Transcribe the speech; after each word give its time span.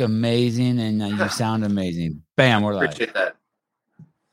amazing 0.00 0.78
and 0.80 1.02
uh, 1.02 1.06
you 1.06 1.28
sound 1.30 1.64
amazing. 1.64 2.22
Bam, 2.36 2.62
we're 2.62 2.74
live. 2.74 2.84
Appreciate 2.90 3.14
that. 3.14 3.36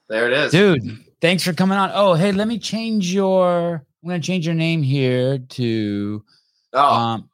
There 0.07 0.27
it 0.27 0.33
is. 0.33 0.51
Dude, 0.51 1.03
thanks 1.21 1.43
for 1.43 1.53
coming 1.53 1.77
on. 1.77 1.91
Oh, 1.93 2.13
hey, 2.13 2.31
let 2.31 2.47
me 2.47 2.59
change 2.59 3.13
your 3.13 3.85
I'm 4.03 4.09
gonna 4.09 4.19
change 4.21 4.45
your 4.45 4.55
name 4.55 4.83
here 4.83 5.39
to 5.39 6.23
Oh, 6.73 6.93
um 6.93 7.29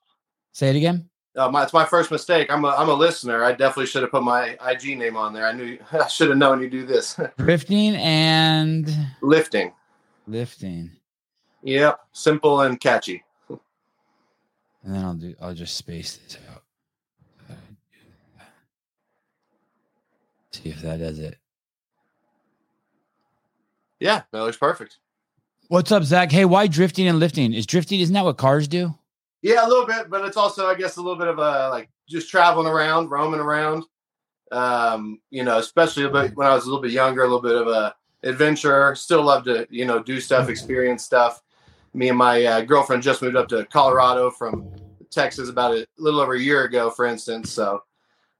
say 0.53 0.69
it 0.69 0.75
again. 0.75 1.09
oh, 1.35 1.49
my, 1.51 1.63
it's 1.63 1.73
my 1.73 1.83
first 1.85 2.11
mistake. 2.11 2.51
I'm 2.51 2.63
a, 2.65 2.69
I'm 2.69 2.89
a 2.89 2.93
listener. 2.93 3.43
I 3.43 3.51
definitely 3.53 3.87
should 3.87 4.01
have 4.03 4.11
put 4.11 4.23
my 4.23 4.57
IG 4.69 4.97
name 4.97 5.17
on 5.17 5.33
there. 5.33 5.45
I 5.45 5.51
knew 5.51 5.77
I 5.91 6.07
should 6.07 6.29
have 6.29 6.37
known 6.37 6.61
you 6.61 6.69
do 6.69 6.85
this. 6.85 7.19
Drifting 7.37 7.95
and 7.95 8.89
Lifting. 9.21 9.73
lifting. 10.27 10.91
Yep. 11.63 11.99
Simple 12.13 12.61
and 12.61 12.79
catchy. 12.79 13.23
And 13.49 14.95
then 14.95 15.03
I'll 15.03 15.13
do 15.13 15.35
I'll 15.41 15.53
just 15.53 15.75
space 15.77 16.17
this 16.17 16.37
out. 16.53 16.60
See 20.61 20.69
if 20.69 20.81
that 20.81 20.99
does 20.99 21.19
it. 21.19 21.37
Yeah, 23.99 24.23
that 24.31 24.39
looks 24.41 24.57
perfect. 24.57 24.97
What's 25.69 25.91
up, 25.91 26.03
Zach? 26.03 26.31
Hey, 26.31 26.45
why 26.45 26.67
drifting 26.67 27.07
and 27.07 27.19
lifting? 27.19 27.53
Is 27.53 27.65
drifting 27.65 27.99
isn't 27.99 28.13
that 28.13 28.25
what 28.25 28.37
cars 28.37 28.67
do? 28.67 28.93
Yeah, 29.41 29.65
a 29.65 29.67
little 29.67 29.87
bit, 29.87 30.09
but 30.09 30.25
it's 30.25 30.37
also, 30.37 30.67
I 30.67 30.75
guess, 30.75 30.97
a 30.97 31.01
little 31.01 31.17
bit 31.17 31.27
of 31.27 31.39
a 31.39 31.69
like 31.69 31.89
just 32.07 32.29
traveling 32.29 32.67
around, 32.67 33.09
roaming 33.09 33.39
around. 33.39 33.85
Um, 34.51 35.19
you 35.29 35.43
know, 35.43 35.57
especially 35.57 36.03
a 36.03 36.09
bit 36.09 36.35
when 36.35 36.47
I 36.47 36.53
was 36.53 36.65
a 36.65 36.67
little 36.67 36.81
bit 36.81 36.91
younger, 36.91 37.21
a 37.21 37.27
little 37.27 37.41
bit 37.41 37.55
of 37.55 37.67
a 37.67 37.95
adventurer. 38.23 38.95
Still 38.95 39.23
love 39.23 39.45
to, 39.45 39.65
you 39.69 39.85
know, 39.85 40.03
do 40.03 40.19
stuff, 40.19 40.49
experience 40.49 41.03
stuff. 41.03 41.41
Me 41.93 42.09
and 42.09 42.17
my 42.17 42.43
uh, 42.43 42.61
girlfriend 42.61 43.01
just 43.01 43.21
moved 43.21 43.35
up 43.35 43.47
to 43.49 43.65
Colorado 43.65 44.29
from 44.29 44.69
Texas 45.09 45.49
about 45.49 45.73
a 45.73 45.87
little 45.97 46.19
over 46.19 46.33
a 46.33 46.39
year 46.39 46.65
ago, 46.65 46.89
for 46.89 47.05
instance. 47.05 47.51
So 47.51 47.81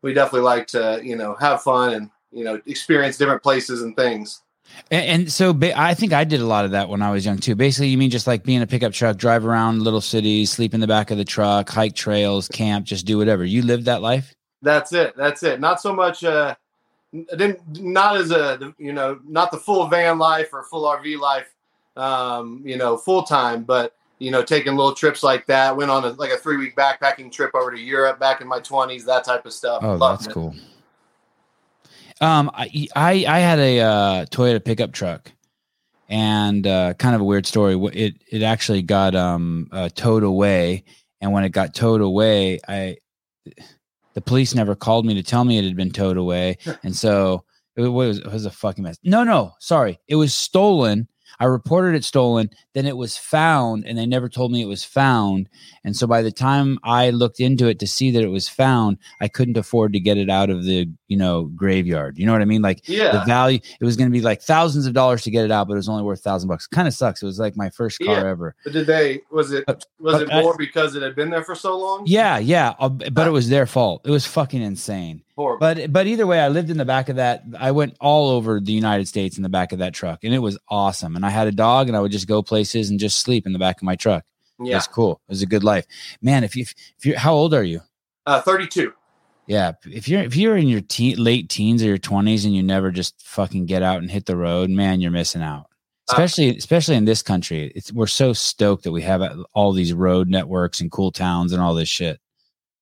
we 0.01 0.13
definitely 0.13 0.41
like 0.41 0.67
to, 0.67 0.99
you 1.03 1.15
know, 1.15 1.35
have 1.35 1.61
fun 1.61 1.93
and 1.93 2.09
you 2.31 2.43
know 2.43 2.61
experience 2.65 3.17
different 3.17 3.43
places 3.43 3.81
and 3.81 3.95
things. 3.95 4.41
And, 4.89 5.05
and 5.05 5.31
so 5.31 5.53
ba- 5.53 5.77
I 5.79 5.93
think 5.93 6.13
I 6.13 6.23
did 6.23 6.41
a 6.41 6.45
lot 6.45 6.65
of 6.65 6.71
that 6.71 6.89
when 6.89 7.01
I 7.01 7.11
was 7.11 7.25
young 7.25 7.37
too. 7.37 7.55
Basically, 7.55 7.89
you 7.89 7.97
mean 7.97 8.09
just 8.09 8.27
like 8.27 8.43
being 8.43 8.61
a 8.61 8.67
pickup 8.67 8.93
truck, 8.93 9.17
drive 9.17 9.45
around 9.45 9.81
little 9.81 10.01
cities, 10.01 10.51
sleep 10.51 10.73
in 10.73 10.79
the 10.79 10.87
back 10.87 11.11
of 11.11 11.17
the 11.17 11.25
truck, 11.25 11.69
hike 11.69 11.95
trails, 11.95 12.47
camp, 12.47 12.85
just 12.85 13.05
do 13.05 13.17
whatever. 13.17 13.43
You 13.43 13.61
lived 13.61 13.85
that 13.85 14.01
life? 14.01 14.33
That's 14.61 14.93
it. 14.93 15.15
That's 15.15 15.43
it. 15.43 15.59
Not 15.59 15.81
so 15.81 15.93
much. 15.93 16.23
Uh, 16.23 16.55
didn't 17.13 17.81
not 17.81 18.15
as 18.15 18.31
a 18.31 18.73
you 18.77 18.93
know 18.93 19.19
not 19.27 19.51
the 19.51 19.57
full 19.57 19.85
van 19.87 20.17
life 20.17 20.49
or 20.53 20.63
full 20.63 20.83
RV 20.83 21.19
life. 21.19 21.53
Um, 21.97 22.61
you 22.63 22.77
know, 22.77 22.95
full 22.95 23.23
time, 23.23 23.63
but 23.63 23.93
you 24.21 24.29
know, 24.29 24.43
taking 24.43 24.75
little 24.75 24.93
trips 24.93 25.23
like 25.23 25.47
that. 25.47 25.75
Went 25.75 25.89
on 25.89 26.05
a, 26.05 26.09
like 26.11 26.29
a 26.29 26.37
three 26.37 26.57
week 26.57 26.75
backpacking 26.75 27.31
trip 27.31 27.51
over 27.55 27.71
to 27.71 27.79
Europe 27.79 28.19
back 28.19 28.39
in 28.39 28.47
my 28.47 28.59
twenties. 28.59 29.03
That 29.05 29.23
type 29.23 29.45
of 29.47 29.51
stuff. 29.51 29.83
Oh, 29.83 29.95
Loved 29.95 30.21
that's 30.21 30.27
it. 30.27 30.33
cool. 30.33 30.55
Um, 32.21 32.51
I 32.53 32.87
I, 32.95 33.25
I 33.27 33.39
had 33.39 33.57
a 33.57 33.79
uh, 33.79 34.25
Toyota 34.25 34.63
pickup 34.63 34.91
truck, 34.91 35.31
and 36.07 36.67
uh, 36.67 36.93
kind 36.93 37.15
of 37.15 37.21
a 37.21 37.23
weird 37.23 37.47
story. 37.47 37.75
It 37.93 38.13
it 38.31 38.43
actually 38.43 38.83
got 38.83 39.15
um 39.15 39.67
uh, 39.71 39.89
towed 39.89 40.23
away, 40.23 40.83
and 41.19 41.33
when 41.33 41.43
it 41.43 41.49
got 41.49 41.73
towed 41.73 42.01
away, 42.01 42.59
I 42.67 42.97
the 44.13 44.21
police 44.21 44.53
never 44.53 44.75
called 44.75 45.07
me 45.07 45.15
to 45.15 45.23
tell 45.23 45.43
me 45.45 45.57
it 45.57 45.63
had 45.63 45.75
been 45.75 45.91
towed 45.91 46.17
away, 46.17 46.59
and 46.83 46.95
so 46.95 47.43
it 47.75 47.87
was 47.87 48.19
it 48.19 48.31
was 48.31 48.45
a 48.45 48.51
fucking 48.51 48.83
mess. 48.83 48.99
No, 49.03 49.23
no, 49.23 49.53
sorry, 49.59 49.99
it 50.07 50.15
was 50.15 50.35
stolen. 50.35 51.07
I 51.41 51.45
reported 51.45 51.95
it 51.95 52.03
stolen. 52.03 52.51
Then 52.75 52.85
it 52.85 52.95
was 52.95 53.17
found, 53.17 53.83
and 53.87 53.97
they 53.97 54.05
never 54.05 54.29
told 54.29 54.51
me 54.51 54.61
it 54.61 54.67
was 54.67 54.83
found. 54.83 55.49
And 55.83 55.97
so 55.97 56.05
by 56.05 56.21
the 56.21 56.31
time 56.31 56.77
I 56.83 57.09
looked 57.09 57.39
into 57.39 57.67
it 57.67 57.79
to 57.79 57.87
see 57.87 58.11
that 58.11 58.21
it 58.21 58.27
was 58.27 58.47
found, 58.47 58.99
I 59.19 59.27
couldn't 59.27 59.57
afford 59.57 59.91
to 59.93 59.99
get 59.99 60.19
it 60.19 60.29
out 60.29 60.51
of 60.51 60.65
the 60.65 60.87
you 61.11 61.17
know 61.17 61.43
graveyard. 61.43 62.17
You 62.17 62.25
know 62.25 62.31
what 62.31 62.41
I 62.41 62.45
mean? 62.45 62.61
Like 62.61 62.87
yeah. 62.87 63.11
the 63.11 63.25
value, 63.25 63.59
it 63.81 63.83
was 63.83 63.97
going 63.97 64.09
to 64.09 64.13
be 64.13 64.21
like 64.21 64.41
thousands 64.41 64.85
of 64.85 64.93
dollars 64.93 65.23
to 65.23 65.29
get 65.29 65.43
it 65.43 65.51
out, 65.51 65.67
but 65.67 65.73
it 65.73 65.75
was 65.75 65.89
only 65.89 66.03
worth 66.03 66.21
thousand 66.21 66.47
bucks. 66.47 66.67
Kind 66.67 66.87
of 66.87 66.93
sucks. 66.93 67.21
It 67.21 67.25
was 67.25 67.37
like 67.37 67.57
my 67.57 67.69
first 67.69 67.99
car 67.99 68.15
Yeah. 68.15 68.29
ever. 68.29 68.55
But 68.63 68.71
did 68.71 68.87
they? 68.87 69.19
Was 69.29 69.51
it? 69.51 69.65
But- 69.67 69.85
Was 69.99 70.13
but 70.13 70.21
it 70.21 70.31
I- 70.31 70.41
more 70.41 70.55
because 70.57 70.95
it 70.95 71.03
had 71.03 71.13
been 71.13 71.29
there 71.29 71.43
for 71.43 71.53
so 71.53 71.77
long? 71.77 72.03
Yeah, 72.05 72.37
yeah, 72.37 72.75
uh, 72.79 72.87
but 72.87 73.27
it 73.27 73.31
was 73.31 73.49
their 73.49 73.65
fault. 73.65 74.03
It 74.05 74.09
was 74.09 74.25
fucking 74.25 74.61
insane. 74.61 75.21
Horrible. 75.35 75.59
But 75.59 75.91
but 75.91 76.07
either 76.07 76.25
way, 76.25 76.39
I 76.39 76.47
lived 76.47 76.69
in 76.69 76.77
the 76.77 76.85
back 76.85 77.09
of 77.09 77.17
that. 77.17 77.43
I 77.59 77.71
went 77.71 77.97
all 77.99 78.29
over 78.29 78.61
the 78.61 78.71
United 78.71 79.09
States 79.09 79.35
in 79.35 79.43
the 79.43 79.49
back 79.49 79.73
of 79.73 79.79
that 79.79 79.93
truck, 79.93 80.23
and 80.23 80.33
it 80.33 80.39
was 80.39 80.57
awesome. 80.69 81.17
And 81.17 81.25
I 81.25 81.29
had 81.29 81.47
a 81.47 81.51
dog, 81.51 81.89
and 81.89 81.97
I 81.97 81.99
would 81.99 82.13
just 82.13 82.27
go 82.27 82.41
places 82.41 82.89
and 82.89 83.01
just 83.01 83.19
sleep 83.19 83.45
in 83.45 83.51
the 83.51 83.59
back 83.59 83.77
of 83.77 83.83
my 83.83 83.97
truck. 83.97 84.23
It 84.61 84.67
yeah. 84.67 84.75
was 84.75 84.87
cool. 84.87 85.19
It 85.27 85.31
was 85.33 85.41
a 85.41 85.45
good 85.45 85.63
life, 85.63 85.85
man. 86.21 86.45
If 86.45 86.55
you 86.55 86.63
if 86.97 87.05
you 87.05 87.17
how 87.17 87.33
old 87.33 87.53
are 87.53 87.63
you? 87.63 87.81
Uh, 88.25 88.39
Thirty-two. 88.41 88.93
Yeah, 89.51 89.73
if 89.83 90.07
you're 90.07 90.21
if 90.21 90.37
you're 90.37 90.55
in 90.55 90.69
your 90.69 90.79
teen, 90.79 91.21
late 91.21 91.49
teens 91.49 91.83
or 91.83 91.87
your 91.87 91.97
twenties 91.97 92.45
and 92.45 92.55
you 92.55 92.63
never 92.63 92.89
just 92.89 93.21
fucking 93.21 93.65
get 93.65 93.83
out 93.83 93.97
and 93.97 94.09
hit 94.09 94.25
the 94.25 94.37
road, 94.37 94.69
man, 94.69 95.01
you're 95.01 95.11
missing 95.11 95.41
out. 95.41 95.65
Uh, 96.07 96.13
Especially 96.13 96.55
especially 96.55 96.95
in 96.95 97.03
this 97.03 97.21
country, 97.21 97.69
it's 97.75 97.91
we're 97.91 98.07
so 98.07 98.31
stoked 98.31 98.85
that 98.85 98.93
we 98.93 99.01
have 99.01 99.21
all 99.53 99.73
these 99.73 99.91
road 99.91 100.29
networks 100.29 100.79
and 100.79 100.89
cool 100.89 101.11
towns 101.11 101.51
and 101.51 101.61
all 101.61 101.73
this 101.73 101.89
shit. 101.89 102.21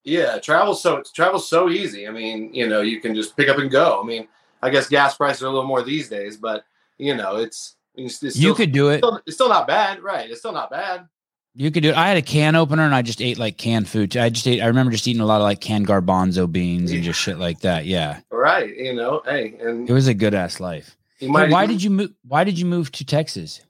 Yeah, 0.04 0.38
travel 0.38 0.76
so 0.76 1.02
travel's 1.12 1.48
so 1.48 1.70
easy. 1.70 2.06
I 2.06 2.12
mean, 2.12 2.54
you 2.54 2.68
know, 2.68 2.82
you 2.82 3.00
can 3.00 3.16
just 3.16 3.36
pick 3.36 3.48
up 3.48 3.58
and 3.58 3.68
go. 3.68 4.00
I 4.00 4.06
mean, 4.06 4.28
I 4.62 4.70
guess 4.70 4.88
gas 4.88 5.16
prices 5.16 5.42
are 5.42 5.46
a 5.46 5.50
little 5.50 5.66
more 5.66 5.82
these 5.82 6.08
days, 6.08 6.36
but 6.36 6.62
you 6.98 7.16
know, 7.16 7.34
it's 7.34 7.74
it's, 7.96 8.22
it's 8.22 8.36
you 8.36 8.54
could 8.54 8.70
do 8.70 8.90
it. 8.90 8.98
still, 8.98 9.20
it's 9.26 9.34
still 9.34 9.48
not 9.48 9.66
bad, 9.66 10.04
right? 10.04 10.30
It's 10.30 10.38
still 10.38 10.52
not 10.52 10.70
bad. 10.70 11.08
You 11.54 11.70
could 11.70 11.82
do 11.82 11.90
it. 11.90 11.96
I 11.96 12.08
had 12.08 12.16
a 12.16 12.22
can 12.22 12.54
opener 12.54 12.84
and 12.84 12.94
I 12.94 13.02
just 13.02 13.20
ate 13.20 13.36
like 13.38 13.56
canned 13.58 13.88
food. 13.88 14.16
I 14.16 14.28
just 14.30 14.46
ate. 14.46 14.60
I 14.60 14.66
remember 14.66 14.92
just 14.92 15.06
eating 15.08 15.20
a 15.20 15.26
lot 15.26 15.40
of 15.40 15.42
like 15.42 15.60
canned 15.60 15.86
garbanzo 15.88 16.50
beans 16.50 16.92
and 16.92 17.02
just 17.02 17.18
shit 17.20 17.38
like 17.38 17.60
that. 17.60 17.86
Yeah, 17.86 18.20
Right? 18.30 18.74
You 18.76 18.94
know, 18.94 19.22
hey, 19.24 19.56
and 19.60 19.88
it 19.88 19.92
was 19.92 20.06
a 20.06 20.14
good 20.14 20.32
ass 20.34 20.60
life. 20.60 20.96
Hey, 21.18 21.26
why 21.28 21.66
did 21.66 21.82
you 21.82 21.90
move? 21.90 22.12
Why 22.26 22.44
did 22.44 22.58
you 22.58 22.66
move 22.66 22.92
to 22.92 23.04
Texas? 23.04 23.60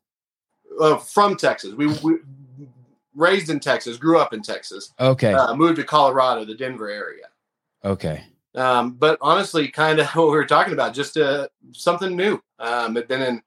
uh, 0.80 0.96
from 0.98 1.36
Texas? 1.36 1.74
We, 1.74 1.86
we 2.02 2.16
raised 3.14 3.50
in 3.50 3.60
Texas, 3.60 3.96
grew 3.96 4.18
up 4.18 4.32
in 4.32 4.40
Texas, 4.42 4.92
Okay, 5.00 5.32
uh, 5.34 5.54
moved 5.54 5.76
to 5.76 5.84
Colorado, 5.84 6.44
the 6.44 6.54
Denver 6.54 6.88
area. 6.88 7.24
okay. 7.84 8.24
Um, 8.54 8.92
but 8.92 9.16
honestly, 9.20 9.68
kind 9.68 10.00
of 10.00 10.06
what 10.14 10.24
we 10.26 10.32
were 10.32 10.44
talking 10.46 10.72
about, 10.72 10.92
just 10.94 11.16
uh, 11.16 11.48
something 11.72 12.16
new. 12.16 12.42
Um, 12.58 12.94
had 12.96 13.08
been 13.08 13.22
in 13.22 13.42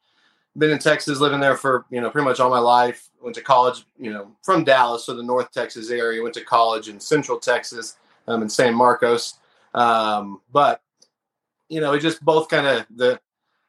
been 0.57 0.71
in 0.71 0.79
Texas, 0.79 1.19
living 1.19 1.39
there 1.39 1.57
for 1.57 1.85
you 1.89 2.01
know 2.01 2.09
pretty 2.09 2.25
much 2.25 2.39
all 2.39 2.49
my 2.49 2.59
life. 2.59 3.09
Went 3.21 3.35
to 3.35 3.41
college, 3.41 3.85
you 3.97 4.11
know, 4.11 4.31
from 4.41 4.63
Dallas, 4.63 5.05
so 5.05 5.15
the 5.15 5.23
North 5.23 5.51
Texas 5.51 5.89
area. 5.89 6.21
Went 6.21 6.35
to 6.35 6.43
college 6.43 6.89
in 6.89 6.99
Central 6.99 7.39
Texas, 7.39 7.97
um, 8.27 8.41
in 8.41 8.49
San 8.49 8.73
Marcos. 8.73 9.35
Um, 9.73 10.41
but 10.51 10.81
you 11.69 11.81
know, 11.81 11.93
it 11.93 11.99
just 11.99 12.23
both 12.23 12.49
kind 12.49 12.67
of 12.67 12.85
the 12.95 13.19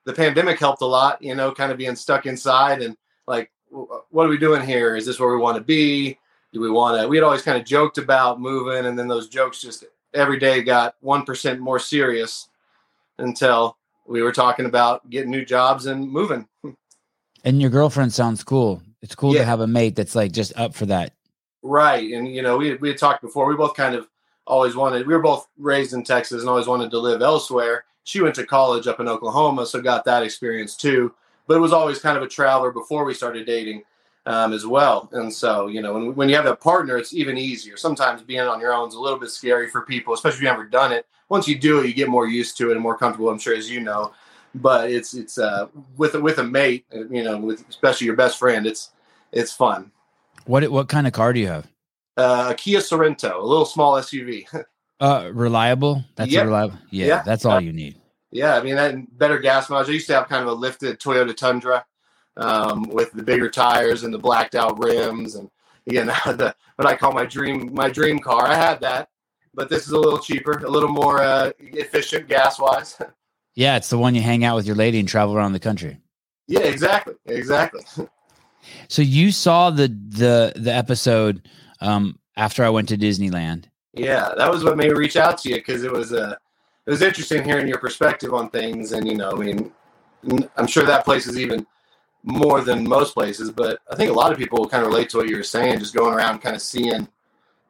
the 0.05 0.13
pandemic 0.13 0.59
helped 0.59 0.83
a 0.83 0.87
lot. 0.87 1.23
You 1.23 1.35
know, 1.35 1.53
kind 1.53 1.73
of 1.73 1.79
being 1.79 1.97
stuck 1.97 2.27
inside 2.27 2.83
and 2.83 2.97
like, 3.27 3.51
what 3.71 4.27
are 4.27 4.31
we 4.31 4.39
doing 4.39 4.65
here? 4.65 4.97
Is 4.97 5.07
this 5.07 5.19
where 5.19 5.35
we 5.35 5.41
want 5.41 5.57
to 5.57 5.65
be? 5.65 6.19
Do 6.53 6.61
we 6.61 6.71
want 6.71 7.01
to? 7.01 7.09
We 7.09 7.17
had 7.17 7.25
always 7.25 7.43
kind 7.43 7.59
of 7.59 7.65
joked 7.65 7.99
about 7.99 8.41
moving, 8.41 8.87
and 8.87 8.99
then 8.99 9.09
those 9.09 9.29
jokes 9.29 9.61
just 9.61 9.85
every 10.13 10.39
day 10.39 10.63
got 10.63 10.95
1% 11.03 11.59
more 11.59 11.81
serious 11.81 12.49
until 13.19 13.77
we 14.07 14.23
were 14.23 14.33
talking 14.33 14.67
about 14.67 15.09
getting 15.11 15.31
new 15.31 15.45
jobs 15.45 15.87
and 15.87 16.09
moving. 16.11 16.47
And 17.45 17.61
your 17.61 17.71
girlfriend 17.71 18.13
sounds 18.13 18.43
cool. 18.43 18.83
It's 19.03 19.15
cool 19.15 19.35
Yeah. 19.35 19.41
to 19.41 19.45
have 19.47 19.61
a 19.61 19.67
mate 19.67 19.97
that's 19.97 20.15
like 20.15 20.33
just 20.33 20.53
up 20.59 20.75
for 20.75 20.87
that. 20.87 21.13
Right. 21.63 22.13
And, 22.13 22.29
you 22.29 22.43
know, 22.43 22.57
we, 22.57 22.75
we 22.75 22.89
had 22.89 22.99
talked 22.99 23.23
before, 23.23 23.47
we 23.47 23.57
both 23.57 23.75
kind 23.75 23.95
of 23.95 24.09
always 24.47 24.77
wanted, 24.77 25.07
we 25.07 25.15
were 25.15 25.23
both 25.23 25.49
raised 25.59 25.93
in 25.95 26.05
Texas 26.05 26.41
and 26.41 26.49
always 26.49 26.67
wanted 26.67 26.91
to 26.91 26.99
live 26.99 27.23
elsewhere. 27.23 27.85
She 28.05 28.21
went 28.21 28.35
to 28.35 28.47
college 28.47 28.87
up 28.87 29.01
in 29.01 29.09
Oklahoma, 29.09 29.65
so 29.65 29.81
got 29.81 30.05
that 30.05 30.23
experience 30.23 30.77
too. 30.77 31.15
But 31.47 31.57
it 31.57 31.61
was 31.61 31.73
always 31.73 31.99
kind 31.99 32.17
of 32.17 32.23
a 32.23 32.29
traveler 32.29 32.71
before 32.71 33.05
we 33.05 33.15
started 33.15 33.47
dating 33.47 33.83
um, 34.27 34.53
as 34.53 34.67
well. 34.67 35.09
And 35.13 35.33
so, 35.33 35.67
you 35.67 35.83
know, 35.83 35.95
when, 35.95 36.15
when 36.15 36.29
you 36.29 36.37
have 36.37 36.47
a 36.47 36.57
partner, 36.57 36.97
it's 36.97 37.15
even 37.15 37.37
easier. 37.37 37.77
Sometimes 37.77 38.23
being 38.23 38.41
on 38.41 38.61
your 38.61 38.73
own 38.73 38.89
is 38.89 38.95
a 38.95 39.01
little 39.01 39.19
bit 39.19 39.31
scary 39.31 39.69
for 39.69 39.83
people, 39.83 40.15
especially 40.15 40.37
if 40.37 40.43
you've 40.43 40.53
never 40.53 40.65
done 40.65 40.93
it. 40.93 41.07
Once 41.29 41.49
you 41.49 41.59
do 41.59 41.81
it, 41.81 41.87
you 41.87 41.95
get 41.95 42.09
more 42.09 42.27
used 42.29 42.57
to 42.59 42.69
it 42.71 42.73
and 42.75 42.81
more 42.81 42.97
comfortable, 42.97 43.31
I'm 43.31 43.39
sure, 43.39 43.55
as 43.57 43.71
you 43.71 43.81
know. 43.81 44.13
But 44.55 44.91
it's, 44.91 45.15
it's, 45.15 45.39
uh, 45.39 45.67
with, 45.97 46.15
a- 46.15 46.21
with 46.21 46.39
a 46.39 46.45
mate, 46.45 46.85
uh, 46.95 47.07
you 47.09 47.23
know, 47.25 47.39
with 47.39 47.65
especially 47.69 48.07
your 48.07 48.17
best 48.17 48.39
friend, 48.39 48.67
it's, 48.67 48.91
it's 49.33 49.53
fun. 49.53 49.91
What 50.47 50.69
what 50.71 50.89
kind 50.89 51.07
of 51.07 51.13
car 51.15 51.33
do 51.33 51.41
you 51.41 51.49
have? 51.49 51.67
Uh, 52.17 52.49
a 52.51 52.55
Kia 52.55 52.81
Sorento, 52.81 53.35
a 53.41 53.47
little 53.47 53.65
small 53.65 53.95
SUV. 53.95 54.47
Uh, 55.01 55.29
reliable. 55.35 56.05
That's 56.15 56.33
a 56.33 56.45
reliable. 56.45 56.79
Yeah, 56.91 57.07
Yeah. 57.07 57.23
that's 57.23 57.45
all 57.45 57.61
you 57.61 57.73
need. 57.73 58.01
Yeah, 58.31 58.57
I 58.57 58.63
mean 58.63 58.77
that 58.77 59.19
better 59.19 59.39
gas 59.41 59.69
mileage. 59.69 59.89
I 59.89 59.93
used 59.93 60.07
to 60.07 60.15
have 60.15 60.29
kind 60.29 60.43
of 60.43 60.49
a 60.49 60.53
lifted 60.53 61.01
Toyota 61.01 61.37
Tundra 61.37 61.85
um, 62.37 62.85
with 62.85 63.13
the 63.13 63.23
bigger 63.23 63.51
tires 63.51 64.05
and 64.05 64.15
the 64.15 64.19
blacked 64.19 64.55
out 64.55 64.79
rims, 64.83 65.35
and 65.35 65.51
again, 65.89 66.07
the 66.27 66.55
what 66.77 66.87
I 66.87 66.95
call 66.97 67.13
my 67.13 67.27
dream 67.27 67.75
my 67.75 67.91
dream 67.91 68.21
car. 68.21 68.47
I 68.47 68.55
had 68.55 68.81
that, 68.83 69.09
but 69.55 69.69
this 69.69 69.87
is 69.87 69.93
a 69.93 69.99
little 69.99 70.19
cheaper, 70.19 70.59
a 70.65 70.71
little 70.71 70.89
more 70.89 71.23
uh, 71.23 71.53
efficient 71.59 72.29
gas 72.29 72.59
wise. 72.59 72.97
Yeah, 73.57 73.77
it's 73.77 73.89
the 73.89 73.99
one 73.99 74.17
you 74.17 74.21
hang 74.21 74.45
out 74.45 74.57
with 74.57 74.67
your 74.67 74.75
lady 74.75 74.99
and 74.99 75.09
travel 75.09 75.37
around 75.37 75.53
the 75.53 75.61
country. 75.61 75.99
yeah, 76.49 76.63
exactly, 76.63 77.15
exactly. 77.27 77.83
So 78.89 79.03
you 79.03 79.31
saw 79.31 79.71
the 79.71 79.89
the 80.09 80.55
the 80.57 80.75
episode 80.75 81.49
um 81.81 82.19
after 82.37 82.65
I 82.65 82.71
went 82.71 82.89
to 82.89 82.97
Disneyland 82.97 83.67
Yeah, 83.93 84.33
that 84.37 84.51
was 84.51 84.65
what 84.65 84.77
made 84.77 84.91
me 84.91 84.97
reach 84.97 85.17
out 85.17 85.39
to 85.39 85.51
you 85.51 85.57
because 85.57 85.85
it 85.85 85.93
was 85.93 86.13
uh, 86.13 86.35
it 86.87 86.91
was 86.91 87.03
interesting 87.03 87.45
hearing 87.45 87.69
your 87.69 87.79
perspective 87.79 88.35
on 88.35 88.51
things, 88.51 88.93
and 88.93 89.07
you 89.07 89.17
know, 89.17 89.31
I 89.31 89.35
mean, 89.35 89.73
I'm 90.57 90.67
sure 90.67 90.85
that 90.85 91.05
place 91.05 91.27
is 91.27 91.39
even 91.39 91.67
more 92.25 92.61
than 92.63 92.89
most 92.89 93.15
places, 93.15 93.51
but 93.51 93.81
I 93.91 93.95
think 93.95 94.11
a 94.11 94.15
lot 94.15 94.33
of 94.33 94.39
people 94.39 94.59
will 94.59 94.69
kind 94.69 94.83
of 94.83 94.89
relate 94.89 95.11
to 95.11 95.19
what 95.19 95.29
you 95.29 95.37
were 95.37 95.43
saying, 95.43 95.79
just 95.79 95.95
going 95.95 96.13
around 96.15 96.41
kind 96.41 96.57
of 96.57 96.63
seeing 96.63 97.07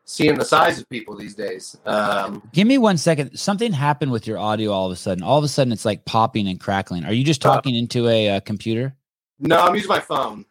seeing 0.05 0.37
the 0.37 0.45
size 0.45 0.79
of 0.79 0.89
people 0.89 1.17
these 1.17 1.35
days. 1.35 1.77
Um, 1.87 2.43
Give 2.53 2.67
me 2.67 2.79
one 2.79 2.97
second. 2.99 3.37
Something 3.39 3.73
happened 3.73 4.13
with 4.13 4.27
your 4.27 4.39
audio 4.39 4.71
all 4.71 4.87
of 4.87 4.93
a 4.93 4.97
sudden. 4.97 5.23
All 5.25 5.39
of 5.39 5.45
a 5.45 5.49
sudden, 5.49 5.73
it's 5.73 5.85
like 5.85 6.05
popping 6.05 6.47
and 6.49 6.61
crackling. 6.61 7.05
Are 7.05 7.13
you 7.13 7.25
just 7.25 7.45
Uh, 7.45 7.55
talking 7.55 7.75
into 7.75 8.09
a 8.09 8.37
uh, 8.37 8.41
computer? 8.41 8.95
no, 9.41 9.59
I'm 9.59 9.75
using 9.75 9.89
my 9.89 10.01
phone. 10.01 10.45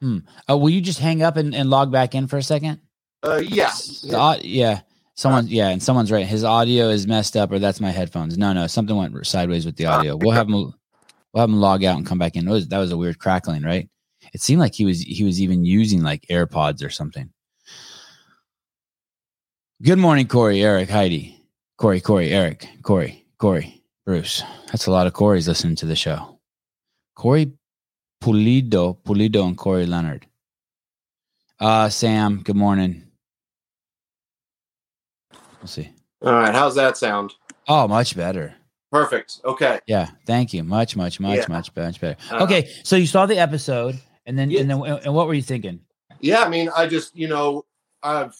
Hmm. 0.00 0.18
Uh, 0.48 0.56
will 0.56 0.70
you 0.70 0.80
just 0.80 0.98
hang 1.00 1.22
up 1.22 1.36
and, 1.36 1.54
and 1.54 1.70
log 1.70 1.90
back 1.90 2.14
in 2.14 2.26
for 2.26 2.36
a 2.36 2.42
second? 2.42 2.80
Uh, 3.22 3.36
yeah, 3.44 3.70
The 4.02 4.40
yeah. 4.44 4.80
Someone, 5.14 5.46
yeah, 5.48 5.68
and 5.70 5.82
someone's 5.82 6.12
right. 6.12 6.26
His 6.26 6.44
audio 6.44 6.90
is 6.90 7.06
messed 7.06 7.38
up, 7.38 7.50
or 7.50 7.58
that's 7.58 7.80
my 7.80 7.90
headphones. 7.90 8.36
No, 8.36 8.52
no, 8.52 8.66
something 8.66 8.94
went 8.94 9.26
sideways 9.26 9.64
with 9.64 9.76
the 9.76 9.86
Ah, 9.86 9.98
audio. 9.98 10.14
We'll 10.16 10.32
have 10.32 10.46
him, 10.46 10.52
we'll 10.52 11.40
have 11.40 11.48
him 11.48 11.56
log 11.56 11.82
out 11.84 11.96
and 11.96 12.04
come 12.06 12.18
back 12.18 12.36
in. 12.36 12.46
Was, 12.48 12.68
that 12.68 12.76
was 12.78 12.92
a 12.92 12.98
weird 12.98 13.18
crackling, 13.18 13.62
right? 13.62 13.88
It 14.34 14.42
seemed 14.42 14.60
like 14.60 14.74
he 14.74 14.84
was 14.84 15.00
he 15.00 15.24
was 15.24 15.40
even 15.40 15.64
using 15.64 16.02
like 16.02 16.26
AirPods 16.30 16.84
or 16.84 16.90
something. 16.90 17.30
Good 19.82 19.98
morning, 19.98 20.26
Corey, 20.26 20.62
Eric, 20.62 20.88
Heidi, 20.88 21.44
Corey, 21.76 22.00
Corey, 22.00 22.30
Eric, 22.32 22.66
Corey, 22.82 23.26
Corey, 23.38 23.82
Bruce. 24.06 24.42
That's 24.68 24.86
a 24.86 24.90
lot 24.90 25.06
of 25.06 25.12
Corey's 25.12 25.46
listening 25.48 25.76
to 25.76 25.86
the 25.86 25.96
show. 25.96 26.38
Corey 27.14 27.52
Pulido, 28.22 28.96
Pulido, 29.04 29.46
and 29.46 29.56
Corey 29.56 29.86
Leonard. 29.86 30.26
Uh, 31.60 31.88
Sam, 31.90 32.42
good 32.42 32.56
morning. 32.56 33.04
We'll 35.60 35.66
see. 35.68 35.90
All 36.22 36.32
right, 36.32 36.54
how's 36.54 36.74
that 36.76 36.96
sound? 36.96 37.34
Oh, 37.68 37.86
much 37.86 38.16
better. 38.16 38.54
Perfect. 38.90 39.40
Okay. 39.44 39.80
Yeah, 39.86 40.08
thank 40.26 40.54
you. 40.54 40.64
Much, 40.64 40.96
much, 40.96 41.20
much, 41.20 41.38
Yeah. 41.38 41.44
much, 41.48 41.70
much 41.76 42.00
better. 42.00 42.16
Uh, 42.30 42.44
okay, 42.44 42.70
so 42.82 42.96
you 42.96 43.06
saw 43.06 43.26
the 43.26 43.38
episode, 43.38 44.00
and 44.24 44.38
then 44.38 44.50
Yeah. 44.50 44.60
and 44.60 44.70
then 44.70 44.82
and 44.82 45.14
what 45.14 45.26
were 45.26 45.34
you 45.34 45.42
thinking? 45.42 45.80
Yeah, 46.20 46.42
I 46.42 46.48
mean, 46.48 46.70
I 46.74 46.86
just 46.86 47.14
you 47.14 47.28
know, 47.28 47.66
I've 48.02 48.34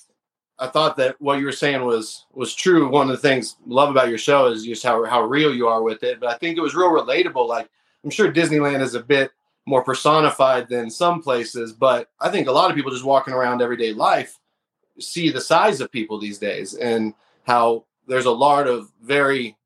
I 0.58 0.69
thought 0.69 0.97
that 0.97 1.20
what 1.20 1.38
you 1.38 1.44
were 1.44 1.53
saying 1.53 1.85
was 1.85 2.26
was 2.32 2.55
true. 2.55 2.88
One 2.88 3.11
of 3.11 3.17
the 3.17 3.29
things 3.29 3.56
I 3.61 3.75
love 3.75 3.91
about 3.91 4.08
your 4.08 4.19
show 4.19 4.47
is 4.47 4.64
just 4.64 4.82
how 4.82 5.05
how 5.05 5.23
real 5.23 5.55
you 5.55 5.69
are 5.69 5.82
with 5.82 6.03
it. 6.03 6.20
But 6.20 6.31
I 6.31 6.38
think 6.38 6.56
it 6.56 6.62
was 6.62 6.75
real 6.75 6.91
relatable. 6.91 7.47
Like 7.47 7.69
I'm 8.05 8.11
sure 8.11 8.32
Disneyland 8.32 8.81
is 8.81 8.94
a 8.94 9.03
bit 9.03 9.32
more 9.67 9.82
personified 9.82 10.69
than 10.69 10.91
some 10.91 11.20
places, 11.20 11.73
but 11.73 12.08
I 12.20 12.31
think 12.31 12.47
a 12.47 12.53
lot 12.53 12.70
of 12.70 12.76
people 12.76 12.93
just 12.93 13.05
walking 13.05 13.35
around 13.35 13.61
everyday 13.61 13.93
life 13.93 14.38
see 14.99 15.31
the 15.31 15.41
size 15.41 15.81
of 15.81 15.93
people 15.93 16.19
these 16.19 16.38
days 16.38 16.75
and 16.75 17.12
how 17.43 17.85
there's 18.06 18.25
a 18.25 18.31
lot 18.31 18.67
of 18.67 18.91
very 19.02 19.56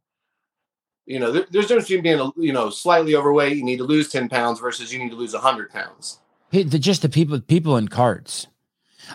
you 1.06 1.20
know 1.20 1.30
there, 1.30 1.46
there's 1.50 1.66
a 1.66 1.68
difference 1.68 1.88
between 1.88 2.02
being 2.02 2.18
a, 2.18 2.30
you 2.36 2.52
know 2.52 2.68
slightly 2.68 3.14
overweight 3.14 3.56
you 3.56 3.62
need 3.62 3.76
to 3.76 3.84
lose 3.84 4.08
10 4.08 4.28
pounds 4.28 4.58
versus 4.58 4.92
you 4.92 4.98
need 4.98 5.10
to 5.10 5.16
lose 5.16 5.32
100 5.32 5.70
pounds 5.70 6.18
Just 6.52 7.02
the 7.02 7.08
people, 7.08 7.40
people 7.40 7.76
in 7.76 7.88
carts. 7.88 8.48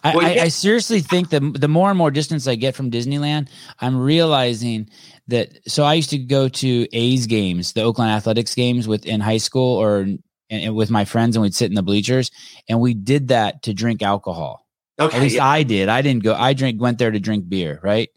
I, 0.04 0.16
Well, 0.16 0.26
I, 0.26 0.34
yeah. 0.34 0.44
I 0.44 0.48
seriously 0.50 1.00
think 1.02 1.30
the 1.30 1.40
the 1.40 1.68
more 1.68 1.90
and 1.90 1.98
more 1.98 2.12
distance 2.12 2.48
I 2.48 2.56
get 2.56 2.76
from 2.76 2.92
Disneyland, 2.92 3.50
I'm 3.80 3.98
realizing 3.98 4.90
that. 5.28 5.50
So 5.68 5.84
I 5.84 5.94
used 5.94 6.10
to 6.12 6.18
go 6.18 6.48
to 6.50 6.88
A's 6.94 7.28
games, 7.28 7.74
the 7.74 7.84
Oakland 7.84 8.12
Athletics 8.12 8.56
games, 8.56 8.88
with 8.88 9.06
in 9.06 9.22
high 9.22 9.38
school 9.38 9.78
or 9.78 10.00
and, 10.00 10.24
and 10.50 10.76
with 10.76 10.90
my 10.90 11.06
friends, 11.06 11.36
and 11.36 11.44
we'd 11.44 11.56
sit 11.56 11.70
in 11.70 11.76
the 11.76 11.84
bleachers, 11.84 12.32
and 12.70 12.80
we 12.80 12.94
did 12.94 13.30
that 13.30 13.64
to 13.64 13.74
drink 13.74 14.02
alcohol. 14.02 14.66
okay 15.00 15.16
At 15.16 15.24
least 15.24 15.36
yeah. 15.36 15.48
I 15.48 15.64
did. 15.64 15.90
I 15.90 16.02
didn't 16.02 16.24
go. 16.24 16.36
I 16.36 16.54
drink 16.54 16.82
went 16.82 17.00
there 17.00 17.12
to 17.12 17.20
drink 17.20 17.50
beer, 17.50 17.80
right? 17.84 18.10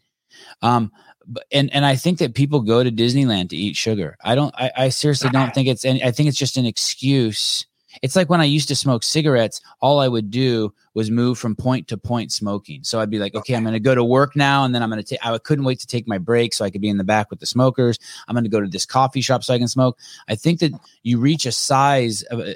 Um, 0.61 0.91
but, 1.27 1.45
and 1.51 1.73
and 1.73 1.85
I 1.85 1.95
think 1.95 2.19
that 2.19 2.33
people 2.33 2.61
go 2.61 2.83
to 2.83 2.91
Disneyland 2.91 3.49
to 3.49 3.57
eat 3.57 3.75
sugar. 3.75 4.17
I 4.23 4.35
don't. 4.35 4.53
I, 4.57 4.71
I 4.75 4.89
seriously 4.89 5.29
don't 5.29 5.53
think 5.53 5.67
it's. 5.67 5.85
Any, 5.85 6.03
I 6.03 6.11
think 6.11 6.29
it's 6.29 6.37
just 6.37 6.57
an 6.57 6.65
excuse. 6.65 7.65
It's 8.01 8.15
like 8.15 8.29
when 8.29 8.41
I 8.41 8.45
used 8.45 8.67
to 8.69 8.75
smoke 8.75 9.03
cigarettes. 9.03 9.61
All 9.81 9.99
I 9.99 10.07
would 10.07 10.29
do 10.29 10.73
was 10.93 11.11
move 11.11 11.37
from 11.37 11.55
point 11.55 11.87
to 11.89 11.97
point 11.97 12.31
smoking. 12.31 12.83
So 12.83 12.99
I'd 12.99 13.09
be 13.09 13.19
like, 13.19 13.35
okay, 13.35 13.55
I'm 13.55 13.63
going 13.63 13.73
to 13.73 13.79
go 13.79 13.95
to 13.95 14.03
work 14.03 14.35
now, 14.35 14.63
and 14.65 14.73
then 14.73 14.83
I'm 14.83 14.89
going 14.89 15.01
to 15.01 15.07
take. 15.07 15.25
I 15.25 15.37
couldn't 15.37 15.65
wait 15.65 15.79
to 15.79 15.87
take 15.87 16.07
my 16.07 16.17
break 16.17 16.53
so 16.53 16.65
I 16.65 16.69
could 16.69 16.81
be 16.81 16.89
in 16.89 16.97
the 16.97 17.03
back 17.03 17.29
with 17.29 17.39
the 17.39 17.45
smokers. 17.45 17.99
I'm 18.27 18.35
going 18.35 18.43
to 18.43 18.49
go 18.49 18.61
to 18.61 18.67
this 18.67 18.85
coffee 18.85 19.21
shop 19.21 19.43
so 19.43 19.53
I 19.53 19.57
can 19.57 19.67
smoke. 19.67 19.97
I 20.27 20.35
think 20.35 20.59
that 20.59 20.71
you 21.03 21.19
reach 21.19 21.45
a 21.45 21.51
size 21.51 22.23
of 22.23 22.39
a 22.39 22.55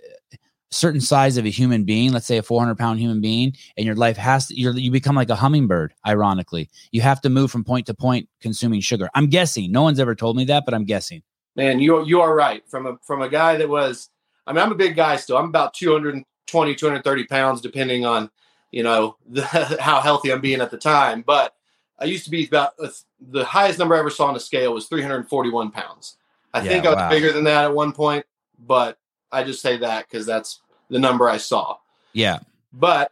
certain 0.74 1.02
size 1.02 1.38
of 1.38 1.46
a 1.46 1.50
human 1.50 1.84
being, 1.84 2.12
let's 2.12 2.26
say 2.26 2.38
a 2.38 2.44
400 2.44 2.76
pound 2.78 3.00
human 3.00 3.22
being, 3.22 3.56
and 3.78 3.86
your 3.86 3.96
life 3.96 4.18
has 4.18 4.48
to, 4.48 4.60
you're, 4.60 4.74
you 4.74 4.92
become 4.92 5.16
like 5.16 5.30
a 5.30 5.36
hummingbird. 5.36 5.94
Ironically, 6.06 6.70
you 6.92 7.02
have 7.02 7.22
to 7.22 7.30
move 7.30 7.52
from 7.52 7.64
point 7.64 7.86
to 7.88 7.94
point 7.94 8.28
consuming 8.42 8.82
sugar. 8.82 9.10
I'm 9.14 9.28
guessing. 9.28 9.72
No 9.72 9.84
one's 9.84 10.00
ever 10.00 10.16
told 10.16 10.36
me 10.36 10.46
that, 10.46 10.66
but 10.66 10.74
I'm 10.74 10.86
guessing. 10.86 11.22
Man, 11.56 11.80
you 11.80 12.04
you 12.06 12.20
are 12.22 12.34
right. 12.34 12.64
From 12.68 12.88
a 12.88 12.98
from 13.04 13.22
a 13.22 13.30
guy 13.30 13.58
that 13.58 13.70
was, 13.70 14.10
I 14.46 14.54
mean, 14.54 14.62
I'm 14.62 14.72
a 14.72 14.76
big 14.76 14.96
guy 14.96 15.16
still. 15.16 15.38
I'm 15.38 15.46
about 15.46 15.74
220, 15.74 16.76
230 16.76 17.24
pounds, 17.26 17.62
depending 17.62 18.06
on, 18.06 18.30
you 18.72 18.84
know, 18.84 19.18
the, 19.30 19.44
how 19.80 20.02
healthy 20.02 20.32
I'm 20.32 20.42
being 20.42 20.62
at 20.62 20.72
the 20.72 20.78
time. 20.78 21.24
But 21.26 21.56
I 22.00 22.06
used 22.06 22.26
to 22.26 22.32
be 22.32 22.46
about 22.46 22.74
uh, 22.82 22.90
the 23.20 23.46
highest 23.46 23.80
number 23.80 23.96
I 23.96 24.00
ever 24.00 24.10
saw 24.10 24.28
on 24.28 24.36
a 24.36 24.40
scale 24.40 24.74
was 24.74 24.88
341 24.88 25.72
pounds. 25.72 26.18
I 26.54 26.62
Yeah, 26.62 26.70
think 26.70 26.86
I 26.86 26.90
was 26.90 26.98
wow. 26.98 27.10
bigger 27.10 27.32
than 27.32 27.46
that 27.46 27.66
at 27.66 27.74
one 27.74 27.94
point, 27.94 28.26
but 28.60 28.98
I 29.32 29.44
just 29.44 29.62
say 29.62 29.78
that 29.78 30.08
because 30.10 30.26
that's 30.26 30.62
the 30.90 31.00
number 31.00 31.30
I 31.30 31.38
saw. 31.38 31.78
Yeah. 32.14 32.40
But 32.72 33.12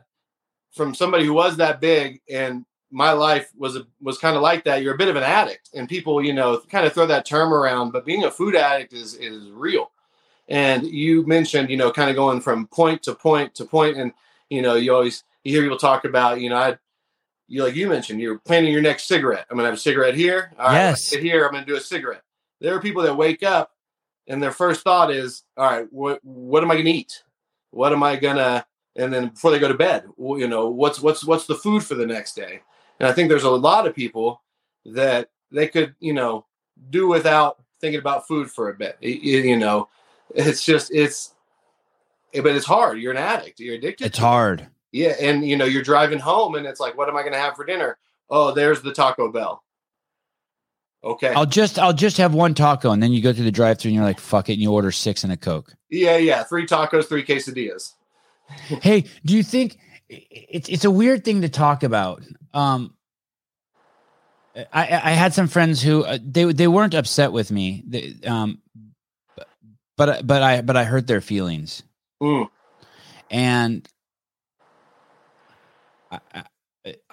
from 0.74 0.94
somebody 0.94 1.26
who 1.26 1.34
was 1.34 1.58
that 1.58 1.82
big 1.82 2.22
and 2.30 2.66
my 2.92 3.12
life 3.12 3.50
was 3.58 3.76
a, 3.76 3.88
was 4.02 4.18
kind 4.18 4.36
of 4.36 4.42
like 4.42 4.66
that. 4.66 4.84
You're 4.84 4.94
a 4.96 4.98
bit 4.98 5.08
of 5.08 5.16
an 5.16 5.24
addict, 5.24 5.70
and 5.74 5.88
people, 5.88 6.22
you 6.22 6.34
know, 6.34 6.62
kind 6.70 6.86
of 6.86 6.94
throw 6.94 7.06
that 7.08 7.26
term 7.26 7.54
around. 7.54 7.92
But 7.92 8.06
being 8.06 8.26
a 8.26 8.32
food 8.32 8.56
addict 8.56 8.94
is 8.94 9.16
is 9.16 9.50
real. 9.50 9.92
And 10.52 10.86
you 10.86 11.26
mentioned, 11.26 11.70
you 11.70 11.78
know, 11.78 11.92
kind 11.92 12.10
of 12.10 12.16
going 12.18 12.42
from 12.42 12.68
point 12.68 13.04
to 13.04 13.16
point 13.16 13.56
to 13.56 13.64
point, 13.66 13.96
and 13.98 14.12
you 14.50 14.62
know, 14.62 14.76
you 14.76 14.94
always 14.94 15.24
you 15.46 15.54
hear 15.54 15.62
people 15.62 15.78
talk 15.78 16.04
about, 16.04 16.42
you 16.42 16.50
know, 16.50 16.58
I, 16.58 16.78
you 17.48 17.64
like 17.64 17.76
you 17.76 17.88
mentioned, 17.88 18.20
you're 18.20 18.38
planning 18.38 18.74
your 18.74 18.82
next 18.82 19.08
cigarette. 19.08 19.46
I'm 19.50 19.56
gonna 19.56 19.70
have 19.70 19.78
a 19.78 19.82
cigarette 19.82 20.14
here. 20.16 20.52
All 20.60 20.68
right, 20.68 20.74
Yes. 20.74 21.06
sit 21.06 21.24
here. 21.24 21.46
I'm 21.46 21.54
gonna 21.54 21.66
do 21.66 21.78
a 21.78 21.82
cigarette. 21.82 22.24
There 22.60 22.76
are 22.76 22.82
people 22.82 23.02
that 23.04 23.16
wake 23.16 23.44
up 23.44 23.72
and 24.28 24.44
their 24.44 24.52
first 24.52 24.82
thought 24.82 25.10
is, 25.10 25.44
all 25.56 25.66
right, 25.72 25.88
what 25.90 26.20
what 26.24 26.64
am 26.64 26.70
I 26.72 26.76
gonna 26.76 26.90
eat? 26.90 27.24
What 27.72 27.94
am 27.94 28.04
I 28.04 28.18
gonna? 28.18 28.66
And 28.98 29.14
then 29.14 29.30
before 29.30 29.52
they 29.52 29.60
go 29.60 29.70
to 29.70 29.74
bed, 29.74 30.04
you 30.20 30.50
know, 30.50 30.68
what's 30.70 31.00
what's 31.00 31.24
what's 31.24 31.48
the 31.48 31.56
food 31.56 31.84
for 31.86 31.96
the 31.96 32.06
next 32.06 32.36
day? 32.36 32.60
And 33.00 33.08
I 33.08 33.14
think 33.14 33.30
there's 33.30 33.44
a 33.44 33.50
lot 33.50 33.88
of 33.88 33.96
people 33.96 34.42
that 34.86 35.30
they 35.50 35.70
could, 35.70 35.96
you 36.02 36.14
know, 36.14 36.46
do 36.90 37.08
without 37.08 37.64
thinking 37.80 38.00
about 38.02 38.28
food 38.28 38.52
for 38.52 38.70
a 38.70 38.74
bit. 38.74 38.98
You 39.02 39.56
know, 39.58 39.88
it's 40.36 40.64
just 40.64 40.92
it's, 40.94 41.34
but 42.34 42.48
it's 42.48 42.66
hard. 42.66 43.00
You're 43.00 43.12
an 43.12 43.18
addict. 43.18 43.60
You're 43.60 43.76
addicted. 43.76 44.06
It's 44.06 44.18
it. 44.18 44.22
hard. 44.22 44.68
Yeah, 44.92 45.16
and 45.22 45.46
you 45.46 45.56
know, 45.56 45.66
you're 45.66 45.84
driving 45.84 46.20
home, 46.20 46.56
and 46.56 46.66
it's 46.66 46.80
like, 46.80 46.98
what 46.98 47.08
am 47.08 47.16
I 47.16 47.22
going 47.22 47.34
to 47.34 47.40
have 47.40 47.56
for 47.56 47.66
dinner? 47.66 47.98
Oh, 48.30 48.52
there's 48.52 48.82
the 48.82 48.94
Taco 48.94 49.32
Bell. 49.32 49.64
Okay. 51.04 51.34
I'll 51.34 51.46
just, 51.46 51.80
I'll 51.80 51.94
just 51.94 52.18
have 52.18 52.34
one 52.34 52.54
taco. 52.54 52.92
And 52.92 53.02
then 53.02 53.12
you 53.12 53.22
go 53.22 53.34
through 53.34 53.46
the 53.46 53.52
drive 53.52 53.80
through 53.80 53.90
and 53.90 53.96
you're 53.96 54.04
like, 54.04 54.20
fuck 54.20 54.50
it. 54.50 54.54
And 54.54 54.62
you 54.62 54.72
order 54.72 54.92
six 54.92 55.24
and 55.24 55.34
a 55.34 55.38
Coke. 55.38 55.74
yeah, 55.90 56.18
yeah. 56.18 56.44
Three 56.44 56.68
tacos, 56.68 57.06
three 57.06 57.26
quesadillas. 57.26 57.94
hey, 58.50 59.06
do 59.26 59.36
you 59.36 59.44
think 59.44 59.78
it's 60.10 60.68
it's 60.68 60.86
a 60.86 60.92
weird 60.92 61.24
thing 61.24 61.42
to 61.42 61.50
talk 61.50 61.84
about? 61.84 62.22
Um, 62.54 62.94
I 64.56 64.82
I 64.82 65.12
had 65.12 65.34
some 65.34 65.48
friends 65.48 65.82
who 65.82 66.04
uh, 66.04 66.18
they 66.22 66.52
they 66.52 66.68
weren't 66.68 66.94
upset 66.94 67.32
with 67.32 67.50
me. 67.50 67.84
They, 67.88 68.16
um, 68.26 68.62
but 69.98 70.26
but 70.26 70.42
I 70.42 70.62
but 70.62 70.76
I 70.78 70.84
hurt 70.84 71.08
their 71.08 71.22
feelings, 71.22 71.84
Mm. 72.22 72.50
and 73.30 73.88
I. 76.12 76.20
I 76.36 76.44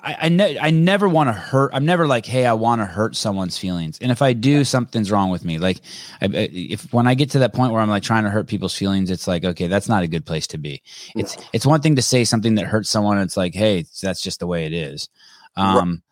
I, 0.00 0.28
ne- 0.30 0.58
I 0.58 0.70
never 0.70 1.06
want 1.10 1.28
to 1.28 1.34
hurt. 1.34 1.72
I'm 1.74 1.84
never 1.84 2.06
like, 2.06 2.24
hey, 2.24 2.46
I 2.46 2.54
want 2.54 2.80
to 2.80 2.86
hurt 2.86 3.14
someone's 3.14 3.58
feelings. 3.58 3.98
And 4.00 4.10
if 4.10 4.22
I 4.22 4.32
do, 4.32 4.64
something's 4.64 5.10
wrong 5.10 5.28
with 5.28 5.44
me. 5.44 5.58
Like, 5.58 5.82
I, 6.22 6.26
if 6.32 6.90
when 6.90 7.06
I 7.06 7.12
get 7.14 7.32
to 7.32 7.40
that 7.40 7.52
point 7.52 7.72
where 7.74 7.82
I'm 7.82 7.90
like 7.90 8.02
trying 8.02 8.24
to 8.24 8.30
hurt 8.30 8.46
people's 8.46 8.74
feelings, 8.74 9.10
it's 9.10 9.28
like, 9.28 9.44
okay, 9.44 9.66
that's 9.66 9.86
not 9.86 10.04
a 10.04 10.08
good 10.08 10.24
place 10.24 10.46
to 10.48 10.58
be 10.58 10.82
it's 11.14 11.36
it's 11.52 11.66
one 11.66 11.82
thing 11.82 11.96
to 11.96 12.02
say 12.02 12.24
something 12.24 12.54
that 12.54 12.64
hurts 12.64 12.88
someone 12.88 13.18
it's 13.18 13.36
like 13.36 13.54
hey 13.54 13.84
that's 14.00 14.22
just 14.22 14.40
the 14.40 14.46
way 14.46 14.64
it 14.64 14.72
is 14.72 15.10
Right. 15.56 15.76
um 15.76 16.02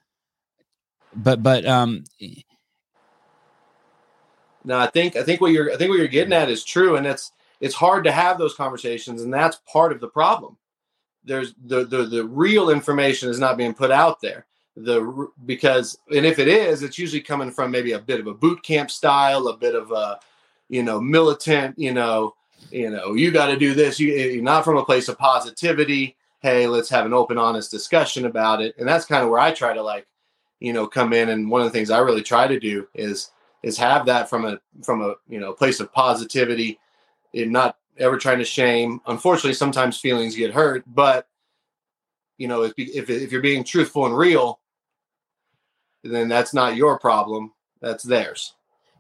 but 1.15 1.43
but 1.43 1.65
um 1.65 2.05
No, 4.67 4.77
I 4.79 4.89
think 4.89 5.15
I 5.17 5.23
think 5.23 5.41
what 5.41 5.53
you're 5.53 5.73
I 5.73 5.77
think 5.77 5.91
what 5.91 5.99
you're 5.99 6.09
getting 6.09 6.33
at 6.33 6.51
is 6.51 6.65
true, 6.65 6.97
and 6.97 7.07
it's 7.07 7.33
it's 7.61 7.75
hard 7.75 8.05
to 8.05 8.13
have 8.13 8.37
those 8.37 8.55
conversations, 8.55 9.23
and 9.23 9.33
that's 9.33 9.61
part 9.71 9.93
of 9.93 10.01
the 10.01 10.09
problem. 10.09 10.57
There's 11.25 11.55
the 11.65 11.85
the 11.85 12.05
the 12.05 12.25
real 12.25 12.69
information 12.69 13.31
is 13.31 13.39
not 13.39 13.57
being 13.57 13.75
put 13.75 13.93
out 13.93 14.21
there. 14.21 14.47
The 14.77 15.29
because 15.47 15.99
and 16.11 16.27
if 16.27 16.41
it 16.41 16.49
is, 16.49 16.83
it's 16.83 16.99
usually 16.99 17.23
coming 17.23 17.53
from 17.53 17.71
maybe 17.71 17.93
a 17.93 17.99
bit 17.99 18.19
of 18.19 18.27
a 18.27 18.35
boot 18.35 18.63
camp 18.65 18.91
style, 18.91 19.47
a 19.47 19.57
bit 19.57 19.77
of 19.77 19.93
a 19.93 20.19
you 20.69 20.83
know 20.83 21.01
militant, 21.01 21.79
you 21.79 21.95
know, 21.95 22.35
you 22.71 22.91
know, 22.91 23.15
you 23.15 23.31
got 23.31 23.47
to 23.47 23.57
do 23.57 23.73
this. 23.73 24.01
You 24.01 24.13
you're 24.13 24.43
not 24.43 24.65
from 24.65 24.79
a 24.79 24.85
place 24.85 25.09
of 25.09 25.17
positivity. 25.17 26.17
Hey, 26.41 26.67
let's 26.67 26.91
have 26.91 27.07
an 27.07 27.15
open, 27.15 27.39
honest 27.39 27.71
discussion 27.71 28.27
about 28.27 28.61
it, 28.61 28.75
and 28.79 28.87
that's 28.87 29.07
kind 29.07 29.23
of 29.23 29.31
where 29.31 29.41
I 29.41 29.53
try 29.53 29.73
to 29.75 29.83
like 29.83 30.07
you 30.61 30.73
know, 30.73 30.87
come 30.87 31.13
in. 31.13 31.29
And 31.29 31.51
one 31.51 31.61
of 31.61 31.67
the 31.67 31.71
things 31.71 31.91
I 31.91 31.99
really 31.99 32.23
try 32.23 32.47
to 32.49 32.59
do 32.59 32.89
is 32.95 33.31
is 33.63 33.79
have 33.79 34.07
that 34.07 34.29
from 34.29 34.45
a 34.45 34.61
from 34.85 35.03
a 35.03 35.15
you 35.29 35.41
know 35.41 35.53
place 35.53 35.81
of 35.81 35.93
positivity, 35.93 36.79
and 37.35 37.53
not 37.53 37.77
ever 37.99 38.19
trying 38.19 38.39
to 38.39 38.45
shame. 38.45 39.01
Unfortunately, 39.07 39.55
sometimes 39.55 39.99
feelings 39.99 40.37
get 40.37 40.53
hurt, 40.53 40.85
but 40.87 41.29
you 42.39 42.49
know, 42.49 42.63
if 42.63 42.73
if, 42.77 43.11
if 43.11 43.33
you're 43.33 43.41
being 43.41 43.65
truthful 43.65 44.07
and 44.07 44.17
real, 44.17 44.61
then 46.05 46.29
that's 46.29 46.55
not 46.55 46.77
your 46.77 46.99
problem. 46.99 47.53
That's 47.81 48.05
theirs. 48.05 48.55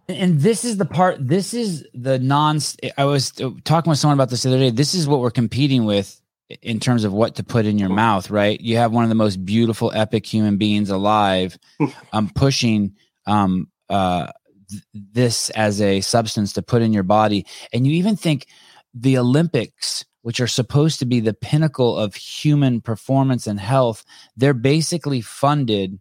And 0.08 0.40
this 0.40 0.64
is 0.64 0.76
the 0.76 0.84
part. 0.84 1.16
This 1.20 1.52
is 1.52 1.84
the 1.92 2.18
non. 2.18 2.60
I 2.96 3.04
was 3.04 3.32
talking 3.64 3.90
with 3.90 3.98
someone 3.98 4.16
about 4.16 4.30
this 4.30 4.44
the 4.44 4.50
other 4.50 4.58
day. 4.58 4.70
This 4.70 4.94
is 4.94 5.08
what 5.08 5.20
we're 5.20 5.30
competing 5.30 5.84
with 5.84 6.20
in 6.62 6.78
terms 6.78 7.02
of 7.02 7.12
what 7.12 7.34
to 7.36 7.42
put 7.42 7.66
in 7.66 7.76
your 7.76 7.88
mouth, 7.88 8.30
right? 8.30 8.60
You 8.60 8.76
have 8.76 8.92
one 8.92 9.02
of 9.02 9.08
the 9.08 9.16
most 9.16 9.44
beautiful, 9.44 9.90
epic 9.92 10.24
human 10.24 10.58
beings 10.58 10.90
alive, 10.90 11.58
um, 12.12 12.30
pushing 12.34 12.94
um, 13.26 13.68
uh, 13.88 14.28
th- 14.68 14.82
this 14.94 15.50
as 15.50 15.80
a 15.80 16.00
substance 16.00 16.52
to 16.54 16.62
put 16.62 16.82
in 16.82 16.92
your 16.92 17.02
body, 17.02 17.46
and 17.72 17.86
you 17.86 17.92
even 17.94 18.16
think 18.16 18.46
the 18.94 19.18
Olympics, 19.18 20.04
which 20.22 20.40
are 20.40 20.46
supposed 20.46 20.98
to 20.98 21.06
be 21.06 21.20
the 21.20 21.34
pinnacle 21.34 21.96
of 21.96 22.14
human 22.14 22.80
performance 22.80 23.46
and 23.46 23.60
health, 23.60 24.04
they're 24.36 24.54
basically 24.54 25.20
funded 25.20 26.00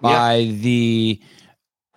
by 0.00 0.36
yeah. 0.36 0.52
the 0.52 1.22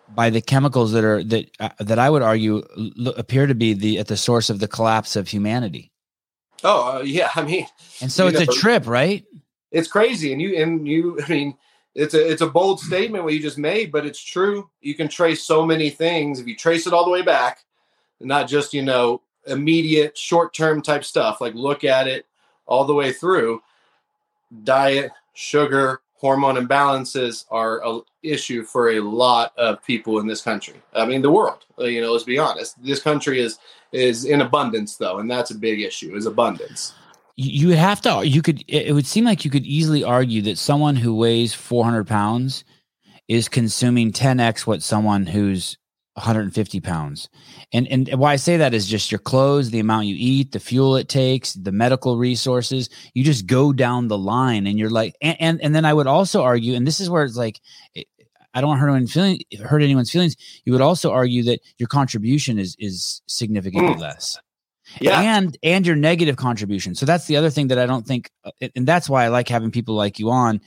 by 0.08 0.30
the 0.30 0.42
chemicals 0.42 0.92
that 0.94 1.04
are 1.04 1.24
that 1.24 1.50
uh, 1.60 1.70
that 1.80 2.00
I 2.00 2.10
would 2.10 2.22
argue 2.22 2.64
l- 2.78 3.14
appear 3.18 3.48
to 3.48 3.56
be 3.56 3.74
the 3.74 4.00
at 4.00 4.08
the 4.08 4.18
source 4.18 4.50
of 4.50 4.60
the 4.60 4.68
collapse 4.68 5.16
of 5.16 5.28
humanity. 5.28 5.92
Oh 6.64 6.98
uh, 6.98 7.02
yeah, 7.02 7.30
I 7.36 7.44
mean, 7.44 7.68
and 8.02 8.12
so 8.12 8.28
it's 8.28 8.40
know, 8.40 8.44
a 8.44 8.56
trip, 8.56 8.88
right? 8.88 9.26
It's 9.72 9.88
crazy, 9.88 10.32
and 10.32 10.42
you 10.42 10.56
and 10.56 10.88
you. 10.88 11.20
I 11.22 11.30
mean, 11.30 11.58
it's 11.96 12.14
a 12.14 12.32
it's 12.32 12.42
a 12.42 12.48
bold 12.48 12.80
statement 12.82 13.24
what 13.24 13.34
you 13.34 13.42
just 13.42 13.58
made, 13.58 13.92
but 13.92 14.06
it's 14.06 14.22
true. 14.22 14.70
You 14.82 14.96
can 14.96 15.08
trace 15.08 15.44
so 15.44 15.66
many 15.66 15.90
things 15.90 16.40
if 16.40 16.48
you 16.48 16.56
trace 16.56 16.86
it 16.86 16.94
all 16.94 17.06
the 17.06 17.12
way 17.12 17.22
back, 17.22 17.60
not 18.20 18.48
just 18.48 18.74
you 18.74 18.82
know 18.84 19.22
immediate 19.48 20.18
short 20.18 20.54
term 20.54 20.82
type 20.82 21.06
stuff. 21.06 21.40
Like 21.40 21.56
look 21.56 21.84
at 21.86 22.08
it 22.08 22.26
all 22.66 22.84
the 22.84 22.94
way 22.94 23.14
through. 23.14 23.62
Diet, 24.64 25.12
sugar, 25.34 26.02
hormone 26.16 26.56
imbalances 26.56 27.46
are 27.50 27.86
an 27.86 28.02
issue 28.24 28.64
for 28.64 28.92
a 28.92 29.00
lot 29.00 29.54
of 29.58 29.84
people 29.84 30.20
in 30.20 30.28
this 30.28 30.42
country. 30.42 30.76
I 30.94 31.06
mean, 31.06 31.22
the 31.22 31.32
world. 31.32 31.66
Uh, 31.80 31.86
you 31.86 32.02
know, 32.02 32.12
let's 32.12 32.24
be 32.24 32.38
honest. 32.38 32.82
This 32.84 33.02
country 33.02 33.40
is 33.40 33.58
is 33.94 34.26
in 34.26 34.42
abundance, 34.42 34.98
though, 34.98 35.20
and 35.20 35.32
that's 35.32 35.52
a 35.52 35.56
big 35.56 35.80
issue. 35.80 36.16
Is 36.16 36.26
abundance. 36.26 36.94
You 37.38 37.68
would 37.68 37.78
have 37.78 38.02
to. 38.02 38.26
You 38.26 38.42
could. 38.42 38.64
It 38.68 38.94
would 38.94 39.06
seem 39.06 39.26
like 39.26 39.44
you 39.44 39.52
could 39.52 39.66
easily 39.66 40.04
argue 40.04 40.42
that 40.44 40.58
someone 40.58 40.96
who 40.96 41.14
weighs 41.14 41.54
400 41.54 42.08
pounds 42.08 42.64
is 43.28 43.50
consuming 43.50 44.12
10x 44.12 44.66
what 44.66 44.82
someone 44.82 45.26
who's 45.26 45.78
150 46.16 46.80
pounds. 46.80 47.28
And 47.74 47.88
and 47.90 48.10
why 48.16 48.34
I 48.34 48.36
say 48.38 48.58
that 48.58 48.74
is 48.74 48.88
just 48.88 49.12
your 49.12 49.20
clothes, 49.20 49.70
the 49.70 49.82
amount 49.82 50.08
you 50.08 50.16
eat, 50.18 50.54
the 50.54 50.62
fuel 50.62 50.96
it 50.96 51.10
takes, 51.10 51.54
the 51.54 51.74
medical 51.74 52.18
resources. 52.18 52.90
You 53.14 53.24
just 53.24 53.48
go 53.48 53.74
down 53.74 54.08
the 54.08 54.18
line, 54.18 54.66
and 54.66 54.80
you're 54.80 54.90
like, 54.90 55.16
and 55.22 55.36
and, 55.40 55.62
and 55.62 55.76
then 55.76 55.84
I 55.84 55.94
would 55.94 56.08
also 56.08 56.42
argue, 56.42 56.76
and 56.76 56.88
this 56.88 57.00
is 57.00 57.10
where 57.10 57.24
it's 57.24 57.38
like. 57.38 57.60
I 58.58 58.62
don't 58.62 58.78
hurt 58.78 58.88
anyone's 58.88 59.12
feeling 59.12 59.42
hurt 59.62 59.82
anyone's 59.82 60.10
feelings. 60.10 60.38
You 60.64 60.72
would 60.72 60.82
also 60.82 61.12
argue 61.12 61.44
that 61.44 61.60
your 61.78 61.88
contribution 61.88 62.58
is 62.58 62.78
is 62.80 63.22
significantly 63.28 63.96
mm. 63.96 64.00
less. 64.00 64.40
Yeah. 65.00 65.20
And 65.20 65.58
and 65.64 65.86
your 65.86 65.96
negative 65.96 66.38
contribution. 66.38 66.96
So 66.96 67.06
that's 67.06 67.26
the 67.26 67.38
other 67.38 67.50
thing 67.50 67.68
that 67.68 67.80
I 67.80 67.86
don't 67.86 68.06
think 68.06 68.30
uh, 68.44 68.52
and 68.76 68.88
that's 68.88 69.10
why 69.10 69.26
I 69.26 69.28
like 69.30 69.50
having 69.50 69.72
people 69.72 69.96
like 69.96 70.20
you 70.20 70.30
on 70.30 70.62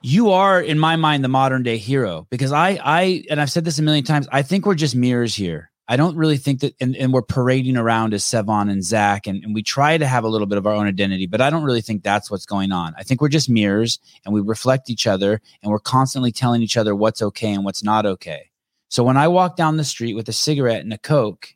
you 0.00 0.30
are 0.30 0.60
in 0.60 0.78
my 0.78 0.96
mind 0.96 1.24
the 1.24 1.28
modern 1.28 1.62
day 1.62 1.76
hero 1.76 2.26
because 2.30 2.52
I 2.52 2.80
I 2.82 3.24
and 3.30 3.40
I've 3.40 3.50
said 3.50 3.64
this 3.64 3.78
a 3.78 3.82
million 3.82 4.04
times. 4.04 4.28
I 4.30 4.42
think 4.42 4.66
we're 4.66 4.74
just 4.74 4.94
mirrors 4.94 5.34
here. 5.34 5.70
I 5.90 5.96
don't 5.96 6.16
really 6.16 6.36
think 6.36 6.60
that, 6.60 6.74
and, 6.82 6.94
and 6.96 7.14
we're 7.14 7.22
parading 7.22 7.78
around 7.78 8.12
as 8.12 8.22
Sevan 8.22 8.70
and 8.70 8.84
Zach, 8.84 9.26
and, 9.26 9.42
and 9.42 9.54
we 9.54 9.62
try 9.62 9.96
to 9.96 10.06
have 10.06 10.22
a 10.22 10.28
little 10.28 10.46
bit 10.46 10.58
of 10.58 10.66
our 10.66 10.74
own 10.74 10.86
identity, 10.86 11.26
but 11.26 11.40
I 11.40 11.48
don't 11.48 11.64
really 11.64 11.80
think 11.80 12.02
that's 12.02 12.30
what's 12.30 12.44
going 12.44 12.72
on. 12.72 12.92
I 12.98 13.04
think 13.04 13.22
we're 13.22 13.28
just 13.28 13.48
mirrors 13.48 13.98
and 14.26 14.34
we 14.34 14.42
reflect 14.42 14.90
each 14.90 15.06
other 15.06 15.40
and 15.62 15.72
we're 15.72 15.78
constantly 15.78 16.30
telling 16.30 16.60
each 16.60 16.76
other 16.76 16.94
what's 16.94 17.22
okay 17.22 17.54
and 17.54 17.64
what's 17.64 17.82
not 17.82 18.04
okay. 18.04 18.50
So 18.90 19.02
when 19.02 19.16
I 19.16 19.28
walk 19.28 19.56
down 19.56 19.78
the 19.78 19.84
street 19.84 20.14
with 20.14 20.28
a 20.28 20.32
cigarette 20.32 20.82
and 20.82 20.92
a 20.92 20.98
Coke 20.98 21.54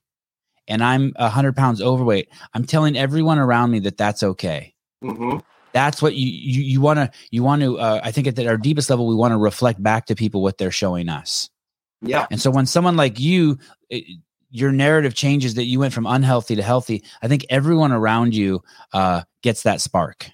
and 0.72 0.82
I'm 0.82 1.12
100 1.16 1.54
pounds 1.54 1.82
overweight, 1.82 2.30
I'm 2.54 2.64
telling 2.64 2.96
everyone 2.96 3.38
around 3.38 3.70
me 3.70 3.80
that 3.80 3.98
that's 3.98 4.22
okay. 4.22 4.74
Mm-hmm. 5.04 5.38
That's 5.72 6.00
what 6.00 6.14
you 6.14 6.26
you, 6.26 6.62
you 6.62 6.80
want 6.80 6.98
to 6.98 7.10
you 7.30 7.42
want 7.42 7.62
to 7.62 7.78
uh, 7.78 8.00
i 8.02 8.10
think 8.10 8.26
at 8.26 8.38
our 8.46 8.58
deepest 8.58 8.90
level 8.90 9.06
we 9.06 9.14
want 9.14 9.32
to 9.32 9.38
reflect 9.38 9.82
back 9.82 10.06
to 10.06 10.14
people 10.14 10.42
what 10.42 10.58
they're 10.58 10.70
showing 10.70 11.08
us. 11.08 11.50
Yeah. 12.02 12.26
And 12.30 12.40
so 12.40 12.50
when 12.50 12.66
someone 12.66 12.96
like 12.96 13.20
you 13.20 13.58
it, 13.88 14.04
your 14.50 14.70
narrative 14.70 15.14
changes 15.14 15.54
that 15.54 15.64
you 15.64 15.78
went 15.78 15.94
from 15.94 16.06
unhealthy 16.06 16.56
to 16.56 16.62
healthy 16.62 17.02
i 17.22 17.28
think 17.28 17.46
everyone 17.48 17.90
around 17.90 18.34
you 18.34 18.62
uh, 18.92 19.22
gets 19.42 19.62
that 19.62 19.80
spark 19.80 20.30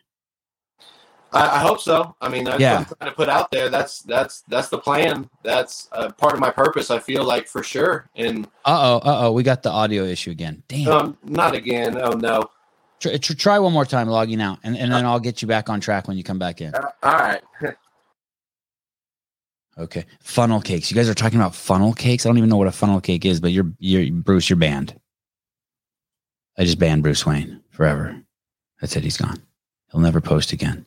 I, 1.32 1.56
I 1.56 1.58
hope 1.60 1.80
so. 1.80 2.14
I 2.20 2.28
mean, 2.28 2.44
that's 2.44 2.60
yeah. 2.60 2.78
I'm 2.78 2.84
trying 2.84 3.10
to 3.10 3.16
put 3.16 3.28
out 3.28 3.50
there. 3.50 3.68
That's 3.68 4.00
that's 4.02 4.42
that's 4.48 4.68
the 4.68 4.78
plan. 4.78 5.28
That's 5.42 5.88
uh, 5.92 6.10
part 6.12 6.34
of 6.34 6.40
my 6.40 6.50
purpose. 6.50 6.90
I 6.90 6.98
feel 6.98 7.24
like 7.24 7.46
for 7.46 7.62
sure. 7.62 8.08
And 8.16 8.46
uh 8.64 9.00
oh, 9.02 9.08
uh 9.08 9.26
oh, 9.26 9.32
we 9.32 9.42
got 9.42 9.62
the 9.62 9.70
audio 9.70 10.04
issue 10.04 10.30
again. 10.30 10.62
Damn. 10.68 10.88
Um, 10.88 11.18
not 11.24 11.54
again. 11.54 11.98
Oh 12.00 12.12
no. 12.12 12.50
Try, 13.00 13.16
try 13.18 13.58
one 13.58 13.72
more 13.72 13.84
time 13.84 14.08
logging 14.08 14.40
out, 14.40 14.58
and, 14.64 14.76
and 14.76 14.90
then 14.90 15.06
I'll 15.06 15.20
get 15.20 15.40
you 15.40 15.46
back 15.46 15.68
on 15.68 15.80
track 15.80 16.08
when 16.08 16.16
you 16.16 16.24
come 16.24 16.38
back 16.38 16.60
in. 16.60 16.74
Uh, 16.74 16.90
all 17.04 17.12
right. 17.12 17.42
okay. 19.78 20.04
Funnel 20.20 20.60
cakes. 20.60 20.90
You 20.90 20.96
guys 20.96 21.08
are 21.08 21.14
talking 21.14 21.38
about 21.38 21.54
funnel 21.54 21.92
cakes. 21.92 22.26
I 22.26 22.28
don't 22.28 22.38
even 22.38 22.50
know 22.50 22.56
what 22.56 22.66
a 22.66 22.72
funnel 22.72 23.00
cake 23.00 23.24
is, 23.24 23.38
but 23.38 23.52
you're 23.52 23.70
you're 23.78 24.10
Bruce. 24.10 24.50
You're 24.50 24.56
banned. 24.56 24.98
I 26.56 26.64
just 26.64 26.80
banned 26.80 27.04
Bruce 27.04 27.24
Wayne 27.24 27.62
forever. 27.70 28.20
That's 28.80 28.96
it. 28.96 29.04
He's 29.04 29.16
gone. 29.16 29.40
He'll 29.92 30.00
never 30.00 30.20
post 30.20 30.52
again. 30.52 30.86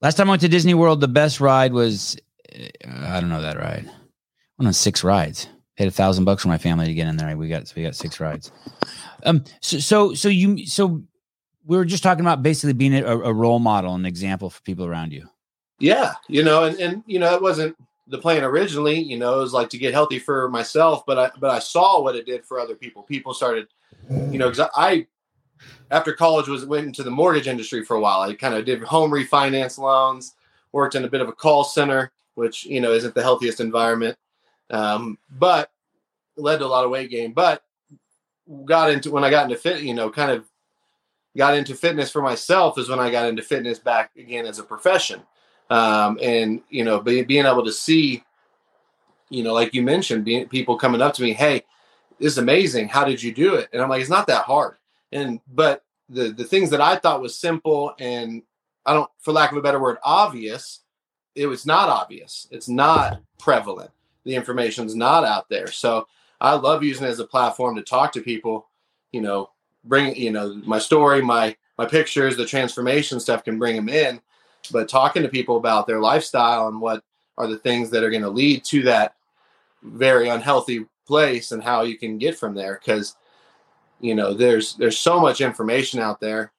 Last 0.00 0.14
time 0.14 0.28
I 0.28 0.30
went 0.30 0.42
to 0.42 0.48
Disney 0.48 0.74
World, 0.74 1.00
the 1.00 1.08
best 1.08 1.40
ride 1.40 1.72
was 1.72 2.16
uh, 2.54 2.66
I 2.86 3.20
don't 3.20 3.30
know 3.30 3.42
that 3.42 3.56
ride. 3.56 3.86
I 3.86 3.92
went 4.58 4.68
on 4.68 4.72
six 4.72 5.02
rides. 5.02 5.48
Paid 5.76 5.88
a 5.88 5.92
thousand 5.92 6.24
bucks 6.24 6.42
for 6.42 6.48
my 6.48 6.58
family 6.58 6.86
to 6.86 6.94
get 6.94 7.06
in 7.06 7.16
there. 7.16 7.36
We 7.36 7.48
got 7.48 7.72
we 7.76 7.82
got 7.82 7.94
six 7.94 8.18
rides. 8.18 8.50
Um, 9.24 9.44
so, 9.60 9.78
so, 9.78 10.14
so 10.14 10.28
you, 10.28 10.66
so 10.66 11.02
we 11.66 11.76
were 11.76 11.84
just 11.84 12.02
talking 12.02 12.24
about 12.24 12.42
basically 12.42 12.72
being 12.72 12.94
a, 12.94 13.04
a 13.04 13.32
role 13.32 13.60
model, 13.60 13.94
an 13.94 14.04
example 14.04 14.50
for 14.50 14.60
people 14.62 14.86
around 14.86 15.12
you. 15.12 15.28
Yeah, 15.78 16.14
you 16.28 16.42
know, 16.42 16.64
and 16.64 16.78
and 16.80 17.02
you 17.06 17.20
know, 17.20 17.32
it 17.34 17.42
wasn't 17.42 17.76
the 18.08 18.18
plan 18.18 18.42
originally. 18.42 18.98
You 19.00 19.18
know, 19.18 19.38
it 19.38 19.42
was 19.42 19.52
like 19.52 19.68
to 19.70 19.78
get 19.78 19.94
healthy 19.94 20.18
for 20.18 20.48
myself, 20.48 21.04
but 21.06 21.18
I 21.18 21.30
but 21.38 21.50
I 21.50 21.60
saw 21.60 22.02
what 22.02 22.16
it 22.16 22.26
did 22.26 22.44
for 22.44 22.58
other 22.58 22.74
people. 22.74 23.02
People 23.04 23.32
started, 23.32 23.68
you 24.10 24.38
know, 24.38 24.50
because 24.50 24.68
I 24.74 25.06
after 25.90 26.12
college 26.12 26.48
was 26.48 26.64
went 26.64 26.86
into 26.86 27.02
the 27.02 27.10
mortgage 27.10 27.48
industry 27.48 27.84
for 27.84 27.96
a 27.96 28.00
while. 28.00 28.20
I 28.20 28.34
kind 28.34 28.54
of 28.54 28.64
did 28.64 28.82
home 28.82 29.10
refinance 29.10 29.78
loans, 29.78 30.34
worked 30.72 30.94
in 30.94 31.04
a 31.04 31.10
bit 31.10 31.20
of 31.20 31.28
a 31.28 31.32
call 31.32 31.64
center, 31.64 32.12
which 32.34 32.64
you 32.64 32.80
know 32.80 32.92
isn't 32.92 33.14
the 33.14 33.22
healthiest 33.22 33.60
environment, 33.60 34.16
um, 34.70 35.18
but 35.30 35.70
led 36.36 36.58
to 36.58 36.66
a 36.66 36.68
lot 36.68 36.84
of 36.84 36.90
weight 36.90 37.10
gain. 37.10 37.32
But 37.32 37.62
got 38.64 38.90
into 38.90 39.10
when 39.10 39.24
I 39.24 39.30
got 39.30 39.44
into 39.44 39.56
fit, 39.56 39.82
you 39.82 39.94
know, 39.94 40.10
kind 40.10 40.30
of 40.30 40.44
got 41.36 41.54
into 41.54 41.74
fitness 41.74 42.10
for 42.10 42.22
myself 42.22 42.78
is 42.78 42.88
when 42.88 42.98
I 42.98 43.10
got 43.10 43.28
into 43.28 43.42
fitness 43.42 43.78
back 43.78 44.10
again 44.16 44.46
as 44.46 44.58
a 44.58 44.64
profession. 44.64 45.22
Um, 45.70 46.18
and 46.22 46.62
you 46.70 46.84
know, 46.84 47.00
be, 47.00 47.22
being 47.22 47.46
able 47.46 47.64
to 47.64 47.72
see, 47.72 48.24
you 49.28 49.42
know, 49.42 49.52
like 49.52 49.74
you 49.74 49.82
mentioned, 49.82 50.24
being, 50.24 50.48
people 50.48 50.78
coming 50.78 51.02
up 51.02 51.14
to 51.14 51.22
me, 51.22 51.32
hey, 51.32 51.62
this 52.18 52.32
is 52.32 52.38
amazing. 52.38 52.88
How 52.88 53.04
did 53.04 53.22
you 53.22 53.32
do 53.32 53.54
it? 53.54 53.68
And 53.72 53.82
I'm 53.82 53.88
like, 53.88 54.00
it's 54.00 54.10
not 54.10 54.26
that 54.28 54.44
hard. 54.44 54.76
And 55.12 55.40
but 55.52 55.84
the 56.08 56.30
the 56.30 56.44
things 56.44 56.70
that 56.70 56.80
I 56.80 56.96
thought 56.96 57.22
was 57.22 57.36
simple 57.36 57.94
and 57.98 58.42
I 58.88 58.94
don't, 58.94 59.10
for 59.18 59.32
lack 59.32 59.52
of 59.52 59.58
a 59.58 59.62
better 59.62 59.78
word, 59.78 59.98
obvious, 60.02 60.80
it 61.34 61.46
was 61.46 61.66
not 61.66 61.90
obvious. 61.90 62.48
It's 62.50 62.68
not 62.68 63.20
prevalent. 63.38 63.90
The 64.24 64.34
information's 64.34 64.94
not 64.94 65.24
out 65.24 65.48
there. 65.50 65.66
So 65.66 66.06
I 66.40 66.54
love 66.54 66.82
using 66.82 67.06
it 67.06 67.10
as 67.10 67.18
a 67.18 67.26
platform 67.26 67.76
to 67.76 67.82
talk 67.82 68.12
to 68.12 68.22
people, 68.22 68.68
you 69.12 69.20
know, 69.20 69.50
bring, 69.84 70.16
you 70.16 70.32
know, 70.32 70.54
my 70.64 70.78
story, 70.78 71.20
my, 71.20 71.54
my 71.76 71.84
pictures, 71.84 72.36
the 72.36 72.46
transformation 72.46 73.20
stuff 73.20 73.44
can 73.44 73.58
bring 73.58 73.76
them 73.76 73.90
in, 73.90 74.20
but 74.72 74.88
talking 74.88 75.22
to 75.22 75.28
people 75.28 75.58
about 75.58 75.86
their 75.86 76.00
lifestyle 76.00 76.68
and 76.68 76.80
what 76.80 77.04
are 77.36 77.46
the 77.46 77.58
things 77.58 77.90
that 77.90 78.02
are 78.02 78.10
going 78.10 78.22
to 78.22 78.30
lead 78.30 78.64
to 78.64 78.82
that 78.82 79.14
very 79.82 80.28
unhealthy 80.28 80.86
place 81.06 81.52
and 81.52 81.62
how 81.62 81.82
you 81.82 81.98
can 81.98 82.18
get 82.18 82.38
from 82.38 82.54
there. 82.54 82.80
Cause 82.84 83.16
you 84.00 84.14
know, 84.14 84.34
there's, 84.34 84.74
there's 84.74 84.98
so 84.98 85.20
much 85.20 85.40
information 85.40 86.00
out 86.00 86.20
there 86.20 86.52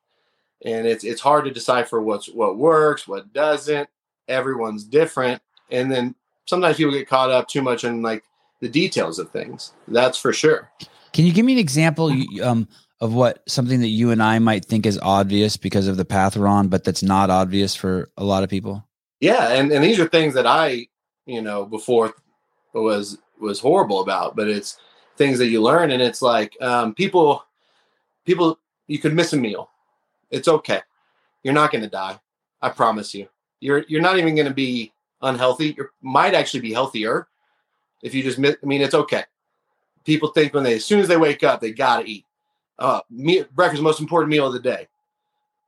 and 0.66 0.86
it's, 0.86 1.04
it's 1.04 1.22
hard 1.22 1.46
to 1.46 1.52
decipher 1.52 2.02
what's, 2.02 2.28
what 2.28 2.58
works, 2.58 3.08
what 3.08 3.32
doesn't, 3.34 3.90
everyone's 4.28 4.84
different. 4.84 5.42
And 5.72 5.92
then 5.92 6.16
sometimes 6.46 6.78
people 6.78 6.94
get 6.94 7.08
caught 7.08 7.32
up 7.32 7.48
too 7.48 7.62
much 7.62 7.84
in 7.84 8.02
like 8.02 8.24
the 8.60 8.70
details 8.70 9.20
of 9.20 9.32
things. 9.32 9.74
That's 9.88 10.18
for 10.18 10.34
sure. 10.34 10.70
Can 11.14 11.26
you 11.26 11.34
give 11.34 11.46
me 11.46 11.54
an 11.54 11.60
example 11.60 12.14
um, 12.44 12.68
of 13.02 13.14
what 13.14 13.42
something 13.50 13.80
that 13.80 13.88
you 13.88 14.12
and 14.12 14.22
I 14.22 14.40
might 14.40 14.66
think 14.66 14.86
is 14.86 15.00
obvious 15.02 15.58
because 15.58 15.88
of 15.88 15.98
the 15.98 16.06
path 16.06 16.36
we're 16.36 16.48
on, 16.48 16.68
but 16.68 16.84
that's 16.84 17.04
not 17.04 17.30
obvious 17.30 17.76
for 17.76 18.10
a 18.18 18.24
lot 18.24 18.44
of 18.44 18.50
people? 18.50 18.86
Yeah, 19.20 19.50
and 19.50 19.72
and 19.72 19.84
these 19.84 20.00
are 20.00 20.08
things 20.08 20.34
that 20.36 20.48
I, 20.48 20.88
you 21.26 21.42
know, 21.42 21.66
before 21.66 22.14
was 22.74 23.18
was 23.40 23.60
horrible 23.60 24.02
about, 24.02 24.36
but 24.36 24.48
it's 24.48 24.78
things 25.20 25.38
that 25.38 25.50
you 25.50 25.62
learn, 25.62 25.92
and 25.92 26.02
it's 26.02 26.24
like 26.24 26.60
um, 26.62 26.96
people, 26.96 27.44
people, 28.26 28.58
you 28.88 28.98
could 28.98 29.14
miss 29.14 29.34
a 29.34 29.38
meal. 29.38 29.70
It's 30.32 30.48
okay. 30.48 30.82
You're 31.44 31.54
not 31.54 31.72
going 31.72 31.84
to 31.84 31.90
die. 31.90 32.20
I 32.62 32.70
promise 32.70 33.14
you. 33.14 33.28
You're 33.60 33.86
you're 33.88 34.02
not 34.02 34.18
even 34.18 34.34
going 34.34 34.48
to 34.48 34.54
be 34.54 34.92
unhealthy. 35.22 35.76
You 35.78 35.90
might 36.02 36.34
actually 36.34 36.62
be 36.62 36.74
healthier 36.74 37.28
if 38.02 38.16
you 38.16 38.24
just 38.24 38.40
miss. 38.40 38.56
I 38.64 38.66
mean, 38.66 38.82
it's 38.82 38.96
okay. 38.96 39.26
People 40.06 40.30
think 40.30 40.54
when 40.54 40.64
they 40.64 40.76
as 40.76 40.86
soon 40.86 41.02
as 41.02 41.08
they 41.08 41.18
wake 41.18 41.44
up, 41.44 41.62
they 41.62 41.72
got 41.72 42.02
to 42.02 42.10
eat. 42.10 42.26
Uh, 42.80 43.02
me, 43.12 43.44
breakfast 43.54 43.84
most 43.84 44.00
important 44.00 44.32
meal 44.32 44.48
of 44.48 44.54
the 44.54 44.60
day. 44.60 44.88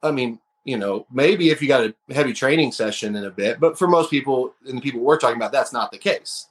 I 0.02 0.12
mean, 0.12 0.40
you 0.64 0.78
know, 0.78 1.06
maybe 1.12 1.50
if 1.50 1.62
you 1.62 1.68
got 1.68 1.84
a 1.84 2.14
heavy 2.14 2.32
training 2.34 2.72
session 2.72 3.16
in 3.16 3.26
a 3.26 3.30
bit, 3.30 3.60
but 3.60 3.78
for 3.78 3.88
most 3.88 4.10
people 4.10 4.56
and 4.66 4.78
the 4.78 4.82
people 4.82 5.02
we're 5.02 5.20
talking 5.20 5.36
about, 5.36 5.52
that's 5.52 5.74
not 5.74 5.92
the 5.92 5.98
case. 5.98 6.48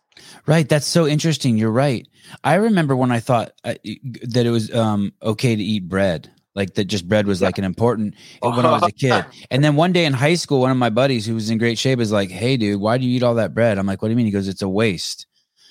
Right. 0.46 0.68
That's 0.68 0.86
so 0.86 1.06
interesting. 1.06 1.56
You're 1.56 1.70
right. 1.70 2.06
I 2.44 2.54
remember 2.54 2.96
when 2.96 3.10
I 3.10 3.20
thought 3.20 3.52
uh, 3.64 3.74
that 4.22 4.46
it 4.46 4.50
was 4.50 4.72
um, 4.74 5.12
okay 5.22 5.56
to 5.56 5.62
eat 5.62 5.88
bread, 5.88 6.30
like 6.54 6.74
that 6.74 6.84
just 6.84 7.08
bread 7.08 7.26
was 7.26 7.40
yeah. 7.40 7.48
like 7.48 7.58
an 7.58 7.64
important 7.64 8.14
when 8.40 8.66
I 8.66 8.72
was 8.72 8.82
a 8.82 8.92
kid. 8.92 9.24
And 9.50 9.62
then 9.62 9.76
one 9.76 9.92
day 9.92 10.04
in 10.04 10.12
high 10.12 10.34
school, 10.34 10.60
one 10.60 10.70
of 10.70 10.76
my 10.76 10.90
buddies 10.90 11.26
who 11.26 11.34
was 11.34 11.50
in 11.50 11.58
great 11.58 11.78
shape 11.78 12.00
is 12.00 12.12
like, 12.12 12.30
Hey, 12.30 12.56
dude, 12.56 12.80
why 12.80 12.98
do 12.98 13.06
you 13.06 13.16
eat 13.16 13.22
all 13.22 13.34
that 13.36 13.54
bread? 13.54 13.78
I'm 13.78 13.86
like, 13.86 14.02
What 14.02 14.08
do 14.08 14.12
you 14.12 14.16
mean? 14.16 14.26
He 14.26 14.32
goes, 14.32 14.48
It's 14.48 14.62
a 14.62 14.68
waste. 14.68 15.26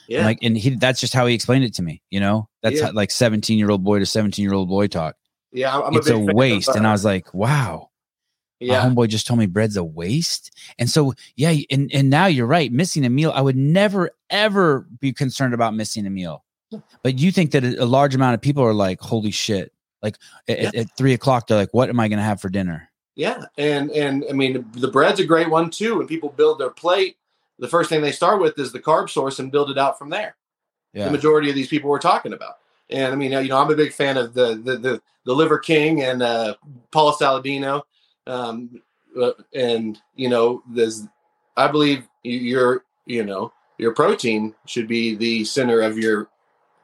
Yeah. 0.08 0.26
like, 0.26 0.40
and 0.42 0.58
he, 0.58 0.72
that's 0.72 1.00
just 1.00 1.14
how 1.14 1.28
he 1.28 1.36
explained 1.36 1.66
it 1.66 1.76
to 1.76 1.84
me. 1.84 2.02
You 2.10 2.20
know, 2.20 2.50
that's 2.64 2.78
yeah. 2.78 2.88
how, 2.88 2.92
like 2.94 3.12
17 3.12 3.60
year 3.60 3.70
old 3.70 3.84
boy 3.84 4.00
to 4.00 4.06
17 4.06 4.42
year 4.42 4.54
old 4.54 4.68
boy 4.68 4.88
talk. 4.88 5.16
Yeah. 5.52 5.78
I'm 5.80 5.96
it's 5.96 6.10
a, 6.10 6.16
a 6.16 6.34
waste. 6.34 6.70
And 6.70 6.88
I 6.88 6.92
was 6.92 7.06
like, 7.06 7.34
wow. 7.34 7.89
Yeah. 8.60 8.80
My 8.80 8.90
homeboy 8.90 9.10
just 9.10 9.26
told 9.26 9.40
me 9.40 9.46
bread's 9.46 9.78
a 9.78 9.84
waste. 9.84 10.52
And 10.78 10.90
so, 10.90 11.14
yeah. 11.36 11.56
And, 11.72 11.90
and 11.94 12.10
now 12.10 12.26
you're 12.26 12.46
right. 12.46 12.72
Missing 12.72 13.06
a 13.06 13.10
meal. 13.10 13.32
I 13.34 13.42
would 13.42 13.56
never, 13.56 14.12
ever 14.30 14.88
be 15.00 15.14
concerned 15.14 15.54
about 15.54 15.74
missing 15.74 16.06
a 16.06 16.10
meal. 16.10 16.44
But 17.02 17.18
you 17.18 17.32
think 17.32 17.52
that 17.52 17.64
a 17.64 17.86
large 17.86 18.14
amount 18.14 18.36
of 18.36 18.42
people 18.42 18.64
are 18.64 18.74
like, 18.74 19.00
holy 19.00 19.32
shit. 19.32 19.74
Like 20.02 20.18
at, 20.48 20.62
yeah. 20.62 20.82
at 20.82 20.98
three 20.98 21.14
o'clock, 21.14 21.48
they're 21.48 21.58
like, 21.58 21.74
what 21.74 21.90
am 21.90 22.00
I 22.00 22.08
going 22.08 22.20
to 22.20 22.24
have 22.24 22.42
for 22.42 22.50
dinner? 22.50 22.90
Yeah. 23.16 23.46
And, 23.58 23.92
and 23.92 24.24
I 24.30 24.34
mean, 24.34 24.66
the 24.74 24.88
bread's 24.88 25.20
a 25.20 25.26
great 25.26 25.50
one 25.50 25.70
too. 25.70 25.98
When 25.98 26.08
people 26.08 26.30
build 26.30 26.60
their 26.60 26.70
plate, 26.70 27.18
the 27.58 27.68
first 27.68 27.90
thing 27.90 28.02
they 28.02 28.12
start 28.12 28.40
with 28.40 28.58
is 28.60 28.72
the 28.72 28.80
carb 28.80 29.10
source 29.10 29.40
and 29.40 29.52
build 29.52 29.70
it 29.70 29.78
out 29.78 29.98
from 29.98 30.10
there. 30.10 30.36
Yeah. 30.94 31.06
The 31.06 31.12
majority 31.12 31.50
of 31.50 31.56
these 31.56 31.68
people 31.68 31.90
we're 31.90 32.00
talking 32.00 32.34
about. 32.34 32.56
And 32.90 33.14
I 33.14 33.16
mean, 33.16 33.32
you 33.32 33.50
know, 33.50 33.58
I'm 33.58 33.70
a 33.70 33.76
big 33.76 33.94
fan 33.94 34.18
of 34.18 34.34
the 34.34 34.56
the 34.56 34.78
the, 34.78 35.02
the 35.26 35.34
Liver 35.36 35.60
King 35.60 36.02
and 36.02 36.24
uh, 36.24 36.56
Paulo 36.92 37.12
Saladino, 37.12 37.84
um, 38.28 38.82
and 39.54 40.00
you 40.16 40.30
know, 40.30 40.64
there's 40.70 41.04
I 41.58 41.68
believe 41.68 42.08
your 42.24 42.84
you 43.06 43.24
know 43.26 43.52
your 43.78 43.94
protein 43.94 44.56
should 44.66 44.88
be 44.88 45.16
the 45.16 45.44
center 45.46 45.82
of 45.82 45.98
your 45.98 46.30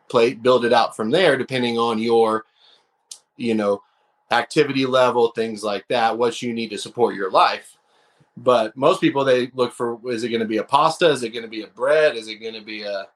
plate. 0.10 0.42
Build 0.42 0.65
it 0.65 0.74
out 0.74 0.96
from 0.96 1.12
there, 1.12 1.38
depending 1.38 1.77
on 1.77 2.00
your 2.00 2.46
you 3.38 3.54
know 3.54 3.82
activity 4.32 4.86
level, 4.86 5.32
things 5.32 5.63
like 5.63 5.88
that. 5.89 6.18
What 6.18 6.42
you 6.42 6.54
need 6.54 6.70
to 6.70 6.77
support 6.77 7.15
your 7.15 7.32
life. 7.32 7.77
But 8.38 8.75
most 8.75 9.00
people 9.00 9.24
they 9.24 9.50
look 9.54 9.72
for 9.72 10.00
is 10.12 10.24
it 10.24 10.30
going 10.30 10.42
to 10.42 10.48
be 10.48 10.58
a 10.58 10.63
pasta? 10.63 11.10
Is 11.10 11.24
it 11.24 11.30
going 11.30 11.44
to 11.46 11.50
be 11.50 11.63
a 11.63 11.68
bread? 11.68 12.18
Is 12.18 12.27
it 12.27 12.36
going 12.36 12.54
to 12.54 12.62
be 12.62 12.84
a 12.84 13.08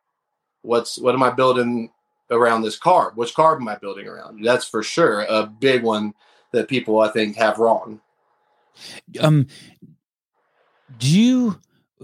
what's 0.62 1.00
what 1.00 1.16
am 1.16 1.24
I 1.24 1.32
building 1.32 1.92
around 2.32 2.62
this 2.62 2.80
carb? 2.80 3.16
Which 3.16 3.36
carb 3.36 3.58
am 3.58 3.68
I 3.68 3.76
building 3.76 4.08
around? 4.08 4.44
That's 4.44 4.68
for 4.68 4.84
sure 4.84 5.22
a 5.22 5.46
big 5.46 5.84
one 5.84 6.14
that 6.52 6.68
people 6.68 7.00
I 7.00 7.10
think 7.10 7.36
have 7.36 7.60
wrong. 7.60 8.00
Um, 9.20 9.48
do 10.98 11.20
you 11.20 11.60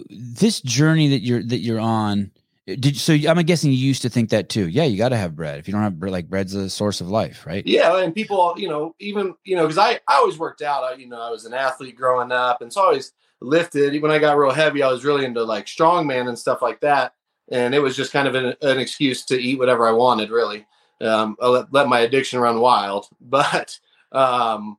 this 0.10 0.62
journey 0.62 1.10
that 1.10 1.22
you're 1.22 1.44
that 1.44 1.60
you're 1.60 1.80
on? 1.80 2.32
Did 2.66 2.98
so? 2.98 3.14
I'm 3.14 3.38
guessing 3.44 3.72
you 3.72 3.78
used 3.78 4.02
to 4.02 4.10
think 4.10 4.32
that 4.32 4.50
too. 4.50 4.68
Yeah, 4.68 4.84
you 4.84 4.98
got 4.98 5.10
to 5.10 5.18
have 5.18 5.36
bread. 5.36 5.60
If 5.60 5.68
you 5.68 5.72
don't 5.72 5.84
have 5.84 6.00
bread, 6.00 6.12
like 6.12 6.30
bread's 6.30 6.56
a 6.56 6.70
source 6.70 7.00
of 7.00 7.10
life, 7.10 7.46
right? 7.46 7.66
Yeah, 7.66 8.00
and 8.00 8.14
people, 8.14 8.56
you 8.58 8.68
know, 8.68 8.96
even 9.00 9.36
you 9.44 9.56
know, 9.56 9.64
because 9.64 9.78
I 9.78 10.00
I 10.08 10.16
always 10.16 10.40
worked 10.40 10.64
out. 10.64 10.84
I, 10.84 10.94
you 10.96 11.08
know, 11.08 11.22
I 11.22 11.30
was 11.30 11.46
an 11.46 11.54
athlete 11.54 11.96
growing 11.96 12.32
up, 12.32 12.62
and 12.62 12.74
so 12.74 12.82
I 12.82 12.86
always 12.86 13.12
lifted. 13.40 14.02
When 14.02 14.12
I 14.12 14.18
got 14.18 14.38
real 14.38 14.52
heavy, 14.52 14.82
I 14.82 14.92
was 14.92 15.06
really 15.06 15.26
into 15.26 15.44
like 15.44 15.68
strongman 15.68 16.28
and 16.28 16.40
stuff 16.40 16.62
like 16.62 16.80
that 16.82 17.14
and 17.50 17.76
it 17.76 17.80
was 17.80 17.96
just 17.96 18.12
kind 18.12 18.28
of 18.28 18.36
an, 18.36 18.56
an 18.62 18.80
excuse 18.80 19.26
to 19.26 19.40
eat 19.40 19.60
whatever 19.60 19.88
I 19.88 19.92
wanted. 19.92 20.30
Really, 20.30 20.66
um, 21.02 21.36
I 21.42 21.48
let, 21.48 21.74
let, 21.74 21.88
my 21.88 22.02
addiction 22.02 22.40
run 22.40 22.60
wild, 22.60 23.08
but 23.22 23.78
um, 24.12 24.78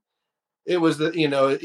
it 0.66 0.78
was 0.78 0.98
the 0.98 1.12
you 1.12 1.28
know, 1.28 1.56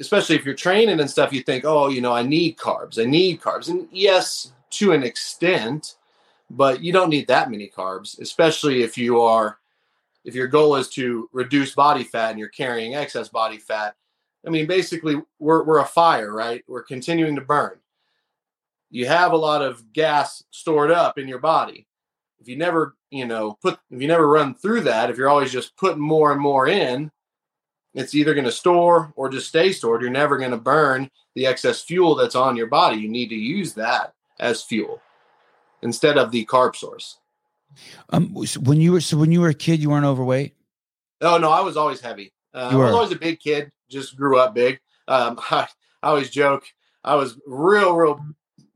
especially 0.00 0.36
if 0.36 0.44
you're 0.44 0.54
training 0.54 1.00
and 1.00 1.10
stuff, 1.10 1.32
you 1.32 1.42
think, 1.42 1.64
oh, 1.64 1.88
you 1.88 2.00
know, 2.00 2.12
I 2.12 2.22
need 2.22 2.56
carbs, 2.56 3.00
I 3.00 3.08
need 3.08 3.40
carbs, 3.40 3.68
and 3.68 3.88
yes, 3.90 4.52
to 4.70 4.92
an 4.92 5.02
extent, 5.02 5.96
but 6.50 6.82
you 6.82 6.92
don't 6.92 7.10
need 7.10 7.28
that 7.28 7.50
many 7.50 7.68
carbs, 7.68 8.18
especially 8.20 8.82
if 8.82 8.96
you 8.98 9.20
are 9.20 9.58
if 10.24 10.34
your 10.34 10.46
goal 10.46 10.76
is 10.76 10.88
to 10.88 11.28
reduce 11.32 11.74
body 11.74 12.02
fat 12.02 12.30
and 12.30 12.38
you're 12.38 12.48
carrying 12.48 12.94
excess 12.94 13.28
body 13.28 13.58
fat. 13.58 13.94
I 14.46 14.50
mean, 14.50 14.66
basically, 14.66 15.16
we're, 15.38 15.64
we're 15.64 15.80
a 15.80 15.86
fire, 15.86 16.32
right? 16.32 16.62
We're 16.66 16.82
continuing 16.82 17.34
to 17.36 17.40
burn 17.42 17.78
you 18.94 19.06
have 19.06 19.32
a 19.32 19.36
lot 19.36 19.60
of 19.60 19.92
gas 19.92 20.44
stored 20.52 20.92
up 20.92 21.18
in 21.18 21.26
your 21.26 21.40
body. 21.40 21.84
If 22.38 22.46
you 22.46 22.56
never, 22.56 22.94
you 23.10 23.26
know, 23.26 23.58
put 23.60 23.76
if 23.90 24.00
you 24.00 24.06
never 24.06 24.28
run 24.28 24.54
through 24.54 24.82
that, 24.82 25.10
if 25.10 25.18
you're 25.18 25.28
always 25.28 25.50
just 25.50 25.76
putting 25.76 26.00
more 26.00 26.30
and 26.30 26.40
more 26.40 26.68
in, 26.68 27.10
it's 27.94 28.14
either 28.14 28.34
going 28.34 28.44
to 28.44 28.52
store 28.52 29.12
or 29.16 29.28
just 29.28 29.48
stay 29.48 29.72
stored. 29.72 30.02
You're 30.02 30.10
never 30.10 30.36
going 30.36 30.50
to 30.50 30.56
burn 30.56 31.10
the 31.34 31.46
excess 31.46 31.82
fuel 31.82 32.14
that's 32.14 32.34
on 32.34 32.56
your 32.56 32.66
body. 32.66 32.96
You 32.96 33.08
need 33.08 33.28
to 33.28 33.36
use 33.36 33.74
that 33.74 34.14
as 34.40 34.62
fuel 34.62 35.00
instead 35.82 36.18
of 36.18 36.30
the 36.30 36.44
carb 36.46 36.76
source. 36.76 37.18
Um, 38.10 38.34
when 38.60 38.80
you 38.80 38.92
were 38.92 39.00
so 39.00 39.16
when 39.16 39.32
you 39.32 39.40
were 39.40 39.48
a 39.48 39.54
kid, 39.54 39.80
you 39.80 39.90
weren't 39.90 40.06
overweight. 40.06 40.54
Oh 41.20 41.38
no, 41.38 41.50
I 41.50 41.60
was 41.60 41.76
always 41.76 42.00
heavy. 42.00 42.32
Uh, 42.52 42.70
I 42.72 42.76
was 42.76 42.94
always 42.94 43.12
a 43.12 43.18
big 43.18 43.40
kid. 43.40 43.70
Just 43.90 44.16
grew 44.16 44.38
up 44.38 44.54
big. 44.54 44.78
Um, 45.08 45.38
I, 45.50 45.66
I 46.02 46.08
always 46.08 46.30
joke. 46.30 46.64
I 47.02 47.16
was 47.16 47.38
real, 47.46 47.94
real 47.94 48.24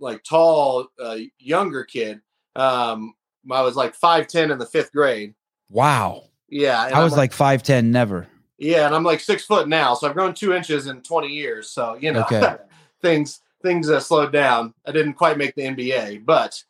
like 0.01 0.23
tall, 0.25 0.89
uh, 1.03 1.19
younger 1.39 1.85
kid. 1.85 2.21
Um, 2.57 3.15
I 3.51 3.63
was 3.63 3.77
like 3.77 3.95
five 3.95 4.27
ten 4.27 4.51
in 4.51 4.59
the 4.59 4.67
fifth 4.67 4.93
grade. 4.93 5.35
Wow. 5.71 6.25
Yeah, 6.49 6.91
I 6.93 7.05
was 7.05 7.17
like 7.17 7.33
five 7.33 7.63
ten, 7.63 7.93
never. 7.93 8.27
Yeah, 8.59 8.87
and 8.87 8.95
I'm 8.95 9.05
like 9.05 9.21
six 9.21 9.45
foot 9.45 9.69
now, 9.69 9.95
so 9.95 10.09
I've 10.09 10.15
grown 10.15 10.35
two 10.35 10.53
inches 10.53 10.89
in 10.89 11.01
20 11.03 11.29
years. 11.29 11.71
So 11.71 11.97
you 12.01 12.13
know, 12.13 12.23
okay. 12.23 12.57
things 13.03 13.41
things 13.63 13.89
uh, 13.89 14.01
slowed 14.01 14.33
down. 14.33 14.75
I 14.87 14.93
didn't 14.93 15.15
quite 15.15 15.39
make 15.39 15.55
the 15.55 15.63
NBA, 15.63 16.25
but 16.25 16.63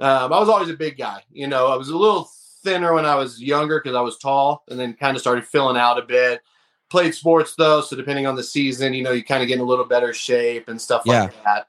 um, 0.00 0.32
I 0.32 0.38
was 0.38 0.48
always 0.48 0.70
a 0.70 0.74
big 0.74 0.96
guy. 0.96 1.22
You 1.30 1.46
know, 1.46 1.68
I 1.68 1.76
was 1.76 1.88
a 1.88 1.96
little 1.96 2.30
thinner 2.62 2.94
when 2.94 3.04
I 3.04 3.14
was 3.14 3.42
younger 3.42 3.80
because 3.80 3.96
I 3.96 4.00
was 4.00 4.16
tall, 4.18 4.64
and 4.68 4.78
then 4.78 4.94
kind 4.94 5.16
of 5.16 5.20
started 5.20 5.46
filling 5.46 5.76
out 5.76 5.98
a 5.98 6.02
bit. 6.02 6.40
Played 6.90 7.14
sports 7.14 7.54
though, 7.56 7.82
so 7.82 7.96
depending 7.96 8.26
on 8.26 8.34
the 8.34 8.42
season, 8.42 8.94
you 8.94 9.02
know, 9.02 9.12
you 9.12 9.22
kind 9.22 9.42
of 9.42 9.48
get 9.48 9.56
in 9.56 9.60
a 9.60 9.64
little 9.64 9.84
better 9.84 10.14
shape 10.14 10.68
and 10.68 10.80
stuff 10.80 11.02
yeah. 11.04 11.24
like 11.24 11.44
that. 11.44 11.68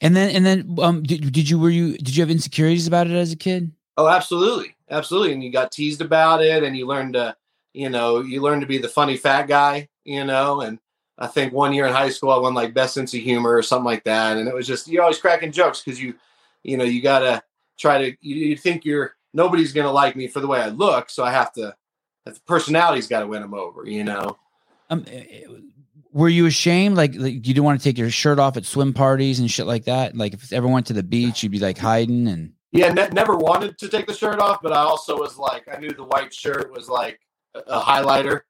And 0.00 0.16
then 0.16 0.34
and 0.34 0.44
then 0.44 0.76
um 0.80 1.04
did, 1.04 1.32
did 1.32 1.48
you 1.48 1.58
were 1.58 1.70
you 1.70 1.96
did 1.98 2.16
you 2.16 2.22
have 2.22 2.30
insecurities 2.30 2.88
about 2.88 3.06
it 3.06 3.12
as 3.12 3.32
a 3.32 3.36
kid? 3.36 3.70
Oh, 3.96 4.08
absolutely. 4.08 4.74
Absolutely. 4.90 5.32
And 5.32 5.42
you 5.42 5.50
got 5.50 5.72
teased 5.72 6.00
about 6.00 6.42
it 6.42 6.62
and 6.62 6.76
you 6.76 6.86
learned 6.86 7.14
to, 7.14 7.36
you 7.74 7.90
know, 7.90 8.20
you 8.20 8.40
learn 8.40 8.60
to 8.60 8.66
be 8.66 8.78
the 8.78 8.88
funny 8.88 9.16
fat 9.16 9.48
guy, 9.48 9.88
you 10.04 10.24
know, 10.24 10.62
and 10.62 10.78
I 11.18 11.26
think 11.26 11.52
one 11.52 11.74
year 11.74 11.86
in 11.86 11.92
high 11.92 12.08
school 12.08 12.30
I 12.30 12.38
won 12.38 12.54
like 12.54 12.72
best 12.72 12.94
sense 12.94 13.12
of 13.12 13.20
humor 13.20 13.54
or 13.54 13.62
something 13.62 13.84
like 13.84 14.04
that. 14.04 14.36
And 14.36 14.48
it 14.48 14.54
was 14.54 14.66
just 14.66 14.88
you're 14.88 15.02
always 15.02 15.18
cracking 15.18 15.52
jokes 15.52 15.82
because 15.82 16.00
you, 16.00 16.14
you 16.62 16.76
know, 16.76 16.84
you 16.84 17.02
gotta 17.02 17.42
try 17.78 17.98
to 17.98 18.16
you, 18.20 18.36
you 18.36 18.56
think 18.56 18.84
you're 18.84 19.14
nobody's 19.34 19.72
gonna 19.72 19.92
like 19.92 20.16
me 20.16 20.28
for 20.28 20.40
the 20.40 20.46
way 20.46 20.60
I 20.60 20.68
look, 20.68 21.10
so 21.10 21.24
I 21.24 21.32
have 21.32 21.52
to 21.54 21.74
the 22.24 22.38
personality's 22.46 23.06
got 23.06 23.20
to 23.20 23.26
win 23.26 23.42
them 23.42 23.52
over, 23.52 23.86
you 23.86 24.02
know. 24.02 24.38
Um, 24.88 25.04
eh, 25.08 25.24
eh, 25.30 25.42
were 26.12 26.28
you 26.28 26.46
ashamed 26.46 26.96
like, 26.96 27.14
like 27.16 27.34
you 27.34 27.40
didn't 27.40 27.64
want 27.64 27.80
to 27.80 27.84
take 27.84 27.98
your 27.98 28.10
shirt 28.10 28.38
off 28.38 28.56
at 28.56 28.64
swim 28.64 28.94
parties 28.94 29.40
and 29.40 29.50
shit 29.50 29.66
like 29.66 29.84
that 29.84 30.16
like 30.16 30.32
if 30.32 30.52
ever 30.52 30.68
went 30.68 30.86
to 30.86 30.92
the 30.92 31.02
beach 31.02 31.42
you'd 31.42 31.50
be 31.50 31.58
like 31.58 31.76
hiding 31.76 32.28
and 32.28 32.52
yeah 32.70 32.92
ne- 32.92 33.08
never 33.08 33.36
wanted 33.36 33.76
to 33.78 33.88
take 33.88 34.06
the 34.06 34.14
shirt 34.14 34.38
off 34.38 34.60
but 34.62 34.72
i 34.72 34.76
also 34.76 35.18
was 35.18 35.38
like 35.38 35.66
i 35.74 35.78
knew 35.80 35.90
the 35.90 36.04
white 36.04 36.32
shirt 36.32 36.70
was 36.72 36.88
like 36.88 37.18
a, 37.54 37.80
highlighter 37.80 38.40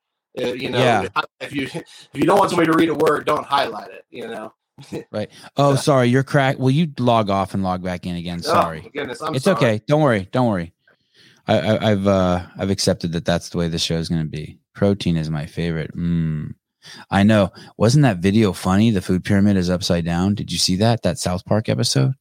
uh, 0.40 0.46
you 0.46 0.70
know 0.70 0.78
yeah. 0.78 1.08
if 1.40 1.52
you 1.52 1.64
if 1.74 2.08
you 2.14 2.24
don't 2.24 2.38
want 2.38 2.50
somebody 2.50 2.70
to 2.70 2.76
read 2.76 2.88
a 2.88 2.94
word 2.94 3.26
don't 3.26 3.46
highlight 3.46 3.90
it 3.90 4.04
you 4.10 4.26
know 4.26 4.52
right 5.12 5.30
oh 5.56 5.76
sorry 5.76 6.08
you're 6.08 6.22
cracked 6.22 6.58
will 6.58 6.70
you 6.70 6.88
log 6.98 7.30
off 7.30 7.54
and 7.54 7.62
log 7.62 7.82
back 7.82 8.06
in 8.06 8.16
again 8.16 8.38
oh, 8.40 8.48
sorry 8.48 8.82
oh, 8.84 8.90
goodness, 8.92 9.22
I'm 9.22 9.34
it's 9.34 9.44
sorry. 9.44 9.56
okay 9.56 9.80
don't 9.86 10.02
worry 10.02 10.28
don't 10.32 10.48
worry 10.48 10.72
I, 11.46 11.76
I, 11.76 11.88
have 11.90 12.06
uh 12.06 12.46
i've 12.58 12.70
accepted 12.70 13.12
that 13.12 13.24
that's 13.24 13.50
the 13.50 13.58
way 13.58 13.68
the 13.68 13.78
show 13.78 13.96
is 13.96 14.08
going 14.08 14.22
to 14.22 14.28
be 14.28 14.58
protein 14.74 15.16
is 15.16 15.30
my 15.30 15.46
favorite 15.46 15.94
mm. 15.94 16.54
I 17.10 17.22
know. 17.22 17.50
Wasn't 17.76 18.02
that 18.02 18.18
video 18.18 18.52
funny? 18.52 18.90
The 18.90 19.02
food 19.02 19.24
pyramid 19.24 19.56
is 19.56 19.70
upside 19.70 20.04
down. 20.04 20.34
Did 20.34 20.52
you 20.52 20.58
see 20.58 20.76
that? 20.76 21.02
That 21.02 21.18
South 21.18 21.44
Park 21.44 21.68
episode? 21.68 22.12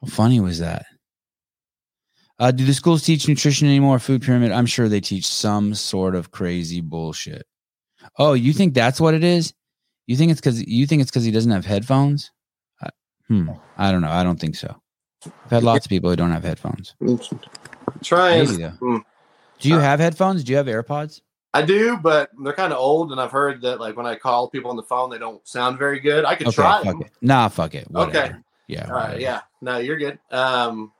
How 0.00 0.08
funny 0.08 0.40
was 0.40 0.58
that? 0.58 0.86
Uh, 2.38 2.50
do 2.50 2.64
the 2.64 2.74
schools 2.74 3.02
teach 3.04 3.28
nutrition 3.28 3.68
anymore? 3.68 3.98
Food 3.98 4.22
pyramid? 4.22 4.50
I'm 4.52 4.66
sure 4.66 4.88
they 4.88 5.00
teach 5.00 5.26
some 5.26 5.74
sort 5.74 6.14
of 6.14 6.30
crazy 6.32 6.80
bullshit. 6.80 7.46
Oh, 8.18 8.32
you 8.32 8.52
think 8.52 8.74
that's 8.74 9.00
what 9.00 9.14
it 9.14 9.22
is? 9.24 9.54
You 10.06 10.16
think 10.16 10.32
it's 10.32 10.40
because 10.40 10.66
you 10.66 10.86
think 10.86 11.00
it's 11.02 11.10
because 11.10 11.24
he 11.24 11.30
doesn't 11.30 11.52
have 11.52 11.64
headphones? 11.64 12.30
Uh, 12.82 12.90
hmm. 13.28 13.50
I 13.78 13.90
don't 13.92 14.00
know. 14.02 14.10
I 14.10 14.22
don't 14.24 14.38
think 14.38 14.56
so. 14.56 14.74
I've 15.24 15.50
had 15.50 15.62
lots 15.62 15.86
of 15.86 15.90
people 15.90 16.10
who 16.10 16.16
don't 16.16 16.32
have 16.32 16.44
headphones. 16.44 16.94
Trying. 18.02 18.58
Though. 18.60 18.68
Hmm. 18.70 18.96
Do 19.60 19.68
you 19.68 19.76
Uh, 19.76 19.80
have 19.80 20.00
headphones? 20.00 20.44
Do 20.44 20.52
you 20.52 20.58
have 20.58 20.66
AirPods? 20.66 21.20
I 21.54 21.62
do, 21.62 21.96
but 21.96 22.30
they're 22.42 22.52
kind 22.52 22.72
of 22.72 22.80
old, 22.80 23.12
and 23.12 23.20
I've 23.20 23.30
heard 23.30 23.62
that 23.62 23.78
like 23.80 23.96
when 23.96 24.06
I 24.06 24.16
call 24.16 24.50
people 24.50 24.70
on 24.70 24.76
the 24.76 24.82
phone, 24.82 25.08
they 25.08 25.18
don't 25.18 25.46
sound 25.46 25.78
very 25.78 26.00
good. 26.00 26.24
I 26.24 26.34
could 26.34 26.48
Okay, 26.48 26.56
try 26.56 26.82
fuck 26.82 26.92
them. 26.94 27.02
it. 27.02 27.12
Nah, 27.22 27.48
fuck 27.48 27.74
it. 27.76 27.86
Okay. 27.94 28.32
Yeah. 28.66 28.86
All 28.86 28.92
right, 28.92 29.02
whatever. 29.04 29.20
yeah. 29.20 29.40
No, 29.60 29.78
you're 29.78 29.96
good. 29.98 30.18
Um, 30.32 30.92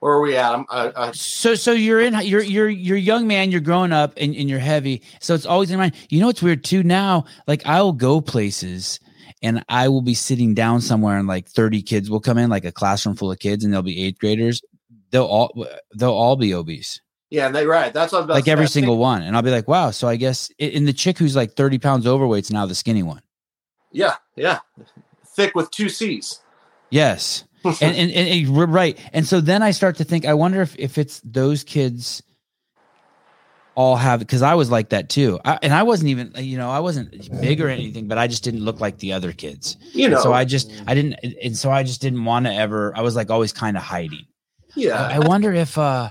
where 0.00 0.12
are 0.12 0.20
we 0.20 0.36
at? 0.36 0.54
I'm, 0.54 0.66
I, 0.70 0.92
I, 0.96 1.12
So 1.12 1.54
so 1.54 1.72
you're 1.72 2.00
in 2.00 2.14
you're 2.22 2.42
you're 2.42 2.68
you're 2.68 2.96
a 2.96 3.00
young 3.00 3.26
man, 3.26 3.50
you're 3.50 3.60
growing 3.60 3.92
up 3.92 4.14
and, 4.16 4.34
and 4.34 4.48
you're 4.48 4.58
heavy. 4.58 5.02
So 5.20 5.34
it's 5.34 5.46
always 5.46 5.70
in 5.70 5.78
mind. 5.78 5.94
You 6.08 6.20
know 6.20 6.26
what's 6.26 6.42
weird 6.42 6.64
too 6.64 6.82
now? 6.82 7.24
Like 7.46 7.66
I'll 7.66 7.92
go 7.92 8.20
places 8.20 9.00
and 9.42 9.64
I 9.68 9.88
will 9.88 10.02
be 10.02 10.14
sitting 10.14 10.54
down 10.54 10.80
somewhere 10.80 11.18
and 11.18 11.28
like 11.28 11.48
30 11.48 11.82
kids 11.82 12.10
will 12.10 12.20
come 12.20 12.38
in, 12.38 12.50
like 12.50 12.64
a 12.64 12.72
classroom 12.72 13.16
full 13.16 13.30
of 13.30 13.38
kids, 13.38 13.64
and 13.64 13.72
they'll 13.72 13.82
be 13.82 14.04
eighth 14.04 14.18
graders. 14.18 14.62
They'll 15.10 15.24
all 15.24 15.66
they'll 15.94 16.10
all 16.10 16.36
be 16.36 16.54
obese. 16.54 17.00
yeah, 17.30 17.46
and 17.46 17.54
they 17.54 17.66
right. 17.66 17.92
That's 17.92 18.12
what 18.12 18.30
I 18.30 18.34
Like 18.34 18.48
every 18.48 18.64
I 18.64 18.68
single 18.68 18.98
one. 18.98 19.22
And 19.22 19.34
I'll 19.34 19.42
be 19.42 19.50
like, 19.50 19.68
wow. 19.68 19.90
So 19.90 20.08
I 20.08 20.16
guess 20.16 20.50
in 20.58 20.84
the 20.84 20.92
chick 20.92 21.18
who's 21.18 21.36
like 21.36 21.52
30 21.52 21.78
pounds 21.78 22.06
overweight's 22.06 22.50
now 22.50 22.66
the 22.66 22.74
skinny 22.74 23.02
one. 23.02 23.22
Yeah, 23.90 24.16
yeah. 24.36 24.60
Thick 25.34 25.54
with 25.54 25.70
two 25.70 25.88
C's. 25.88 26.40
Yes. 26.90 27.44
And, 27.80 27.96
and, 27.96 28.10
and, 28.10 28.28
and 28.46 28.56
we're 28.56 28.66
right. 28.66 28.98
And 29.12 29.26
so 29.26 29.40
then 29.40 29.62
I 29.62 29.70
start 29.72 29.96
to 29.96 30.04
think, 30.04 30.24
I 30.26 30.34
wonder 30.34 30.60
if, 30.62 30.76
if 30.78 30.98
it's 30.98 31.20
those 31.24 31.64
kids 31.64 32.22
all 33.74 33.96
have, 33.96 34.18
because 34.20 34.42
I 34.42 34.54
was 34.54 34.70
like 34.70 34.88
that 34.88 35.08
too. 35.08 35.38
I, 35.44 35.58
and 35.62 35.72
I 35.72 35.82
wasn't 35.84 36.10
even, 36.10 36.32
you 36.36 36.58
know, 36.58 36.70
I 36.70 36.80
wasn't 36.80 37.30
big 37.40 37.60
or 37.60 37.68
anything, 37.68 38.08
but 38.08 38.18
I 38.18 38.26
just 38.26 38.42
didn't 38.42 38.64
look 38.64 38.80
like 38.80 38.98
the 38.98 39.12
other 39.12 39.32
kids. 39.32 39.76
you 39.92 40.08
know. 40.08 40.20
so 40.20 40.32
I 40.32 40.44
just, 40.44 40.70
I 40.86 40.94
didn't, 40.94 41.14
and 41.42 41.56
so 41.56 41.70
I 41.70 41.82
just 41.84 42.00
didn't 42.00 42.24
want 42.24 42.46
to 42.46 42.52
ever, 42.54 42.92
I 42.96 43.02
was 43.02 43.14
like 43.14 43.30
always 43.30 43.52
kind 43.52 43.76
of 43.76 43.82
hiding. 43.82 44.26
yeah, 44.74 45.00
I, 45.06 45.14
I 45.14 45.18
wonder 45.20 45.52
if, 45.52 45.78
uh, 45.78 46.10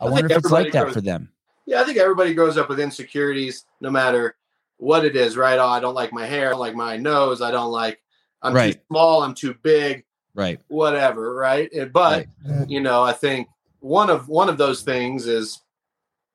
I, 0.00 0.06
I 0.06 0.10
wonder 0.10 0.30
if 0.30 0.38
it's 0.38 0.50
like 0.50 0.72
that 0.72 0.92
for 0.92 1.00
them. 1.00 1.30
yeah. 1.66 1.80
I 1.80 1.84
think 1.84 1.98
everybody 1.98 2.34
grows 2.34 2.56
up 2.56 2.68
with 2.68 2.78
insecurities, 2.80 3.64
no 3.80 3.90
matter 3.90 4.36
what 4.76 5.04
it 5.04 5.16
is. 5.16 5.36
Right? 5.36 5.58
Oh, 5.58 5.66
I 5.66 5.80
don't 5.80 5.94
like 5.94 6.12
my 6.12 6.24
hair. 6.24 6.48
I 6.48 6.50
don't 6.50 6.60
like 6.60 6.74
my 6.76 6.96
nose. 6.96 7.42
I 7.42 7.50
don't 7.50 7.72
like. 7.72 8.00
I'm 8.42 8.54
Right. 8.54 8.74
too 8.74 8.80
small. 8.90 9.24
I'm 9.24 9.34
too 9.34 9.54
big. 9.62 10.04
Right. 10.38 10.60
Whatever. 10.68 11.34
Right? 11.34 11.70
And- 11.72 11.92
But 11.92 12.26
mm-hmm. 12.46 12.70
you 12.70 12.80
know, 12.80 13.02
I 13.02 13.12
think 13.12 13.48
one 13.80 14.08
of 14.08 14.28
one 14.28 14.48
of 14.48 14.56
those 14.56 14.82
things 14.82 15.26
is 15.26 15.60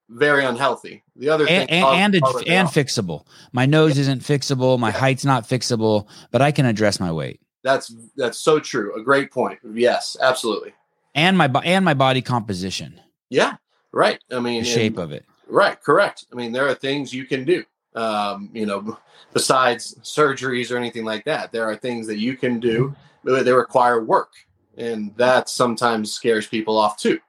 very 0.10 0.44
unhealthy. 0.46 1.04
The 1.16 1.30
other 1.30 1.48
And, 1.48 1.70
thing, 1.70 1.82
and, 1.84 2.16
and, 2.16 2.24
are- 2.24 2.44
and 2.46 2.68
fixable. 2.68 3.26
My 3.54 3.66
nose 3.66 3.98
isn't 3.98 4.22
fixable. 4.22 4.78
My 4.78 4.92
height's 4.92 5.24
not 5.26 5.48
fixable, 5.48 6.08
but 6.32 6.42
I 6.42 6.52
can 6.52 6.66
address 6.66 7.00
my 7.00 7.12
weight. 7.12 7.40
that's 7.64 7.96
that's 8.18 8.40
so 8.40 8.60
true. 8.60 8.94
A 9.00 9.02
great 9.04 9.32
point. 9.32 9.60
Yes, 9.74 10.18
absolutely. 10.22 10.74
and 11.16 11.38
my 11.38 11.46
and 11.64 11.86
my 11.86 11.94
body 11.94 12.22
composition, 12.22 13.00
Yeah, 13.30 13.56
right. 13.94 14.20
I 14.30 14.36
the 14.36 14.42
mean, 14.42 14.64
shape 14.66 14.98
and- 14.98 15.04
of 15.06 15.12
it. 15.14 15.24
right, 15.48 15.82
correct. 15.82 16.26
I 16.32 16.36
mean, 16.36 16.52
there 16.52 16.68
are 16.68 16.76
things 16.76 17.14
you 17.14 17.26
can 17.26 17.46
do. 17.46 17.64
Um, 17.96 18.50
you 18.54 18.66
know, 18.66 18.98
besides 19.34 19.96
surgeries 20.04 20.72
or 20.72 20.78
anything 20.78 21.06
like 21.06 21.24
that, 21.26 21.52
there 21.54 21.64
are 21.70 21.76
things 21.78 22.06
that 22.08 22.18
you 22.18 22.36
can 22.36 22.60
do. 22.60 22.78
Mm-hmm. 22.90 23.00
They 23.24 23.54
require 23.54 24.04
work, 24.04 24.32
and 24.78 25.16
that 25.18 25.50
sometimes 25.50 26.12
scares 26.12 26.48
people 26.48 26.78
off 26.78 26.98
too. 26.98 27.20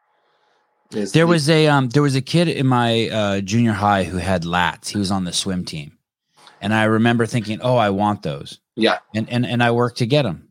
There 0.90 1.07
the- 1.07 1.26
was 1.26 1.48
a 1.50 1.66
um 1.68 1.88
there 1.88 2.02
was 2.02 2.14
a 2.14 2.20
kid 2.22 2.48
in 2.48 2.66
my 2.66 3.09
uh, 3.09 3.40
junior 3.40 3.72
high 3.72 4.04
who 4.04 4.18
had 4.18 4.44
lats. 4.44 4.88
He 4.90 4.98
was 4.98 5.11
on 5.11 5.24
the 5.24 5.33
swim 5.33 5.64
team, 5.64 5.98
and 6.61 6.72
I 6.74 6.85
remember 6.85 7.26
thinking, 7.26 7.61
"Oh, 7.62 7.76
I 7.76 7.90
want 7.90 8.22
those." 8.22 8.61
Yeah. 8.76 8.98
and 9.14 9.28
and 9.30 9.46
and 9.46 9.62
I 9.62 9.70
worked 9.70 9.98
to 9.98 10.07
get 10.07 10.22
them. 10.22 10.48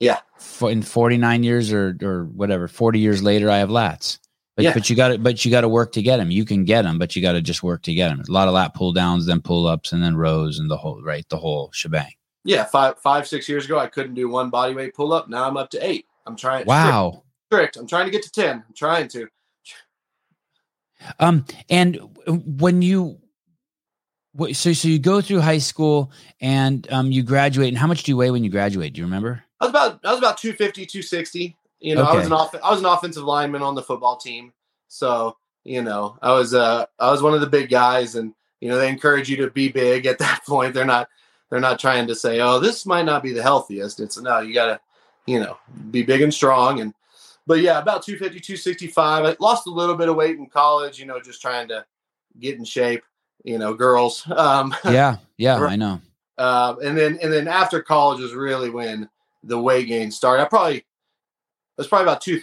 Yeah. 0.00 0.20
For, 0.38 0.70
in 0.70 0.82
forty 0.82 1.16
nine 1.18 1.42
years 1.44 1.72
or 1.72 1.96
or 2.02 2.24
whatever, 2.24 2.68
forty 2.68 2.98
years 2.98 3.22
later, 3.22 3.50
I 3.50 3.58
have 3.58 3.68
lats. 3.68 4.18
But 4.56 4.64
Yeah. 4.64 4.74
but 4.74 4.88
you 4.90 4.94
got 4.96 5.08
to 5.08 5.18
but 5.18 5.44
you 5.44 5.50
got 5.50 5.62
to 5.62 5.68
work 5.68 5.92
to 5.92 6.02
get 6.02 6.16
them. 6.18 6.30
You 6.30 6.44
can 6.44 6.64
get 6.64 6.82
them, 6.82 6.98
but 6.98 7.14
you 7.16 7.22
got 7.22 7.32
to 7.32 7.42
just 7.42 7.62
work 7.62 7.82
to 7.82 7.94
get 7.94 8.08
them. 8.08 8.22
A 8.28 8.32
lot 8.32 8.46
of 8.48 8.54
lat 8.54 8.74
pull 8.74 8.92
downs, 8.92 9.26
then 9.26 9.40
pull 9.42 9.66
ups, 9.66 9.92
and 9.92 10.02
then 10.02 10.16
rows, 10.16 10.58
and 10.58 10.70
the 10.70 10.76
whole 10.76 11.02
right 11.02 11.28
the 11.28 11.36
whole 11.38 11.70
shebang. 11.72 12.12
Yeah 12.44 12.64
five 12.64 12.98
five 12.98 13.26
six 13.26 13.48
years 13.48 13.64
ago 13.64 13.78
I 13.78 13.86
couldn't 13.86 14.14
do 14.14 14.28
one 14.28 14.50
body 14.50 14.74
weight 14.74 14.94
pull 14.94 15.12
up. 15.12 15.28
Now 15.28 15.46
I'm 15.46 15.56
up 15.56 15.70
to 15.70 15.86
eight. 15.86 16.06
I'm 16.26 16.36
trying. 16.36 16.66
Wow. 16.66 17.22
strict. 17.50 17.76
I'm 17.76 17.86
trying 17.86 18.06
to 18.06 18.10
get 18.10 18.22
to 18.22 18.30
ten. 18.30 18.64
I'm 18.66 18.74
trying 18.74 19.08
to. 19.08 19.28
Um, 21.18 21.44
and 21.68 21.98
when 22.26 22.80
you, 22.80 23.18
so 24.52 24.72
so 24.72 24.88
you 24.88 24.98
go 24.98 25.20
through 25.20 25.40
high 25.40 25.58
school 25.58 26.10
and 26.40 26.90
um 26.90 27.12
you 27.12 27.22
graduate, 27.22 27.68
and 27.68 27.78
how 27.78 27.86
much 27.86 28.04
do 28.04 28.12
you 28.12 28.16
weigh 28.16 28.30
when 28.30 28.44
you 28.44 28.50
graduate? 28.50 28.94
Do 28.94 29.00
you 29.00 29.06
remember? 29.06 29.42
I 29.60 29.66
was 29.66 29.70
about 29.70 30.00
I 30.04 30.10
was 30.10 30.18
about 30.18 30.38
250, 30.38 30.86
260. 30.86 31.56
You 31.80 31.94
know, 31.94 32.04
I 32.04 32.14
was 32.14 32.26
an 32.26 32.32
off 32.32 32.54
I 32.62 32.70
was 32.70 32.80
an 32.80 32.86
offensive 32.86 33.24
lineman 33.24 33.62
on 33.62 33.74
the 33.74 33.82
football 33.82 34.16
team. 34.16 34.52
So, 34.88 35.36
you 35.64 35.82
know, 35.82 36.18
I 36.22 36.32
was 36.32 36.54
uh 36.54 36.86
I 36.98 37.10
was 37.10 37.22
one 37.22 37.34
of 37.34 37.40
the 37.40 37.46
big 37.46 37.68
guys 37.68 38.14
and 38.14 38.34
you 38.60 38.70
know, 38.70 38.78
they 38.78 38.88
encourage 38.88 39.28
you 39.28 39.36
to 39.36 39.50
be 39.50 39.68
big 39.68 40.06
at 40.06 40.18
that 40.18 40.40
point. 40.48 40.72
They're 40.72 40.86
not 40.86 41.08
they're 41.54 41.60
not 41.60 41.78
trying 41.78 42.08
to 42.08 42.16
say, 42.16 42.40
"Oh, 42.40 42.58
this 42.58 42.84
might 42.84 43.04
not 43.04 43.22
be 43.22 43.32
the 43.32 43.40
healthiest." 43.40 44.00
It's 44.00 44.20
no, 44.20 44.40
you 44.40 44.52
got 44.52 44.66
to, 44.66 44.80
you 45.24 45.38
know, 45.38 45.56
be 45.92 46.02
big 46.02 46.20
and 46.20 46.34
strong 46.34 46.80
and 46.80 46.92
but 47.46 47.60
yeah, 47.60 47.78
about 47.78 48.02
250, 48.02 48.40
265. 48.40 49.24
I 49.24 49.36
lost 49.38 49.68
a 49.68 49.70
little 49.70 49.94
bit 49.94 50.08
of 50.08 50.16
weight 50.16 50.36
in 50.36 50.46
college, 50.46 50.98
you 50.98 51.06
know, 51.06 51.20
just 51.20 51.40
trying 51.40 51.68
to 51.68 51.84
get 52.40 52.58
in 52.58 52.64
shape, 52.64 53.04
you 53.44 53.56
know, 53.58 53.72
girls. 53.72 54.28
Um 54.28 54.74
Yeah, 54.84 55.18
yeah. 55.36 55.60
I 55.60 55.76
know. 55.76 56.00
uh, 56.38 56.74
and 56.82 56.98
then 56.98 57.20
and 57.22 57.32
then 57.32 57.46
after 57.46 57.80
college 57.80 58.18
was 58.18 58.34
really 58.34 58.70
when 58.70 59.08
the 59.44 59.60
weight 59.60 59.86
gain 59.86 60.10
started. 60.10 60.42
I 60.42 60.46
probably 60.46 60.84
was 61.78 61.86
probably 61.86 62.06
about 62.06 62.20
two 62.20 62.40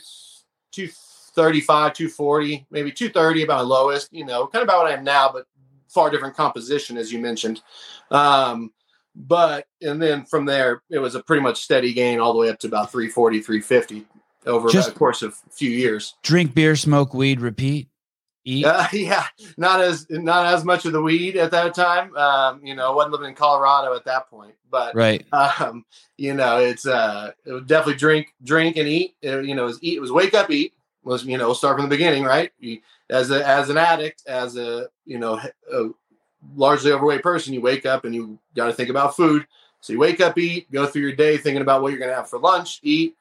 two 0.72 0.88
thirty 1.36 1.60
five, 1.60 1.92
two 1.92 2.08
forty, 2.08 2.66
maybe 2.72 2.94
two 2.94 3.10
thirty, 3.10 3.44
about 3.44 3.58
my 3.58 3.76
lowest. 3.76 4.14
You 4.14 4.24
know, 4.24 4.48
kind 4.48 4.62
of 4.64 4.70
about 4.70 4.84
what 4.84 4.92
I 4.94 4.96
am 4.96 5.04
now, 5.04 5.30
but 5.34 5.48
far 5.90 6.10
different 6.10 6.38
composition 6.38 6.96
as 6.96 7.12
you 7.12 7.20
mentioned. 7.20 7.62
Um, 8.10 8.72
but 9.16 9.66
and 9.82 10.02
then 10.02 10.26
from 10.26 10.46
there, 10.46 10.82
it 10.90 11.00
was 11.00 11.16
a 11.16 11.24
pretty 11.24 11.42
much 11.42 11.62
steady 11.62 11.94
gain 11.94 12.20
all 12.20 12.34
the 12.34 12.40
way 12.40 12.50
up 12.50 12.60
to 12.60 12.68
about 12.68 12.92
340, 12.92 13.42
350 13.42 14.06
over 14.46 14.70
Just- 14.70 14.90
the 14.94 14.96
course 14.98 15.22
of 15.22 15.38
a 15.48 15.52
few 15.52 15.70
years. 15.70 16.16
Drink 16.24 16.54
beer, 16.54 16.76
smoke 16.76 17.14
weed, 17.14 17.42
repeat, 17.42 17.88
eat. 18.46 18.66
Uh, 18.66 18.88
yeah, 18.94 19.26
not 19.58 19.82
as 19.82 20.08
not 20.10 20.46
as 20.48 20.64
much 20.64 20.86
of 20.86 20.94
the 20.94 21.02
weed 21.02 21.36
at 21.38 21.52
that 21.52 21.74
time. 21.76 22.16
Um, 22.16 22.66
you 22.66 22.74
know, 22.76 22.92
I 22.92 22.96
wasn't 22.96 23.14
living 23.14 23.30
in 23.30 23.36
Colorado 23.36 23.96
at 23.96 24.06
that 24.06 24.30
point, 24.30 24.56
but 24.70 24.96
Right. 24.96 25.26
um, 25.34 25.86
you 26.18 26.34
know, 26.34 26.58
it's 26.60 26.86
uh, 26.88 27.32
it 27.46 27.52
would 27.52 27.68
definitely 27.68 28.00
drink, 28.00 28.34
drink 28.44 28.78
and 28.78 28.88
eat. 28.88 29.16
Uh, 29.26 29.40
you 29.40 29.56
know, 29.56 29.64
it 29.64 29.68
was 29.68 29.80
eat, 29.84 29.98
it 29.98 30.02
was 30.02 30.12
wake 30.12 30.34
up, 30.34 30.50
eat. 30.50 30.74
Was 31.04 31.26
you 31.26 31.38
know, 31.38 31.54
start 31.54 31.78
from 31.78 31.90
the 31.90 31.96
beginning, 31.96 32.24
right? 32.24 32.52
You, 32.60 32.80
as 33.10 33.32
a 33.32 33.46
as 33.48 33.70
an 33.72 33.78
addict, 33.78 34.24
as 34.28 34.56
a 34.56 34.88
you 35.06 35.18
know, 35.18 35.40
a 35.74 35.90
largely 36.56 36.92
overweight 36.92 37.24
person, 37.24 37.54
you 37.54 37.62
wake 37.62 37.86
up 37.86 38.06
and 38.06 38.14
you 38.14 38.40
got 38.56 38.68
to 38.68 38.74
think 38.74 38.90
about 38.90 39.16
food. 39.16 39.46
So 39.82 39.94
you 39.94 40.00
wake 40.00 40.22
up, 40.22 40.38
eat, 40.38 40.72
go 40.72 40.86
through 40.86 41.02
your 41.02 41.16
day 41.16 41.38
thinking 41.38 41.62
about 41.62 41.82
what 41.82 41.90
you're 41.90 42.00
going 42.00 42.12
to 42.12 42.16
have 42.16 42.30
for 42.30 42.40
lunch, 42.40 42.80
eat, 42.84 43.16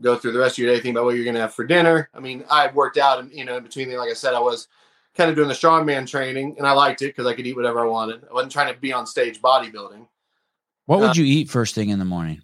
go 0.00 0.16
through 0.16 0.32
the 0.32 0.38
rest 0.38 0.54
of 0.54 0.58
your 0.58 0.72
day 0.72 0.76
thinking 0.76 0.92
about 0.92 1.04
what 1.04 1.14
you're 1.14 1.24
going 1.24 1.34
to 1.34 1.40
have 1.40 1.54
for 1.54 1.64
dinner. 1.64 2.08
I 2.14 2.20
mean, 2.20 2.44
I 2.50 2.70
worked 2.72 2.98
out, 2.98 3.20
and 3.20 3.32
you 3.32 3.44
know, 3.44 3.56
in 3.56 3.62
between, 3.62 3.92
like 3.96 4.10
I 4.10 4.14
said, 4.14 4.34
I 4.34 4.40
was 4.40 4.68
kind 5.16 5.30
of 5.30 5.36
doing 5.36 5.48
the 5.48 5.54
strongman 5.54 6.08
training, 6.08 6.56
and 6.58 6.66
I 6.66 6.72
liked 6.72 7.02
it 7.02 7.08
because 7.08 7.26
I 7.26 7.34
could 7.34 7.46
eat 7.46 7.56
whatever 7.56 7.80
I 7.80 7.88
wanted. 7.88 8.24
I 8.28 8.34
wasn't 8.34 8.52
trying 8.52 8.74
to 8.74 8.80
be 8.80 8.92
on 8.92 9.06
stage 9.06 9.40
bodybuilding. 9.40 10.06
What 10.86 11.00
would 11.00 11.10
uh, 11.10 11.14
you 11.14 11.24
eat 11.24 11.48
first 11.48 11.74
thing 11.74 11.90
in 11.90 11.98
the 11.98 12.04
morning? 12.04 12.42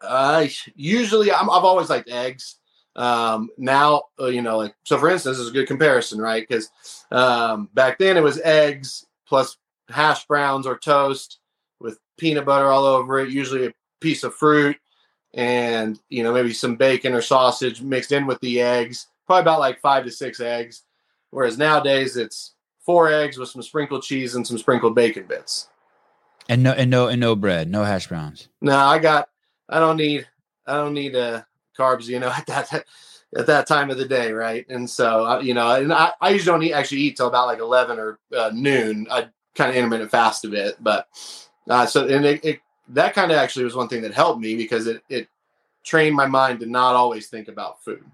Uh, 0.00 0.46
usually, 0.74 1.32
I'm, 1.32 1.48
I've 1.48 1.64
always 1.64 1.88
liked 1.88 2.10
eggs. 2.10 2.56
Um, 2.96 3.48
now, 3.56 4.02
uh, 4.20 4.26
you 4.26 4.42
know, 4.42 4.58
like 4.58 4.74
so. 4.84 4.98
For 4.98 5.08
instance, 5.08 5.38
this 5.38 5.44
is 5.46 5.50
a 5.50 5.54
good 5.54 5.66
comparison, 5.66 6.20
right? 6.20 6.46
Because 6.46 6.70
um, 7.10 7.68
back 7.72 7.98
then 7.98 8.16
it 8.16 8.22
was 8.22 8.40
eggs 8.42 9.06
plus 9.26 9.56
hash 9.88 10.26
browns 10.26 10.66
or 10.66 10.78
toast 10.78 11.38
with 11.80 11.98
peanut 12.18 12.44
butter 12.44 12.68
all 12.68 12.84
over 12.84 13.18
it. 13.18 13.30
Usually 13.30 13.66
a 13.66 13.74
piece 14.00 14.24
of 14.24 14.34
fruit 14.34 14.76
and 15.34 15.98
you 16.08 16.22
know 16.22 16.32
maybe 16.32 16.52
some 16.52 16.76
bacon 16.76 17.12
or 17.12 17.20
sausage 17.20 17.82
mixed 17.82 18.12
in 18.12 18.26
with 18.26 18.40
the 18.40 18.60
eggs. 18.60 19.08
Probably 19.26 19.42
about 19.42 19.60
like 19.60 19.80
five 19.80 20.04
to 20.04 20.10
six 20.10 20.40
eggs. 20.40 20.82
Whereas 21.30 21.58
nowadays 21.58 22.16
it's 22.16 22.54
four 22.84 23.10
eggs 23.10 23.38
with 23.38 23.48
some 23.48 23.62
sprinkled 23.62 24.02
cheese 24.02 24.34
and 24.34 24.46
some 24.46 24.58
sprinkled 24.58 24.94
bacon 24.94 25.26
bits. 25.26 25.68
And 26.48 26.62
no, 26.62 26.72
and 26.72 26.90
no, 26.90 27.08
and 27.08 27.20
no 27.20 27.34
bread, 27.34 27.70
no 27.70 27.84
hash 27.84 28.08
browns. 28.08 28.48
No, 28.60 28.76
I 28.76 28.98
got. 28.98 29.28
I 29.68 29.80
don't 29.80 29.96
need. 29.96 30.28
I 30.66 30.74
don't 30.74 30.92
need 30.92 31.16
uh, 31.16 31.42
carbs. 31.76 32.06
You 32.06 32.20
know, 32.20 32.28
at 32.36 32.46
that 32.46 32.84
at 33.36 33.46
that 33.46 33.66
time 33.66 33.90
of 33.90 33.98
the 33.98 34.04
day, 34.04 34.32
right? 34.32 34.64
And 34.68 34.88
so, 34.88 35.40
you 35.40 35.54
know, 35.54 35.74
and 35.74 35.92
I, 35.92 36.12
I 36.20 36.30
usually 36.30 36.52
don't 36.52 36.62
eat 36.62 36.72
actually 36.72 37.00
eat 37.00 37.16
till 37.16 37.28
about 37.28 37.46
like 37.46 37.58
eleven 37.58 37.98
or 37.98 38.18
uh, 38.36 38.50
noon. 38.54 39.06
I 39.10 39.28
kind 39.54 39.70
of 39.70 39.76
intermittent 39.76 40.10
fast 40.10 40.44
a 40.44 40.48
bit, 40.48 40.76
but 40.80 41.08
uh, 41.68 41.86
so 41.86 42.06
and 42.06 42.24
it, 42.24 42.44
it 42.44 42.60
that 42.88 43.14
kind 43.14 43.30
of 43.30 43.38
actually 43.38 43.64
was 43.64 43.74
one 43.74 43.88
thing 43.88 44.02
that 44.02 44.14
helped 44.14 44.40
me 44.40 44.56
because 44.56 44.86
it 44.86 45.02
it 45.08 45.28
trained 45.84 46.16
my 46.16 46.26
mind 46.26 46.60
to 46.60 46.66
not 46.66 46.94
always 46.94 47.28
think 47.28 47.48
about 47.48 47.82
food. 47.82 48.04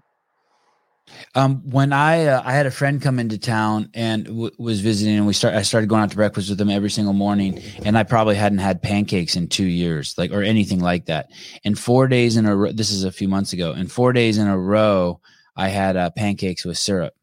Um, 1.33 1.69
when 1.69 1.93
I 1.93 2.25
uh, 2.25 2.41
I 2.43 2.53
had 2.53 2.65
a 2.65 2.71
friend 2.71 3.01
come 3.01 3.19
into 3.19 3.37
town 3.37 3.89
and 3.93 4.25
w- 4.25 4.51
was 4.57 4.81
visiting, 4.81 5.15
and 5.15 5.25
we 5.25 5.33
start 5.33 5.53
I 5.53 5.61
started 5.61 5.87
going 5.87 6.01
out 6.01 6.09
to 6.11 6.15
breakfast 6.15 6.49
with 6.49 6.57
them 6.57 6.69
every 6.69 6.89
single 6.89 7.13
morning, 7.13 7.61
and 7.85 7.97
I 7.97 8.03
probably 8.03 8.35
hadn't 8.35 8.59
had 8.59 8.81
pancakes 8.81 9.35
in 9.35 9.47
two 9.47 9.65
years, 9.65 10.17
like 10.17 10.31
or 10.31 10.43
anything 10.43 10.79
like 10.79 11.05
that. 11.05 11.29
And 11.63 11.79
four 11.79 12.07
days 12.07 12.35
in 12.35 12.45
a 12.45 12.55
row, 12.55 12.71
this 12.71 12.91
is 12.91 13.03
a 13.03 13.11
few 13.11 13.27
months 13.27 13.53
ago, 13.53 13.71
and 13.71 13.91
four 13.91 14.13
days 14.13 14.37
in 14.37 14.47
a 14.47 14.57
row, 14.57 15.21
I 15.55 15.69
had 15.69 15.95
uh, 15.95 16.09
pancakes 16.11 16.65
with 16.65 16.77
syrup. 16.77 17.13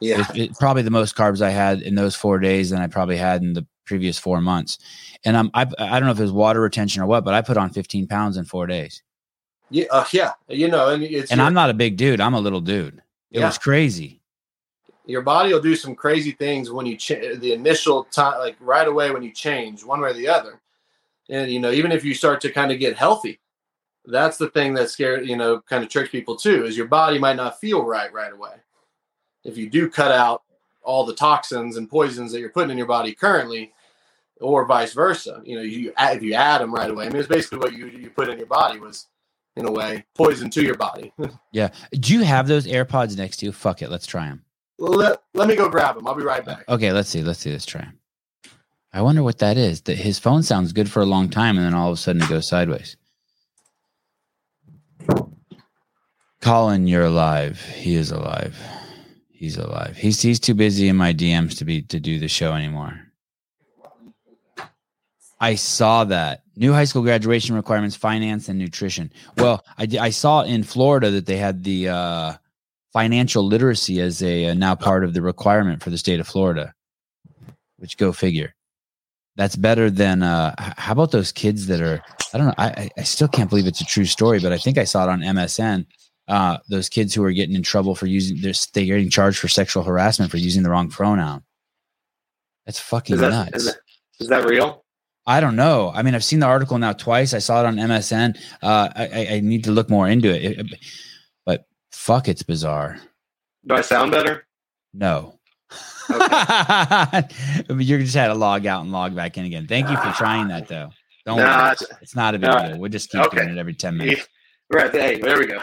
Yeah, 0.00 0.24
It, 0.30 0.36
it, 0.36 0.58
probably 0.58 0.82
the 0.82 0.90
most 0.90 1.16
carbs 1.16 1.40
I 1.40 1.50
had 1.50 1.80
in 1.80 1.94
those 1.94 2.14
four 2.14 2.38
days 2.38 2.70
than 2.70 2.80
I 2.80 2.86
probably 2.86 3.16
had 3.16 3.42
in 3.42 3.54
the 3.54 3.66
previous 3.86 4.18
four 4.18 4.40
months. 4.40 4.78
And 5.24 5.36
um, 5.36 5.50
I 5.54 5.62
I 5.78 5.98
don't 5.98 6.06
know 6.06 6.12
if 6.12 6.18
it 6.18 6.22
was 6.22 6.32
water 6.32 6.60
retention 6.60 7.02
or 7.02 7.06
what, 7.06 7.24
but 7.24 7.34
I 7.34 7.40
put 7.40 7.56
on 7.56 7.70
15 7.70 8.06
pounds 8.06 8.36
in 8.36 8.44
four 8.44 8.66
days. 8.66 9.02
yeah, 9.70 9.86
uh, 9.90 10.04
yeah. 10.12 10.32
You 10.48 10.68
know, 10.68 10.88
and 10.90 11.02
it's 11.02 11.30
And 11.30 11.38
your, 11.38 11.46
I'm 11.46 11.54
not 11.54 11.70
a 11.70 11.74
big 11.74 11.96
dude; 11.96 12.20
I'm 12.20 12.34
a 12.34 12.40
little 12.40 12.60
dude. 12.60 13.02
It 13.30 13.40
Yeah. 13.40 13.46
was 13.46 13.58
crazy. 13.58 14.20
your 15.08 15.22
body 15.22 15.52
will 15.52 15.60
do 15.60 15.76
some 15.76 15.94
crazy 15.94 16.32
things 16.32 16.68
when 16.70 16.84
you 16.84 16.96
change 16.96 17.38
the 17.38 17.52
initial 17.52 18.02
time, 18.04 18.40
like 18.40 18.56
right 18.58 18.88
away 18.88 19.12
when 19.12 19.22
you 19.22 19.32
change 19.32 19.84
one 19.84 20.00
way 20.00 20.10
or 20.10 20.14
the 20.14 20.26
other. 20.26 20.60
And 21.28 21.48
you 21.48 21.60
know, 21.60 21.70
even 21.70 21.92
if 21.92 22.04
you 22.04 22.12
start 22.12 22.40
to 22.40 22.50
kind 22.50 22.72
of 22.72 22.80
get 22.80 22.96
healthy, 22.96 23.38
that's 24.04 24.36
the 24.36 24.50
thing 24.50 24.74
that 24.74 24.90
scares 24.90 25.28
you 25.28 25.36
know 25.36 25.60
kind 25.60 25.84
of 25.84 25.90
tricks 25.90 26.10
people 26.10 26.34
too. 26.34 26.64
Is 26.64 26.76
your 26.76 26.88
body 26.88 27.18
might 27.20 27.36
not 27.36 27.60
feel 27.60 27.84
right 27.84 28.12
right 28.12 28.32
away. 28.32 28.54
If 29.44 29.56
you 29.56 29.70
do 29.70 29.88
cut 29.88 30.10
out 30.10 30.42
all 30.82 31.04
the 31.04 31.14
toxins 31.14 31.76
and 31.76 31.88
poisons 31.88 32.32
that 32.32 32.40
you're 32.40 32.50
putting 32.50 32.70
in 32.70 32.78
your 32.78 32.86
body 32.88 33.12
currently, 33.12 33.72
or 34.40 34.64
vice 34.66 34.92
versa, 34.92 35.40
you 35.44 35.54
know, 35.56 35.62
you 35.62 35.92
add- 35.96 36.16
if 36.16 36.22
you 36.24 36.34
add 36.34 36.60
them 36.60 36.74
right 36.74 36.90
away, 36.90 37.06
I 37.06 37.10
mean, 37.10 37.18
it's 37.18 37.28
basically 37.28 37.58
what 37.58 37.72
you 37.74 37.86
you 37.86 38.10
put 38.10 38.28
in 38.28 38.38
your 38.38 38.48
body 38.48 38.80
was, 38.80 39.06
in 39.56 39.66
a 39.66 39.72
way, 39.72 40.04
poison 40.14 40.50
to 40.50 40.62
your 40.62 40.76
body. 40.76 41.12
Yeah. 41.52 41.70
Do 41.92 42.12
you 42.12 42.22
have 42.22 42.48
those 42.48 42.66
AirPods 42.66 43.16
next 43.16 43.38
to 43.38 43.46
you? 43.46 43.52
Fuck 43.52 43.80
it. 43.80 43.90
Let's 43.90 44.06
try 44.06 44.26
them. 44.26 44.44
let, 44.78 45.22
let 45.32 45.48
me 45.48 45.56
go 45.56 45.70
grab 45.70 45.94
them. 45.96 46.06
I'll 46.06 46.14
be 46.14 46.22
right 46.22 46.44
back. 46.44 46.64
Okay. 46.68 46.92
Let's 46.92 47.08
see. 47.08 47.22
Let's 47.22 47.38
see. 47.38 47.50
Let's 47.50 47.64
try 47.64 47.80
'em. 47.82 47.98
I 48.92 49.00
wonder 49.00 49.22
what 49.22 49.38
that 49.38 49.56
is. 49.56 49.80
That 49.82 49.96
his 49.96 50.18
phone 50.18 50.42
sounds 50.42 50.72
good 50.74 50.90
for 50.90 51.00
a 51.00 51.06
long 51.06 51.28
time, 51.30 51.56
and 51.56 51.64
then 51.66 51.74
all 51.74 51.88
of 51.88 51.94
a 51.94 51.96
sudden 51.96 52.22
it 52.22 52.28
goes 52.28 52.48
sideways. 52.48 52.96
Colin, 56.40 56.86
you're 56.86 57.04
alive. 57.04 57.60
He 57.60 57.94
is 57.94 58.10
alive. 58.10 58.56
He's 59.30 59.56
alive. 59.56 59.96
He's 59.96 60.20
he's 60.22 60.40
too 60.40 60.54
busy 60.54 60.88
in 60.88 60.96
my 60.96 61.12
DMs 61.12 61.58
to 61.58 61.64
be 61.64 61.82
to 61.82 62.00
do 62.00 62.18
the 62.18 62.28
show 62.28 62.52
anymore. 62.52 63.00
I 65.40 65.54
saw 65.56 66.04
that 66.04 66.42
new 66.56 66.72
high 66.72 66.84
school 66.84 67.02
graduation 67.02 67.54
requirements, 67.54 67.94
finance 67.96 68.48
and 68.48 68.58
nutrition. 68.58 69.12
Well, 69.36 69.64
I 69.78 69.86
I 70.00 70.10
saw 70.10 70.42
in 70.42 70.62
Florida 70.62 71.10
that 71.10 71.26
they 71.26 71.36
had 71.36 71.62
the 71.64 71.88
uh, 71.88 72.32
financial 72.92 73.44
literacy 73.46 74.00
as 74.00 74.22
a 74.22 74.46
uh, 74.50 74.54
now 74.54 74.74
part 74.74 75.04
of 75.04 75.14
the 75.14 75.22
requirement 75.22 75.82
for 75.82 75.90
the 75.90 75.98
state 75.98 76.20
of 76.20 76.26
Florida. 76.26 76.72
Which 77.78 77.98
go 77.98 78.12
figure. 78.12 78.54
That's 79.36 79.54
better 79.56 79.90
than 79.90 80.22
uh, 80.22 80.54
how 80.78 80.92
about 80.92 81.10
those 81.10 81.30
kids 81.30 81.66
that 81.66 81.82
are 81.82 82.02
I 82.32 82.38
don't 82.38 82.46
know 82.46 82.54
I 82.56 82.90
I- 82.96 83.02
still 83.02 83.28
can't 83.28 83.50
believe 83.50 83.66
it's 83.66 83.82
a 83.82 83.84
true 83.84 84.06
story, 84.06 84.40
but 84.40 84.50
I 84.52 84.56
think 84.58 84.78
I 84.78 84.84
saw 84.84 85.04
it 85.04 85.10
on 85.10 85.20
MSN. 85.20 85.84
Uh, 86.26 86.56
those 86.70 86.88
kids 86.88 87.14
who 87.14 87.22
are 87.22 87.32
getting 87.32 87.54
in 87.54 87.62
trouble 87.62 87.94
for 87.94 88.06
using 88.06 88.40
they're, 88.40 88.54
they're 88.72 88.84
getting 88.86 89.10
charged 89.10 89.38
for 89.38 89.46
sexual 89.48 89.82
harassment 89.82 90.30
for 90.30 90.38
using 90.38 90.62
the 90.62 90.70
wrong 90.70 90.88
pronoun. 90.88 91.42
That's 92.64 92.80
fucking 92.80 93.14
Is 93.16 93.20
that, 93.20 93.28
nuts. 93.30 93.56
is 93.56 93.64
that 93.66 93.76
is 94.20 94.28
that 94.28 94.44
real? 94.48 94.85
I 95.26 95.40
don't 95.40 95.56
know. 95.56 95.90
I 95.94 96.02
mean, 96.02 96.14
I've 96.14 96.22
seen 96.24 96.38
the 96.38 96.46
article 96.46 96.78
now 96.78 96.92
twice. 96.92 97.34
I 97.34 97.38
saw 97.38 97.60
it 97.60 97.66
on 97.66 97.76
MSN. 97.76 98.38
Uh, 98.62 98.88
I, 98.94 99.26
I, 99.32 99.40
need 99.40 99.64
to 99.64 99.72
look 99.72 99.90
more 99.90 100.08
into 100.08 100.28
it. 100.34 100.58
It- 100.60 100.66
But 101.44 101.66
fuck, 101.90 102.28
it's 102.28 102.42
bizarre. 102.44 102.98
Do 103.66 103.74
I 103.74 103.80
sound 103.80 104.12
better? 104.12 104.46
No. 104.94 105.38
you 106.08 107.98
just 107.98 108.14
had 108.14 108.28
to 108.28 108.34
log 108.34 108.66
out 108.66 108.82
and 108.82 108.92
log 108.92 109.16
back 109.16 109.36
in 109.36 109.44
again. 109.44 109.66
Thank 109.66 109.90
you 109.90 109.96
for 109.96 110.12
trying 110.12 110.46
that, 110.48 110.68
though. 110.68 110.90
Don't 111.24 111.38
Nah, 111.38 111.70
worry. 111.70 111.76
It's 112.00 112.14
not 112.14 112.36
a 112.36 112.38
big 112.38 112.50
deal. 112.50 112.78
We'll 112.78 112.90
just 112.90 113.10
keep 113.10 113.20
Okay. 113.22 113.38
doing 113.38 113.48
it 113.50 113.58
every 113.58 113.74
10 113.74 113.96
minutes. 113.96 114.28
Right. 114.72 114.92
Hey, 114.92 115.18
there 115.20 115.38
we 115.38 115.46
go. 115.46 115.60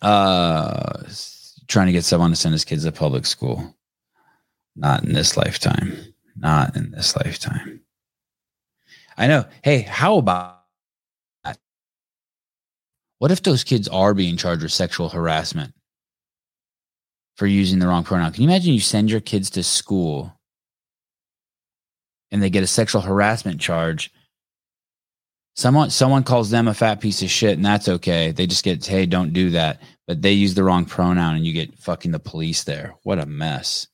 Uh, 0.00 1.02
trying 1.68 1.86
to 1.86 1.92
get 1.92 2.04
someone 2.04 2.30
to 2.30 2.36
send 2.36 2.52
his 2.54 2.64
kids 2.64 2.84
to 2.84 2.92
public 2.92 3.26
school. 3.26 3.76
Not 4.76 5.04
in 5.04 5.12
this 5.12 5.36
lifetime. 5.36 6.09
Not 6.40 6.74
in 6.74 6.90
this 6.90 7.14
lifetime. 7.16 7.82
I 9.16 9.26
know. 9.26 9.44
Hey, 9.62 9.82
how 9.82 10.16
about 10.16 10.62
that? 11.44 11.58
What 13.18 13.30
if 13.30 13.42
those 13.42 13.62
kids 13.62 13.88
are 13.88 14.14
being 14.14 14.38
charged 14.38 14.62
with 14.62 14.72
sexual 14.72 15.10
harassment 15.10 15.74
for 17.36 17.46
using 17.46 17.78
the 17.78 17.86
wrong 17.86 18.04
pronoun? 18.04 18.32
Can 18.32 18.42
you 18.42 18.48
imagine 18.48 18.72
you 18.72 18.80
send 18.80 19.10
your 19.10 19.20
kids 19.20 19.50
to 19.50 19.62
school 19.62 20.34
and 22.30 22.42
they 22.42 22.48
get 22.48 22.64
a 22.64 22.66
sexual 22.66 23.02
harassment 23.02 23.60
charge? 23.60 24.10
Someone 25.56 25.90
someone 25.90 26.22
calls 26.24 26.48
them 26.48 26.68
a 26.68 26.74
fat 26.74 27.02
piece 27.02 27.20
of 27.20 27.28
shit, 27.28 27.58
and 27.58 27.64
that's 27.64 27.88
okay. 27.88 28.30
They 28.30 28.46
just 28.46 28.64
get, 28.64 28.86
hey, 28.86 29.04
don't 29.04 29.34
do 29.34 29.50
that. 29.50 29.82
But 30.06 30.22
they 30.22 30.32
use 30.32 30.54
the 30.54 30.64
wrong 30.64 30.86
pronoun, 30.86 31.36
and 31.36 31.46
you 31.46 31.52
get 31.52 31.78
fucking 31.78 32.12
the 32.12 32.18
police 32.18 32.64
there. 32.64 32.94
What 33.02 33.18
a 33.18 33.26
mess! 33.26 33.89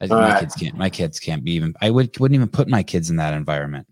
I 0.00 0.06
my 0.06 0.30
right. 0.30 0.40
kids 0.40 0.54
can't. 0.54 0.76
My 0.76 0.90
kids 0.90 1.20
can't 1.20 1.44
be 1.44 1.52
even. 1.52 1.74
I 1.80 1.90
would 1.90 2.18
wouldn't 2.18 2.34
even 2.34 2.48
put 2.48 2.68
my 2.68 2.82
kids 2.82 3.10
in 3.10 3.16
that 3.16 3.34
environment. 3.34 3.86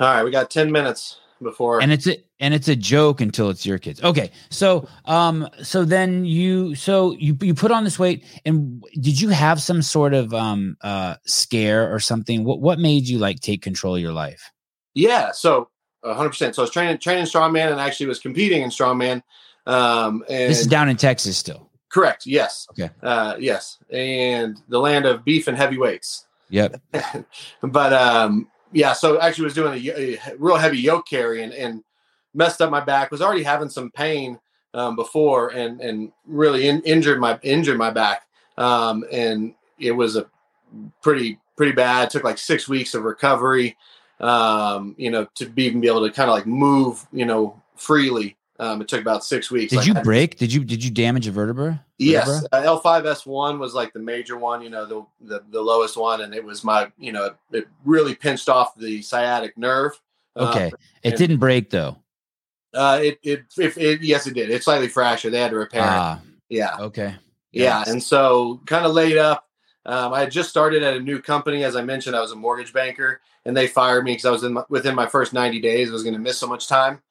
All 0.00 0.08
right, 0.08 0.24
we 0.24 0.30
got 0.30 0.50
ten 0.50 0.72
minutes 0.72 1.20
before. 1.42 1.80
And 1.80 1.92
it's 1.92 2.06
a 2.06 2.16
and 2.40 2.54
it's 2.54 2.68
a 2.68 2.76
joke 2.76 3.20
until 3.20 3.50
it's 3.50 3.64
your 3.64 3.78
kids. 3.78 4.02
Okay, 4.02 4.32
so 4.50 4.88
um, 5.04 5.48
so 5.62 5.84
then 5.84 6.24
you 6.24 6.74
so 6.74 7.12
you 7.12 7.36
you 7.40 7.54
put 7.54 7.70
on 7.70 7.84
this 7.84 7.98
weight, 7.98 8.24
and 8.44 8.82
did 8.94 9.20
you 9.20 9.28
have 9.28 9.60
some 9.62 9.82
sort 9.82 10.14
of 10.14 10.34
um 10.34 10.76
uh 10.80 11.16
scare 11.24 11.92
or 11.94 12.00
something? 12.00 12.44
What 12.44 12.60
what 12.60 12.78
made 12.78 13.08
you 13.08 13.18
like 13.18 13.40
take 13.40 13.62
control 13.62 13.94
of 13.94 14.00
your 14.00 14.12
life? 14.12 14.50
yeah, 14.94 15.30
so 15.32 15.68
hundred 16.04 16.30
percent. 16.30 16.54
So 16.54 16.62
I 16.62 16.64
was 16.64 16.70
training 16.70 16.98
training 16.98 17.24
strongman 17.26 17.70
and 17.70 17.80
actually 17.80 18.06
was 18.06 18.18
competing 18.18 18.62
in 18.62 18.70
strongman. 18.70 19.22
Um, 19.66 20.24
and 20.28 20.50
This 20.50 20.60
is 20.60 20.66
down 20.66 20.88
in 20.88 20.96
Texas 20.96 21.38
still. 21.38 21.70
Correct. 21.92 22.26
Yes. 22.26 22.66
Okay. 22.70 22.90
Uh, 23.02 23.36
yes, 23.38 23.78
and 23.90 24.60
the 24.68 24.78
land 24.78 25.06
of 25.06 25.24
beef 25.24 25.46
and 25.46 25.56
heavyweights. 25.56 26.26
Yep. 26.48 26.80
but 27.62 27.92
um, 27.92 28.48
yeah, 28.72 28.92
so 28.92 29.20
actually 29.20 29.44
was 29.44 29.54
doing 29.54 29.74
a, 29.74 30.16
a 30.16 30.36
real 30.38 30.56
heavy 30.56 30.78
yoke 30.78 31.06
carry 31.06 31.42
and, 31.42 31.52
and 31.52 31.84
messed 32.34 32.60
up 32.60 32.70
my 32.70 32.80
back. 32.80 33.10
Was 33.10 33.22
already 33.22 33.42
having 33.42 33.68
some 33.68 33.90
pain 33.90 34.38
um, 34.74 34.96
before 34.96 35.50
and 35.50 35.80
and 35.80 36.12
really 36.26 36.68
in, 36.68 36.80
injured 36.82 37.20
my 37.20 37.38
injured 37.42 37.78
my 37.78 37.90
back. 37.90 38.26
Um, 38.58 39.04
and 39.12 39.54
it 39.78 39.92
was 39.92 40.16
a 40.16 40.26
pretty 41.02 41.38
pretty 41.56 41.72
bad. 41.72 42.10
took 42.10 42.24
like 42.24 42.38
six 42.38 42.68
weeks 42.68 42.94
of 42.94 43.04
recovery. 43.04 43.76
Um, 44.20 44.94
you 44.98 45.10
know, 45.10 45.26
to 45.34 45.46
be 45.46 45.64
even 45.64 45.80
be 45.80 45.88
able 45.88 46.06
to 46.06 46.12
kind 46.12 46.30
of 46.30 46.36
like 46.36 46.46
move, 46.46 47.06
you 47.12 47.26
know, 47.26 47.60
freely. 47.74 48.36
Um, 48.58 48.80
it 48.82 48.88
took 48.88 49.00
about 49.00 49.24
six 49.24 49.50
weeks. 49.50 49.70
Did 49.70 49.78
Like, 49.78 49.86
you 49.86 49.94
I- 49.96 50.02
break? 50.02 50.36
Did 50.38 50.52
you 50.52 50.62
did 50.64 50.84
you 50.84 50.90
damage 50.90 51.26
a 51.26 51.32
vertebra? 51.32 51.84
Yes, 51.98 52.44
uh, 52.52 52.62
L5S1 52.62 53.58
was 53.58 53.74
like 53.74 53.92
the 53.92 53.98
major 53.98 54.36
one, 54.36 54.60
you 54.62 54.70
know, 54.70 54.84
the, 54.86 55.04
the 55.20 55.42
the 55.50 55.60
lowest 55.62 55.96
one, 55.96 56.20
and 56.20 56.34
it 56.34 56.44
was 56.44 56.62
my, 56.64 56.90
you 56.98 57.12
know, 57.12 57.30
it 57.52 57.66
really 57.84 58.14
pinched 58.14 58.48
off 58.48 58.76
the 58.76 59.00
sciatic 59.02 59.56
nerve. 59.56 59.98
Uh, 60.36 60.50
Okay. 60.50 60.66
It 61.02 61.10
and- 61.10 61.16
didn't 61.18 61.38
break 61.38 61.70
though. 61.70 61.96
Uh, 62.74 63.00
it, 63.02 63.18
it 63.22 63.44
if 63.58 63.76
it 63.78 64.00
yes 64.02 64.26
it 64.26 64.34
did. 64.34 64.48
It 64.50 64.62
slightly 64.64 64.88
fractured. 64.88 65.32
They 65.32 65.40
had 65.40 65.50
to 65.50 65.56
repair 65.58 65.82
it. 65.82 65.86
Ah, 65.88 66.20
Yeah, 66.48 66.76
okay. 66.80 67.14
yeah, 67.52 67.84
and 67.86 68.02
so 68.02 68.60
kind 68.66 68.86
of 68.86 68.92
laid 68.92 69.18
up. 69.18 69.46
Um, 69.84 70.12
I 70.14 70.20
had 70.20 70.30
just 70.30 70.48
started 70.48 70.82
at 70.82 70.96
a 70.96 71.00
new 71.00 71.20
company, 71.20 71.64
as 71.64 71.74
I 71.76 71.82
mentioned. 71.82 72.16
I 72.16 72.20
was 72.20 72.32
a 72.32 72.36
mortgage 72.36 72.72
banker, 72.72 73.20
and 73.44 73.54
they 73.56 73.66
fired 73.66 74.04
me 74.04 74.12
because 74.12 74.24
I 74.24 74.30
was 74.30 74.42
in 74.44 74.52
my, 74.54 74.64
within 74.70 74.94
my 74.94 75.06
first 75.06 75.32
ninety 75.34 75.60
days. 75.60 75.90
I 75.90 75.92
was 75.92 76.02
going 76.02 76.14
to 76.14 76.20
miss 76.20 76.38
so 76.38 76.46
much 76.46 76.66
time, 76.66 77.02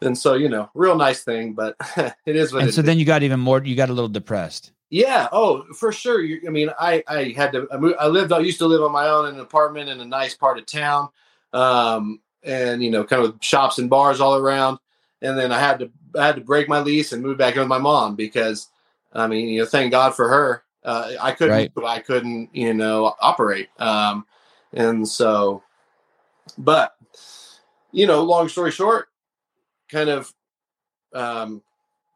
and 0.00 0.16
so 0.16 0.34
you 0.34 0.48
know, 0.48 0.70
real 0.74 0.96
nice 0.96 1.22
thing, 1.22 1.54
but 1.54 1.76
it 2.26 2.36
is 2.36 2.52
what 2.52 2.62
and 2.62 2.74
so 2.74 2.80
is. 2.80 2.86
then 2.86 2.98
you 2.98 3.04
got 3.04 3.22
even 3.22 3.40
more. 3.40 3.62
You 3.62 3.76
got 3.76 3.90
a 3.90 3.92
little 3.92 4.08
depressed. 4.08 4.72
Yeah. 4.90 5.28
Oh, 5.32 5.64
for 5.74 5.92
sure. 5.92 6.22
You, 6.22 6.40
I 6.46 6.50
mean, 6.50 6.70
I 6.78 7.02
I 7.06 7.34
had 7.36 7.52
to. 7.52 7.68
I 7.98 8.06
lived. 8.06 8.32
I 8.32 8.38
used 8.38 8.58
to 8.58 8.66
live 8.66 8.82
on 8.82 8.92
my 8.92 9.08
own 9.08 9.28
in 9.28 9.34
an 9.34 9.40
apartment 9.40 9.90
in 9.90 10.00
a 10.00 10.04
nice 10.04 10.34
part 10.34 10.58
of 10.58 10.66
town, 10.66 11.08
um, 11.52 12.20
and 12.42 12.82
you 12.82 12.90
know, 12.90 13.04
kind 13.04 13.22
of 13.24 13.36
shops 13.40 13.78
and 13.78 13.90
bars 13.90 14.20
all 14.20 14.36
around. 14.36 14.78
And 15.20 15.36
then 15.36 15.52
I 15.52 15.58
had 15.58 15.80
to 15.80 15.90
I 16.16 16.26
had 16.26 16.36
to 16.36 16.42
break 16.42 16.68
my 16.68 16.80
lease 16.80 17.12
and 17.12 17.22
move 17.22 17.36
back 17.36 17.54
in 17.54 17.60
with 17.60 17.68
my 17.68 17.78
mom 17.78 18.14
because, 18.14 18.68
I 19.12 19.26
mean, 19.26 19.48
you 19.48 19.60
know, 19.60 19.66
thank 19.66 19.90
God 19.90 20.14
for 20.14 20.28
her. 20.28 20.62
Uh, 20.82 21.12
I 21.20 21.32
couldn't. 21.32 21.72
Right. 21.76 21.84
I 21.84 21.98
couldn't. 21.98 22.54
You 22.54 22.72
know, 22.72 23.14
operate. 23.20 23.68
Um, 23.78 24.24
and 24.72 25.06
so, 25.06 25.62
but 26.56 26.94
you 27.92 28.06
know, 28.06 28.22
long 28.22 28.48
story 28.48 28.70
short, 28.70 29.08
kind 29.90 30.08
of 30.08 30.32
um, 31.14 31.62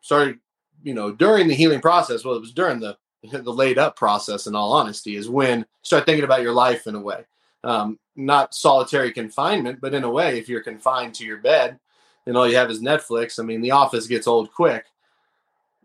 started 0.00 0.38
you 0.82 0.94
know 0.94 1.12
during 1.12 1.48
the 1.48 1.54
healing 1.54 1.80
process 1.80 2.24
well 2.24 2.34
it 2.34 2.40
was 2.40 2.52
during 2.52 2.80
the 2.80 2.96
the 3.32 3.52
laid 3.52 3.78
up 3.78 3.96
process 3.96 4.46
in 4.46 4.54
all 4.54 4.72
honesty 4.72 5.16
is 5.16 5.28
when 5.28 5.60
you 5.60 5.66
start 5.82 6.06
thinking 6.06 6.24
about 6.24 6.42
your 6.42 6.52
life 6.52 6.86
in 6.86 6.94
a 6.94 7.00
way 7.00 7.24
um, 7.64 7.98
not 8.16 8.54
solitary 8.54 9.12
confinement 9.12 9.80
but 9.80 9.94
in 9.94 10.04
a 10.04 10.10
way 10.10 10.38
if 10.38 10.48
you're 10.48 10.62
confined 10.62 11.14
to 11.14 11.24
your 11.24 11.38
bed 11.38 11.78
and 12.26 12.36
all 12.36 12.48
you 12.48 12.56
have 12.56 12.70
is 12.70 12.82
netflix 12.82 13.38
i 13.38 13.42
mean 13.42 13.60
the 13.60 13.70
office 13.70 14.06
gets 14.06 14.26
old 14.26 14.52
quick 14.52 14.86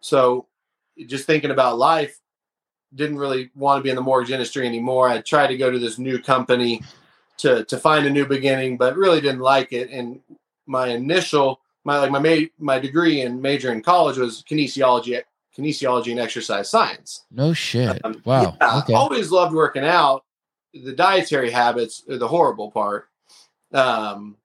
so 0.01 0.47
just 1.05 1.25
thinking 1.25 1.51
about 1.51 1.77
life, 1.77 2.19
didn't 2.95 3.17
really 3.17 3.51
want 3.55 3.79
to 3.79 3.83
be 3.83 3.89
in 3.89 3.95
the 3.95 4.01
mortgage 4.01 4.31
industry 4.31 4.65
anymore. 4.65 5.09
I 5.09 5.21
tried 5.21 5.47
to 5.47 5.57
go 5.57 5.69
to 5.69 5.79
this 5.79 5.99
new 5.99 6.19
company 6.19 6.81
to 7.37 7.65
to 7.65 7.77
find 7.77 8.05
a 8.05 8.09
new 8.09 8.25
beginning, 8.25 8.77
but 8.77 8.95
really 8.95 9.21
didn't 9.21 9.41
like 9.41 9.73
it. 9.73 9.89
And 9.91 10.21
my 10.65 10.87
initial 10.87 11.59
my 11.87 11.99
like 11.99 12.11
my 12.11 12.19
ma- 12.19 12.47
my 12.59 12.77
degree 12.77 13.21
and 13.21 13.41
major 13.41 13.71
in 13.71 13.81
college 13.81 14.17
was 14.17 14.43
kinesiology 14.43 15.21
kinesiology 15.57 16.11
and 16.11 16.19
exercise 16.19 16.69
science. 16.69 17.25
No 17.31 17.53
shit. 17.53 17.99
Um, 18.03 18.21
wow. 18.25 18.55
Yeah, 18.61 18.79
okay. 18.79 18.93
always 18.93 19.31
loved 19.31 19.55
working 19.55 19.85
out. 19.85 20.23
The 20.73 20.91
dietary 20.91 21.49
habits 21.49 22.03
are 22.09 22.17
the 22.17 22.27
horrible 22.27 22.69
part. 22.69 23.07
Um, 23.73 24.35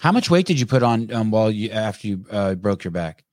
How 0.00 0.10
much 0.10 0.30
weight 0.30 0.46
did 0.46 0.58
you 0.58 0.66
put 0.66 0.82
on 0.82 1.12
um, 1.12 1.30
while 1.30 1.50
you 1.50 1.70
after 1.70 2.08
you 2.08 2.24
uh, 2.30 2.54
broke 2.54 2.82
your 2.82 2.90
back? 2.90 3.24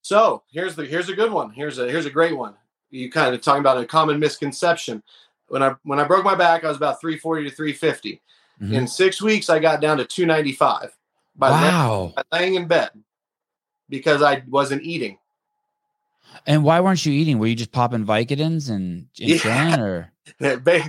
So 0.00 0.42
here's 0.50 0.74
the 0.74 0.86
here's 0.86 1.10
a 1.10 1.14
good 1.14 1.30
one. 1.30 1.50
Here's 1.50 1.78
a 1.78 1.88
here's 1.88 2.06
a 2.06 2.10
great 2.10 2.36
one. 2.36 2.54
You 2.90 3.10
kind 3.10 3.34
of 3.34 3.42
talking 3.42 3.60
about 3.60 3.78
a 3.78 3.84
common 3.84 4.18
misconception. 4.18 5.02
When 5.48 5.62
I 5.62 5.74
when 5.82 6.00
I 6.00 6.04
broke 6.04 6.24
my 6.24 6.34
back, 6.34 6.64
I 6.64 6.68
was 6.68 6.78
about 6.78 7.02
340 7.02 7.50
to 7.50 7.54
350. 7.54 8.22
Mm-hmm. 8.62 8.74
In 8.74 8.88
six 8.88 9.20
weeks, 9.20 9.50
I 9.50 9.58
got 9.58 9.82
down 9.82 9.98
to 9.98 10.06
295 10.06 10.96
by, 11.36 11.50
wow. 11.50 11.98
laying, 11.98 12.12
by 12.14 12.22
laying 12.32 12.54
in 12.56 12.66
bed 12.66 12.90
because 13.90 14.22
I 14.22 14.42
wasn't 14.48 14.82
eating. 14.82 15.18
And 16.46 16.64
why 16.64 16.80
weren't 16.80 17.04
you 17.04 17.12
eating? 17.12 17.38
Were 17.38 17.48
you 17.48 17.56
just 17.56 17.72
popping 17.72 18.06
Vicodins 18.06 18.70
and, 18.70 19.08
and 19.20 19.44
yeah. 19.44 19.80
or 19.80 20.12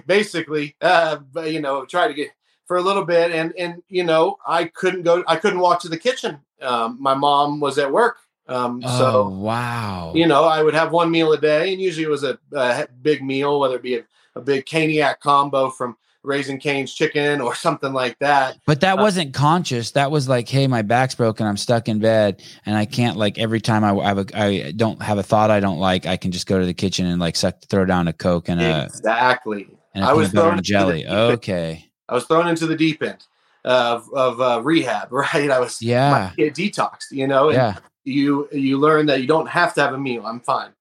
basically, 0.05 0.75
uh, 0.81 1.17
you 1.43 1.59
know, 1.59 1.85
try 1.85 2.07
to 2.07 2.13
get 2.13 2.29
for 2.65 2.77
a 2.77 2.81
little 2.81 3.03
bit, 3.03 3.31
and 3.31 3.53
and 3.57 3.83
you 3.89 4.03
know, 4.03 4.37
I 4.47 4.65
couldn't 4.65 5.01
go, 5.03 5.23
I 5.27 5.35
couldn't 5.35 5.59
walk 5.59 5.81
to 5.81 5.89
the 5.89 5.97
kitchen. 5.97 6.39
Um, 6.61 6.97
my 7.01 7.15
mom 7.15 7.59
was 7.59 7.77
at 7.77 7.91
work, 7.91 8.17
um, 8.47 8.81
oh, 8.85 8.97
so 8.97 9.29
wow, 9.29 10.11
you 10.15 10.27
know, 10.27 10.43
I 10.43 10.61
would 10.61 10.73
have 10.73 10.91
one 10.91 11.11
meal 11.11 11.31
a 11.33 11.37
day, 11.37 11.71
and 11.71 11.81
usually 11.81 12.05
it 12.05 12.09
was 12.09 12.23
a, 12.23 12.37
a 12.53 12.87
big 13.01 13.23
meal, 13.23 13.59
whether 13.59 13.75
it 13.75 13.81
be 13.81 13.97
a, 13.97 14.03
a 14.35 14.41
big 14.41 14.65
caniac 14.65 15.19
combo 15.19 15.69
from 15.69 15.97
Raising 16.23 16.59
Cane's 16.59 16.93
chicken 16.93 17.41
or 17.41 17.55
something 17.55 17.93
like 17.93 18.17
that. 18.19 18.57
But 18.65 18.81
that 18.81 18.99
uh, 18.99 19.01
wasn't 19.01 19.33
conscious. 19.33 19.91
That 19.91 20.11
was 20.11 20.29
like, 20.29 20.47
hey, 20.47 20.67
my 20.67 20.81
back's 20.81 21.15
broken. 21.15 21.47
I'm 21.47 21.57
stuck 21.57 21.87
in 21.87 21.99
bed, 21.99 22.43
and 22.65 22.75
I 22.75 22.85
can't 22.85 23.17
like 23.17 23.37
every 23.37 23.61
time 23.61 23.83
I 23.83 23.91
I, 23.91 24.07
have 24.07 24.17
a, 24.17 24.39
I 24.39 24.71
don't 24.71 25.01
have 25.01 25.17
a 25.17 25.23
thought 25.23 25.51
I 25.51 25.59
don't 25.59 25.79
like, 25.79 26.05
I 26.05 26.17
can 26.17 26.31
just 26.31 26.47
go 26.47 26.59
to 26.59 26.65
the 26.65 26.73
kitchen 26.73 27.05
and 27.05 27.19
like 27.19 27.35
suck, 27.35 27.61
throw 27.69 27.85
down 27.85 28.07
a 28.07 28.13
coke 28.13 28.49
and 28.49 28.61
a 28.61 28.85
exactly. 28.85 29.67
And 29.93 30.03
a 30.03 30.07
I 30.07 30.13
was 30.13 30.31
thrown 30.31 30.53
and 30.53 30.63
jelly. 30.63 31.07
Okay. 31.07 31.85
I 32.07 32.13
was 32.13 32.25
thrown 32.25 32.47
into 32.47 32.67
the 32.67 32.75
deep 32.75 33.01
end 33.01 33.25
of 33.63 34.07
of 34.13 34.41
uh, 34.41 34.61
rehab. 34.63 35.09
Right. 35.11 35.49
I 35.49 35.59
was 35.59 35.81
yeah 35.81 36.31
detoxed. 36.37 37.11
You 37.11 37.27
know. 37.27 37.51
yeah. 37.51 37.77
You 38.03 38.49
you 38.51 38.79
learn 38.79 39.05
that 39.07 39.21
you 39.21 39.27
don't 39.27 39.47
have 39.47 39.73
to 39.75 39.81
have 39.81 39.93
a 39.93 39.97
meal. 39.97 40.25
I'm 40.25 40.39
fine. 40.39 40.71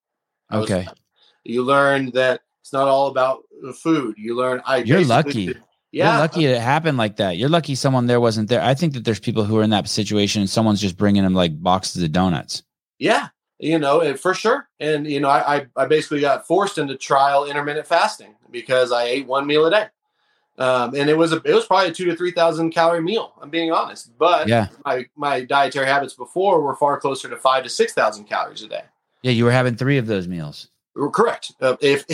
okay. 0.52 0.88
You 1.44 1.62
learn 1.62 2.10
that 2.12 2.40
it's 2.62 2.72
not 2.72 2.88
all 2.88 3.08
about 3.08 3.42
the 3.62 3.72
food. 3.72 4.16
You 4.18 4.36
learn. 4.36 4.62
I 4.66 4.78
you're 4.78 5.04
lucky. 5.04 5.54
Yeah, 5.92 6.12
you're 6.12 6.20
lucky 6.20 6.44
it 6.46 6.60
happened 6.60 6.98
like 6.98 7.16
that. 7.16 7.36
You're 7.36 7.48
lucky 7.48 7.74
someone 7.74 8.06
there 8.06 8.20
wasn't 8.20 8.48
there. 8.48 8.62
I 8.62 8.74
think 8.74 8.92
that 8.94 9.04
there's 9.04 9.18
people 9.18 9.44
who 9.44 9.58
are 9.58 9.62
in 9.62 9.70
that 9.70 9.88
situation 9.88 10.40
and 10.40 10.48
someone's 10.48 10.80
just 10.80 10.96
bringing 10.96 11.24
them 11.24 11.34
like 11.34 11.60
boxes 11.60 12.02
of 12.02 12.12
donuts. 12.12 12.62
Yeah, 12.98 13.28
you 13.58 13.78
know, 13.78 14.16
for 14.16 14.34
sure. 14.34 14.68
And 14.78 15.06
you 15.06 15.20
know, 15.20 15.28
I 15.28 15.66
I 15.76 15.86
basically 15.86 16.20
got 16.20 16.46
forced 16.46 16.78
into 16.78 16.96
trial 16.96 17.44
intermittent 17.44 17.86
fasting 17.86 18.36
because 18.50 18.92
I 18.92 19.04
ate 19.04 19.26
one 19.26 19.46
meal 19.46 19.66
a 19.66 19.70
day. 19.70 19.86
Um, 20.58 20.94
and 20.94 21.08
it 21.08 21.16
was 21.16 21.32
a 21.32 21.40
it 21.44 21.54
was 21.54 21.64
probably 21.64 21.88
a 21.88 21.94
two 21.94 22.04
to 22.04 22.14
three 22.14 22.32
thousand 22.32 22.70
calorie 22.70 23.00
meal. 23.00 23.32
I'm 23.40 23.48
being 23.48 23.72
honest, 23.72 24.16
but 24.18 24.46
yeah, 24.46 24.68
my 24.84 25.06
my 25.16 25.42
dietary 25.42 25.86
habits 25.86 26.12
before 26.12 26.60
were 26.60 26.76
far 26.76 27.00
closer 27.00 27.30
to 27.30 27.36
five 27.36 27.62
to 27.64 27.70
six 27.70 27.94
thousand 27.94 28.24
calories 28.24 28.62
a 28.62 28.68
day. 28.68 28.82
Yeah, 29.22 29.32
you 29.32 29.44
were 29.44 29.52
having 29.52 29.76
three 29.76 29.96
of 29.96 30.06
those 30.06 30.28
meals. 30.28 30.68
Correct. 30.94 31.52
Uh, 31.62 31.76
if 31.80 32.04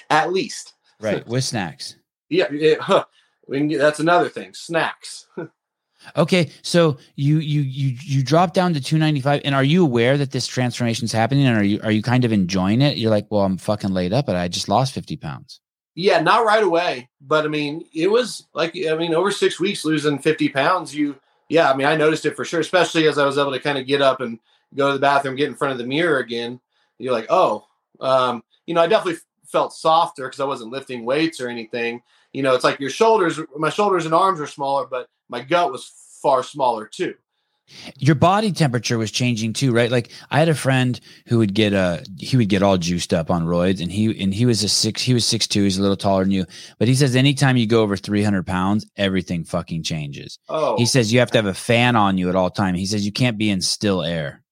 at 0.10 0.32
least 0.32 0.74
right 1.00 1.26
with 1.26 1.44
snacks. 1.44 1.96
Yeah, 2.28 2.46
it, 2.50 2.80
huh, 2.80 3.04
we 3.46 3.58
can 3.58 3.68
get, 3.68 3.78
that's 3.78 4.00
another 4.00 4.28
thing. 4.28 4.54
Snacks. 4.54 5.26
okay, 6.16 6.50
so 6.62 6.98
you 7.14 7.38
you 7.38 7.60
you 7.60 7.96
you 8.02 8.22
drop 8.22 8.52
down 8.52 8.74
to 8.74 8.80
295 8.80 9.42
and 9.44 9.54
are 9.54 9.64
you 9.64 9.82
aware 9.82 10.18
that 10.18 10.32
this 10.32 10.46
transformation 10.46 11.04
is 11.04 11.12
happening 11.12 11.46
and 11.46 11.56
are 11.56 11.64
you 11.64 11.80
are 11.82 11.90
you 11.90 12.02
kind 12.02 12.24
of 12.24 12.32
enjoying 12.32 12.82
it? 12.82 12.96
You're 12.96 13.10
like, 13.10 13.26
"Well, 13.30 13.42
I'm 13.42 13.58
fucking 13.58 13.90
laid 13.90 14.12
up, 14.12 14.26
but 14.26 14.36
I 14.36 14.48
just 14.48 14.68
lost 14.68 14.94
50 14.94 15.16
pounds." 15.16 15.60
Yeah, 15.94 16.20
not 16.20 16.44
right 16.44 16.62
away, 16.62 17.08
but 17.20 17.44
I 17.44 17.48
mean, 17.48 17.84
it 17.94 18.08
was 18.08 18.46
like 18.54 18.76
I 18.76 18.94
mean, 18.96 19.14
over 19.14 19.30
6 19.30 19.60
weeks 19.60 19.84
losing 19.84 20.18
50 20.18 20.48
pounds, 20.50 20.94
you 20.94 21.16
yeah, 21.48 21.70
I 21.70 21.76
mean, 21.76 21.86
I 21.86 21.94
noticed 21.94 22.26
it 22.26 22.34
for 22.34 22.44
sure, 22.44 22.60
especially 22.60 23.06
as 23.06 23.18
I 23.18 23.24
was 23.24 23.38
able 23.38 23.52
to 23.52 23.60
kind 23.60 23.78
of 23.78 23.86
get 23.86 24.02
up 24.02 24.20
and 24.20 24.40
go 24.74 24.88
to 24.88 24.94
the 24.94 24.98
bathroom, 24.98 25.36
get 25.36 25.48
in 25.48 25.54
front 25.54 25.72
of 25.72 25.78
the 25.78 25.86
mirror 25.86 26.18
again. 26.18 26.60
You're 26.98 27.12
like, 27.12 27.26
"Oh, 27.28 27.66
um, 28.00 28.42
you 28.66 28.74
know, 28.74 28.82
I 28.82 28.88
definitely 28.88 29.20
felt 29.48 29.72
softer 29.72 30.24
because 30.24 30.40
I 30.40 30.44
wasn't 30.44 30.72
lifting 30.72 31.04
weights 31.04 31.40
or 31.40 31.48
anything. 31.48 32.02
You 32.32 32.42
know, 32.42 32.54
it's 32.54 32.64
like 32.64 32.80
your 32.80 32.90
shoulders, 32.90 33.40
my 33.56 33.70
shoulders 33.70 34.04
and 34.04 34.14
arms 34.14 34.40
were 34.40 34.46
smaller, 34.46 34.86
but 34.86 35.08
my 35.28 35.42
gut 35.42 35.72
was 35.72 35.90
far 36.22 36.42
smaller 36.42 36.86
too. 36.86 37.14
Your 37.98 38.14
body 38.14 38.52
temperature 38.52 38.96
was 38.96 39.10
changing 39.10 39.52
too, 39.52 39.72
right? 39.72 39.90
Like 39.90 40.12
I 40.30 40.38
had 40.38 40.48
a 40.48 40.54
friend 40.54 41.00
who 41.26 41.38
would 41.38 41.52
get 41.52 41.74
uh 41.74 41.98
he 42.16 42.36
would 42.36 42.48
get 42.48 42.62
all 42.62 42.78
juiced 42.78 43.12
up 43.12 43.28
on 43.28 43.44
roids, 43.44 43.82
and 43.82 43.90
he 43.90 44.22
and 44.22 44.32
he 44.32 44.46
was 44.46 44.62
a 44.62 44.68
six 44.68 45.02
he 45.02 45.14
was 45.14 45.26
six 45.26 45.48
two, 45.48 45.64
he's 45.64 45.76
a 45.76 45.82
little 45.82 45.96
taller 45.96 46.22
than 46.22 46.30
you, 46.30 46.46
but 46.78 46.86
he 46.86 46.94
says 46.94 47.16
anytime 47.16 47.56
you 47.56 47.66
go 47.66 47.82
over 47.82 47.96
three 47.96 48.22
hundred 48.22 48.46
pounds, 48.46 48.86
everything 48.96 49.42
fucking 49.42 49.82
changes. 49.82 50.38
Oh, 50.48 50.76
he 50.76 50.86
says 50.86 51.12
you 51.12 51.18
have 51.18 51.32
to 51.32 51.38
have 51.38 51.46
a 51.46 51.54
fan 51.54 51.96
on 51.96 52.18
you 52.18 52.28
at 52.28 52.36
all 52.36 52.50
time. 52.50 52.76
He 52.76 52.86
says 52.86 53.04
you 53.04 53.12
can't 53.12 53.38
be 53.38 53.50
in 53.50 53.60
still 53.60 54.02
air. 54.04 54.44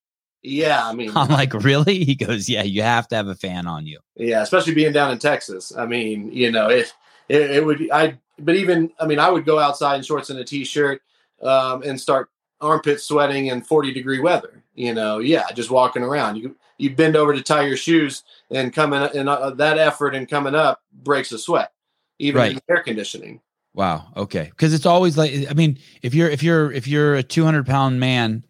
Yeah, 0.44 0.86
I 0.86 0.92
mean, 0.94 1.10
I'm 1.16 1.28
like, 1.28 1.54
really? 1.54 2.04
He 2.04 2.14
goes, 2.14 2.48
yeah, 2.48 2.62
you 2.62 2.82
have 2.82 3.08
to 3.08 3.16
have 3.16 3.26
a 3.26 3.34
fan 3.34 3.66
on 3.66 3.86
you. 3.86 3.98
Yeah, 4.16 4.42
especially 4.42 4.74
being 4.74 4.92
down 4.92 5.10
in 5.10 5.18
Texas. 5.18 5.72
I 5.76 5.86
mean, 5.86 6.30
you 6.30 6.52
know, 6.52 6.68
it 6.68 6.92
it, 7.28 7.50
it 7.50 7.64
would. 7.64 7.90
I 7.90 8.18
but 8.38 8.54
even 8.56 8.92
I 9.00 9.06
mean, 9.06 9.18
I 9.18 9.30
would 9.30 9.44
go 9.44 9.58
outside 9.58 9.96
in 9.96 10.02
shorts 10.02 10.30
and 10.30 10.38
a 10.38 10.44
t-shirt 10.44 11.00
um, 11.42 11.82
and 11.82 12.00
start 12.00 12.30
armpit 12.60 13.00
sweating 13.00 13.46
in 13.46 13.62
40 13.62 13.92
degree 13.92 14.20
weather. 14.20 14.62
You 14.74 14.94
know, 14.94 15.18
yeah, 15.18 15.50
just 15.52 15.70
walking 15.70 16.02
around. 16.02 16.36
You 16.36 16.56
you 16.78 16.94
bend 16.94 17.16
over 17.16 17.34
to 17.34 17.42
tie 17.42 17.66
your 17.66 17.76
shoes 17.76 18.24
and 18.50 18.72
coming 18.72 19.02
and 19.14 19.28
uh, 19.28 19.50
that 19.50 19.78
effort 19.78 20.14
and 20.14 20.28
coming 20.28 20.54
up 20.54 20.82
breaks 20.92 21.32
a 21.32 21.38
sweat, 21.38 21.72
even 22.18 22.40
right. 22.40 22.62
air 22.68 22.82
conditioning. 22.82 23.40
Wow. 23.74 24.06
Okay. 24.16 24.44
Because 24.50 24.72
it's 24.72 24.86
always 24.86 25.16
like 25.16 25.32
I 25.50 25.54
mean, 25.54 25.78
if 26.02 26.14
you're 26.14 26.28
if 26.28 26.42
you're 26.42 26.70
if 26.72 26.86
you're 26.86 27.14
a 27.14 27.22
200 27.22 27.66
pound 27.66 28.00
man 28.00 28.44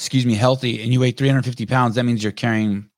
excuse 0.00 0.24
me, 0.24 0.34
healthy 0.34 0.82
and 0.82 0.94
you 0.94 1.00
weigh 1.00 1.10
350 1.10 1.66
pounds, 1.66 1.94
that 1.96 2.04
means 2.04 2.22
you're 2.22 2.32
carrying 2.32 2.88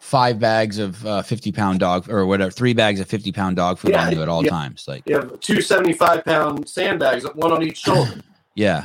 five 0.00 0.38
bags 0.38 0.78
of 0.78 1.04
uh, 1.06 1.22
50 1.22 1.50
pound 1.52 1.80
dog 1.80 2.10
or 2.10 2.26
whatever, 2.26 2.50
three 2.50 2.74
bags 2.74 3.00
of 3.00 3.08
50 3.08 3.32
pound 3.32 3.56
dog 3.56 3.78
food 3.78 3.92
yeah, 3.92 4.06
on 4.06 4.12
you 4.12 4.20
at 4.20 4.28
all 4.28 4.44
yeah. 4.44 4.50
times. 4.50 4.84
Like 4.86 5.02
you 5.06 5.16
have 5.16 5.40
two 5.40 5.62
75 5.62 6.26
pound 6.26 6.68
sandbags, 6.68 7.24
one 7.34 7.52
on 7.52 7.62
each 7.62 7.78
shoulder. 7.84 8.20
yeah. 8.54 8.84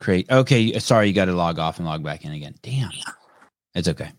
Great. 0.00 0.30
Okay. 0.30 0.78
Sorry. 0.78 1.08
You 1.08 1.12
got 1.12 1.24
to 1.24 1.32
log 1.32 1.58
off 1.58 1.78
and 1.78 1.86
log 1.86 2.04
back 2.04 2.24
in 2.24 2.30
again. 2.30 2.54
Damn. 2.62 2.90
It's 3.74 3.88
okay. 3.88 4.12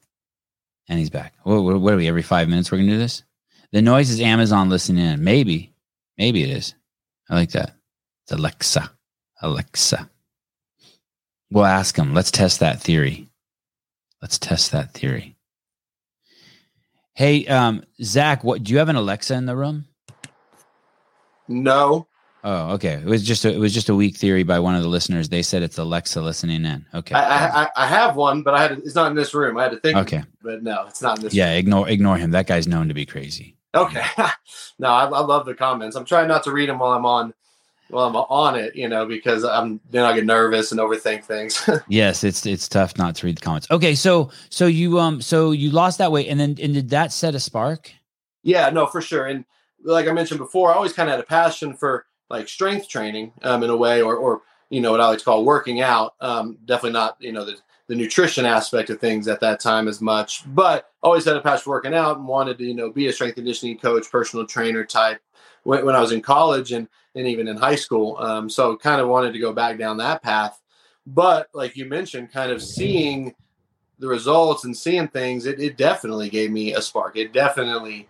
And 0.90 1.00
he's 1.00 1.10
back. 1.10 1.34
What, 1.44 1.62
what, 1.62 1.94
are 1.94 1.98
we? 1.98 2.10
Every 2.10 2.22
five 2.22 2.50
minutes 2.50 2.70
we're 2.70 2.80
going 2.80 2.90
to 2.90 2.96
do 2.96 3.00
this? 3.00 3.24
The 3.72 3.82
noise 3.82 4.10
is 4.10 4.20
Amazon 4.20 4.70
listening 4.70 5.06
in. 5.06 5.24
Maybe. 5.24 5.74
Maybe 6.18 6.44
it 6.44 6.50
is. 6.50 6.76
I 7.30 7.36
like 7.36 7.52
that. 7.52 7.76
It's 8.24 8.34
Alexa. 8.34 8.92
Alexa. 9.42 10.10
We'll 11.52 11.66
ask 11.66 11.98
him. 11.98 12.14
Let's 12.14 12.32
test 12.32 12.60
that 12.60 12.82
theory. 12.82 13.28
Let's 14.22 14.38
test 14.38 14.72
that 14.72 14.94
theory. 14.94 15.36
Hey, 17.14 17.46
um, 17.48 17.84
Zach, 18.02 18.44
what 18.44 18.64
do 18.64 18.72
you 18.72 18.80
have 18.80 18.90
an 18.90 18.96
Alexa 18.96 19.34
in 19.34 19.46
the 19.46 19.56
room? 19.56 19.86
No. 21.48 22.08
Oh, 22.44 22.74
okay. 22.74 22.94
It 22.94 23.06
was 23.06 23.24
just 23.24 23.44
a, 23.44 23.52
it 23.52 23.58
was 23.58 23.74
just 23.74 23.90
a 23.90 23.96
weak 23.96 24.16
theory 24.16 24.44
by 24.44 24.60
one 24.60 24.76
of 24.76 24.84
the 24.84 24.88
listeners. 24.88 25.28
They 25.28 25.42
said 25.42 25.62
it's 25.62 25.78
Alexa 25.78 26.22
listening 26.22 26.64
in. 26.64 26.86
Okay. 26.94 27.16
I, 27.16 27.64
I, 27.64 27.70
I 27.76 27.88
have 27.88 28.16
one, 28.16 28.44
but 28.44 28.54
I 28.54 28.62
had 28.62 28.68
to, 28.70 28.78
it's 28.78 28.96
not 28.96 29.10
in 29.10 29.18
this 29.18 29.34
room. 29.34 29.58
I 29.58 29.64
had 29.64 29.72
to 29.74 29.80
think. 29.80 29.98
Okay. 29.98 30.24
But 30.42 30.64
no, 30.64 30.86
it's 30.88 31.02
not 31.02 31.18
in 31.18 31.26
this. 31.26 31.34
Yeah, 31.34 31.50
room. 31.50 31.58
ignore 31.58 31.90
ignore 31.90 32.18
him. 32.18 32.32
That 32.32 32.48
guy's 32.48 32.68
known 32.68 32.88
to 32.88 32.94
be 32.94 33.06
crazy. 33.06 33.58
Okay. 33.76 34.06
no, 34.80 34.88
I, 34.88 35.06
I 35.06 35.20
love 35.20 35.46
the 35.46 35.56
comments. 35.56 35.96
I'm 35.96 36.06
trying 36.06 36.28
not 36.28 36.44
to 36.44 36.52
read 36.52 36.70
them 36.70 36.80
while 36.80 36.94
I'm 36.94 37.06
on 37.06 37.34
well, 37.90 38.06
I'm 38.08 38.16
on 38.16 38.56
it, 38.56 38.76
you 38.76 38.88
know, 38.88 39.06
because 39.06 39.44
I'm 39.44 39.80
then 39.90 40.06
I 40.06 40.14
get 40.14 40.26
nervous 40.26 40.72
and 40.72 40.80
overthink 40.80 41.24
things. 41.24 41.68
yes, 41.88 42.24
it's 42.24 42.46
it's 42.46 42.68
tough 42.68 42.98
not 42.98 43.16
to 43.16 43.26
read 43.26 43.38
the 43.38 43.42
comments. 43.42 43.68
Okay, 43.72 43.96
so 43.96 44.30
so 44.50 44.68
you 44.68 45.00
um 45.00 45.22
so 45.22 45.52
you 45.52 45.72
lost 45.72 45.98
that 45.98 46.12
weight, 46.12 46.28
and 46.28 46.40
then 46.40 46.56
and 46.62 46.74
did 46.74 46.90
that 46.90 47.12
set 47.12 47.36
a 47.36 47.40
spark? 47.40 47.92
Yeah, 48.44 48.70
no, 48.70 48.86
for 48.86 49.02
sure. 49.02 49.26
And 49.26 49.46
like 49.84 50.08
I 50.08 50.12
mentioned 50.12 50.40
before, 50.40 50.72
I 50.72 50.76
always 50.76 50.94
kind 50.94 51.10
of 51.10 51.14
had 51.14 51.20
a 51.20 51.28
passion 51.28 51.76
for 51.76 52.06
like 52.30 52.48
strength 52.48 52.88
training, 52.88 53.34
um, 53.42 53.64
in 53.64 53.70
a 53.70 53.78
way, 53.78 54.02
or 54.02 54.16
or 54.16 54.42
you 54.70 54.82
know 54.82 54.92
what 54.92 55.02
I 55.02 55.08
like 55.08 55.20
to 55.20 55.26
call 55.26 55.44
working 55.44 55.82
out. 55.82 56.14
Um, 56.22 56.58
definitely 56.66 56.94
not 56.94 57.18
you 57.20 57.32
know 57.32 57.46
the 57.46 57.58
the 57.88 57.96
nutrition 57.96 58.46
aspect 58.46 58.92
of 58.92 59.00
things 59.00 59.28
at 59.28 59.40
that 59.40 59.60
time 59.60 59.88
as 59.88 60.00
much, 60.00 60.44
but 60.54 60.92
always 61.02 61.26
had 61.26 61.36
a 61.36 61.42
passion 61.42 61.64
for 61.64 61.72
working 61.72 61.96
out 61.96 62.18
and 62.18 62.28
wanted 62.28 62.60
to 62.60 62.66
you 62.66 62.76
know 62.76 62.92
be 62.92 63.08
a 63.08 63.14
strength 63.14 63.36
conditioning 63.36 63.80
coach, 63.80 64.12
personal 64.12 64.46
trainer 64.46 64.86
type 64.86 65.20
when, 65.64 65.86
when 65.86 65.96
I 65.96 66.02
was 66.02 66.12
in 66.12 66.22
college 66.22 66.72
and 66.72 66.88
and 67.20 67.28
even 67.28 67.48
in 67.48 67.58
high 67.58 67.76
school. 67.76 68.18
Um, 68.20 68.50
so 68.50 68.76
kind 68.78 69.02
of 69.02 69.08
wanted 69.08 69.34
to 69.34 69.40
go 69.40 69.54
back 69.54 69.78
down 69.78 69.98
that 69.98 70.24
path. 70.24 70.60
But 71.06 71.50
like 71.54 71.76
you 71.76 71.86
mentioned, 71.86 72.32
kind 72.32 72.52
of 72.52 72.62
seeing 72.62 73.36
the 74.00 74.08
results 74.08 74.64
and 74.64 74.76
seeing 74.76 75.08
things, 75.10 75.46
it, 75.46 75.60
it 75.60 75.78
definitely 75.78 76.30
gave 76.30 76.52
me 76.52 76.74
a 76.74 76.82
spark. 76.82 77.18
It 77.18 77.34
definitely 77.34 78.08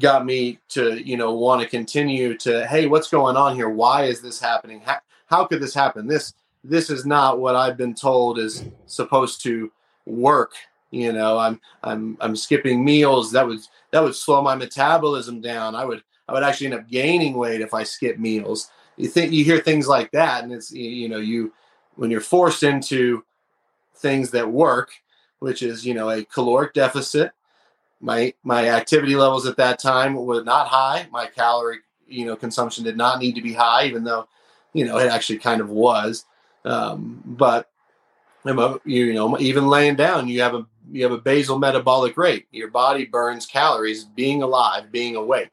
got 0.00 0.26
me 0.26 0.58
to, 0.70 1.00
you 1.00 1.16
know, 1.16 1.34
want 1.34 1.62
to 1.62 1.68
continue 1.68 2.36
to, 2.38 2.66
hey, 2.66 2.86
what's 2.86 3.08
going 3.08 3.36
on 3.36 3.54
here? 3.54 3.68
Why 3.68 4.04
is 4.04 4.20
this 4.20 4.40
happening? 4.40 4.80
How, 4.80 4.98
how 5.26 5.44
could 5.44 5.60
this 5.60 5.74
happen? 5.74 6.06
This 6.06 6.34
this 6.66 6.88
is 6.88 7.04
not 7.04 7.38
what 7.38 7.54
I've 7.54 7.76
been 7.76 7.94
told 7.94 8.38
is 8.38 8.64
supposed 8.86 9.42
to 9.42 9.70
work. 10.06 10.54
You 10.90 11.12
know, 11.12 11.38
I'm 11.38 11.60
I'm 11.82 12.16
I'm 12.20 12.36
skipping 12.36 12.84
meals. 12.84 13.32
That 13.32 13.46
would 13.46 13.60
that 13.90 14.02
would 14.02 14.14
slow 14.14 14.42
my 14.42 14.54
metabolism 14.54 15.40
down. 15.40 15.74
I 15.74 15.84
would 15.84 16.02
I 16.28 16.32
would 16.32 16.42
actually 16.42 16.68
end 16.68 16.76
up 16.76 16.88
gaining 16.88 17.34
weight 17.34 17.60
if 17.60 17.74
I 17.74 17.82
skip 17.82 18.18
meals. 18.18 18.70
You 18.96 19.08
think 19.08 19.32
you 19.32 19.44
hear 19.44 19.58
things 19.58 19.88
like 19.88 20.10
that, 20.12 20.44
and 20.44 20.52
it's 20.52 20.70
you 20.70 21.08
know 21.08 21.18
you 21.18 21.52
when 21.96 22.10
you're 22.10 22.20
forced 22.20 22.62
into 22.62 23.24
things 23.96 24.30
that 24.30 24.50
work, 24.50 24.90
which 25.40 25.62
is 25.62 25.84
you 25.84 25.94
know 25.94 26.10
a 26.10 26.24
caloric 26.24 26.74
deficit. 26.74 27.32
My 28.00 28.34
my 28.42 28.68
activity 28.68 29.16
levels 29.16 29.46
at 29.46 29.56
that 29.56 29.78
time 29.78 30.14
were 30.14 30.42
not 30.42 30.68
high. 30.68 31.06
My 31.10 31.26
calorie 31.26 31.78
you 32.06 32.26
know 32.26 32.36
consumption 32.36 32.84
did 32.84 32.96
not 32.96 33.18
need 33.18 33.34
to 33.34 33.42
be 33.42 33.52
high, 33.52 33.86
even 33.86 34.04
though 34.04 34.28
you 34.72 34.84
know 34.84 34.98
it 34.98 35.10
actually 35.10 35.38
kind 35.38 35.60
of 35.60 35.70
was. 35.70 36.24
Um, 36.64 37.22
but 37.26 37.70
you 38.44 39.12
know 39.12 39.38
even 39.40 39.66
laying 39.66 39.96
down, 39.96 40.28
you 40.28 40.40
have 40.40 40.54
a 40.54 40.66
you 40.90 41.02
have 41.02 41.12
a 41.12 41.18
basal 41.18 41.58
metabolic 41.58 42.16
rate. 42.16 42.46
Your 42.52 42.68
body 42.68 43.04
burns 43.06 43.46
calories 43.46 44.04
being 44.04 44.42
alive, 44.42 44.92
being 44.92 45.16
awake. 45.16 45.52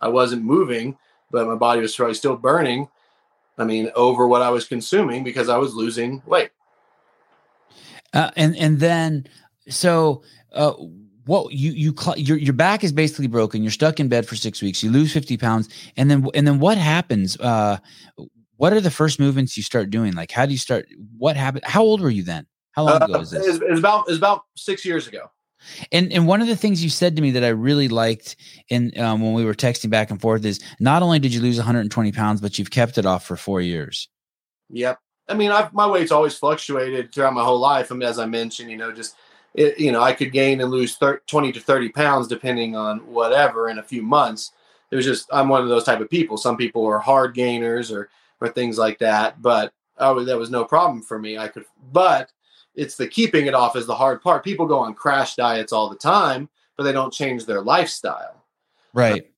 I 0.00 0.08
wasn't 0.08 0.44
moving, 0.44 0.96
but 1.30 1.46
my 1.46 1.54
body 1.54 1.80
was 1.80 1.94
probably 1.94 2.14
still 2.14 2.36
burning. 2.36 2.88
I 3.58 3.64
mean, 3.64 3.90
over 3.94 4.28
what 4.28 4.42
I 4.42 4.50
was 4.50 4.66
consuming 4.66 5.24
because 5.24 5.48
I 5.48 5.56
was 5.56 5.74
losing 5.74 6.22
weight. 6.26 6.50
Uh, 8.12 8.30
and 8.36 8.56
and 8.56 8.80
then 8.80 9.26
so 9.68 10.22
uh, 10.52 10.72
what 11.24 11.52
you 11.52 11.72
you 11.72 11.94
your 12.16 12.38
your 12.38 12.52
back 12.52 12.84
is 12.84 12.92
basically 12.92 13.26
broken. 13.26 13.62
You're 13.62 13.72
stuck 13.72 13.98
in 13.98 14.08
bed 14.08 14.26
for 14.26 14.36
six 14.36 14.62
weeks. 14.62 14.82
You 14.82 14.90
lose 14.90 15.12
fifty 15.12 15.36
pounds, 15.36 15.68
and 15.96 16.10
then 16.10 16.26
and 16.34 16.46
then 16.46 16.58
what 16.58 16.78
happens? 16.78 17.38
Uh, 17.38 17.78
what 18.56 18.72
are 18.72 18.80
the 18.80 18.90
first 18.90 19.20
movements 19.20 19.56
you 19.56 19.62
start 19.62 19.90
doing? 19.90 20.14
Like, 20.14 20.30
how 20.30 20.46
do 20.46 20.52
you 20.52 20.58
start? 20.58 20.86
What 21.18 21.36
happened? 21.36 21.64
How 21.66 21.82
old 21.82 22.00
were 22.00 22.10
you 22.10 22.22
then? 22.22 22.46
How 22.72 22.84
long 22.84 23.02
ago 23.02 23.20
is 23.20 23.30
this? 23.30 23.46
It's, 23.46 23.58
it's 23.62 23.78
about 23.78 24.04
it's 24.08 24.18
about 24.18 24.44
six 24.54 24.84
years 24.84 25.06
ago. 25.06 25.30
And 25.92 26.12
and 26.12 26.26
one 26.26 26.40
of 26.40 26.48
the 26.48 26.56
things 26.56 26.82
you 26.82 26.90
said 26.90 27.16
to 27.16 27.22
me 27.22 27.30
that 27.32 27.44
I 27.44 27.48
really 27.48 27.88
liked 27.88 28.36
in 28.68 28.92
um, 28.98 29.20
when 29.22 29.32
we 29.32 29.44
were 29.44 29.54
texting 29.54 29.90
back 29.90 30.10
and 30.10 30.20
forth 30.20 30.44
is 30.44 30.60
not 30.80 31.02
only 31.02 31.18
did 31.18 31.34
you 31.34 31.40
lose 31.40 31.56
120 31.56 32.12
pounds, 32.12 32.40
but 32.40 32.58
you've 32.58 32.70
kept 32.70 32.98
it 32.98 33.06
off 33.06 33.24
for 33.24 33.36
four 33.36 33.60
years. 33.60 34.08
Yep. 34.70 34.98
I 35.28 35.34
mean, 35.34 35.50
I've, 35.50 35.72
my 35.72 35.86
weight's 35.86 36.12
always 36.12 36.36
fluctuated 36.36 37.12
throughout 37.12 37.34
my 37.34 37.44
whole 37.44 37.58
life. 37.58 37.90
I 37.90 37.94
mean, 37.94 38.08
as 38.08 38.18
I 38.18 38.26
mentioned, 38.26 38.70
you 38.70 38.76
know, 38.76 38.92
just 38.92 39.16
it, 39.54 39.78
you 39.78 39.90
know, 39.90 40.02
I 40.02 40.12
could 40.12 40.32
gain 40.32 40.60
and 40.60 40.70
lose 40.70 40.96
30, 40.96 41.22
20 41.26 41.52
to 41.52 41.60
30 41.60 41.88
pounds 41.90 42.28
depending 42.28 42.76
on 42.76 42.98
whatever 43.00 43.68
in 43.68 43.78
a 43.78 43.82
few 43.82 44.02
months. 44.02 44.52
It 44.90 44.96
was 44.96 45.04
just 45.04 45.28
I'm 45.32 45.48
one 45.48 45.62
of 45.62 45.68
those 45.68 45.84
type 45.84 46.00
of 46.00 46.10
people. 46.10 46.36
Some 46.36 46.56
people 46.56 46.86
are 46.86 46.98
hard 46.98 47.34
gainers 47.34 47.90
or 47.90 48.08
or 48.40 48.48
things 48.48 48.78
like 48.78 48.98
that, 48.98 49.40
but 49.40 49.72
oh, 49.98 50.22
that 50.22 50.38
was 50.38 50.50
no 50.50 50.64
problem 50.64 51.02
for 51.02 51.18
me. 51.18 51.38
I 51.38 51.48
could, 51.48 51.64
but 51.92 52.30
it's 52.76 52.96
the 52.96 53.08
keeping 53.08 53.46
it 53.46 53.54
off 53.54 53.74
is 53.74 53.86
the 53.86 53.94
hard 53.94 54.22
part. 54.22 54.44
People 54.44 54.66
go 54.66 54.78
on 54.78 54.94
crash 54.94 55.34
diets 55.34 55.72
all 55.72 55.88
the 55.88 55.96
time, 55.96 56.48
but 56.76 56.84
they 56.84 56.92
don't 56.92 57.12
change 57.12 57.46
their 57.46 57.62
lifestyle. 57.62 58.44
Right. 58.92 59.30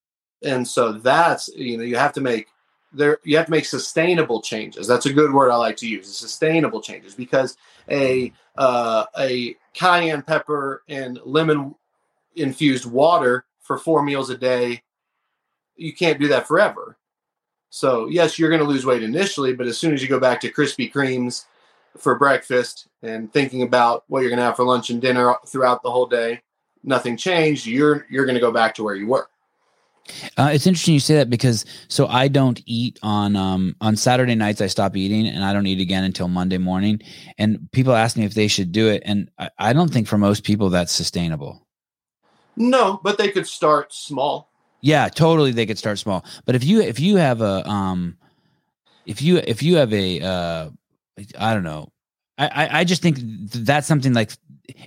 And 0.42 0.66
so 0.66 0.92
that's, 0.92 1.48
you 1.48 1.78
know, 1.78 1.84
you 1.84 1.96
have 1.96 2.12
to 2.14 2.20
make 2.20 2.48
there 2.92 3.18
you 3.22 3.36
have 3.36 3.46
to 3.46 3.52
make 3.52 3.64
sustainable 3.64 4.40
changes. 4.40 4.86
That's 4.86 5.06
a 5.06 5.12
good 5.12 5.32
word 5.32 5.50
I 5.50 5.56
like 5.56 5.76
to 5.78 5.88
use. 5.88 6.14
Sustainable 6.16 6.80
changes 6.80 7.14
because 7.14 7.56
a 7.90 8.32
uh, 8.56 9.04
a 9.18 9.56
cayenne 9.74 10.22
pepper 10.22 10.82
and 10.88 11.20
lemon 11.24 11.74
infused 12.34 12.86
water 12.86 13.44
for 13.60 13.78
four 13.78 14.02
meals 14.02 14.30
a 14.30 14.38
day, 14.38 14.82
you 15.76 15.94
can't 15.94 16.18
do 16.18 16.28
that 16.28 16.48
forever. 16.48 16.96
So 17.70 18.06
yes, 18.06 18.38
you're 18.38 18.48
going 18.48 18.62
to 18.62 18.66
lose 18.66 18.86
weight 18.86 19.02
initially, 19.02 19.52
but 19.52 19.66
as 19.66 19.76
soon 19.76 19.92
as 19.92 20.02
you 20.02 20.08
go 20.08 20.18
back 20.18 20.40
to 20.40 20.52
Krispy 20.52 20.90
Kremes 20.90 21.44
for 21.98 22.18
breakfast 22.18 22.88
and 23.02 23.32
thinking 23.32 23.62
about 23.62 24.04
what 24.08 24.20
you're 24.20 24.30
going 24.30 24.38
to 24.38 24.44
have 24.44 24.56
for 24.56 24.64
lunch 24.64 24.90
and 24.90 25.00
dinner 25.00 25.34
throughout 25.46 25.82
the 25.82 25.90
whole 25.90 26.06
day, 26.06 26.40
nothing 26.82 27.16
changed. 27.16 27.66
You're 27.66 28.06
you're 28.10 28.24
going 28.24 28.34
to 28.34 28.40
go 28.40 28.52
back 28.52 28.74
to 28.76 28.82
where 28.82 28.94
you 28.94 29.06
were. 29.06 29.28
Uh, 30.36 30.50
it's 30.52 30.66
interesting 30.66 30.94
you 30.94 31.00
say 31.00 31.16
that 31.16 31.28
because 31.28 31.64
so 31.88 32.06
I 32.06 32.28
don't 32.28 32.60
eat 32.66 32.98
on 33.02 33.36
um, 33.36 33.76
on 33.80 33.96
Saturday 33.96 34.34
nights. 34.34 34.60
I 34.60 34.66
stop 34.66 34.96
eating 34.96 35.26
and 35.26 35.44
I 35.44 35.52
don't 35.52 35.66
eat 35.66 35.80
again 35.80 36.04
until 36.04 36.28
Monday 36.28 36.58
morning. 36.58 37.02
And 37.36 37.70
people 37.72 37.94
ask 37.94 38.16
me 38.16 38.24
if 38.24 38.34
they 38.34 38.48
should 38.48 38.72
do 38.72 38.88
it, 38.88 39.02
and 39.04 39.30
I, 39.38 39.50
I 39.58 39.72
don't 39.72 39.92
think 39.92 40.08
for 40.08 40.18
most 40.18 40.44
people 40.44 40.70
that's 40.70 40.92
sustainable. 40.92 41.66
No, 42.56 43.00
but 43.02 43.18
they 43.18 43.30
could 43.30 43.46
start 43.46 43.92
small. 43.92 44.50
Yeah, 44.80 45.08
totally. 45.08 45.52
They 45.52 45.66
could 45.66 45.78
start 45.78 45.98
small, 45.98 46.24
but 46.44 46.54
if 46.54 46.64
you 46.64 46.80
if 46.80 47.00
you 47.00 47.16
have 47.16 47.40
a 47.40 47.68
um, 47.68 48.16
if 49.06 49.20
you 49.22 49.38
if 49.38 49.62
you 49.62 49.76
have 49.76 49.92
a 49.92 50.20
uh, 50.20 50.70
I 51.38 51.54
don't 51.54 51.62
know. 51.62 51.92
I, 52.38 52.80
I 52.80 52.84
just 52.84 53.02
think 53.02 53.18
that's 53.20 53.88
something 53.88 54.12
like 54.12 54.30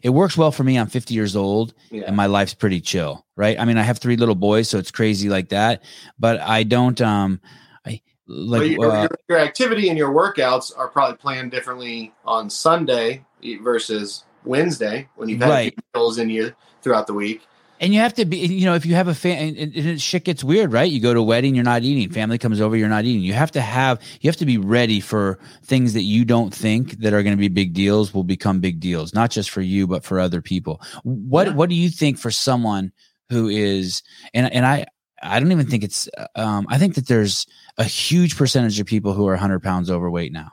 it 0.01 0.09
works 0.09 0.37
well 0.37 0.51
for 0.51 0.63
me. 0.63 0.79
I'm 0.79 0.87
50 0.87 1.13
years 1.13 1.35
old 1.35 1.73
yeah. 1.89 2.03
and 2.07 2.15
my 2.15 2.27
life's 2.27 2.53
pretty 2.53 2.79
chill, 2.79 3.25
right? 3.35 3.59
I 3.59 3.65
mean, 3.65 3.77
I 3.77 3.83
have 3.83 3.97
three 3.97 4.15
little 4.15 4.35
boys, 4.35 4.69
so 4.69 4.77
it's 4.77 4.91
crazy 4.91 5.27
like 5.27 5.49
that. 5.49 5.83
But 6.17 6.39
I 6.39 6.63
don't, 6.63 6.99
um, 7.01 7.41
I 7.85 8.01
like 8.25 8.71
your, 8.71 8.89
uh, 8.89 9.01
your, 9.01 9.09
your, 9.27 9.39
activity 9.39 9.89
and 9.89 9.97
your 9.97 10.13
workouts 10.13 10.71
are 10.77 10.87
probably 10.87 11.17
planned 11.17 11.51
differently 11.51 12.13
on 12.23 12.49
Sunday 12.49 13.25
versus 13.61 14.23
Wednesday 14.45 15.09
when 15.15 15.27
you've 15.27 15.41
had 15.41 15.49
right. 15.49 15.79
meals 15.93 16.19
in 16.19 16.29
you 16.29 16.55
throughout 16.81 17.07
the 17.07 17.13
week 17.13 17.41
and 17.81 17.93
you 17.93 17.99
have 17.99 18.13
to 18.13 18.25
be 18.25 18.37
you 18.37 18.65
know 18.65 18.75
if 18.75 18.85
you 18.85 18.95
have 18.95 19.09
a 19.09 19.15
fan 19.15 19.57
and, 19.57 19.75
and, 19.75 20.01
shit 20.01 20.23
gets 20.23 20.43
weird 20.43 20.71
right? 20.71 20.89
You 20.89 21.01
go 21.01 21.13
to 21.13 21.19
a 21.19 21.23
wedding 21.23 21.55
you're 21.55 21.65
not 21.65 21.83
eating. 21.83 22.09
Family 22.11 22.37
comes 22.37 22.61
over 22.61 22.77
you're 22.77 22.87
not 22.87 23.03
eating. 23.03 23.21
You 23.21 23.33
have 23.33 23.51
to 23.51 23.61
have 23.61 23.99
you 24.21 24.29
have 24.29 24.37
to 24.37 24.45
be 24.45 24.57
ready 24.57 25.01
for 25.01 25.39
things 25.63 25.93
that 25.93 26.03
you 26.03 26.23
don't 26.23 26.53
think 26.53 26.99
that 26.99 27.13
are 27.13 27.23
going 27.23 27.35
to 27.35 27.41
be 27.41 27.49
big 27.49 27.73
deals 27.73 28.13
will 28.13 28.23
become 28.23 28.61
big 28.61 28.79
deals. 28.79 29.13
Not 29.13 29.31
just 29.31 29.49
for 29.49 29.61
you 29.61 29.87
but 29.87 30.05
for 30.05 30.19
other 30.19 30.41
people. 30.41 30.81
What 31.03 31.47
yeah. 31.47 31.53
what 31.53 31.69
do 31.69 31.75
you 31.75 31.89
think 31.89 32.17
for 32.17 32.31
someone 32.31 32.93
who 33.29 33.49
is 33.49 34.03
and 34.33 34.51
and 34.53 34.65
i 34.65 34.85
i 35.23 35.39
don't 35.39 35.51
even 35.51 35.65
think 35.65 35.83
it's 35.83 36.07
um 36.35 36.67
i 36.69 36.77
think 36.77 36.95
that 36.95 37.07
there's 37.07 37.47
a 37.77 37.83
huge 37.83 38.37
percentage 38.37 38.79
of 38.79 38.85
people 38.85 39.13
who 39.13 39.27
are 39.27 39.33
100 39.33 39.63
pounds 39.63 39.89
overweight 39.89 40.31
now. 40.31 40.51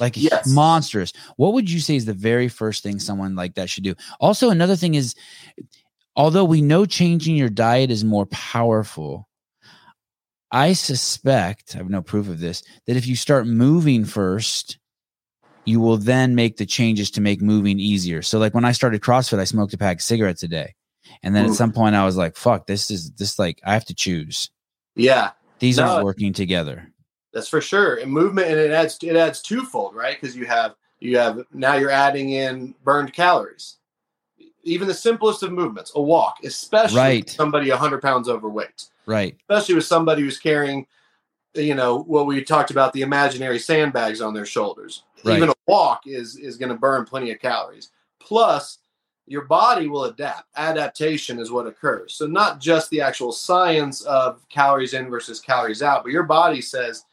Like 0.00 0.16
yes. 0.16 0.46
monstrous. 0.46 1.12
What 1.36 1.52
would 1.54 1.68
you 1.68 1.80
say 1.80 1.96
is 1.96 2.04
the 2.04 2.14
very 2.14 2.48
first 2.48 2.82
thing 2.82 2.98
someone 2.98 3.34
like 3.34 3.54
that 3.54 3.68
should 3.68 3.84
do? 3.84 3.94
Also 4.20 4.50
another 4.50 4.76
thing 4.76 4.94
is 4.94 5.14
although 6.16 6.44
we 6.44 6.62
know 6.62 6.84
changing 6.86 7.36
your 7.36 7.48
diet 7.48 7.90
is 7.90 8.04
more 8.04 8.26
powerful, 8.26 9.28
I 10.50 10.74
suspect, 10.74 11.74
I 11.74 11.78
have 11.78 11.88
no 11.88 12.02
proof 12.02 12.28
of 12.28 12.40
this, 12.40 12.62
that 12.86 12.96
if 12.96 13.06
you 13.06 13.16
start 13.16 13.46
moving 13.46 14.04
first, 14.04 14.78
you 15.64 15.80
will 15.80 15.96
then 15.96 16.34
make 16.34 16.56
the 16.56 16.66
changes 16.66 17.10
to 17.12 17.20
make 17.20 17.40
moving 17.40 17.78
easier. 17.78 18.20
So, 18.20 18.38
like 18.38 18.52
when 18.52 18.64
I 18.64 18.72
started 18.72 19.00
CrossFit, 19.00 19.38
I 19.38 19.44
smoked 19.44 19.72
a 19.72 19.78
pack 19.78 19.98
of 19.98 20.02
cigarettes 20.02 20.42
a 20.42 20.48
day. 20.48 20.74
And 21.22 21.34
then 21.34 21.46
Ooh. 21.46 21.50
at 21.50 21.54
some 21.54 21.72
point, 21.72 21.94
I 21.94 22.04
was 22.04 22.16
like, 22.16 22.36
fuck, 22.36 22.66
this 22.66 22.90
is 22.90 23.12
this 23.12 23.38
like, 23.38 23.60
I 23.64 23.72
have 23.72 23.84
to 23.86 23.94
choose. 23.94 24.50
Yeah. 24.94 25.30
These 25.58 25.78
no, 25.78 25.84
aren't 25.84 26.04
working 26.04 26.32
together. 26.32 26.92
That's 27.32 27.48
for 27.48 27.60
sure. 27.60 27.96
And 27.96 28.10
movement, 28.10 28.48
and 28.48 28.58
it 28.58 28.72
adds, 28.72 28.98
it 29.02 29.16
adds 29.16 29.40
twofold, 29.40 29.94
right? 29.94 30.20
Because 30.20 30.36
you 30.36 30.44
have, 30.46 30.74
you 31.00 31.16
have, 31.18 31.44
now 31.52 31.74
you're 31.74 31.90
adding 31.90 32.30
in 32.30 32.74
burned 32.84 33.12
calories 33.12 33.78
even 34.64 34.88
the 34.88 34.94
simplest 34.94 35.42
of 35.42 35.52
movements, 35.52 35.92
a 35.94 36.02
walk, 36.02 36.38
especially 36.44 36.98
right. 36.98 37.30
somebody 37.30 37.70
100 37.70 38.00
pounds 38.00 38.28
overweight. 38.28 38.86
Right. 39.06 39.36
Especially 39.48 39.74
with 39.74 39.84
somebody 39.84 40.22
who's 40.22 40.38
carrying, 40.38 40.86
you 41.54 41.74
know, 41.74 42.02
what 42.02 42.26
we 42.26 42.42
talked 42.44 42.70
about 42.70 42.92
the 42.92 43.02
imaginary 43.02 43.58
sandbags 43.58 44.20
on 44.20 44.34
their 44.34 44.46
shoulders. 44.46 45.04
Right. 45.24 45.36
Even 45.36 45.50
a 45.50 45.54
walk 45.66 46.02
is 46.06 46.36
is 46.36 46.56
going 46.56 46.70
to 46.70 46.78
burn 46.78 47.04
plenty 47.04 47.30
of 47.30 47.40
calories. 47.40 47.90
Plus, 48.20 48.78
your 49.26 49.44
body 49.44 49.88
will 49.88 50.04
adapt. 50.04 50.44
Adaptation 50.56 51.38
is 51.38 51.50
what 51.50 51.66
occurs. 51.66 52.14
So 52.14 52.26
not 52.26 52.60
just 52.60 52.90
the 52.90 53.00
actual 53.00 53.32
science 53.32 54.02
of 54.02 54.46
calories 54.48 54.94
in 54.94 55.08
versus 55.08 55.40
calories 55.40 55.82
out, 55.82 56.02
but 56.02 56.12
your 56.12 56.24
body 56.24 56.60
says, 56.60 57.04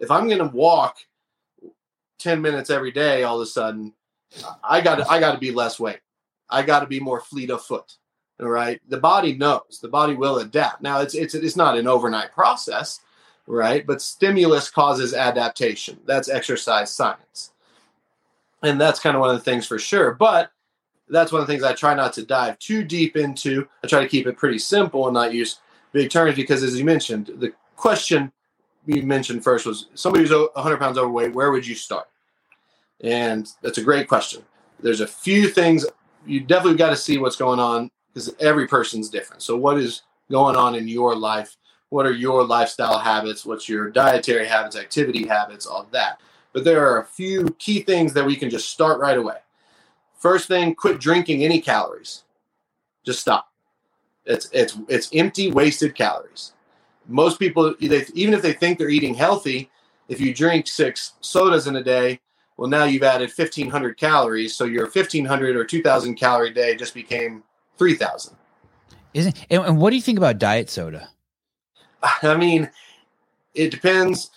if 0.00 0.10
I'm 0.10 0.26
going 0.26 0.38
to 0.38 0.56
walk 0.56 0.96
10 2.18 2.40
minutes 2.40 2.70
every 2.70 2.90
day, 2.90 3.22
all 3.22 3.36
of 3.36 3.42
a 3.42 3.46
sudden, 3.46 3.92
I 4.62 4.80
got 4.80 5.08
I 5.08 5.20
got 5.20 5.32
to 5.32 5.38
be 5.38 5.52
less 5.52 5.80
weight. 5.80 6.00
I 6.50 6.62
got 6.62 6.80
to 6.80 6.86
be 6.86 7.00
more 7.00 7.20
fleet 7.20 7.50
of 7.50 7.62
foot. 7.62 7.94
All 8.40 8.48
right. 8.48 8.80
The 8.88 8.98
body 8.98 9.34
knows. 9.34 9.80
The 9.82 9.88
body 9.88 10.14
will 10.14 10.38
adapt. 10.38 10.80
Now 10.82 11.00
it's 11.00 11.14
it's 11.14 11.34
it's 11.34 11.56
not 11.56 11.76
an 11.76 11.88
overnight 11.88 12.32
process, 12.32 13.00
right? 13.46 13.86
But 13.86 14.00
stimulus 14.00 14.70
causes 14.70 15.12
adaptation. 15.12 15.98
That's 16.06 16.28
exercise 16.28 16.92
science. 16.92 17.52
And 18.62 18.80
that's 18.80 19.00
kind 19.00 19.16
of 19.16 19.20
one 19.20 19.30
of 19.30 19.36
the 19.36 19.44
things 19.44 19.66
for 19.66 19.78
sure. 19.78 20.12
But 20.14 20.50
that's 21.08 21.32
one 21.32 21.40
of 21.40 21.46
the 21.46 21.52
things 21.52 21.64
I 21.64 21.74
try 21.74 21.94
not 21.94 22.12
to 22.14 22.24
dive 22.24 22.58
too 22.58 22.84
deep 22.84 23.16
into. 23.16 23.68
I 23.82 23.86
try 23.86 24.00
to 24.00 24.08
keep 24.08 24.26
it 24.26 24.36
pretty 24.36 24.58
simple 24.58 25.06
and 25.06 25.14
not 25.14 25.32
use 25.32 25.60
big 25.92 26.10
terms 26.10 26.36
because, 26.36 26.62
as 26.62 26.78
you 26.78 26.84
mentioned, 26.84 27.32
the 27.36 27.52
question 27.76 28.32
you 28.86 29.02
mentioned 29.02 29.42
first 29.44 29.66
was 29.66 29.86
somebody 29.94 30.24
who's 30.24 30.50
100 30.54 30.78
pounds 30.78 30.98
overweight, 30.98 31.34
where 31.34 31.50
would 31.50 31.66
you 31.66 31.74
start? 31.74 32.08
And 33.00 33.48
that's 33.62 33.78
a 33.78 33.82
great 33.82 34.08
question. 34.08 34.42
there's 34.80 35.00
a 35.00 35.06
few 35.06 35.48
things 35.48 35.84
you 36.28 36.40
definitely 36.40 36.78
got 36.78 36.90
to 36.90 36.96
see 36.96 37.18
what's 37.18 37.36
going 37.36 37.58
on 37.58 37.90
because 38.12 38.34
every 38.40 38.66
person's 38.66 39.08
different. 39.08 39.42
So, 39.42 39.56
what 39.56 39.78
is 39.78 40.02
going 40.30 40.56
on 40.56 40.74
in 40.74 40.86
your 40.86 41.16
life? 41.16 41.56
What 41.90 42.06
are 42.06 42.12
your 42.12 42.44
lifestyle 42.44 42.98
habits? 42.98 43.46
What's 43.46 43.68
your 43.68 43.90
dietary 43.90 44.46
habits, 44.46 44.76
activity 44.76 45.26
habits, 45.26 45.66
all 45.66 45.86
that. 45.92 46.20
But 46.52 46.64
there 46.64 46.86
are 46.86 47.00
a 47.00 47.06
few 47.06 47.44
key 47.58 47.80
things 47.80 48.12
that 48.12 48.26
we 48.26 48.36
can 48.36 48.50
just 48.50 48.70
start 48.70 49.00
right 49.00 49.16
away. 49.16 49.36
First 50.18 50.48
thing, 50.48 50.74
quit 50.74 51.00
drinking 51.00 51.44
any 51.44 51.60
calories. 51.60 52.24
Just 53.04 53.20
stop. 53.20 53.48
It's 54.26 54.50
it's 54.52 54.76
it's 54.88 55.08
empty, 55.14 55.50
wasted 55.50 55.94
calories. 55.94 56.52
Most 57.06 57.38
people, 57.38 57.74
they, 57.80 58.04
even 58.12 58.34
if 58.34 58.42
they 58.42 58.52
think 58.52 58.78
they're 58.78 58.90
eating 58.90 59.14
healthy, 59.14 59.70
if 60.08 60.20
you 60.20 60.34
drink 60.34 60.66
six 60.66 61.14
sodas 61.20 61.66
in 61.66 61.76
a 61.76 61.82
day, 61.82 62.20
well, 62.58 62.68
now 62.68 62.84
you've 62.84 63.04
added 63.04 63.30
1,500 63.34 63.96
calories. 63.96 64.54
So 64.54 64.64
your 64.64 64.84
1,500 64.84 65.56
or 65.56 65.64
2,000 65.64 66.16
calorie 66.16 66.50
day 66.52 66.74
just 66.74 66.92
became 66.92 67.44
3,000. 67.78 68.36
Isn't 69.14 69.46
and, 69.48 69.62
and 69.62 69.78
what 69.78 69.90
do 69.90 69.96
you 69.96 70.02
think 70.02 70.18
about 70.18 70.38
diet 70.38 70.68
soda? 70.68 71.08
I 72.22 72.36
mean, 72.36 72.68
it 73.54 73.70
depends. 73.70 74.30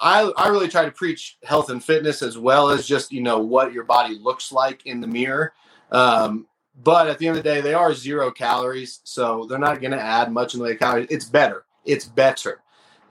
I, 0.00 0.32
I 0.36 0.48
really 0.48 0.68
try 0.68 0.84
to 0.84 0.90
preach 0.90 1.36
health 1.42 1.68
and 1.68 1.82
fitness 1.82 2.22
as 2.22 2.38
well 2.38 2.70
as 2.70 2.86
just 2.86 3.12
you 3.12 3.20
know 3.20 3.38
what 3.38 3.72
your 3.72 3.84
body 3.84 4.18
looks 4.18 4.50
like 4.50 4.86
in 4.86 5.00
the 5.00 5.06
mirror. 5.06 5.52
Um, 5.90 6.46
but 6.82 7.08
at 7.08 7.18
the 7.18 7.28
end 7.28 7.36
of 7.36 7.44
the 7.44 7.48
day, 7.48 7.60
they 7.60 7.74
are 7.74 7.92
zero 7.92 8.30
calories, 8.30 9.00
so 9.04 9.46
they're 9.48 9.58
not 9.58 9.80
going 9.80 9.92
to 9.92 10.00
add 10.00 10.32
much 10.32 10.54
in 10.54 10.58
the 10.58 10.64
way 10.64 10.72
of 10.72 10.78
calories. 10.78 11.06
It's 11.10 11.24
better. 11.24 11.64
It's 11.84 12.06
better, 12.06 12.62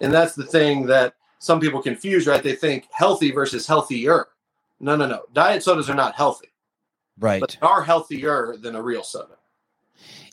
and 0.02 0.12
that's 0.12 0.36
the 0.36 0.46
thing 0.46 0.86
that 0.88 1.16
some 1.40 1.60
people 1.60 1.82
confuse. 1.82 2.28
Right? 2.28 2.44
They 2.44 2.56
think 2.56 2.88
healthy 2.92 3.32
versus 3.32 3.68
healthier. 3.68 4.28
No, 4.84 4.96
no, 4.98 5.08
no. 5.08 5.22
Diet 5.34 5.64
sodas 5.64 5.90
are 5.90 5.96
not 5.96 6.14
healthy, 6.16 6.50
Right. 7.18 7.40
but 7.40 7.52
they 7.60 7.66
are 7.66 7.84
healthier 7.84 8.56
than 8.60 8.76
a 8.76 8.82
real 8.82 9.02
soda. 9.04 9.36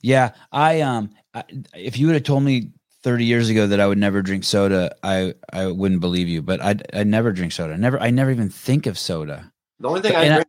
Yeah, 0.03 0.33
I 0.51 0.81
um, 0.81 1.11
I, 1.35 1.45
if 1.75 1.99
you 1.99 2.07
would 2.07 2.15
have 2.15 2.25
told 2.25 2.43
me 2.43 2.71
30 3.03 3.25
years 3.25 3.49
ago 3.49 3.67
that 3.69 3.79
I 3.81 3.87
would 3.87 3.99
never 3.99 4.23
drink 4.23 4.43
soda, 4.45 4.95
I 5.05 5.35
I 5.53 5.67
wouldn't 5.69 6.01
believe 6.01 6.27
you. 6.29 6.43
But 6.43 6.61
I 6.61 6.75
I 6.93 7.05
never 7.05 7.33
drink 7.33 7.53
soda. 7.53 7.77
Never. 7.79 8.01
I 8.01 8.11
never 8.11 8.31
even 8.31 8.51
think 8.51 8.87
of 8.87 8.99
soda. 8.99 9.53
The 9.79 9.89
only 9.89 10.01
thing 10.01 10.13
But- 10.13 10.19
I 10.21 10.25
and 10.25 10.33
I- 10.35 10.37
drink 10.39 10.49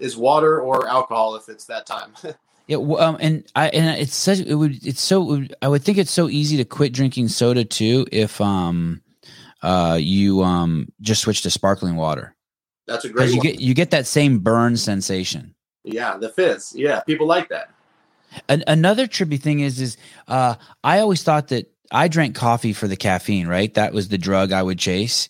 is 0.00 0.16
water 0.16 0.60
or 0.60 0.86
alcohol 0.88 1.34
if 1.34 1.48
it's 1.48 1.64
that 1.66 1.86
time. 1.86 2.12
Yeah, 2.68 2.76
well, 2.76 3.02
um, 3.02 3.16
and 3.18 3.44
I 3.56 3.68
and 3.70 4.00
it's 4.00 4.14
such 4.14 4.38
it 4.38 4.54
would 4.54 4.86
it's 4.86 5.00
so 5.00 5.22
it 5.22 5.26
would- 5.26 5.54
I 5.60 5.66
would 5.66 5.82
think 5.82 5.98
it's 5.98 6.12
so 6.12 6.28
easy 6.28 6.56
to 6.58 6.64
quit 6.64 6.92
drinking 6.92 7.26
soda 7.26 7.64
too 7.64 8.06
if 8.12 8.40
um 8.40 9.02
uh 9.62 9.98
you 10.00 10.44
um 10.44 10.86
just 11.00 11.22
switch 11.22 11.42
to 11.42 11.50
sparkling 11.50 11.96
water 11.96 12.36
That's 12.90 13.04
a 13.04 13.08
great 13.08 13.30
you 13.30 13.36
one. 13.36 13.46
get 13.46 13.60
you 13.60 13.72
get 13.72 13.90
that 13.92 14.06
same 14.06 14.40
burn 14.40 14.76
sensation. 14.76 15.54
yeah, 15.84 16.16
the 16.16 16.28
fizz. 16.28 16.72
Yeah, 16.74 17.00
people 17.00 17.26
like 17.26 17.48
that. 17.48 17.70
An- 18.48 18.64
another 18.66 19.06
trippy 19.06 19.40
thing 19.40 19.60
is 19.60 19.80
is 19.80 19.96
uh 20.28 20.56
I 20.84 20.98
always 20.98 21.22
thought 21.22 21.48
that 21.48 21.72
I 21.92 22.08
drank 22.08 22.34
coffee 22.34 22.72
for 22.72 22.88
the 22.88 22.96
caffeine, 22.96 23.46
right? 23.46 23.72
That 23.74 23.92
was 23.92 24.08
the 24.08 24.18
drug 24.18 24.52
I 24.52 24.62
would 24.62 24.78
chase. 24.78 25.28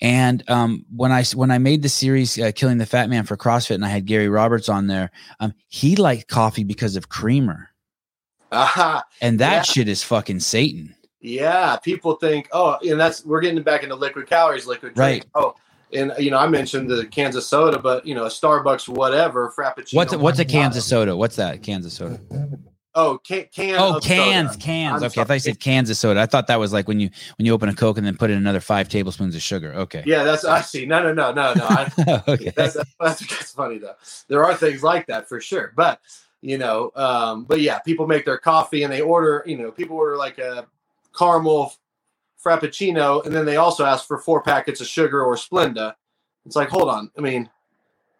And 0.00 0.42
um, 0.50 0.84
when 0.94 1.10
I 1.12 1.24
when 1.34 1.50
I 1.50 1.58
made 1.58 1.82
the 1.82 1.88
series 1.88 2.38
uh, 2.38 2.52
"Killing 2.54 2.78
the 2.78 2.84
Fat 2.86 3.08
Man" 3.08 3.24
for 3.24 3.36
CrossFit, 3.36 3.76
and 3.76 3.84
I 3.84 3.88
had 3.88 4.04
Gary 4.06 4.28
Roberts 4.28 4.68
on 4.68 4.86
there, 4.88 5.10
um, 5.40 5.54
he 5.68 5.96
liked 5.96 6.28
coffee 6.28 6.64
because 6.64 6.96
of 6.96 7.08
creamer, 7.08 7.70
Aha. 8.52 9.04
and 9.22 9.38
that 9.38 9.52
Yeah. 9.54 9.62
shit 9.62 9.88
is 9.88 10.02
fucking 10.02 10.40
Satan. 10.40 10.94
Yeah, 11.22 11.76
people 11.76 12.16
think, 12.16 12.48
oh, 12.52 12.76
and 12.86 13.00
that's 13.00 13.24
we're 13.24 13.40
getting 13.40 13.62
back 13.62 13.82
into 13.82 13.94
liquid 13.94 14.26
calories, 14.26 14.66
liquid 14.66 14.92
drink. 14.94 15.24
Right. 15.24 15.26
Oh, 15.34 15.54
and 15.92 16.12
you 16.18 16.30
know, 16.30 16.38
I 16.38 16.48
mentioned 16.48 16.90
the 16.90 17.06
Kansas 17.06 17.46
soda, 17.46 17.78
but 17.78 18.06
you 18.06 18.14
know, 18.14 18.24
a 18.24 18.28
Starbucks, 18.28 18.88
whatever, 18.88 19.52
Frappuccino. 19.56 19.94
What's 19.94 20.16
what's 20.16 20.38
a 20.38 20.44
Macchiato. 20.44 20.48
Kansas 20.50 20.86
soda? 20.86 21.16
What's 21.16 21.36
that 21.36 21.62
Kansas 21.62 21.94
soda? 21.94 22.20
Oh, 22.98 23.18
can, 23.18 23.44
can 23.54 23.78
Oh, 23.78 23.96
of 23.98 24.02
cans, 24.02 24.52
soda. 24.52 24.64
cans. 24.64 25.02
I'm 25.02 25.06
Okay, 25.08 25.20
I 25.20 25.24
thought 25.24 25.34
you 25.34 25.40
said 25.40 25.60
Kansas 25.60 25.98
soda. 25.98 26.18
I 26.18 26.24
thought 26.24 26.46
that 26.46 26.58
was 26.58 26.72
like 26.72 26.88
when 26.88 26.98
you 26.98 27.10
when 27.36 27.44
you 27.44 27.52
open 27.52 27.68
a 27.68 27.74
Coke 27.74 27.98
and 27.98 28.06
then 28.06 28.16
put 28.16 28.30
in 28.30 28.38
another 28.38 28.60
five 28.60 28.88
tablespoons 28.88 29.34
of 29.34 29.42
sugar. 29.42 29.74
Okay. 29.74 30.02
Yeah, 30.06 30.24
that's 30.24 30.44
I 30.46 30.62
see. 30.62 30.86
No, 30.86 31.02
no, 31.02 31.12
no, 31.12 31.32
no, 31.32 31.52
no. 31.54 31.66
I, 31.68 32.22
okay. 32.28 32.52
that's, 32.56 32.74
that's, 32.74 32.94
that's 32.98 33.26
that's 33.26 33.52
funny 33.52 33.76
though. 33.78 33.96
There 34.28 34.42
are 34.44 34.54
things 34.54 34.82
like 34.82 35.06
that 35.08 35.28
for 35.28 35.40
sure, 35.42 35.74
but 35.76 36.00
you 36.40 36.56
know, 36.56 36.90
um, 36.96 37.44
but 37.44 37.60
yeah, 37.60 37.80
people 37.80 38.06
make 38.06 38.24
their 38.24 38.38
coffee 38.38 38.82
and 38.82 38.92
they 38.92 39.02
order. 39.02 39.42
You 39.46 39.58
know, 39.58 39.70
people 39.70 39.96
order 39.96 40.16
like 40.16 40.38
a 40.38 40.66
caramel 41.16 41.74
frappuccino, 42.46 43.24
and 43.26 43.34
then 43.34 43.44
they 43.44 43.56
also 43.56 43.84
ask 43.84 44.06
for 44.06 44.18
four 44.18 44.42
packets 44.42 44.80
of 44.80 44.86
sugar 44.86 45.22
or 45.22 45.34
Splenda. 45.34 45.94
It's 46.44 46.56
like, 46.56 46.68
hold 46.68 46.88
on. 46.88 47.10
I 47.18 47.20
mean, 47.20 47.50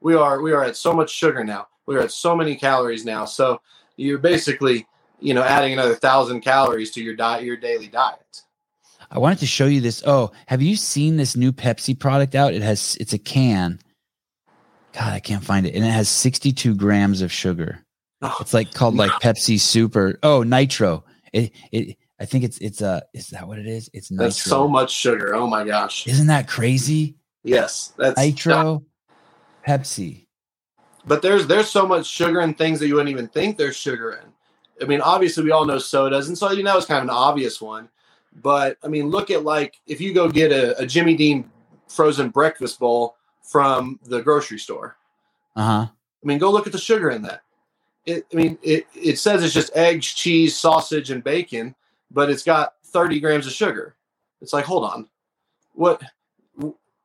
we 0.00 0.14
are 0.14 0.40
we 0.40 0.52
are 0.52 0.64
at 0.64 0.76
so 0.76 0.92
much 0.92 1.10
sugar 1.10 1.44
now. 1.44 1.68
We 1.86 1.96
are 1.96 2.00
at 2.00 2.12
so 2.12 2.34
many 2.34 2.56
calories 2.56 3.04
now. 3.04 3.24
So 3.24 3.60
you're 3.96 4.18
basically, 4.18 4.86
you 5.20 5.34
know, 5.34 5.42
adding 5.42 5.72
another 5.72 5.94
thousand 5.94 6.40
calories 6.40 6.90
to 6.92 7.02
your 7.02 7.14
diet, 7.14 7.44
your 7.44 7.56
daily 7.56 7.86
diet. 7.86 8.42
I 9.10 9.18
wanted 9.18 9.38
to 9.38 9.46
show 9.46 9.66
you 9.66 9.80
this. 9.80 10.02
Oh, 10.04 10.32
have 10.46 10.62
you 10.62 10.74
seen 10.76 11.16
this 11.16 11.36
new 11.36 11.52
Pepsi 11.52 11.98
product 11.98 12.34
out? 12.34 12.54
It 12.54 12.62
has 12.62 12.96
it's 13.00 13.12
a 13.12 13.18
can. 13.18 13.78
God, 14.92 15.12
I 15.12 15.20
can't 15.20 15.44
find 15.44 15.66
it. 15.66 15.74
And 15.74 15.84
it 15.84 15.90
has 15.90 16.08
62 16.08 16.74
grams 16.74 17.20
of 17.20 17.30
sugar. 17.30 17.84
Oh, 18.22 18.34
It's 18.40 18.54
like 18.54 18.72
called 18.72 18.96
like 18.96 19.12
Pepsi 19.22 19.60
Super. 19.60 20.18
Oh, 20.22 20.42
Nitro. 20.42 21.04
It 21.32 21.52
it 21.70 21.96
I 22.18 22.24
think 22.24 22.44
it's 22.44 22.58
it's 22.58 22.82
uh 22.82 23.00
is 23.12 23.28
that 23.28 23.46
what 23.46 23.58
it 23.58 23.66
is? 23.66 23.90
It's 23.92 24.10
Nitro. 24.10 24.24
that's 24.24 24.42
so 24.42 24.66
much 24.68 24.92
sugar. 24.92 25.34
Oh 25.34 25.46
my 25.46 25.64
gosh. 25.64 26.06
Isn't 26.06 26.28
that 26.28 26.48
crazy? 26.48 27.16
Yes, 27.42 27.92
that's 27.96 28.18
Nitro 28.18 28.84
Pepsi. 29.66 30.26
but 31.06 31.22
there's 31.22 31.46
there's 31.46 31.68
so 31.68 31.86
much 31.86 32.06
sugar 32.06 32.40
in 32.40 32.54
things 32.54 32.80
that 32.80 32.88
you 32.88 32.94
wouldn't 32.94 33.10
even 33.10 33.28
think 33.28 33.56
there's 33.56 33.76
sugar 33.76 34.12
in. 34.12 34.32
I 34.82 34.88
mean, 34.88 35.00
obviously 35.00 35.44
we 35.44 35.50
all 35.50 35.64
know 35.64 35.78
sodas, 35.78 36.28
and 36.28 36.36
so 36.36 36.52
you 36.52 36.62
know 36.62 36.76
it's 36.76 36.86
kind 36.86 36.98
of 36.98 37.04
an 37.04 37.10
obvious 37.10 37.60
one. 37.60 37.88
But 38.42 38.76
I 38.82 38.88
mean, 38.88 39.08
look 39.10 39.30
at 39.30 39.44
like 39.44 39.80
if 39.86 40.00
you 40.00 40.12
go 40.12 40.28
get 40.28 40.52
a, 40.52 40.78
a 40.80 40.86
Jimmy 40.86 41.16
Dean 41.16 41.50
frozen 41.88 42.30
breakfast 42.30 42.78
bowl 42.78 43.16
from 43.42 43.98
the 44.04 44.20
grocery 44.20 44.58
store. 44.58 44.96
Uh-huh. 45.54 45.86
I 45.86 46.26
mean, 46.26 46.38
go 46.38 46.50
look 46.50 46.66
at 46.66 46.72
the 46.72 46.78
sugar 46.78 47.10
in 47.10 47.22
that. 47.22 47.42
It, 48.04 48.26
I 48.32 48.36
mean, 48.36 48.58
it, 48.62 48.86
it 48.94 49.18
says 49.18 49.42
it's 49.42 49.54
just 49.54 49.74
eggs, 49.76 50.06
cheese, 50.06 50.56
sausage, 50.56 51.10
and 51.10 51.24
bacon, 51.24 51.74
but 52.16 52.30
it's 52.30 52.42
got 52.42 52.72
30 52.86 53.20
grams 53.20 53.46
of 53.46 53.52
sugar. 53.52 53.94
It's 54.40 54.54
like, 54.54 54.64
hold 54.64 54.84
on, 54.84 55.06
what? 55.74 56.02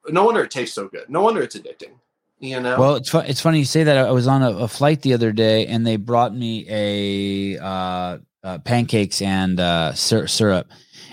No 0.08 0.24
wonder 0.24 0.42
it 0.44 0.52
tastes 0.52 0.74
so 0.74 0.88
good. 0.88 1.10
No 1.10 1.22
wonder 1.22 1.42
it's 1.42 1.56
addicting. 1.56 1.92
You 2.40 2.62
know? 2.62 2.80
Well, 2.80 2.96
it's 2.96 3.10
fu- 3.10 3.20
it's 3.20 3.42
funny 3.42 3.60
you 3.60 3.66
say 3.66 3.84
that. 3.84 3.98
I 3.98 4.10
was 4.12 4.26
on 4.26 4.42
a, 4.42 4.52
a 4.52 4.68
flight 4.68 5.02
the 5.02 5.14
other 5.14 5.32
day, 5.32 5.68
and 5.68 5.86
they 5.86 5.98
brought 5.98 6.34
me 6.34 6.66
a 6.68 7.62
uh, 7.62 8.18
uh, 8.44 8.58
pancakes 8.60 9.22
and 9.22 9.60
uh, 9.60 9.94
syr- 9.94 10.28
syrup, 10.28 10.72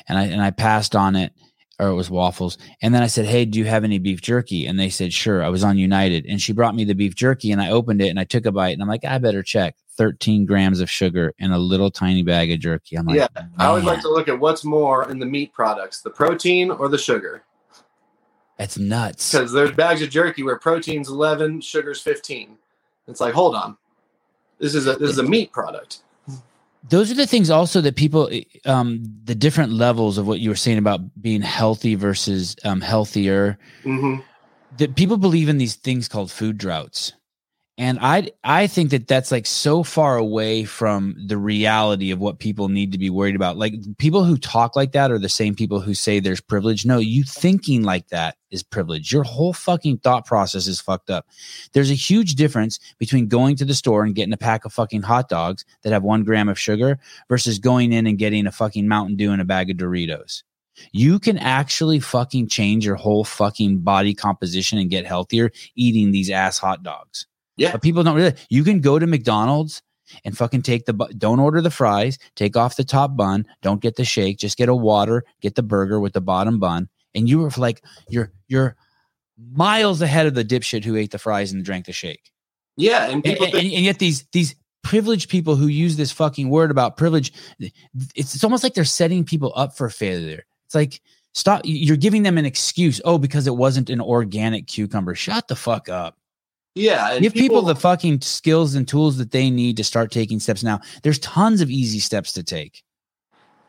and 0.09 0.17
I 0.17 0.25
and 0.25 0.41
I 0.41 0.53
passed 0.53 0.97
on 0.97 1.17
it, 1.17 1.33
or 1.79 1.89
it 1.89 1.95
was 1.95 2.11
waffles. 2.11 2.59
And 2.83 2.95
then 2.95 3.03
I 3.03 3.07
said, 3.07 3.27
"Hey, 3.27 3.45
do 3.45 3.59
you 3.59 3.65
have 3.67 3.85
any 3.85 3.99
beef 3.99 4.21
jerky?" 4.21 4.67
And 4.67 4.79
they 4.79 4.89
said, 4.91 5.13
"Sure." 5.13 5.43
I 5.43 5.49
was 5.49 5.65
on 5.65 5.79
United, 5.79 6.27
and 6.27 6.41
she 6.41 6.53
brought 6.53 6.75
me 6.75 6.85
the 6.85 6.95
beef 6.95 7.15
jerky, 7.15 7.53
and 7.53 7.61
I 7.61 7.71
opened 7.71 8.03
it 8.03 8.09
and 8.09 8.19
I 8.19 8.25
took 8.25 8.47
a 8.47 8.53
bite, 8.53 8.71
and 8.71 8.83
I'm 8.83 8.89
like, 8.89 9.05
"I 9.05 9.19
better 9.19 9.43
check." 9.43 9.77
13 9.97 10.47
grams 10.47 10.81
of 10.81 10.89
sugar 10.89 11.35
in 11.41 11.51
a 11.51 11.59
little 11.59 11.91
tiny 11.91 12.23
bag 12.23 12.53
of 12.53 12.61
jerky. 12.61 12.97
I'm 12.97 13.05
like, 13.05 13.17
Yeah, 13.17 13.27
I 13.59 13.67
always 13.67 13.83
like 13.83 14.01
to 14.03 14.09
look 14.09 14.29
at 14.29 14.39
what's 14.39 14.65
more 14.65 15.11
in 15.11 15.19
the 15.19 15.27
meat 15.27 15.53
products, 15.53 16.03
the 16.03 16.11
protein 16.11 16.71
or 16.71 16.89
the 16.89 16.97
sugar. 16.97 17.43
that's 18.57 18.79
nuts. 18.79 19.33
Because 19.33 19.51
there's 19.53 19.73
bags 19.73 20.01
of 20.01 20.09
jerky 20.11 20.45
where 20.45 20.57
protein's 20.57 21.09
11, 21.09 21.63
sugar's 21.63 22.01
15. 22.01 22.57
It's 23.09 23.21
like, 23.21 23.35
hold 23.35 23.57
on. 23.57 23.77
This 24.61 24.75
is 24.77 24.87
a 24.87 24.95
this 24.95 25.11
is 25.11 25.19
a 25.19 25.23
meat 25.25 25.53
product. 25.53 26.03
Those 26.83 27.11
are 27.11 27.15
the 27.15 27.27
things 27.27 27.51
also 27.51 27.81
that 27.81 27.97
people 27.97 28.31
um 28.65 29.03
the 29.25 29.35
different 29.35 29.73
levels 29.73 30.19
of 30.19 30.27
what 30.27 30.41
you 30.41 30.49
were 30.49 30.57
saying 30.57 30.79
about 30.79 31.01
being 31.21 31.43
healthy 31.43 31.95
versus 31.95 32.57
um 32.65 32.81
healthier. 32.81 33.59
Hmm 33.83 34.17
that 34.77 34.97
people 34.97 35.17
believe 35.17 35.49
in 35.49 35.59
these 35.59 35.75
things 35.75 36.09
called 36.09 36.31
food 36.31 36.59
droughts 36.59 37.13
and 37.79 37.99
i 38.03 38.29
i 38.45 38.67
think 38.67 38.91
that 38.91 39.07
that's 39.07 39.33
like 39.33 39.47
so 39.47 39.83
far 39.83 40.19
away 40.19 40.65
from 40.65 41.15
the 41.27 41.39
reality 41.39 42.11
of 42.11 42.19
what 42.19 42.39
people 42.39 42.69
need 42.69 42.93
to 42.93 42.99
be 42.99 43.11
worried 43.11 43.37
about. 43.37 43.57
Like 43.57 43.75
people 43.99 44.25
who 44.25 44.37
talk 44.37 44.77
like 44.77 44.93
that 44.93 45.11
are 45.11 45.19
the 45.19 45.29
same 45.29 45.55
people 45.55 45.81
who 45.81 45.95
say 45.95 46.21
there's 46.21 46.41
privilege. 46.41 46.85
No 46.85 46.99
you 46.99 47.25
thinking 47.25 47.83
like 47.83 48.09
that 48.09 48.37
is 48.51 48.63
privilege. 48.63 49.13
Your 49.13 49.23
whole 49.23 49.53
fucking 49.53 49.99
thought 49.99 50.27
process 50.27 50.67
is 50.67 50.81
fucked 50.81 51.11
up. 51.11 51.27
There's 51.73 51.91
a 51.91 51.95
huge 51.95 52.35
difference 52.35 52.79
between 52.99 53.29
going 53.29 53.57
to 53.57 53.65
the 53.65 53.75
store 53.75 54.05
and 54.05 54.15
getting 54.15 54.33
a 54.33 54.39
pack 54.39 54.65
of 54.65 54.73
fucking 54.73 55.03
hot 55.03 55.29
dogs 55.29 55.65
that 55.83 55.93
have 55.93 56.03
one 56.03 56.25
gram 56.25 56.49
of 56.49 56.59
sugar 56.59 56.99
versus 57.29 57.59
going 57.59 57.93
in 57.93 58.07
and 58.07 58.19
getting 58.19 58.47
a 58.47 58.53
fucking 58.53 58.89
mountain 58.89 59.17
dew 59.17 59.33
and 59.33 59.43
a 59.43 59.45
bag 59.45 59.71
of 59.71 59.77
doritos. 59.77 60.43
You 60.93 61.19
can 61.19 61.39
actually 61.39 62.01
fucking 62.01 62.49
change 62.49 62.87
your 62.87 62.95
whole 62.95 63.25
fucking 63.25 63.81
body 63.81 64.15
composition 64.15 64.79
and 64.79 64.91
get 64.91 65.07
healthier 65.07 65.51
eating 65.75 66.13
these 66.13 66.31
ass 66.31 66.59
hot 66.59 66.83
dogs. 66.83 67.27
Yeah. 67.59 67.73
But 67.73 67.83
people 67.83 68.03
don't 68.03 68.17
really. 68.17 68.35
You 68.49 68.65
can 68.65 68.81
go 68.81 68.99
to 68.99 69.07
McDonald's 69.07 69.83
and 70.25 70.37
fucking 70.37 70.63
take 70.63 70.87
the 70.87 70.95
don't 71.19 71.41
order 71.41 71.61
the 71.61 71.71
fries, 71.71 72.19
take 72.35 72.57
off 72.57 72.77
the 72.77 72.85
top 72.85 73.17
bun, 73.17 73.47
don't 73.61 73.83
get 73.83 73.97
the 73.97 74.05
shake, 74.05 74.39
just 74.39 74.57
get 74.57 74.69
a 74.69 74.75
water, 74.75 75.25
get 75.41 75.55
the 75.55 75.63
burger 75.63 76.01
with 76.01 76.13
the 76.15 76.21
bottom 76.21 76.59
bun, 76.59 76.89
and 77.15 77.29
you 77.29 77.41
were 77.41 77.51
like 77.57 77.85
you're 78.09 78.33
you're 78.47 78.77
miles 79.53 80.01
ahead 80.01 80.27
of 80.27 80.35
the 80.35 80.45
dipshit 80.45 80.85
who 80.85 80.97
ate 80.97 81.11
the 81.11 81.19
fries 81.19 81.53
and 81.53 81.65
drank 81.65 81.87
the 81.87 81.93
shake. 81.93 82.31
Yeah, 82.77 83.05
and 83.05 83.15
And, 83.15 83.25
people 83.25 83.47
and, 83.47 83.55
think, 83.55 83.75
and 83.75 83.85
yet 83.85 83.99
these 83.99 84.27
these 84.33 84.55
privileged 84.83 85.29
people 85.29 85.57
who 85.57 85.67
use 85.67 85.97
this 85.97 86.13
fucking 86.13 86.49
word 86.49 86.71
about 86.71 86.97
privilege, 86.97 87.33
it's 87.59 88.35
it's 88.35 88.45
almost 88.45 88.63
like 88.63 88.75
they're 88.75 88.85
setting 88.85 89.25
people 89.25 89.53
up 89.57 89.77
for 89.77 89.91
failure. 89.91 90.45
It's 90.67 90.75
like 90.75 91.01
stop. 91.33 91.63
You're 91.65 91.97
giving 91.97 92.23
them 92.23 92.39
an 92.39 92.47
excuse. 92.47 93.01
Oh, 93.05 93.19
because 93.19 93.47
it 93.47 93.57
wasn't 93.57 93.91
an 93.91 94.01
organic 94.01 94.67
cucumber. 94.67 95.15
Shut 95.15 95.49
the 95.49 95.57
fuck 95.57 95.89
up. 95.89 96.18
Yeah, 96.75 97.13
and 97.13 97.23
Give 97.23 97.33
people, 97.33 97.63
the 97.63 97.75
fucking 97.75 98.21
skills 98.21 98.75
and 98.75 98.87
tools 98.87 99.19
that 99.19 99.33
they 99.33 99.51
need 99.51 99.77
to 99.79 99.85
start 99.85 100.11
taking 100.11 100.39
steps 100.39 100.63
now. 100.63 100.81
There's 101.03 101.19
tons 101.19 101.61
of 101.61 101.71
easy 101.71 101.99
steps 101.99 102.33
to 102.35 102.43
take. 102.43 102.85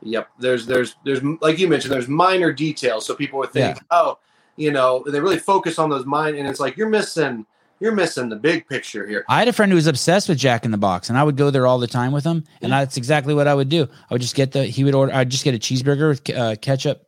Yep. 0.01 0.29
There's 0.39 0.65
there's 0.65 0.95
there's 1.03 1.21
like 1.41 1.59
you 1.59 1.67
mentioned, 1.67 1.93
there's 1.93 2.07
minor 2.07 2.53
details. 2.53 3.05
So 3.05 3.15
people 3.15 3.39
would 3.39 3.51
think, 3.51 3.79
oh, 3.91 4.19
you 4.55 4.71
know, 4.71 5.03
they 5.07 5.19
really 5.19 5.39
focus 5.39 5.79
on 5.79 5.89
those 5.89 6.05
minor, 6.05 6.37
and 6.37 6.47
it's 6.47 6.59
like 6.59 6.77
you're 6.77 6.89
missing 6.89 7.45
you're 7.79 7.93
missing 7.93 8.29
the 8.29 8.35
big 8.35 8.67
picture 8.67 9.07
here. 9.07 9.25
I 9.29 9.39
had 9.39 9.47
a 9.47 9.53
friend 9.53 9.71
who 9.71 9.75
was 9.77 9.87
obsessed 9.87 10.27
with 10.27 10.37
Jack 10.37 10.65
in 10.65 10.71
the 10.71 10.77
Box, 10.77 11.09
and 11.09 11.17
I 11.17 11.23
would 11.23 11.37
go 11.37 11.49
there 11.49 11.65
all 11.65 11.79
the 11.79 11.87
time 11.87 12.11
with 12.11 12.25
him. 12.25 12.43
And 12.61 12.71
that's 12.71 12.97
exactly 12.97 13.33
what 13.33 13.47
I 13.47 13.55
would 13.55 13.69
do. 13.69 13.87
I 14.09 14.13
would 14.13 14.21
just 14.21 14.35
get 14.35 14.51
the 14.51 14.65
he 14.65 14.83
would 14.83 14.95
order. 14.95 15.13
I'd 15.13 15.29
just 15.29 15.43
get 15.43 15.55
a 15.55 15.59
cheeseburger 15.59 16.09
with 16.09 16.37
uh, 16.37 16.55
ketchup, 16.57 17.07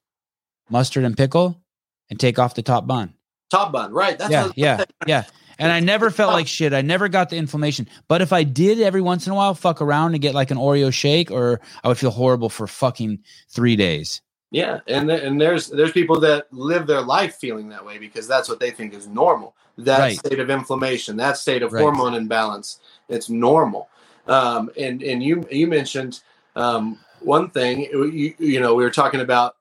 mustard, 0.69 1.03
and 1.03 1.15
pickle, 1.15 1.61
and 2.09 2.19
take 2.19 2.39
off 2.39 2.55
the 2.55 2.61
top 2.61 2.87
bun. 2.87 3.13
Top 3.49 3.71
bun, 3.73 3.91
right? 3.91 4.17
That's 4.17 4.31
yeah, 4.31 4.49
yeah, 4.55 4.85
yeah. 5.05 5.23
And 5.61 5.71
I 5.71 5.79
never 5.79 6.09
felt 6.09 6.33
like 6.33 6.47
shit. 6.57 6.73
I 6.73 6.81
never 6.81 7.07
got 7.07 7.29
the 7.29 7.37
inflammation. 7.37 7.87
But 8.07 8.21
if 8.21 8.33
I 8.33 8.43
did 8.43 8.81
every 8.81 8.99
once 8.99 9.27
in 9.27 9.31
a 9.31 9.35
while 9.35 9.53
fuck 9.53 9.79
around 9.79 10.13
and 10.13 10.21
get 10.21 10.33
like 10.33 10.49
an 10.49 10.57
Oreo 10.57 10.91
shake, 10.91 11.29
or 11.29 11.61
I 11.83 11.87
would 11.87 11.99
feel 11.99 12.11
horrible 12.11 12.49
for 12.49 12.65
fucking 12.65 13.19
three 13.47 13.75
days. 13.75 14.21
Yeah, 14.49 14.79
and 14.87 15.07
th- 15.07 15.21
and 15.23 15.39
there's 15.39 15.67
there's 15.67 15.91
people 15.93 16.19
that 16.21 16.51
live 16.51 16.87
their 16.87 17.01
life 17.01 17.35
feeling 17.35 17.69
that 17.69 17.85
way 17.85 17.99
because 17.99 18.27
that's 18.27 18.49
what 18.49 18.59
they 18.59 18.71
think 18.71 18.93
is 18.93 19.07
normal. 19.07 19.55
That 19.77 19.99
Right. 19.99 20.17
state 20.17 20.39
of 20.39 20.49
inflammation, 20.49 21.15
that 21.17 21.37
state 21.37 21.63
of 21.63 21.71
Right. 21.71 21.81
hormone 21.81 22.15
imbalance, 22.15 22.79
it's 23.07 23.29
normal. 23.29 23.87
Um, 24.27 24.69
and 24.77 25.01
and 25.03 25.23
you 25.23 25.45
you 25.49 25.67
mentioned 25.67 26.21
um, 26.55 26.99
one 27.21 27.49
thing. 27.51 27.81
You, 27.81 28.33
you 28.39 28.59
know, 28.59 28.75
we 28.75 28.83
were 28.83 28.91
talking 28.91 29.21
about 29.21 29.55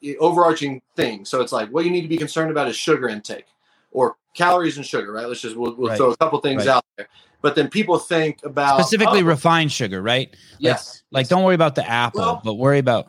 the 0.00 0.16
overarching 0.18 0.80
thing. 0.96 1.24
So 1.24 1.40
it's 1.40 1.52
like 1.52 1.70
what 1.70 1.84
you 1.84 1.90
need 1.90 2.02
to 2.02 2.08
be 2.08 2.18
concerned 2.18 2.50
about 2.50 2.68
is 2.68 2.76
sugar 2.76 3.08
intake 3.08 3.46
or 3.90 4.16
calories 4.34 4.76
and 4.76 4.86
sugar. 4.86 5.12
Right? 5.12 5.26
Let's 5.26 5.40
just 5.40 5.56
we'll, 5.56 5.74
we'll 5.74 5.88
Right. 5.90 5.98
throw 5.98 6.10
a 6.10 6.16
couple 6.16 6.40
things 6.40 6.66
Right. 6.66 6.76
out 6.76 6.84
there. 6.96 7.08
But 7.42 7.54
then 7.54 7.68
people 7.68 7.98
think 7.98 8.44
about 8.44 8.78
Specifically 8.80 9.20
oh, 9.22 9.24
refined 9.24 9.72
sugar, 9.72 10.02
right? 10.02 10.34
yes, 10.58 11.02
Like, 11.10 11.28
don't 11.28 11.42
worry 11.42 11.54
about 11.54 11.74
the 11.74 11.88
apple, 11.88 12.20
Well- 12.20 12.42
but 12.44 12.54
worry 12.54 12.78
about 12.78 13.08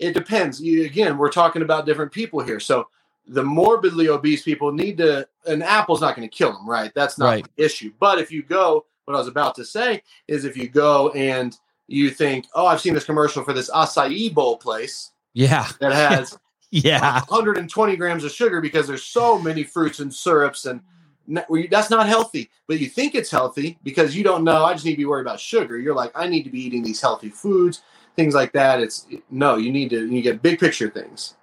it 0.00 0.14
depends. 0.14 0.60
You, 0.60 0.84
again, 0.84 1.18
we're 1.18 1.30
talking 1.30 1.62
about 1.62 1.84
different 1.84 2.12
people 2.12 2.38
here. 2.40 2.60
So 2.60 2.86
the 3.26 3.42
morbidly 3.42 4.08
obese 4.08 4.42
people 4.44 4.70
need 4.72 4.96
to. 4.98 5.26
An 5.46 5.60
apple's 5.60 6.00
not 6.00 6.14
going 6.16 6.28
to 6.28 6.34
kill 6.34 6.52
them, 6.52 6.68
right? 6.68 6.92
That's 6.94 7.18
not 7.18 7.26
Right. 7.26 7.46
the 7.56 7.64
issue. 7.64 7.92
But 7.98 8.18
if 8.20 8.30
you 8.30 8.42
go, 8.44 8.86
what 9.06 9.14
I 9.14 9.18
was 9.18 9.26
about 9.28 9.54
to 9.56 9.64
say 9.64 10.02
is, 10.28 10.44
if 10.44 10.56
you 10.56 10.68
go 10.68 11.10
and 11.10 11.56
you 11.88 12.10
think, 12.10 12.46
oh, 12.54 12.66
I've 12.66 12.80
seen 12.80 12.94
this 12.94 13.04
commercial 13.04 13.42
for 13.42 13.52
this 13.52 13.70
acai 13.70 14.32
bowl 14.32 14.56
place 14.58 15.10
yeah, 15.34 15.66
that 15.80 15.92
has 15.92 16.38
yeah, 16.70 17.20
120 17.28 17.96
grams 17.96 18.24
of 18.24 18.30
sugar 18.32 18.60
because 18.60 18.86
there's 18.86 19.04
so 19.04 19.38
many 19.38 19.62
fruits 19.64 20.00
and 20.00 20.12
syrups 20.12 20.64
and 20.66 20.80
n- 21.28 21.44
well, 21.48 21.60
you- 21.62 21.68
that's 21.68 21.90
not 21.90 22.06
healthy 22.06 22.50
but 22.66 22.78
you 22.80 22.88
think 22.88 23.14
it's 23.14 23.30
healthy 23.30 23.78
because 23.82 24.14
you 24.16 24.24
don't 24.24 24.44
know 24.44 24.64
i 24.64 24.72
just 24.72 24.84
need 24.84 24.92
to 24.92 24.96
be 24.98 25.04
worried 25.04 25.22
about 25.22 25.40
sugar 25.40 25.78
you're 25.78 25.94
like 25.94 26.10
i 26.14 26.26
need 26.28 26.42
to 26.42 26.50
be 26.50 26.60
eating 26.60 26.82
these 26.82 27.00
healthy 27.00 27.28
foods 27.30 27.82
things 28.16 28.34
like 28.34 28.52
that 28.52 28.80
it's 28.80 29.06
no 29.30 29.56
you 29.56 29.70
need 29.72 29.90
to 29.90 30.06
you 30.06 30.22
get 30.22 30.42
big 30.42 30.58
picture 30.58 30.90
things 30.90 31.34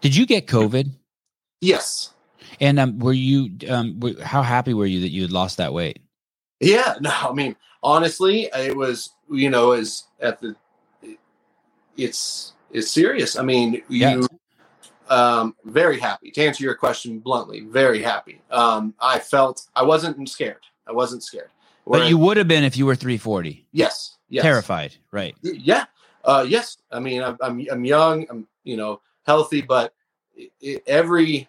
Did 0.00 0.14
you 0.14 0.26
get 0.26 0.46
COVID? 0.46 0.90
yes 1.60 2.10
And 2.60 2.78
um, 2.78 2.98
were 2.98 3.12
you 3.12 3.50
um, 3.68 3.98
were, 4.00 4.14
how 4.22 4.42
happy 4.42 4.74
were 4.74 4.86
you 4.86 5.00
that 5.00 5.10
you 5.10 5.22
had 5.22 5.32
lost 5.32 5.56
that 5.58 5.72
weight? 5.72 6.00
yeah 6.60 6.94
no 7.00 7.10
i 7.10 7.32
mean 7.32 7.56
honestly 7.82 8.48
it 8.54 8.76
was 8.76 9.10
you 9.30 9.50
know 9.50 9.72
is 9.72 10.04
at 10.20 10.40
the 10.40 10.54
it's 11.96 12.52
it's 12.70 12.90
serious 12.90 13.36
i 13.36 13.42
mean 13.42 13.82
you 13.88 14.20
Yeah. 14.22 14.26
Um 15.18 15.54
very 15.64 15.98
happy. 16.08 16.30
To 16.36 16.40
answer 16.48 16.62
your 16.64 16.74
question 16.84 17.10
bluntly 17.26 17.60
very 17.80 18.00
happy. 18.12 18.36
Um 18.50 18.94
i 19.00 19.18
felt 19.18 19.56
i 19.80 19.82
wasn't 19.92 20.28
scared. 20.28 20.64
I 20.90 20.92
wasn't 20.92 21.22
scared. 21.22 21.50
But 21.86 22.08
you 22.08 22.18
would 22.24 22.36
have 22.36 22.48
been 22.54 22.64
if 22.64 22.76
you 22.78 22.86
were 22.86 22.96
340. 22.96 23.66
yes 23.72 24.16
yes. 24.28 24.42
Terrified, 24.42 24.92
right? 25.18 25.34
yeah. 25.42 25.84
Uh 26.24 26.44
yes. 26.48 26.66
I 26.90 26.98
mean 27.06 27.20
i'm 27.26 27.36
i'm, 27.46 27.56
I'm 27.72 27.84
young 27.84 28.16
i'm 28.30 28.40
you 28.70 28.76
know 28.80 28.92
healthy 29.30 29.60
but 29.74 29.86
i 30.38 30.48
i 30.70 30.80
every 31.00 31.48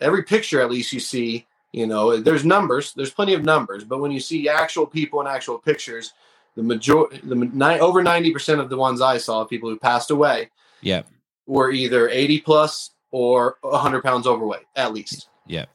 every 0.00 0.22
picture 0.34 0.60
at 0.64 0.70
least 0.70 0.92
you 0.92 1.00
see 1.12 1.46
you 1.72 1.86
know 1.86 2.04
there's 2.26 2.44
numbers 2.56 2.92
there's 2.96 3.14
plenty 3.18 3.34
of 3.38 3.42
numbers 3.44 3.82
but 3.90 3.98
when 4.02 4.10
you 4.16 4.20
see 4.30 4.48
actual 4.48 4.86
people 4.98 5.20
and 5.20 5.28
actual 5.28 5.58
pictures 5.70 6.12
the 6.56 6.62
majority 6.62 7.20
the 7.30 7.34
ni- 7.36 7.80
over 7.88 8.02
90% 8.02 8.60
of 8.60 8.68
the 8.72 8.76
ones 8.86 9.00
i 9.00 9.16
saw 9.26 9.44
people 9.44 9.68
who 9.70 9.78
passed 9.90 10.10
away 10.16 10.38
Yeah. 10.82 11.02
were 11.46 11.70
either 11.82 12.08
80 12.08 12.40
plus 12.48 12.90
or 13.14 13.58
100 13.60 14.02
pounds 14.02 14.26
overweight 14.26 14.64
at 14.74 14.92
least 14.92 15.28
Yeah. 15.46 15.66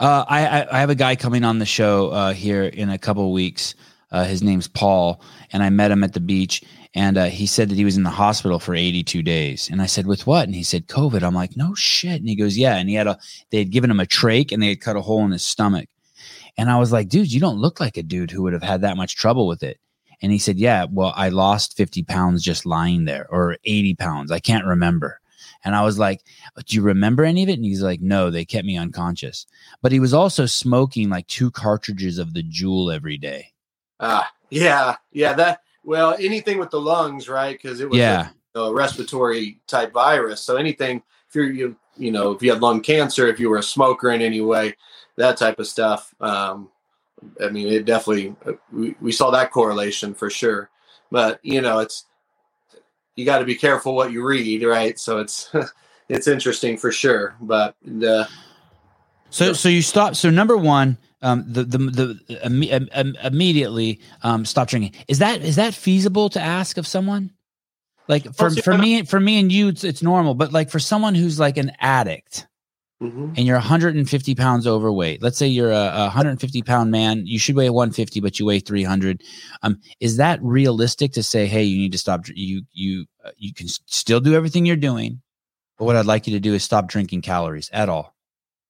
Uh, 0.00 0.24
I, 0.26 0.66
I 0.70 0.80
have 0.80 0.90
a 0.90 0.94
guy 0.94 1.14
coming 1.14 1.44
on 1.44 1.58
the 1.58 1.66
show 1.66 2.08
uh, 2.08 2.32
here 2.32 2.64
in 2.64 2.90
a 2.90 2.98
couple 2.98 3.30
weeks. 3.32 3.74
Uh, 4.10 4.24
his 4.24 4.42
name's 4.42 4.66
Paul, 4.66 5.20
and 5.52 5.62
I 5.62 5.70
met 5.70 5.90
him 5.90 6.02
at 6.02 6.14
the 6.14 6.20
beach, 6.20 6.64
and 6.94 7.18
uh, 7.18 7.26
he 7.26 7.46
said 7.46 7.68
that 7.68 7.76
he 7.76 7.84
was 7.84 7.96
in 7.96 8.02
the 8.02 8.10
hospital 8.10 8.58
for 8.58 8.74
82 8.74 9.22
days. 9.22 9.68
And 9.70 9.82
I 9.82 9.86
said, 9.86 10.06
"With 10.06 10.26
what?" 10.26 10.46
And 10.46 10.54
he 10.54 10.62
said, 10.62 10.86
"COVID." 10.86 11.22
I'm 11.22 11.34
like, 11.34 11.56
"No 11.56 11.74
shit." 11.74 12.20
And 12.20 12.28
he 12.28 12.34
goes, 12.34 12.56
"Yeah." 12.56 12.76
And 12.76 12.88
he 12.88 12.94
had 12.94 13.06
a 13.06 13.18
they 13.50 13.58
had 13.58 13.70
given 13.70 13.90
him 13.90 14.00
a 14.00 14.06
trach, 14.06 14.50
and 14.50 14.62
they 14.62 14.68
had 14.68 14.80
cut 14.80 14.96
a 14.96 15.02
hole 15.02 15.24
in 15.24 15.32
his 15.32 15.44
stomach. 15.44 15.88
And 16.56 16.70
I 16.70 16.78
was 16.78 16.90
like, 16.90 17.10
"Dude, 17.10 17.30
you 17.30 17.40
don't 17.40 17.60
look 17.60 17.78
like 17.78 17.98
a 17.98 18.02
dude 18.02 18.30
who 18.30 18.42
would 18.42 18.54
have 18.54 18.62
had 18.62 18.80
that 18.80 18.96
much 18.96 19.16
trouble 19.16 19.46
with 19.46 19.62
it." 19.62 19.78
And 20.22 20.32
he 20.32 20.38
said, 20.38 20.56
"Yeah, 20.56 20.86
well, 20.90 21.12
I 21.14 21.28
lost 21.28 21.76
50 21.76 22.02
pounds 22.04 22.42
just 22.42 22.64
lying 22.64 23.04
there, 23.04 23.26
or 23.30 23.58
80 23.64 23.94
pounds. 23.96 24.32
I 24.32 24.38
can't 24.38 24.64
remember." 24.64 25.20
And 25.64 25.74
I 25.74 25.82
was 25.82 25.98
like, 25.98 26.22
"Do 26.66 26.76
you 26.76 26.82
remember 26.82 27.24
any 27.24 27.42
of 27.42 27.48
it?" 27.48 27.54
And 27.54 27.64
he's 27.64 27.82
like, 27.82 28.00
"No, 28.00 28.30
they 28.30 28.44
kept 28.44 28.66
me 28.66 28.76
unconscious." 28.76 29.46
but 29.82 29.92
he 29.92 30.00
was 30.00 30.14
also 30.14 30.46
smoking 30.46 31.08
like 31.10 31.26
two 31.26 31.50
cartridges 31.50 32.18
of 32.18 32.34
the 32.34 32.42
JUUL 32.42 32.90
every 32.90 33.18
day. 33.18 33.52
ah 34.00 34.30
yeah 34.50 34.94
yeah 35.12 35.32
that 35.32 35.60
well 35.82 36.14
anything 36.20 36.58
with 36.58 36.70
the 36.70 36.80
lungs 36.80 37.28
right 37.28 37.56
because 37.60 37.80
it 37.80 37.88
was 37.88 37.98
a- 37.98 38.02
Yeah. 38.02 38.28
a 38.54 38.72
respiratory 38.72 39.58
type 39.66 39.92
virus. 39.92 40.40
So 40.42 40.56
anything, 40.56 41.02
if 41.28 41.34
you're 41.34 41.50
you 41.50 41.76
you 41.96 42.10
know 42.12 42.30
if 42.32 42.42
you 42.42 42.52
had 42.52 42.60
lung 42.62 42.80
cancer, 42.80 43.26
if 43.28 43.40
you 43.40 43.48
were 43.50 43.58
a 43.58 43.62
smoker 43.62 44.10
in 44.10 44.20
any 44.22 44.40
way, 44.40 44.76
that 45.16 45.36
type 45.36 45.58
of 45.58 45.66
stuff. 45.66 46.14
Um, 46.20 46.68
I 47.42 47.48
mean, 47.48 47.68
it 47.68 47.86
definitely 47.86 48.36
uh, 48.46 48.52
we, 48.72 48.94
we 49.00 49.12
saw 49.12 49.30
that 49.30 49.50
correlation 49.50 50.14
for 50.14 50.28
sure. 50.30 50.68
But 51.10 51.40
you 51.42 51.60
know, 51.62 51.78
it's 51.80 52.04
you 53.16 53.24
got 53.24 53.38
to 53.38 53.44
be 53.44 53.54
careful 53.56 53.94
what 53.94 54.12
you 54.12 54.24
read, 54.24 54.62
right? 54.62 54.98
So 54.98 55.18
it's 55.18 55.50
it's 56.08 56.28
interesting 56.28 56.76
for 56.76 56.92
sure. 56.92 57.34
But 57.40 57.74
the 57.84 58.28
So 59.30 59.46
Yeah. 59.46 59.52
so 59.54 59.68
you 59.68 59.82
stop. 59.82 60.14
So 60.14 60.30
number 60.30 60.56
one, 60.56 60.98
um, 61.22 61.44
the 61.48 61.64
the 61.64 61.78
the 61.78 62.40
um, 62.44 62.88
um, 62.92 63.16
immediately 63.24 64.00
um, 64.22 64.44
stop 64.44 64.68
drinking. 64.68 64.92
Is 65.08 65.18
that 65.18 65.42
is 65.42 65.56
that 65.56 65.74
feasible 65.74 66.28
to 66.30 66.40
ask 66.40 66.76
of 66.76 66.86
someone? 66.86 67.32
Like 68.08 68.32
for 68.34 68.44
Well, 68.44 68.50
see, 68.50 68.60
for 68.60 68.74
me 68.74 69.02
for 69.02 69.18
me 69.18 69.40
and 69.40 69.50
you, 69.50 69.68
it's, 69.68 69.82
it's 69.82 70.02
normal. 70.02 70.34
But 70.34 70.52
like 70.52 70.70
for 70.70 70.78
someone 70.78 71.14
who's 71.14 71.40
like 71.40 71.56
an 71.56 71.72
addict 71.80 72.46
and 73.00 73.38
you're 73.38 73.56
150 73.56 74.34
pounds 74.34 74.66
overweight, 74.66 75.22
let's 75.22 75.36
say 75.36 75.46
you're 75.46 75.72
a, 75.72 75.92
a 75.94 76.02
150 76.04 76.62
pound 76.62 76.90
man, 76.90 77.26
you 77.26 77.38
should 77.38 77.54
weigh 77.54 77.68
150, 77.70 78.20
but 78.20 78.38
you 78.38 78.46
weigh 78.46 78.60
300. 78.60 79.22
Um, 79.62 79.78
is 80.00 80.16
that 80.16 80.42
realistic 80.42 81.12
to 81.12 81.22
say, 81.22 81.46
hey, 81.46 81.62
you 81.62 81.78
need 81.78 81.92
to 81.92 81.98
stop? 81.98 82.26
You 82.28 82.62
you 82.72 83.06
uh, 83.24 83.30
you 83.36 83.52
can 83.52 83.68
still 83.68 84.20
do 84.20 84.34
everything 84.34 84.64
you're 84.64 84.76
doing, 84.76 85.20
but 85.78 85.84
what 85.84 85.96
I'd 85.96 86.06
like 86.06 86.26
you 86.26 86.32
to 86.34 86.40
do 86.40 86.54
is 86.54 86.64
stop 86.64 86.88
drinking 86.88 87.22
calories 87.22 87.68
at 87.72 87.88
all. 87.88 88.14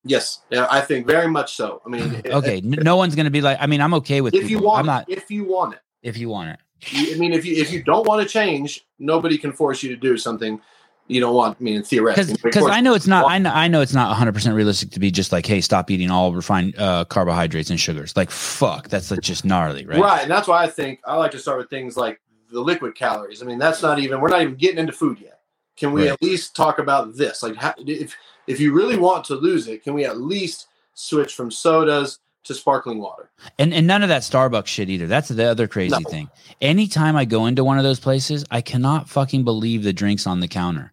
yes, 0.04 0.40
yeah, 0.50 0.66
I 0.70 0.80
think 0.80 1.06
very 1.06 1.28
much 1.28 1.54
so. 1.54 1.80
I 1.86 1.88
mean, 1.88 2.22
okay 2.26 2.60
no 2.62 2.96
one's 2.96 3.14
gonna 3.14 3.30
be 3.30 3.40
like 3.40 3.58
i 3.60 3.66
mean 3.66 3.80
i'm 3.80 3.94
okay 3.94 4.20
with 4.20 4.34
if 4.34 4.42
people. 4.42 4.50
you 4.50 4.66
want, 4.66 4.80
i'm 4.80 4.86
not 4.86 5.08
it, 5.08 5.18
if 5.18 5.30
you 5.30 5.44
want 5.44 5.74
it. 5.74 5.80
if 6.02 6.16
you 6.16 6.28
want 6.28 6.50
it 6.50 6.58
I 6.92 7.14
mean, 7.16 7.32
if 7.32 7.44
you 7.44 7.56
if 7.56 7.72
you 7.72 7.82
don't 7.82 8.06
want 8.06 8.22
to 8.22 8.28
change, 8.28 8.86
nobody 8.98 9.38
can 9.38 9.52
force 9.52 9.82
you 9.82 9.88
to 9.90 9.96
do 9.96 10.16
something 10.18 10.60
you 11.08 11.20
don't 11.20 11.34
want. 11.34 11.56
I 11.60 11.62
mean, 11.62 11.82
theoretically, 11.82 12.34
because 12.34 12.42
because 12.62 12.70
i 12.70 12.80
know 12.80 12.94
it's 12.94 13.06
not 13.06 13.30
I 13.30 13.38
know, 13.38 13.50
I 13.52 13.68
know 13.68 13.80
it's 13.80 13.94
not 13.94 14.16
100% 14.16 14.54
realistic 14.54 14.90
to 14.90 15.00
be 15.00 15.10
just 15.10 15.30
like 15.32 15.46
hey 15.46 15.60
stop 15.60 15.90
eating 15.90 16.10
all 16.10 16.32
refined 16.32 16.76
uh, 16.78 17.04
carbohydrates 17.04 17.70
and 17.70 17.78
sugars 17.78 18.16
like 18.16 18.30
fuck 18.30 18.88
that's 18.88 19.10
like 19.10 19.20
just 19.20 19.44
gnarly 19.44 19.86
right 19.86 20.00
right. 20.00 20.22
and 20.22 20.30
that's 20.30 20.48
why 20.48 20.62
I 20.64 20.68
think 20.68 21.00
I 21.04 21.16
like 21.16 21.30
to 21.32 21.38
start 21.38 21.58
with 21.58 21.70
things 21.70 21.96
like 21.96 22.20
the 22.50 22.60
liquid 22.60 22.94
calories. 22.94 23.42
I 23.42 23.46
mean, 23.46 23.58
that's 23.58 23.82
not 23.82 23.98
even 23.98 24.20
we're 24.20 24.28
not 24.30 24.42
even 24.42 24.54
getting 24.56 24.78
into 24.78 24.92
food 24.92 25.18
yet. 25.20 25.40
Can 25.76 25.92
we 25.92 26.02
Right. 26.02 26.12
at 26.12 26.22
least 26.22 26.54
talk 26.56 26.78
about 26.78 27.16
this? 27.16 27.42
Like, 27.42 27.56
how, 27.56 27.74
if 27.78 28.16
if 28.46 28.60
you 28.60 28.72
really 28.72 28.96
want 28.96 29.24
to 29.26 29.34
lose 29.34 29.68
it, 29.68 29.82
can 29.82 29.94
we 29.94 30.04
at 30.04 30.18
least 30.18 30.68
switch 30.94 31.34
from 31.34 31.50
sodas 31.50 32.20
to 32.44 32.54
sparkling 32.54 32.98
water? 32.98 33.30
and 33.58 33.74
and 33.74 33.86
none 33.86 34.02
of 34.02 34.08
that 34.08 34.22
starbucks 34.22 34.66
shit 34.68 34.88
either 34.88 35.06
that's 35.06 35.28
the 35.28 35.44
other 35.44 35.68
crazy 35.68 35.90
No. 36.02 36.08
thing 36.10 36.30
anytime 36.62 37.14
i 37.16 37.24
go 37.26 37.44
into 37.46 37.62
one 37.62 37.76
of 37.76 37.84
those 37.84 38.00
places 38.00 38.44
i 38.50 38.60
cannot 38.62 39.08
fucking 39.10 39.44
believe 39.44 39.82
the 39.82 39.92
drinks 39.92 40.26
on 40.26 40.40
the 40.40 40.48
counter 40.48 40.92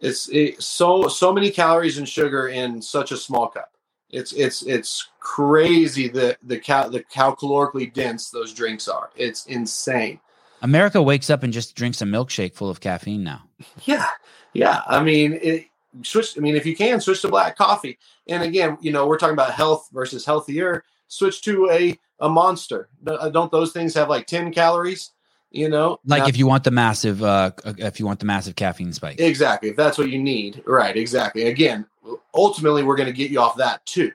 It's 0.00 0.28
it, 0.28 0.62
so 0.62 1.08
so 1.08 1.32
many 1.32 1.50
calories 1.50 1.98
and 1.98 2.08
sugar 2.08 2.48
in 2.48 2.82
such 2.82 3.12
a 3.12 3.16
small 3.16 3.48
cup. 3.48 3.70
It's 4.10 4.32
it's 4.32 4.62
it's 4.62 5.08
crazy 5.20 6.08
the 6.08 6.36
the 6.42 6.58
cal 6.58 6.90
the 6.90 7.04
how 7.12 7.32
calorically 7.34 7.92
dense 7.92 8.30
those 8.30 8.52
drinks 8.52 8.86
are. 8.88 9.10
It's 9.16 9.46
insane. 9.46 10.20
America 10.62 11.02
wakes 11.02 11.30
up 11.30 11.42
and 11.42 11.52
just 11.52 11.74
drinks 11.74 12.00
a 12.00 12.04
milkshake 12.04 12.54
full 12.54 12.70
of 12.70 12.80
caffeine 12.80 13.22
now. 13.22 13.42
Yeah, 13.84 14.06
yeah. 14.52 14.82
I 14.86 15.02
mean, 15.02 15.38
it, 15.42 15.66
switch. 16.02 16.36
I 16.36 16.40
mean, 16.40 16.56
if 16.56 16.64
you 16.66 16.76
can 16.76 17.00
switch 17.00 17.22
to 17.22 17.28
black 17.28 17.56
coffee, 17.56 17.98
and 18.28 18.42
again, 18.42 18.78
you 18.80 18.92
know, 18.92 19.06
we're 19.06 19.18
talking 19.18 19.34
about 19.34 19.52
health 19.52 19.88
versus 19.92 20.24
healthier. 20.24 20.84
Switch 21.08 21.42
to 21.42 21.70
a 21.70 21.98
a 22.20 22.28
monster. 22.28 22.88
Don't 23.04 23.52
those 23.52 23.72
things 23.72 23.94
have 23.94 24.08
like 24.08 24.26
ten 24.26 24.52
calories? 24.52 25.10
You 25.54 25.68
know, 25.68 26.00
Like 26.04 26.22
Now- 26.24 26.28
if 26.28 26.36
you 26.36 26.48
want 26.48 26.64
the 26.64 26.72
massive, 26.72 27.22
uh, 27.22 27.52
if 27.64 28.00
you 28.00 28.06
want 28.06 28.18
the 28.18 28.26
massive 28.26 28.56
caffeine 28.56 28.92
spike. 28.92 29.20
exactly 29.20 29.68
if 29.68 29.76
that's 29.76 29.96
what 29.96 30.10
you 30.10 30.18
need, 30.18 30.64
right? 30.66 30.96
Exactly. 30.96 31.44
Again, 31.46 31.86
ultimately, 32.34 32.82
we're 32.82 32.96
going 32.96 33.06
to 33.06 33.12
get 33.12 33.30
you 33.30 33.38
off 33.40 33.56
that 33.58 33.86
too, 33.86 34.10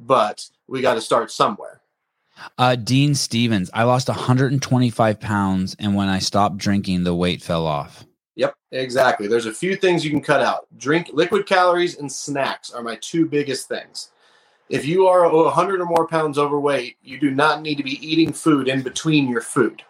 but 0.00 0.44
we 0.66 0.80
got 0.82 0.94
to 0.94 1.00
start 1.00 1.30
somewhere. 1.30 1.80
Uh, 2.58 2.74
Dean 2.74 3.14
Stevens, 3.14 3.70
I 3.72 3.84
lost 3.84 4.08
125 4.08 5.20
pounds, 5.20 5.76
and 5.78 5.94
when 5.94 6.08
I 6.08 6.18
stopped 6.18 6.58
drinking, 6.58 7.04
the 7.04 7.14
weight 7.14 7.40
fell 7.40 7.64
off. 7.64 8.04
Yep, 8.34 8.54
exactly. 8.72 9.28
There's 9.28 9.46
a 9.46 9.54
few 9.54 9.76
things 9.76 10.04
you 10.04 10.10
can 10.10 10.20
cut 10.20 10.40
out. 10.42 10.66
Drink 10.76 11.10
liquid 11.12 11.46
calories 11.46 11.98
and 11.98 12.10
snacks 12.10 12.72
are 12.72 12.82
my 12.82 12.96
two 13.00 13.26
biggest 13.26 13.68
things. 13.68 14.10
If 14.68 14.84
you 14.84 15.06
are 15.06 15.28
100 15.32 15.80
or 15.80 15.86
more 15.86 16.08
pounds 16.08 16.36
overweight, 16.36 16.96
you 17.02 17.18
do 17.20 17.30
not 17.30 17.62
need 17.62 17.76
to 17.76 17.84
be 17.84 18.04
eating 18.04 18.32
food 18.32 18.66
in 18.66 18.82
between 18.82 19.28
your 19.28 19.40
food. 19.40 19.82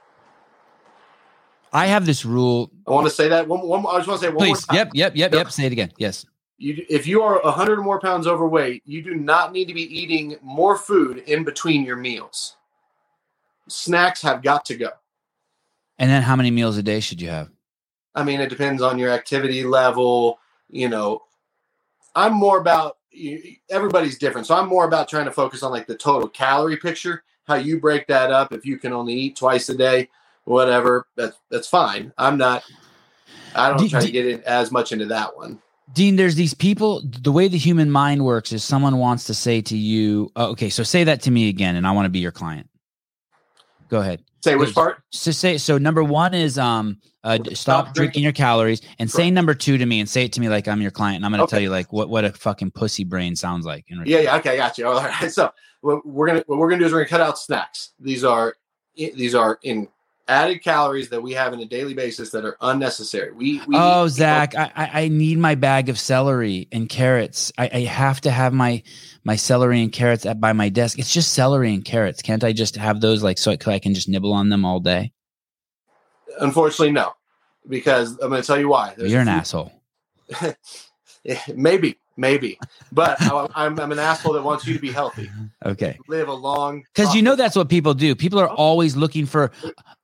I 1.72 1.86
have 1.86 2.06
this 2.06 2.24
rule. 2.24 2.70
I 2.86 2.90
want 2.90 3.06
to 3.06 3.12
say 3.12 3.28
that 3.28 3.46
one. 3.48 3.66
one 3.66 3.84
I 3.86 3.98
just 3.98 4.08
want 4.08 4.20
to 4.20 4.26
say 4.26 4.30
one 4.30 4.38
Please. 4.38 4.48
more 4.48 4.56
time. 4.56 4.76
Yep. 4.76 4.90
Yep. 4.94 5.16
Yep. 5.16 5.32
Yep. 5.32 5.38
Yep. 5.38 5.50
Say 5.52 5.66
it 5.66 5.72
again. 5.72 5.92
Yes. 5.98 6.26
You, 6.58 6.84
if 6.88 7.06
you 7.06 7.22
are 7.22 7.40
a 7.40 7.44
100 7.44 7.78
or 7.78 7.82
more 7.82 8.00
pounds 8.00 8.26
overweight, 8.26 8.82
you 8.84 9.02
do 9.02 9.14
not 9.14 9.52
need 9.52 9.66
to 9.66 9.74
be 9.74 9.82
eating 9.82 10.36
more 10.42 10.76
food 10.76 11.18
in 11.18 11.44
between 11.44 11.84
your 11.84 11.96
meals. 11.96 12.56
Snacks 13.68 14.22
have 14.22 14.42
got 14.42 14.64
to 14.66 14.76
go. 14.76 14.90
And 15.98 16.10
then 16.10 16.22
how 16.22 16.34
many 16.36 16.50
meals 16.50 16.76
a 16.76 16.82
day 16.82 17.00
should 17.00 17.20
you 17.20 17.28
have? 17.28 17.50
I 18.14 18.24
mean, 18.24 18.40
it 18.40 18.48
depends 18.48 18.82
on 18.82 18.98
your 18.98 19.10
activity 19.10 19.62
level. 19.62 20.38
You 20.68 20.88
know, 20.88 21.22
I'm 22.14 22.32
more 22.32 22.58
about 22.58 22.98
everybody's 23.70 24.18
different. 24.18 24.46
So 24.46 24.56
I'm 24.56 24.68
more 24.68 24.86
about 24.86 25.08
trying 25.08 25.26
to 25.26 25.32
focus 25.32 25.62
on 25.62 25.70
like 25.70 25.86
the 25.86 25.96
total 25.96 26.28
calorie 26.28 26.76
picture, 26.76 27.22
how 27.44 27.54
you 27.54 27.80
break 27.80 28.06
that 28.08 28.32
up. 28.32 28.52
If 28.52 28.66
you 28.66 28.78
can 28.78 28.92
only 28.92 29.14
eat 29.14 29.36
twice 29.36 29.68
a 29.68 29.76
day, 29.76 30.08
whatever, 30.48 31.06
that's 31.16 31.36
that's 31.50 31.68
fine. 31.68 32.12
I'm 32.18 32.38
not. 32.38 32.64
I 33.54 33.68
don't 33.70 33.78
Do- 33.78 33.88
try 33.88 34.00
to 34.00 34.10
get 34.10 34.26
in 34.26 34.42
as 34.44 34.70
much 34.70 34.92
into 34.92 35.06
that 35.06 35.36
one. 35.36 35.60
Dean, 35.94 36.16
there's 36.16 36.34
these 36.34 36.52
people. 36.54 37.02
The 37.22 37.32
way 37.32 37.48
the 37.48 37.56
human 37.58 37.90
mind 37.90 38.24
works 38.24 38.52
is 38.52 38.62
someone 38.62 38.98
wants 38.98 39.24
to 39.24 39.34
say 39.34 39.60
to 39.62 39.76
you, 39.76 40.30
oh, 40.36 40.50
okay, 40.50 40.68
so 40.68 40.82
say 40.82 41.02
that 41.04 41.22
to 41.22 41.30
me 41.30 41.48
again, 41.48 41.76
and 41.76 41.86
I 41.86 41.92
want 41.92 42.04
to 42.06 42.10
be 42.10 42.18
your 42.18 42.30
client. 42.32 42.68
Go 43.88 44.00
ahead. 44.00 44.22
Say 44.44 44.54
which 44.54 44.74
part? 44.74 45.02
So 45.10 45.30
say 45.30 45.56
so. 45.58 45.78
Number 45.78 46.04
one 46.04 46.34
is 46.34 46.58
um, 46.58 46.98
uh, 47.24 47.36
stop, 47.36 47.56
Stop 47.56 47.84
drinking. 47.86 47.94
drinking. 47.94 48.22
your 48.22 48.32
calories, 48.32 48.82
and 48.98 49.10
say 49.10 49.30
number 49.30 49.54
two 49.54 49.78
to 49.78 49.86
me, 49.86 49.98
and 50.00 50.08
say 50.08 50.24
it 50.24 50.32
to 50.34 50.40
me 50.40 50.48
like 50.48 50.68
I'm 50.68 50.80
your 50.82 50.90
client, 50.90 51.16
and 51.16 51.24
I'm 51.24 51.32
going 51.32 51.38
to 51.38 51.44
Okay. 51.44 51.50
tell 51.56 51.60
you 51.62 51.70
like 51.70 51.92
what 51.92 52.08
what 52.10 52.24
a 52.24 52.32
fucking 52.32 52.70
pussy 52.72 53.04
brain 53.04 53.34
sounds 53.34 53.64
like. 53.66 53.84
in 53.88 54.02
Yeah, 54.06 54.20
yeah, 54.20 54.36
okay, 54.36 54.50
I 54.50 54.56
got 54.56 54.78
you. 54.78 54.86
All 54.86 55.02
right. 55.02 55.30
So 55.32 55.50
what 55.80 56.06
we're 56.06 56.26
gonna 56.26 56.44
what 56.46 56.58
we're 56.58 56.68
gonna 56.68 56.80
do 56.80 56.86
is 56.86 56.92
we're 56.92 56.98
gonna 57.00 57.08
cut 57.08 57.20
out 57.22 57.38
snacks. 57.38 57.92
These 57.98 58.24
are 58.24 58.54
these 58.94 59.34
are 59.34 59.58
in 59.62 59.88
added 60.28 60.62
calories 60.62 61.08
that 61.08 61.22
we 61.22 61.32
have 61.32 61.52
on 61.52 61.60
a 61.60 61.64
daily 61.64 61.94
basis 61.94 62.30
that 62.30 62.44
are 62.44 62.56
unnecessary. 62.60 63.32
We, 63.32 63.60
we 63.66 63.74
Oh, 63.76 64.06
Zach, 64.08 64.54
I, 64.54 64.70
I 64.76 65.02
I 65.04 65.08
need 65.08 65.38
my 65.38 65.54
bag 65.54 65.88
of 65.88 65.98
celery 65.98 66.68
and 66.70 66.88
carrots. 66.88 67.52
I, 67.58 67.70
I 67.72 67.80
have 67.80 68.20
to 68.22 68.30
have 68.30 68.52
my 68.52 68.82
my 69.24 69.36
celery 69.36 69.82
and 69.82 69.92
carrots 69.92 70.26
at 70.26 70.40
by 70.40 70.52
my 70.52 70.68
desk. 70.68 70.98
It's 70.98 71.12
just 71.12 71.32
celery 71.32 71.72
and 71.74 71.84
carrots. 71.84 72.22
Can't 72.22 72.44
I 72.44 72.52
just 72.52 72.76
have 72.76 73.00
those 73.00 73.22
like 73.22 73.38
so 73.38 73.50
I 73.52 73.78
can 73.78 73.94
just 73.94 74.08
nibble 74.08 74.32
on 74.32 74.48
them 74.50 74.64
all 74.64 74.80
day? 74.80 75.12
Unfortunately, 76.40 76.92
no, 76.92 77.14
because 77.68 78.12
I'm 78.20 78.28
going 78.30 78.40
to 78.42 78.46
tell 78.46 78.60
you 78.60 78.68
why. 78.68 78.94
There's 78.96 79.10
You're 79.10 79.22
an 79.22 79.26
few- 79.26 79.34
asshole. 79.34 79.72
maybe, 81.54 81.98
maybe, 82.18 82.58
but 82.92 83.16
I, 83.22 83.46
I'm, 83.54 83.78
I'm 83.80 83.92
an 83.92 83.98
asshole 83.98 84.34
that 84.34 84.42
wants 84.42 84.66
you 84.66 84.74
to 84.74 84.80
be 84.80 84.90
healthy, 84.92 85.30
Okay. 85.64 85.98
live 86.08 86.28
a 86.28 86.32
long. 86.34 86.84
Because 86.94 87.14
you 87.14 87.22
know 87.22 87.36
that's 87.36 87.56
what 87.56 87.70
people 87.70 87.94
do. 87.94 88.14
People 88.14 88.38
are 88.40 88.48
always 88.48 88.96
looking 88.96 89.24
for, 89.24 89.50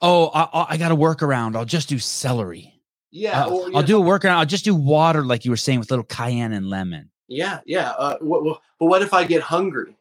oh, 0.00 0.28
I, 0.32 0.66
I- 0.70 0.76
got 0.78 0.92
a 0.92 0.96
workaround. 0.96 1.56
I'll 1.56 1.64
just 1.66 1.88
do 1.90 1.98
celery. 1.98 2.70
Yeah, 3.10 3.44
Uh, 3.44 3.50
or, 3.50 3.68
you 3.68 3.76
I'll 3.76 3.82
do 3.82 4.00
a 4.02 4.04
workaround. 4.04 4.36
I'll 4.36 4.46
just 4.46 4.64
do 4.64 4.74
water, 4.74 5.24
like 5.24 5.44
you 5.44 5.50
were 5.50 5.56
saying, 5.56 5.80
with 5.80 5.90
little 5.90 6.04
cayenne 6.04 6.52
and 6.52 6.70
lemon. 6.70 7.10
Yeah, 7.28 7.60
yeah. 7.66 7.90
Uh, 7.90 8.16
what, 8.20 8.44
what- 8.44 8.60
but 8.78 8.86
what 8.86 9.02
if 9.02 9.12
I 9.12 9.24
get 9.24 9.42
hungry? 9.42 9.96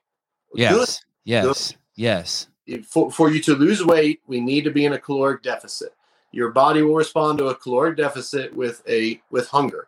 Yes, 0.56 1.04
yes, 1.26 1.74
yes. 1.96 2.48
Good. 2.68 2.86
For, 2.86 3.12
for 3.12 3.30
you 3.32 3.42
to 3.42 3.56
lose 3.56 3.84
weight, 3.86 4.22
we 4.28 4.40
need 4.40 4.64
to 4.64 4.72
be 4.72 4.86
in 4.86 4.94
a 4.94 5.00
caloric 5.00 5.42
deficit. 5.44 5.94
Your 6.32 6.50
body 6.52 6.82
will 6.82 6.96
respond 6.96 7.38
to 7.40 7.48
a 7.48 7.56
caloric 7.56 7.98
deficit 7.98 8.56
with 8.56 8.82
a 8.88 9.22
with 9.30 9.48
hunger. 9.48 9.88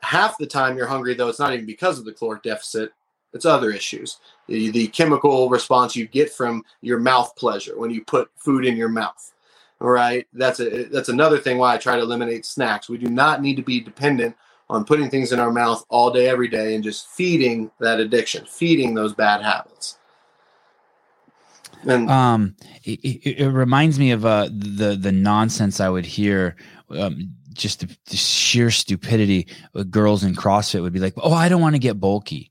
Half 0.00 0.38
the 0.38 0.46
time 0.46 0.76
you're 0.76 0.86
hungry, 0.86 1.14
though, 1.14 1.28
it's 1.28 1.38
not 1.38 1.52
even 1.52 1.66
because 1.66 1.98
of 1.98 2.04
the 2.04 2.12
caloric 2.12 2.42
deficit. 2.42 2.92
It's 3.34 3.44
other 3.44 3.70
issues. 3.70 4.18
The, 4.46 4.70
the 4.70 4.86
chemical 4.88 5.50
response 5.50 5.94
you 5.94 6.06
get 6.06 6.32
from 6.32 6.64
your 6.80 6.98
mouth 6.98 7.36
pleasure 7.36 7.78
when 7.78 7.90
you 7.90 8.02
put 8.04 8.30
food 8.36 8.64
in 8.64 8.76
your 8.76 8.88
mouth. 8.88 9.32
All 9.80 9.90
right, 9.90 10.26
that's 10.32 10.58
a 10.60 10.84
that's 10.84 11.08
another 11.08 11.38
thing 11.38 11.58
why 11.58 11.74
I 11.74 11.78
try 11.78 11.96
to 11.96 12.02
eliminate 12.02 12.44
snacks. 12.44 12.88
We 12.88 12.98
do 12.98 13.08
not 13.08 13.42
need 13.42 13.56
to 13.56 13.62
be 13.62 13.80
dependent 13.80 14.34
on 14.68 14.84
putting 14.84 15.08
things 15.08 15.30
in 15.30 15.38
our 15.38 15.52
mouth 15.52 15.84
all 15.88 16.10
day, 16.10 16.28
every 16.28 16.48
day, 16.48 16.74
and 16.74 16.82
just 16.82 17.06
feeding 17.08 17.70
that 17.78 18.00
addiction, 18.00 18.44
feeding 18.46 18.94
those 18.94 19.14
bad 19.14 19.42
habits. 19.42 19.98
And 21.86 22.10
Um, 22.10 22.56
it, 22.82 22.98
it, 23.04 23.40
it 23.40 23.50
reminds 23.50 23.98
me 23.98 24.10
of 24.10 24.26
uh 24.26 24.48
the 24.50 24.96
the 25.00 25.12
nonsense 25.12 25.80
I 25.80 25.88
would 25.88 26.06
hear. 26.06 26.56
Um, 26.90 27.34
just 27.58 27.80
the, 27.80 27.96
the 28.06 28.16
sheer 28.16 28.70
stupidity. 28.70 29.46
Girls 29.90 30.24
in 30.24 30.34
CrossFit 30.34 30.80
would 30.80 30.92
be 30.92 31.00
like, 31.00 31.14
"Oh, 31.18 31.34
I 31.34 31.48
don't 31.48 31.60
want 31.60 31.74
to 31.74 31.78
get 31.80 32.00
bulky," 32.00 32.50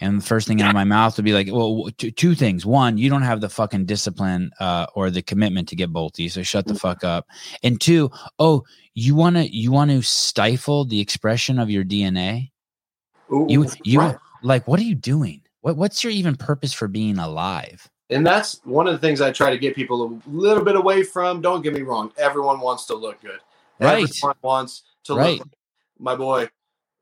and 0.00 0.20
the 0.20 0.24
first 0.26 0.46
thing 0.46 0.60
out 0.60 0.68
of 0.68 0.74
my 0.74 0.84
mouth 0.84 1.16
would 1.16 1.24
be 1.24 1.32
like, 1.32 1.48
"Well, 1.50 1.88
two, 1.96 2.10
two 2.10 2.34
things. 2.34 2.66
One, 2.66 2.98
you 2.98 3.08
don't 3.08 3.22
have 3.22 3.40
the 3.40 3.48
fucking 3.48 3.86
discipline 3.86 4.50
uh, 4.60 4.86
or 4.94 5.10
the 5.10 5.22
commitment 5.22 5.68
to 5.68 5.76
get 5.76 5.92
bulky, 5.92 6.28
so 6.28 6.42
shut 6.42 6.66
the 6.66 6.74
fuck 6.74 7.02
up. 7.04 7.26
And 7.62 7.80
two, 7.80 8.10
oh, 8.38 8.64
you 8.94 9.14
want 9.14 9.36
to 9.36 9.48
you 9.48 9.72
want 9.72 9.90
to 9.90 10.02
stifle 10.02 10.84
the 10.84 11.00
expression 11.00 11.58
of 11.58 11.70
your 11.70 11.84
DNA. 11.84 12.50
Ooh, 13.32 13.46
You 13.48 13.66
you 13.84 14.00
right. 14.00 14.16
like 14.42 14.68
what 14.68 14.80
are 14.80 14.84
you 14.84 14.94
doing? 14.96 15.40
What 15.62 15.76
what's 15.76 16.02
your 16.04 16.12
even 16.12 16.36
purpose 16.36 16.74
for 16.74 16.88
being 16.88 17.18
alive? 17.18 17.88
and 18.12 18.26
that's 18.26 18.60
one 18.64 18.88
of 18.88 18.92
the 18.92 18.98
things 18.98 19.20
I 19.20 19.30
try 19.30 19.50
to 19.50 19.58
get 19.58 19.76
people 19.76 20.02
a 20.02 20.28
little 20.28 20.64
bit 20.64 20.74
away 20.74 21.04
from. 21.04 21.40
Don't 21.40 21.62
get 21.62 21.72
me 21.72 21.82
wrong; 21.82 22.12
everyone 22.18 22.58
wants 22.58 22.84
to 22.86 22.94
look 22.96 23.20
good. 23.22 23.38
Right. 23.80 24.04
Everyone 24.04 24.36
wants 24.42 24.82
to 25.04 25.14
Right. 25.14 25.38
look 25.38 25.48
like 25.48 25.58
my 25.98 26.16
boy, 26.16 26.48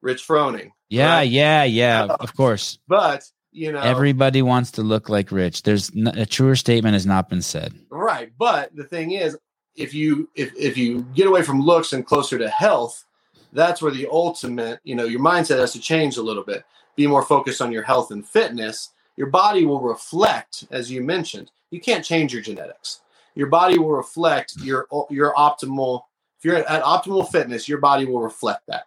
Rich 0.03 0.27
Froning. 0.27 0.73
Yeah, 0.91 1.17
Right. 1.19 1.31
yeah, 1.31 1.65
yeah. 1.65 2.05
Uh, 2.05 2.17
of 2.21 2.35
course. 2.37 2.79
But 2.89 3.25
you 3.53 3.73
know, 3.73 3.81
Everybody 3.81 4.43
wants 4.43 4.73
to 4.73 4.83
look 4.83 5.09
like 5.09 5.33
Rich. 5.33 5.63
There's 5.65 5.91
n- 5.97 6.09
a 6.09 6.27
truer 6.27 6.57
statement 6.57 6.95
has 6.95 7.07
not 7.07 7.29
been 7.29 7.43
said. 7.43 7.75
right. 7.91 8.33
But 8.39 8.75
the 8.77 8.85
thing 8.85 9.13
is, 9.13 9.37
if 9.77 9.95
you 9.95 10.29
if 10.37 10.55
if 10.57 10.77
you 10.77 11.03
get 11.15 11.27
away 11.27 11.43
from 11.43 11.63
looks 11.63 11.93
and 11.93 12.07
closer 12.07 12.39
to 12.39 12.49
health, 12.49 13.05
that's 13.53 13.83
where 13.83 13.93
the 13.93 14.09
ultimate. 14.11 14.81
You 14.85 14.95
know, 14.97 15.05
your 15.05 15.21
mindset 15.21 15.59
has 15.61 15.73
to 15.73 15.81
change 15.81 16.17
a 16.19 16.23
little 16.23 16.45
bit. 16.45 16.65
Be 16.97 17.07
more 17.07 17.23
focused 17.23 17.63
on 17.63 17.73
your 17.73 17.83
health 17.85 18.11
and 18.11 18.27
fitness. 18.27 18.91
Your 19.17 19.29
body 19.29 19.65
will 19.67 19.81
reflect, 19.81 20.65
as 20.71 20.91
you 20.91 21.03
mentioned. 21.03 21.51
You 21.71 21.81
can't 21.81 22.05
change 22.05 22.33
your 22.33 22.43
genetics. 22.43 23.01
Your 23.35 23.49
body 23.49 23.79
will 23.79 23.93
reflect 23.93 24.55
your 24.63 24.87
your 25.11 25.35
optimal. 25.35 26.03
If 26.39 26.45
you're 26.45 26.57
at 26.57 26.83
optimal 26.83 27.29
fitness, 27.31 27.69
your 27.69 27.79
body 27.79 28.07
will 28.07 28.21
reflect 28.21 28.63
that. 28.69 28.85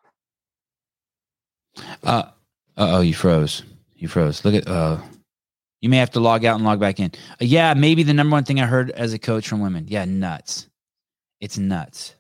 Uh 2.04 2.24
oh, 2.78 3.02
you 3.02 3.14
froze. 3.14 3.64
You 3.96 4.08
froze. 4.08 4.44
Look 4.46 4.56
at 4.56 4.68
uh 4.68 5.00
you 5.82 5.90
may 5.90 5.98
have 5.98 6.12
to 6.12 6.20
log 6.20 6.46
out 6.46 6.56
and 6.56 6.64
log 6.64 6.80
back 6.80 7.00
in. 7.00 7.12
Uh, 7.34 7.38
yeah, 7.42 7.74
maybe 7.74 8.04
the 8.04 8.14
number 8.14 8.36
one 8.36 8.44
thing 8.44 8.60
I 8.60 8.68
heard 8.68 8.92
as 8.92 9.14
a 9.14 9.20
coach 9.20 9.48
from 9.48 9.62
women. 9.62 9.86
Yeah, 9.88 10.06
nuts. 10.06 10.68
It's 11.40 11.58
nuts. 11.58 12.16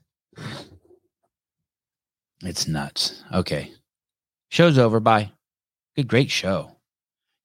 It's 2.43 2.67
nuts. 2.67 3.23
Okay. 3.31 3.71
Show's 4.49 4.79
over. 4.79 4.99
Bye. 4.99 5.31
Good, 5.95 6.07
great 6.07 6.31
show. 6.31 6.75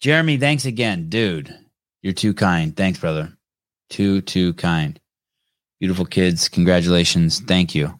Jeremy, 0.01 0.39
thanks 0.39 0.65
again. 0.65 1.11
Dude, 1.11 1.55
you're 2.03 2.15
too 2.15 2.33
kind. 2.33 2.75
Thanks, 2.75 2.99
brother. 2.99 3.33
Too, 3.91 4.23
too 4.23 4.55
kind. 4.55 4.99
Beautiful 5.81 6.07
kids. 6.07 6.49
Congratulations. 6.49 7.41
Thank 7.41 7.75
you. 7.75 7.99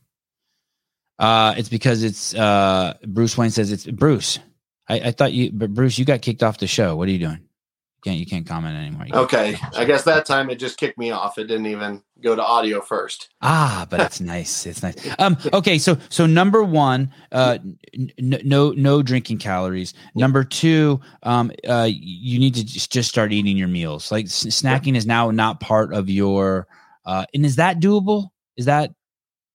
Uh, 1.19 1.55
it's 1.57 1.69
because 1.69 2.03
it's 2.03 2.35
uh 2.35 2.95
Bruce 3.07 3.37
Wayne 3.39 3.51
says 3.51 3.73
it's 3.73 3.87
Bruce. 3.87 4.39
I, 4.89 5.01
I 5.01 5.11
thought 5.13 5.33
you 5.33 5.51
but 5.53 5.73
Bruce, 5.73 5.99
you 5.99 6.05
got 6.05 6.23
kicked 6.23 6.43
off 6.43 6.59
the 6.59 6.67
show. 6.67 6.95
What 6.97 7.09
are 7.09 7.13
you 7.13 7.19
doing? 7.19 7.39
You 7.39 8.01
can't 8.05 8.19
you 8.19 8.27
can't 8.27 8.47
comment 8.47 8.77
anymore. 8.77 9.07
Okay, 9.25 9.57
I 9.75 9.85
guess 9.87 10.05
that 10.05 10.27
time 10.27 10.51
it 10.51 10.57
just 10.57 10.77
kicked 10.79 10.99
me 10.99 11.11
off. 11.11 11.39
It 11.39 11.45
didn't 11.45 11.67
even 11.67 12.03
go 12.23 12.37
to 12.37 12.43
audio 12.43 12.81
first. 12.83 13.31
Ah, 13.41 13.87
but 13.91 14.01
it's 14.01 14.21
nice. 14.21 14.67
It's 14.67 14.83
nice. 14.83 14.95
Um. 15.19 15.37
Okay. 15.53 15.79
So 15.79 15.97
so 16.11 16.27
number 16.27 16.63
one, 16.63 17.13
uh, 17.33 17.59
n- 17.95 18.13
no 18.19 18.73
no 18.73 19.03
drinking 19.03 19.39
calories. 19.39 19.95
Number 20.15 20.45
two, 20.45 21.01
um, 21.23 21.51
uh, 21.67 21.89
you 21.91 22.39
need 22.39 22.55
to 22.57 22.65
just, 22.65 22.93
just 22.93 23.09
start 23.09 23.33
eating 23.33 23.57
your 23.57 23.69
meals. 23.69 24.13
Like 24.13 24.27
s- 24.27 24.45
snacking 24.45 24.97
is 24.97 25.07
now 25.07 25.31
not 25.31 25.61
part 25.61 25.93
of 25.95 26.09
your. 26.11 26.67
Uh, 27.07 27.25
and 27.33 27.47
is 27.47 27.57
that 27.57 27.81
doable? 27.81 28.29
Is 28.57 28.67
that 28.67 28.91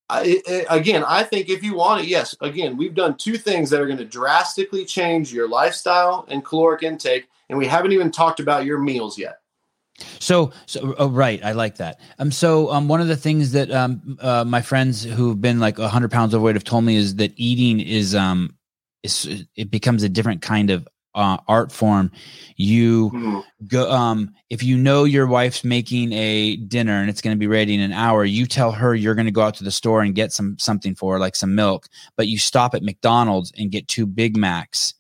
I, 0.10 0.42
I- 0.48 0.78
again, 0.78 1.04
I 1.08 1.24
think 1.24 1.50
if 1.50 1.64
you 1.64 1.76
want 1.76 2.02
it, 2.02 2.08
yes. 2.08 2.36
Again, 2.42 2.76
we've 2.76 2.94
done 2.94 3.16
two 3.16 3.38
things 3.38 3.70
that 3.70 3.80
are 3.80 3.86
going 3.86 3.98
to 3.98 4.06
drastically 4.06 4.86
change 4.86 5.32
your 5.32 5.48
lifestyle 5.48 6.26
and 6.28 6.44
caloric 6.44 6.84
intake, 6.84 7.28
and 7.50 7.58
we 7.58 7.66
haven't 7.66 7.94
even 7.94 8.12
talked 8.12 8.40
about 8.40 8.66
your 8.66 8.78
meals 8.78 9.18
yet. 9.18 9.38
So, 10.20 10.52
so 10.66 10.96
oh, 10.98 11.10
right, 11.10 11.44
I 11.44 11.52
like 11.54 11.78
that. 11.78 12.00
Um, 12.20 12.32
so 12.32 12.72
um, 12.72 12.88
one 12.88 13.02
of 13.02 13.08
the 13.08 13.16
things 13.16 13.52
that 13.54 13.72
um, 13.72 14.18
uh, 14.20 14.44
my 14.46 14.62
friends 14.62 15.04
who've 15.04 15.40
been 15.40 15.60
like 15.60 15.78
hundred 15.78 16.12
pounds 16.12 16.34
overweight 16.34 16.56
have 16.56 16.64
told 16.64 16.84
me 16.84 16.96
is 16.96 17.16
that 17.16 17.34
eating 17.36 17.80
is 17.80 18.16
um, 18.16 18.56
is 19.04 19.46
it 19.56 19.72
becomes 19.72 20.04
a 20.04 20.10
different 20.10 20.42
kind 20.42 20.70
of 20.70 20.88
uh, 21.16 21.38
art 21.48 21.72
form. 21.72 22.12
You 22.56 23.10
Hmm. 23.10 23.40
go 23.68 23.92
um, 23.92 24.34
if 24.50 24.64
you 24.64 24.78
know 24.78 25.04
your 25.04 25.28
wife's 25.28 25.64
making 25.64 26.14
a 26.14 26.56
dinner 26.58 27.00
and 27.00 27.10
it's 27.10 27.22
going 27.22 27.36
to 27.36 27.40
be 27.40 27.48
ready 27.48 27.74
in 27.74 27.82
an 27.82 27.92
hour. 27.94 28.24
You 28.26 28.46
tell 28.46 28.72
her 28.72 28.96
you're 28.96 29.16
going 29.16 29.26
to 29.26 29.32
go 29.32 29.42
out 29.42 29.56
to 29.56 29.64
the 29.64 29.72
store 29.72 30.02
and 30.02 30.16
get 30.16 30.32
some 30.32 30.58
something 30.60 30.96
for 30.96 31.14
her, 31.14 31.20
like 31.20 31.36
some 31.36 31.56
milk, 31.56 31.88
but 32.16 32.28
you 32.28 32.38
stop 32.38 32.74
at 32.76 32.84
McDonald's 32.84 33.52
and 33.58 33.72
get 33.72 33.88
two 33.88 34.06
Big 34.06 34.38
Macs. 34.38 34.94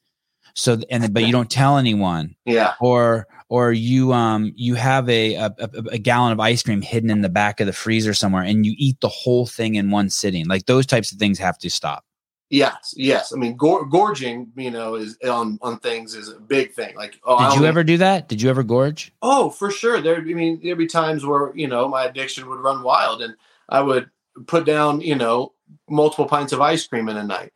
So 0.53 0.79
and 0.89 1.13
but 1.13 1.23
you 1.23 1.31
don't 1.37 1.49
tell 1.49 1.77
anyone 1.77 2.35
Yeah, 2.45 2.73
or 2.81 3.27
or 3.47 3.71
you 3.73 4.13
um 4.13 4.51
you 4.55 4.75
have 4.75 5.07
a 5.09 5.35
a 5.35 5.53
a 5.91 5.97
gallon 5.97 6.31
of 6.31 6.39
ice 6.39 6.63
cream 6.63 6.81
hidden 6.81 7.09
in 7.09 7.21
the 7.21 7.29
back 7.29 7.59
of 7.59 7.67
the 7.67 7.73
freezer 7.73 8.13
somewhere 8.13 8.43
and 8.43 8.65
you 8.65 8.73
eat 8.77 8.99
the 9.01 9.09
whole 9.09 9.45
thing 9.45 9.75
in 9.75 9.91
one 9.91 10.09
sitting 10.09 10.47
like 10.47 10.65
those 10.65 10.85
types 10.85 11.11
of 11.11 11.17
things 11.19 11.37
have 11.37 11.57
to 11.57 11.69
stop 11.69 12.05
yes, 12.51 12.93
yes. 12.95 13.33
I 13.33 13.37
mean, 13.37 13.55
gor- 13.55 13.85
gorging, 13.85 14.51
you 14.55 14.69
know, 14.69 14.95
is 14.95 15.17
on 15.27 15.57
on 15.63 15.79
things 15.79 16.13
is 16.13 16.29
a 16.29 16.39
big 16.39 16.73
thing. 16.73 16.95
Like, 16.95 17.19
oh, 17.23 17.39
did 17.39 17.53
you 17.53 17.55
only- 17.57 17.67
ever 17.69 17.83
do 17.83 17.97
that 17.97 18.27
did 18.27 18.41
you 18.41 18.49
ever 18.51 18.61
gorge 18.63 19.11
Oh, 19.23 19.49
for 19.49 19.71
sure. 19.71 19.99
There, 20.01 20.17
I 20.17 20.21
mean, 20.21 20.59
there'd 20.61 20.77
be 20.77 20.85
times 20.87 21.25
where 21.25 21.51
you 21.55 21.67
know 21.67 21.87
my 21.87 22.05
addiction 22.05 22.47
would 22.49 22.59
run 22.59 22.83
wild, 22.83 23.21
and 23.23 23.33
I 23.69 23.81
would 23.81 24.09
put 24.45 24.65
down, 24.65 25.01
you 25.01 25.15
know, 25.15 25.53
multiple 25.89 26.25
pints 26.25 26.53
of 26.53 26.61
ice 26.61 26.85
cream 26.85 27.09
in 27.09 27.17
a 27.17 27.23
night 27.23 27.51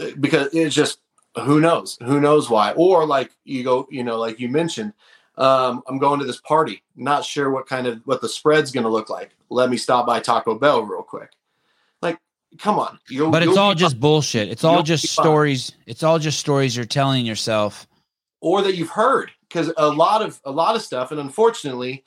Uh, 0.00 0.10
because 0.20 0.48
it's 0.52 0.74
just 0.74 0.98
who 1.44 1.60
knows, 1.60 1.98
who 2.04 2.20
knows 2.20 2.48
why. 2.50 2.72
Or 2.72 3.06
like 3.06 3.32
you 3.44 3.64
go, 3.64 3.86
you 3.90 4.04
know, 4.04 4.18
like 4.18 4.38
you 4.38 4.48
mentioned, 4.48 4.92
um, 5.36 5.82
I'm 5.88 5.98
going 5.98 6.20
to 6.20 6.26
this 6.26 6.40
party, 6.40 6.82
not 6.94 7.24
sure 7.24 7.50
what 7.50 7.66
kind 7.66 7.86
of 7.88 8.00
what 8.04 8.20
the 8.20 8.28
spread's 8.28 8.70
going 8.70 8.84
to 8.84 8.90
look 8.90 9.08
like. 9.10 9.34
Let 9.50 9.70
me 9.70 9.76
stop 9.76 10.06
by 10.06 10.20
Taco 10.20 10.54
Bell 10.56 10.82
real 10.82 11.02
quick. 11.02 11.30
Come 12.58 12.78
on, 12.78 12.98
you'll, 13.08 13.30
but 13.30 13.42
it's 13.42 13.56
all 13.56 13.74
just 13.74 13.98
bullshit. 13.98 14.48
It's 14.48 14.64
all 14.64 14.74
You'll 14.74 14.82
just 14.84 15.08
stories. 15.08 15.72
It's 15.86 16.02
all 16.02 16.18
just 16.18 16.38
stories 16.38 16.76
you're 16.76 16.84
telling 16.84 17.26
yourself. 17.26 17.86
Or 18.40 18.62
that 18.62 18.76
you've 18.76 18.90
heard. 18.90 19.30
Because 19.48 19.72
a 19.76 19.88
lot 19.88 20.22
of 20.22 20.40
a 20.44 20.50
lot 20.50 20.74
of 20.74 20.82
stuff 20.82 21.10
and 21.12 21.20
unfortunately 21.20 22.04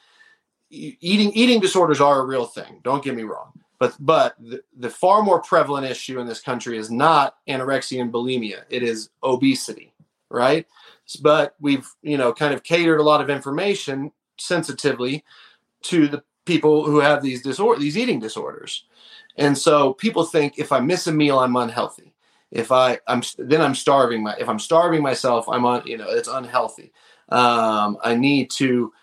eating 0.70 1.32
eating 1.34 1.60
disorders 1.60 2.02
are 2.02 2.20
a 2.20 2.26
real 2.26 2.46
thing. 2.46 2.82
Don't 2.84 3.04
get 3.04 3.16
me 3.16 3.24
wrong. 3.24 3.52
But 3.80 3.96
but 4.00 4.36
the, 4.40 4.62
the 4.78 4.90
far 4.90 5.22
more 5.24 5.42
prevalent 5.42 5.86
issue 5.86 6.20
in 6.20 6.28
this 6.28 6.42
country 6.42 6.78
is 6.78 6.92
not 6.92 7.38
anorexia 7.48 8.02
and 8.02 8.12
bulimia. 8.12 8.64
It 8.70 8.84
is 8.84 9.10
obesity 9.24 9.94
right? 10.30 10.66
But 11.22 11.56
we've 11.60 11.88
you 12.02 12.18
know 12.18 12.34
kind 12.34 12.54
of 12.54 12.64
catered 12.64 13.00
a 13.00 13.04
lot 13.04 13.22
of 13.22 13.30
information 13.30 14.12
sensitively 14.38 15.24
to 15.84 16.08
the 16.08 16.24
people 16.48 16.86
who 16.86 17.00
have 17.00 17.22
these 17.22 17.42
disorder 17.44 17.80
these 17.80 17.98
eating 17.98 18.20
disorders. 18.20 18.86
And 19.36 19.56
so 19.56 19.94
people 19.94 20.24
think 20.24 20.58
if 20.58 20.72
i 20.72 20.80
miss 20.80 21.06
a 21.08 21.12
meal 21.12 21.40
i'm 21.40 21.56
unhealthy. 21.56 22.14
If 22.50 22.72
i 22.72 23.00
i'm 23.08 23.22
then 23.38 23.62
i'm 23.62 23.76
starving 23.76 24.24
my 24.24 24.36
if 24.40 24.50
i'm 24.50 24.60
starving 24.60 25.04
myself 25.04 25.48
i'm 25.50 25.66
on 25.66 25.86
you 25.86 25.98
know 25.98 26.10
it's 26.10 26.30
unhealthy. 26.30 26.92
Um 27.30 27.98
i 28.04 28.16
need 28.16 28.50
to 28.52 28.94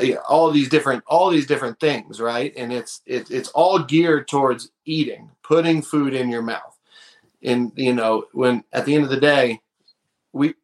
yeah, 0.00 0.16
all 0.28 0.50
these 0.50 0.68
different 0.68 1.02
all 1.06 1.30
these 1.30 1.46
different 1.46 1.80
things 1.80 2.20
right? 2.20 2.52
And 2.56 2.72
it's 2.72 3.02
it, 3.06 3.30
it's 3.30 3.50
all 3.50 3.78
geared 3.80 4.28
towards 4.28 4.70
eating 4.84 5.30
putting 5.42 5.82
food 5.82 6.14
in 6.14 6.30
your 6.30 6.42
mouth. 6.42 6.78
And 7.42 7.72
you 7.76 7.92
know 7.92 8.24
when 8.32 8.64
at 8.72 8.86
the 8.86 8.94
end 8.94 9.04
of 9.04 9.10
the 9.10 9.20
day 9.20 9.60
we 10.32 10.54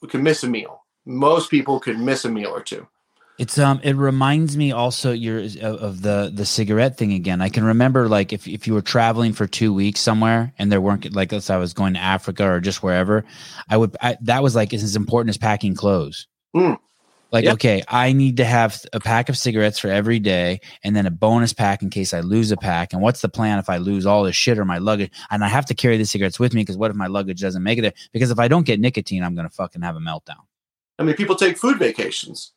we 0.00 0.08
can 0.08 0.22
miss 0.22 0.44
a 0.44 0.48
meal. 0.48 0.84
Most 1.04 1.50
people 1.50 1.80
could 1.80 1.98
miss 1.98 2.24
a 2.24 2.28
meal 2.28 2.50
or 2.50 2.62
two 2.62 2.86
It's 3.42 3.58
um 3.58 3.80
it 3.82 3.96
reminds 3.96 4.56
me 4.56 4.70
also 4.70 5.10
your 5.10 5.40
of, 5.62 6.00
the 6.00 6.30
the 6.32 6.46
cigarette 6.46 6.96
thing 6.96 7.12
again. 7.12 7.40
I 7.40 7.48
can 7.48 7.64
remember 7.64 8.08
like 8.08 8.32
if 8.32 8.46
if 8.46 8.68
you 8.68 8.74
were 8.74 8.82
traveling 8.82 9.32
for 9.32 9.48
2 9.48 9.74
weeks 9.74 9.98
somewhere 9.98 10.52
and 10.60 10.70
there 10.70 10.80
weren't 10.80 11.12
like 11.12 11.32
let's 11.32 11.46
say 11.46 11.54
I 11.54 11.56
was 11.56 11.72
going 11.72 11.94
to 11.94 11.98
Africa 12.00 12.48
or 12.48 12.60
just 12.60 12.84
wherever, 12.84 13.24
I 13.68 13.76
would 13.78 13.96
I, 14.00 14.16
that 14.20 14.44
was 14.44 14.54
like 14.54 14.72
as 14.72 14.94
important 14.94 15.30
as 15.30 15.38
packing 15.38 15.74
clothes. 15.74 16.28
Mm. 16.54 16.78
Like 17.32 17.46
Yep. 17.46 17.54
okay, 17.54 17.82
I 17.88 18.12
need 18.12 18.36
to 18.36 18.44
have 18.44 18.80
a 18.92 19.00
pack 19.00 19.28
of 19.28 19.36
cigarettes 19.36 19.80
for 19.80 19.88
every 19.88 20.20
day 20.20 20.60
and 20.84 20.94
then 20.94 21.06
a 21.06 21.10
bonus 21.10 21.52
pack 21.52 21.82
in 21.82 21.90
case 21.90 22.14
I 22.14 22.20
lose 22.20 22.52
a 22.52 22.56
pack. 22.56 22.92
And 22.92 23.02
what's 23.02 23.22
the 23.22 23.28
plan 23.28 23.58
if 23.58 23.68
I 23.68 23.78
lose 23.78 24.06
all 24.06 24.22
this 24.22 24.36
shit 24.36 24.56
or 24.56 24.64
my 24.64 24.78
luggage? 24.78 25.10
And 25.32 25.42
I 25.42 25.48
have 25.48 25.66
to 25.66 25.74
carry 25.74 25.96
the 25.96 26.04
cigarettes 26.04 26.38
with 26.38 26.54
me 26.54 26.60
because 26.60 26.76
what 26.76 26.92
if 26.92 26.96
my 26.96 27.08
luggage 27.08 27.40
doesn't 27.40 27.64
make 27.64 27.78
it 27.78 27.82
there? 27.82 27.94
Because 28.12 28.30
if 28.30 28.38
I 28.38 28.46
don't 28.46 28.66
get 28.66 28.78
nicotine, 28.78 29.24
I'm 29.24 29.34
going 29.34 29.48
to 29.48 29.54
fucking 29.54 29.82
have 29.82 29.96
a 29.96 30.00
meltdown. 30.00 30.42
i 31.00 31.02
mean 31.02 31.16
people 31.16 31.34
take 31.34 31.58
food 31.58 31.80
vacations 31.80 32.52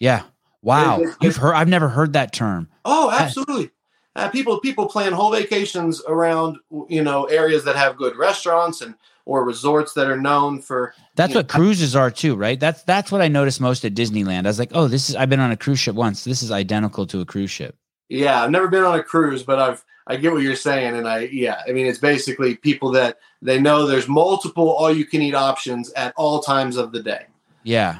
Yeah. 0.00 0.22
Wow. 0.62 1.00
It- 1.00 1.08
it- 1.08 1.16
You've 1.22 1.36
heard 1.36 1.54
I've 1.54 1.68
never 1.68 1.88
heard 1.88 2.12
that 2.14 2.32
term. 2.32 2.68
Oh, 2.84 3.10
absolutely. 3.10 3.70
Uh, 4.16 4.28
people 4.28 4.58
people 4.60 4.86
plan 4.86 5.12
whole 5.12 5.30
vacations 5.30 6.02
around 6.08 6.56
you 6.88 7.02
know 7.02 7.24
areas 7.26 7.64
that 7.64 7.76
have 7.76 7.96
good 7.96 8.16
restaurants 8.16 8.80
and 8.80 8.94
or 9.24 9.44
resorts 9.44 9.92
that 9.92 10.08
are 10.08 10.16
known 10.16 10.60
for. 10.60 10.94
That's 11.14 11.34
what 11.34 11.48
cruises 11.48 11.94
are 11.94 12.10
too, 12.10 12.34
right? 12.34 12.58
That's 12.58 12.82
that's 12.82 13.12
what 13.12 13.20
I 13.20 13.28
noticed 13.28 13.60
most 13.60 13.84
at 13.84 13.94
Disneyland. 13.94 14.46
I 14.46 14.48
was 14.48 14.58
like, 14.58 14.70
oh, 14.72 14.88
this 14.88 15.08
is 15.08 15.14
I've 15.16 15.28
been 15.30 15.38
on 15.40 15.52
a 15.52 15.56
cruise 15.56 15.78
ship 15.78 15.94
once. 15.94 16.24
This 16.24 16.42
is 16.42 16.50
identical 16.50 17.06
to 17.08 17.20
a 17.20 17.24
cruise 17.24 17.50
ship. 17.50 17.76
Yeah, 18.08 18.42
I've 18.42 18.50
never 18.50 18.68
been 18.68 18.82
on 18.84 18.98
a 18.98 19.02
cruise, 19.04 19.42
but 19.44 19.58
I've 19.60 19.84
I 20.08 20.16
get 20.16 20.32
what 20.32 20.42
you're 20.42 20.56
saying, 20.56 20.96
and 20.96 21.06
I 21.06 21.28
yeah, 21.30 21.60
I 21.68 21.72
mean 21.72 21.86
it's 21.86 21.98
basically 21.98 22.56
people 22.56 22.90
that 22.92 23.18
they 23.42 23.60
know 23.60 23.86
there's 23.86 24.08
multiple 24.08 24.68
all 24.70 24.90
you 24.90 25.04
can 25.04 25.22
eat 25.22 25.34
options 25.34 25.92
at 25.92 26.12
all 26.16 26.40
times 26.40 26.76
of 26.76 26.90
the 26.90 27.02
day. 27.02 27.26
Yeah. 27.62 27.98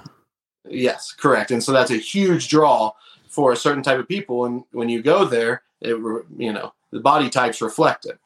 Yes, 0.71 1.13
correct, 1.13 1.51
and 1.51 1.63
so 1.63 1.73
that's 1.73 1.91
a 1.91 1.97
huge 1.97 2.49
draw 2.49 2.93
for 3.29 3.53
a 3.53 3.57
certain 3.57 3.83
type 3.83 3.99
of 3.99 4.09
people, 4.09 4.45
and 4.45 4.65
when 4.73 4.89
you 4.89 5.03
go 5.03 5.25
there, 5.25 5.63
it 5.81 5.97
you 6.37 6.53
know 6.53 6.73
the 6.91 7.01
body 7.01 7.31
types 7.31 7.61
reflect 7.61 8.07
it. 8.07 8.19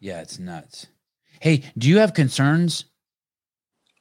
Yeah, 0.00 0.20
it's 0.20 0.38
nuts. 0.38 0.86
Hey, 1.40 1.62
do 1.76 1.88
you 1.88 1.98
have 1.98 2.14
concerns? 2.14 2.84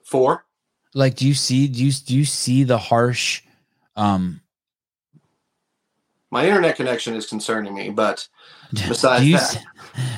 For 0.03 0.45
Like 0.93 1.15
do 1.15 1.27
you 1.27 1.33
see 1.33 1.67
do 1.67 1.83
you 1.83 1.91
do 1.91 2.15
you 2.15 2.25
see 2.25 2.63
the 2.63 2.77
harsh 2.77 3.41
um 3.95 4.41
my 6.29 6.45
internet 6.47 6.75
connection 6.75 7.15
is 7.15 7.27
concerning 7.27 7.75
me, 7.75 7.89
but 7.91 8.27
Besides 8.87 9.23
do 9.23 9.29
you 9.29 9.37
that. 9.37 9.65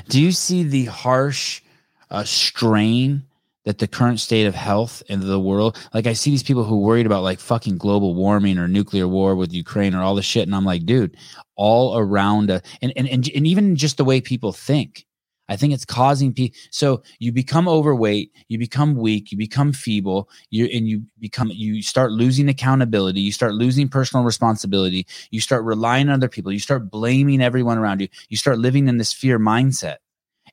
do 0.07 0.21
you 0.21 0.31
see 0.31 0.63
the 0.63 0.85
harsh 0.85 1.61
uh, 2.09 2.23
strain 2.23 3.23
that 3.65 3.79
the 3.79 3.87
current 3.87 4.19
state 4.19 4.45
of 4.45 4.55
health 4.55 5.03
in 5.09 5.19
the 5.19 5.39
world 5.39 5.77
like 5.93 6.07
i 6.07 6.13
see 6.13 6.29
these 6.29 6.43
people 6.43 6.63
who 6.63 6.79
worried 6.79 7.05
about 7.05 7.23
like 7.23 7.39
fucking 7.39 7.77
global 7.77 8.15
warming 8.15 8.57
or 8.57 8.67
nuclear 8.67 9.07
war 9.07 9.35
with 9.35 9.53
ukraine 9.53 9.93
or 9.93 10.01
all 10.01 10.15
this 10.15 10.25
shit 10.25 10.47
and 10.47 10.55
i'm 10.55 10.65
like 10.65 10.85
dude 10.85 11.17
all 11.55 11.97
around 11.97 12.49
uh, 12.49 12.59
and, 12.81 12.93
and 12.95 13.07
and 13.07 13.29
and 13.35 13.47
even 13.47 13.75
just 13.75 13.97
the 13.97 14.05
way 14.05 14.21
people 14.21 14.51
think 14.51 15.05
i 15.49 15.55
think 15.55 15.73
it's 15.73 15.85
causing 15.85 16.33
people 16.33 16.57
so 16.71 17.01
you 17.19 17.31
become 17.31 17.67
overweight 17.67 18.31
you 18.47 18.57
become 18.57 18.95
weak 18.95 19.31
you 19.31 19.37
become 19.37 19.73
feeble 19.73 20.29
you 20.49 20.65
and 20.65 20.87
you 20.87 21.03
become 21.19 21.49
you 21.51 21.81
start 21.81 22.11
losing 22.11 22.49
accountability 22.49 23.19
you 23.19 23.31
start 23.31 23.53
losing 23.53 23.89
personal 23.89 24.23
responsibility 24.23 25.05
you 25.31 25.41
start 25.41 25.63
relying 25.63 26.07
on 26.09 26.15
other 26.15 26.29
people 26.29 26.51
you 26.51 26.59
start 26.59 26.89
blaming 26.89 27.41
everyone 27.41 27.77
around 27.77 28.01
you 28.01 28.07
you 28.29 28.37
start 28.37 28.59
living 28.59 28.87
in 28.87 28.97
this 28.97 29.13
fear 29.13 29.39
mindset 29.39 29.97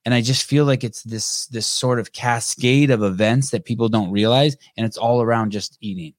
and 0.05 0.15
i 0.15 0.21
just 0.21 0.45
feel 0.45 0.65
like 0.65 0.85
it's 0.85 1.03
this 1.05 1.47
this 1.47 1.67
sort 1.67 1.99
of 1.99 2.13
cascade 2.13 2.91
of 2.91 3.03
events 3.03 3.51
that 3.51 3.65
people 3.65 3.89
don't 3.89 4.11
realize 4.11 4.57
and 4.77 4.87
it's 4.87 4.97
all 4.99 5.23
around 5.23 5.51
just 5.51 5.77
eating 5.81 6.13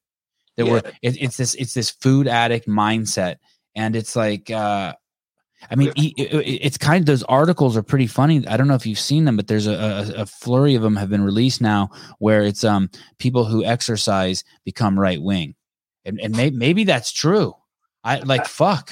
that 0.57 0.65
we're 0.65 0.77
it, 1.01 1.17
it's 1.21 1.37
this 1.37 1.55
it's 1.55 1.73
this 1.73 1.89
food 1.89 2.27
addict 2.27 2.67
mindset 2.67 3.37
and 3.75 3.95
it's 3.95 4.15
like 4.15 4.49
uh 4.51 4.93
I 5.71 5.75
mean, 5.75 5.93
it- 5.95 6.33
it- 6.33 6.59
it's 6.65 6.77
kind 6.77 6.99
of 6.99 7.05
those 7.05 7.23
articles 7.23 7.77
are 7.77 7.83
pretty 7.83 8.05
funny. 8.07 8.45
I 8.49 8.57
don't 8.57 8.67
know 8.67 8.73
if 8.75 8.85
you've 8.85 8.99
seen 8.99 9.23
them, 9.23 9.37
but 9.37 9.47
there's 9.47 9.65
a, 9.65 9.71
a, 10.17 10.21
a 10.23 10.25
flurry 10.25 10.75
of 10.75 10.81
them 10.81 10.97
have 10.97 11.09
been 11.09 11.23
released 11.23 11.61
now, 11.61 11.89
where 12.19 12.41
it's 12.43 12.65
um 12.65 12.89
people 13.17 13.45
who 13.45 13.63
exercise 13.63 14.43
become 14.65 14.99
right 14.99 15.21
wing, 15.21 15.55
and 16.03 16.19
and 16.19 16.35
may, 16.35 16.49
maybe 16.49 16.83
that's 16.83 17.13
true. 17.13 17.53
I 18.03 18.19
like 18.19 18.45
fuck. 18.61 18.91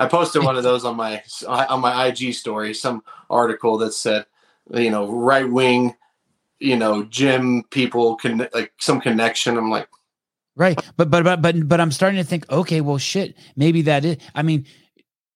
I 0.00 0.06
posted 0.06 0.42
one 0.42 0.56
of 0.56 0.62
those 0.64 0.84
on 0.84 0.96
my 0.96 1.22
on 1.46 1.80
my 1.80 2.06
IG 2.06 2.34
story. 2.34 2.74
Some 2.74 3.02
article 3.30 3.78
that 3.78 3.92
said, 3.92 4.26
you 4.72 4.90
know, 4.90 5.10
right 5.10 5.48
wing, 5.48 5.94
you 6.58 6.76
know, 6.76 7.04
gym 7.04 7.64
people 7.70 8.16
can 8.16 8.48
like 8.52 8.72
some 8.78 9.00
connection. 9.00 9.56
I'm 9.56 9.70
like, 9.70 9.88
Right. 10.56 10.80
But 10.96 11.10
but 11.10 11.24
but 11.24 11.42
but 11.42 11.68
but 11.68 11.80
I'm 11.80 11.90
starting 11.90 12.18
to 12.18 12.24
think, 12.24 12.50
okay, 12.50 12.80
well 12.80 12.98
shit, 12.98 13.36
maybe 13.56 13.82
that 13.82 14.04
is 14.04 14.18
I 14.34 14.42
mean, 14.42 14.66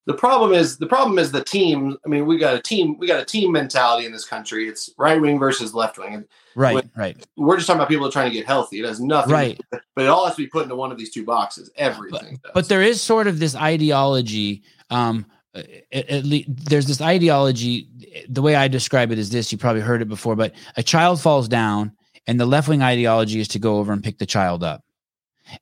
the 0.09 0.15
problem 0.15 0.55
is 0.55 0.79
the 0.79 0.87
problem 0.87 1.19
is 1.19 1.33
the 1.33 1.45
team. 1.45 1.99
I 2.05 2.09
mean, 2.09 2.25
we 2.25 2.39
got 2.39 2.55
a 2.55 2.63
team. 2.63 2.97
We 2.97 3.07
got 3.07 3.21
a 3.21 3.27
team 3.27 3.53
mentality 3.53 4.07
in 4.07 4.13
this 4.13 4.25
country. 4.25 4.67
It's 4.67 4.89
right 4.97 5.21
wing 5.21 5.39
versus 5.39 5.75
left 5.75 5.99
wing. 5.99 6.25
Right, 6.57 6.77
when, 6.77 6.91
right. 6.97 7.27
We're 7.37 7.57
just 7.57 7.67
talking 7.67 7.79
about 7.79 7.91
people 7.91 8.11
trying 8.11 8.31
to 8.31 8.35
get 8.35 8.47
healthy. 8.47 8.81
It 8.81 8.87
has 8.87 9.01
nothing. 9.01 9.35
Right. 9.35 9.61
but 9.71 9.83
it 9.99 10.07
all 10.07 10.25
has 10.25 10.35
to 10.37 10.43
be 10.43 10.47
put 10.47 10.63
into 10.63 10.77
one 10.77 10.91
of 10.91 10.97
these 10.97 11.11
two 11.11 11.27
boxes. 11.27 11.71
Everything. 11.77 12.41
But, 12.43 12.55
but 12.55 12.69
there 12.71 12.81
is 12.81 13.03
sort 13.03 13.27
of 13.27 13.39
this 13.39 13.55
ideology. 13.55 14.63
Um, 14.89 15.27
at, 15.55 16.09
at 16.09 16.25
least 16.25 16.49
there's 16.71 16.87
this 16.87 17.03
ideology. 17.03 17.91
The 18.31 18.41
way 18.41 18.55
I 18.55 18.67
describe 18.67 19.13
it 19.13 19.19
is 19.19 19.29
this. 19.29 19.53
You 19.53 19.59
probably 19.59 19.83
heard 19.83 20.01
it 20.01 20.09
before, 20.09 20.37
but 20.37 20.55
a 20.79 20.83
child 20.83 21.21
falls 21.21 21.49
down, 21.49 21.93
and 22.27 22.41
the 22.41 22.47
left 22.47 22.67
wing 22.67 22.81
ideology 22.81 23.41
is 23.41 23.49
to 23.49 23.59
go 23.59 23.77
over 23.77 23.93
and 23.93 24.03
pick 24.03 24.17
the 24.17 24.27
child 24.27 24.65
up 24.65 24.83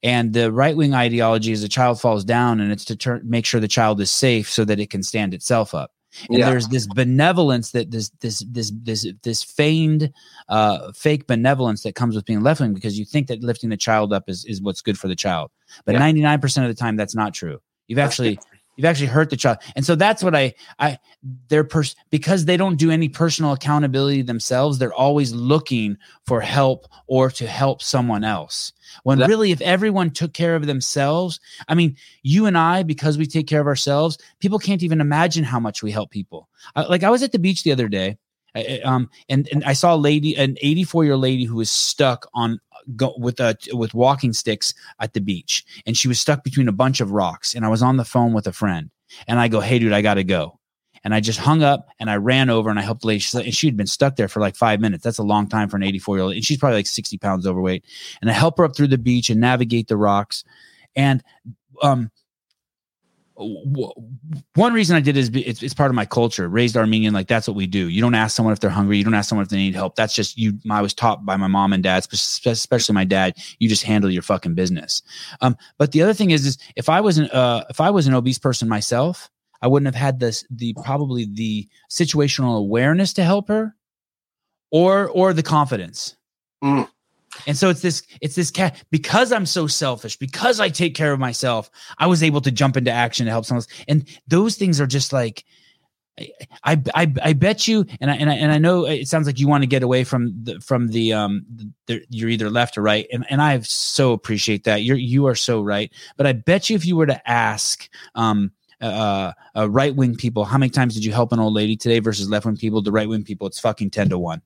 and 0.03 0.33
the 0.33 0.53
right 0.53 0.77
wing 0.77 0.95
ideology 0.95 1.53
is 1.53 1.63
a 1.63 1.69
child 1.69 2.01
falls 2.01 2.25
down 2.25 2.61
and 2.61 2.73
it's 2.73 2.85
to 2.87 2.97
turn, 2.97 3.23
make 3.25 3.47
sure 3.47 3.61
the 3.61 3.69
child 3.69 4.01
is 4.01 4.11
safe 4.11 4.51
so 4.51 4.65
that 4.65 4.81
it 4.81 4.91
can 4.91 5.03
stand 5.03 5.35
itself 5.35 5.75
up. 5.75 5.93
And 6.29 6.39
yeah. 6.39 6.49
there's 6.49 6.69
this 6.69 6.87
benevolence 6.87 7.73
that 7.73 7.91
this 7.91 8.11
this 8.21 8.45
this 8.51 8.73
this 8.83 9.07
this 9.23 9.43
feigned 9.43 10.13
uh, 10.49 10.93
fake 10.93 11.27
benevolence 11.27 11.83
that 11.83 11.95
comes 11.95 12.15
with 12.15 12.25
being 12.25 12.41
left 12.41 12.61
wing 12.61 12.73
because 12.73 12.99
you 12.99 13.05
think 13.05 13.27
that 13.27 13.43
lifting 13.43 13.69
the 13.69 13.77
child 13.77 14.13
up 14.13 14.29
is 14.29 14.45
is 14.47 14.63
what's 14.63 14.81
good 14.81 14.99
for 14.99 15.09
the 15.09 15.17
child. 15.17 15.51
But 15.85 15.97
ninety 15.97 16.23
nine 16.23 16.41
percent 16.41 16.67
of 16.67 16.75
the 16.75 16.81
time 16.81 16.97
that's 16.97 17.15
not 17.15 17.35
true. 17.35 17.61
You've 17.87 17.99
actually 17.99 18.39
you've 18.77 18.85
actually 18.85 19.07
hurt 19.09 19.31
the 19.31 19.37
child. 19.37 19.59
And 19.75 19.85
so 19.85 19.95
that's 19.95 20.23
what 20.23 20.35
i 20.35 20.55
i 20.79 20.99
they're 21.49 21.65
pers- 21.65 21.97
because 22.11 22.45
they 22.45 22.57
don't 22.57 22.77
do 22.77 22.91
any 22.91 23.09
personal 23.09 23.53
accountability 23.53 24.23
themselves 24.23 24.79
they're 24.79 24.93
always 24.93 25.33
looking 25.33 25.97
for 26.27 26.41
help 26.41 26.87
or 27.07 27.31
to 27.31 27.47
help 27.47 27.83
someone 27.83 28.25
else. 28.25 28.73
When 29.03 29.19
that- 29.19 29.29
really 29.29 29.51
if 29.51 29.61
everyone 29.61 30.11
took 30.11 30.33
care 30.33 30.55
of 30.57 30.67
themselves 30.67 31.41
i 31.69 31.75
mean 31.75 31.97
you 32.23 32.47
and 32.47 32.57
i 32.57 32.83
because 32.83 33.19
we 33.19 33.27
take 33.27 33.47
care 33.47 33.61
of 33.61 33.67
ourselves 33.67 34.19
people 34.41 34.59
can't 34.59 34.83
even 34.83 35.01
imagine 35.01 35.45
how 35.45 35.61
much 35.61 35.83
we 35.83 35.91
help 35.91 36.11
people. 36.11 36.49
Like 36.75 37.03
i 37.03 37.11
was 37.11 37.23
at 37.23 37.33
the 37.33 37.39
beach 37.39 37.63
the 37.63 37.73
other 37.73 37.89
day 37.89 38.19
um, 38.85 39.11
and 39.29 39.49
and 39.53 39.65
I 39.65 39.73
saw 39.73 39.95
a 39.95 39.97
lady, 39.97 40.37
an 40.37 40.57
84 40.61 41.05
year 41.05 41.17
lady 41.17 41.45
who 41.45 41.57
was 41.57 41.71
stuck 41.71 42.27
on 42.35 42.61
go 42.95 43.15
with 43.19 43.41
a 43.41 43.57
with 43.73 43.95
walking 43.95 44.33
sticks 44.33 44.73
at 45.01 45.15
the 45.15 45.21
beach, 45.21 45.65
and 45.87 45.97
she 45.97 46.09
was 46.09 46.21
stuck 46.21 46.45
between 46.45 46.69
a 46.69 46.73
bunch 46.73 47.01
of 47.01 47.11
rocks. 47.11 47.55
And 47.55 47.65
I 47.65 47.69
was 47.69 47.83
on 47.83 47.97
the 47.97 48.05
phone 48.05 48.33
with 48.33 48.47
a 48.47 48.53
friend, 48.53 48.91
and 49.27 49.39
I 49.39 49.49
go, 49.49 49.61
"Hey, 49.61 49.79
dude, 49.79 49.93
I 49.93 50.03
got 50.03 50.15
to 50.15 50.25
go." 50.25 50.59
And 51.05 51.15
I 51.15 51.21
just 51.21 51.39
hung 51.39 51.63
up 51.63 51.87
and 52.01 52.11
I 52.11 52.17
ran 52.17 52.51
over 52.51 52.69
and 52.69 52.81
I 52.81 52.83
helped 52.83 53.03
the 53.03 53.07
lady. 53.07 53.25
And 53.33 53.55
she 53.55 53.69
had 53.69 53.77
been 53.77 53.87
stuck 53.87 54.17
there 54.17 54.27
for 54.27 54.41
like 54.41 54.57
five 54.57 54.81
minutes. 54.81 55.05
That's 55.05 55.19
a 55.19 55.23
long 55.23 55.49
time 55.49 55.69
for 55.69 55.77
an 55.77 55.85
84 55.85 56.17
year 56.17 56.25
old. 56.25 56.33
And 56.33 56.45
she's 56.45 56.59
probably 56.59 56.79
like 56.79 56.89
60 56.89 57.17
pounds 57.19 57.47
overweight. 57.47 57.85
And 58.21 58.29
I 58.29 58.33
help 58.33 58.59
her 58.59 58.65
up 58.65 58.75
through 58.75 58.89
the 58.89 58.99
beach 58.99 59.31
and 59.31 59.41
navigate 59.41 59.87
the 59.87 59.97
rocks. 59.97 60.43
And 60.97 61.23
um, 61.81 62.11
one 63.39 64.73
reason 64.73 64.97
I 64.97 65.01
did 65.01 65.17
is 65.17 65.31
it's, 65.35 65.63
it's, 65.63 65.75
part 65.75 65.91
of 65.91 65.95
my 65.95 66.07
culture. 66.07 66.49
Raised 66.49 66.77
Armenian, 66.77 67.13
like 67.13 67.29
that's 67.29 67.47
what 67.47 67.57
we 67.57 67.67
do. 67.67 67.89
You 67.89 68.01
don't 68.01 68.15
ask 68.15 68.35
someone 68.35 68.53
if 68.53 68.61
they're 68.61 68.71
hungry. 68.71 68.97
You 68.97 69.05
don't 69.05 69.15
ask 69.15 69.29
someone 69.29 69.45
if 69.45 69.51
they 69.51 69.59
need 69.59 69.75
help. 69.75 69.95
That's 69.95 70.15
just 70.15 70.39
you. 70.39 70.59
I 70.71 70.81
was 70.81 70.95
taught 70.95 71.27
by 71.27 71.37
my 71.37 71.47
mom 71.47 71.75
and 71.75 71.83
dad, 71.83 72.07
especially 72.11 72.95
my 72.95 73.05
dad. 73.05 73.35
You 73.59 73.69
just 73.69 73.83
handle 73.83 74.11
your 74.11 74.23
fucking 74.23 74.55
business. 74.55 75.03
Um, 75.43 75.57
but 75.77 75.93
the 75.93 76.01
other 76.03 76.15
thing 76.15 76.31
is, 76.31 76.47
is 76.47 76.57
if 76.77 76.89
I 76.89 77.01
wasn't, 77.01 77.33
uh, 77.33 77.65
if 77.69 77.81
I 77.81 77.91
was 77.91 78.07
an 78.07 78.15
obese 78.15 78.39
person 78.39 78.69
myself, 78.69 79.31
I 79.61 79.69
wouldn't 79.69 79.87
have 79.87 80.01
had 80.01 80.19
this, 80.19 80.45
the 80.49 80.75
probably 80.83 81.27
the 81.31 81.69
situational 81.91 82.59
awareness 82.59 83.13
to 83.15 83.25
help 83.25 83.49
her, 83.49 83.75
or 84.71 85.09
or 85.09 85.35
the 85.35 85.43
confidence. 85.43 86.17
Mm. 86.65 86.89
And 87.47 87.57
so 87.57 87.69
it's 87.71 87.83
this, 87.83 88.03
it's 88.21 88.35
this 88.35 88.51
cat 88.51 88.83
because 88.91 89.33
I'm 89.33 89.47
so 89.47 89.67
selfish, 89.67 90.17
because 90.17 90.61
I 90.61 90.69
take 90.69 90.95
care 90.95 91.13
of 91.13 91.21
myself, 91.21 91.71
I 91.99 92.07
was 92.07 92.23
able 92.23 92.41
to 92.43 92.51
jump 92.51 92.77
into 92.77 92.91
action 92.91 93.27
to 93.27 93.33
help 93.33 93.45
someone 93.45 93.61
else. 93.61 93.85
And 93.89 94.09
those 94.27 94.57
things 94.57 94.81
are 94.81 94.87
just 94.87 95.13
like, 95.13 95.45
I, 96.65 96.83
I, 96.95 97.13
I 97.23 97.33
bet 97.35 97.69
you, 97.69 97.85
and 98.01 98.11
I, 98.11 98.15
and 98.15 98.31
I, 98.31 98.35
and 98.35 98.51
I 98.51 98.57
know 98.57 98.87
it 98.87 99.07
sounds 99.07 99.27
like 99.27 99.39
you 99.39 99.49
want 99.49 99.63
to 99.63 99.67
get 99.67 99.83
away 99.83 100.03
from 100.03 100.33
the, 100.45 100.59
from 100.61 100.89
the, 100.89 101.13
um, 101.13 101.45
the, 101.87 102.03
you're 102.09 102.31
either 102.31 102.49
left 102.49 102.79
or 102.79 102.83
right. 102.83 103.07
And, 103.13 103.27
and 103.29 103.43
I 103.43 103.59
so 103.61 104.13
appreciate 104.13 104.65
that. 104.65 104.83
You're, 104.83 104.97
you 104.97 105.27
are 105.27 105.35
so 105.35 105.61
right. 105.61 105.93
But 106.17 106.27
I 106.27 106.33
bet 106.33 106.71
you 106.71 106.77
if 106.77 106.87
you 106.87 106.97
were 106.97 107.07
to 107.07 107.31
ask, 107.31 107.89
um, 108.15 108.51
uh, 108.81 109.33
uh, 109.55 109.69
right 109.71 109.95
wing 109.95 110.15
people, 110.17 110.45
how 110.45 110.59
many 110.59 110.71
times 110.71 110.95
did 110.95 111.05
you 111.05 111.13
help 111.13 111.33
an 111.33 111.39
old 111.39 111.55
lady 111.55 111.77
today 111.77 111.99
versus 111.99 112.29
left 112.29 112.47
wing 112.47 112.57
people? 112.57 112.83
The 112.83 112.93
right 112.93 113.09
wing 113.09 113.25
people, 113.25 113.47
it's 113.47 113.61
fucking 113.61 113.91
10 113.91 114.11
to 114.11 114.19
1. 114.19 114.41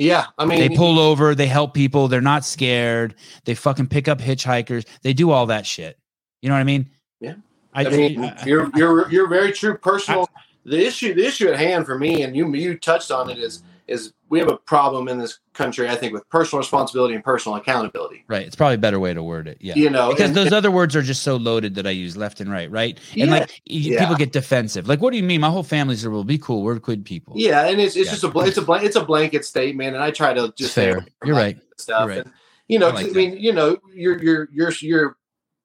Yeah, 0.00 0.28
I 0.38 0.46
mean, 0.46 0.60
they 0.60 0.74
pull 0.74 0.98
over, 0.98 1.34
they 1.34 1.46
help 1.46 1.74
people, 1.74 2.08
they're 2.08 2.22
not 2.22 2.42
scared, 2.42 3.14
they 3.44 3.54
fucking 3.54 3.88
pick 3.88 4.08
up 4.08 4.18
hitchhikers, 4.18 4.86
they 5.02 5.12
do 5.12 5.30
all 5.30 5.44
that 5.46 5.66
shit. 5.66 5.98
You 6.40 6.48
know 6.48 6.54
what 6.54 6.62
I 6.62 6.64
mean? 6.64 6.88
Yeah, 7.20 7.34
I, 7.74 7.84
I 7.84 7.90
mean, 7.90 8.24
I, 8.24 8.46
you're 8.46 8.70
you're 8.74 9.10
you're 9.10 9.28
very 9.28 9.52
true. 9.52 9.76
Personal. 9.76 10.22
I, 10.34 10.40
the 10.64 10.86
issue 10.86 11.12
the 11.12 11.26
issue 11.26 11.48
at 11.48 11.58
hand 11.58 11.84
for 11.84 11.98
me, 11.98 12.22
and 12.22 12.34
you 12.34 12.50
you 12.54 12.78
touched 12.78 13.10
on 13.10 13.28
it, 13.28 13.36
is 13.36 13.62
is 13.90 14.12
we 14.28 14.38
have 14.38 14.48
a 14.48 14.56
problem 14.56 15.08
in 15.08 15.18
this 15.18 15.40
country, 15.52 15.88
I 15.88 15.96
think, 15.96 16.12
with 16.12 16.26
personal 16.30 16.60
responsibility 16.60 17.14
and 17.14 17.24
personal 17.24 17.56
accountability. 17.56 18.24
Right. 18.28 18.46
It's 18.46 18.54
probably 18.54 18.76
a 18.76 18.78
better 18.78 19.00
way 19.00 19.12
to 19.12 19.22
word 19.22 19.48
it. 19.48 19.58
Yeah. 19.60 19.74
You 19.74 19.90
know, 19.90 20.10
because 20.10 20.28
and, 20.28 20.36
those 20.36 20.46
and, 20.46 20.54
other 20.54 20.70
words 20.70 20.94
are 20.94 21.02
just 21.02 21.22
so 21.22 21.36
loaded 21.36 21.74
that 21.74 21.86
I 21.86 21.90
use 21.90 22.16
left 22.16 22.40
and 22.40 22.50
right. 22.50 22.70
Right. 22.70 22.98
And 23.12 23.28
yeah, 23.28 23.30
like 23.30 23.60
yeah. 23.66 24.00
people 24.00 24.14
get 24.14 24.32
defensive. 24.32 24.88
Like, 24.88 25.00
what 25.00 25.10
do 25.10 25.16
you 25.16 25.24
mean? 25.24 25.40
My 25.40 25.50
whole 25.50 25.64
family's 25.64 26.06
will 26.06 26.24
be 26.24 26.38
cool. 26.38 26.62
We're 26.62 26.78
good 26.78 27.04
people. 27.04 27.34
Yeah. 27.36 27.66
And 27.66 27.80
it's, 27.80 27.96
it's 27.96 28.06
yeah. 28.06 28.12
just 28.12 28.24
a, 28.24 28.38
it's 28.38 28.58
a, 28.58 28.72
it's 28.74 28.96
a 28.96 29.04
blanket 29.04 29.44
statement. 29.44 29.96
And 29.96 30.02
I 30.02 30.12
try 30.12 30.32
to 30.32 30.54
just 30.56 30.72
fair. 30.72 31.04
You're 31.24 31.36
right. 31.36 31.58
Stuff. 31.76 32.00
You're 32.00 32.08
right. 32.08 32.24
And, 32.24 32.34
you 32.68 32.78
know, 32.78 32.88
I, 32.88 32.92
like 32.92 33.06
I 33.06 33.10
mean, 33.10 33.36
you 33.36 33.52
know, 33.52 33.76
your, 33.92 34.22
your, 34.22 34.48
your, 34.52 34.72
your 34.80 35.16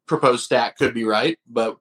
proposed 0.08 0.44
stat 0.44 0.78
could 0.78 0.94
be 0.94 1.04
right, 1.04 1.38
but 1.48 1.78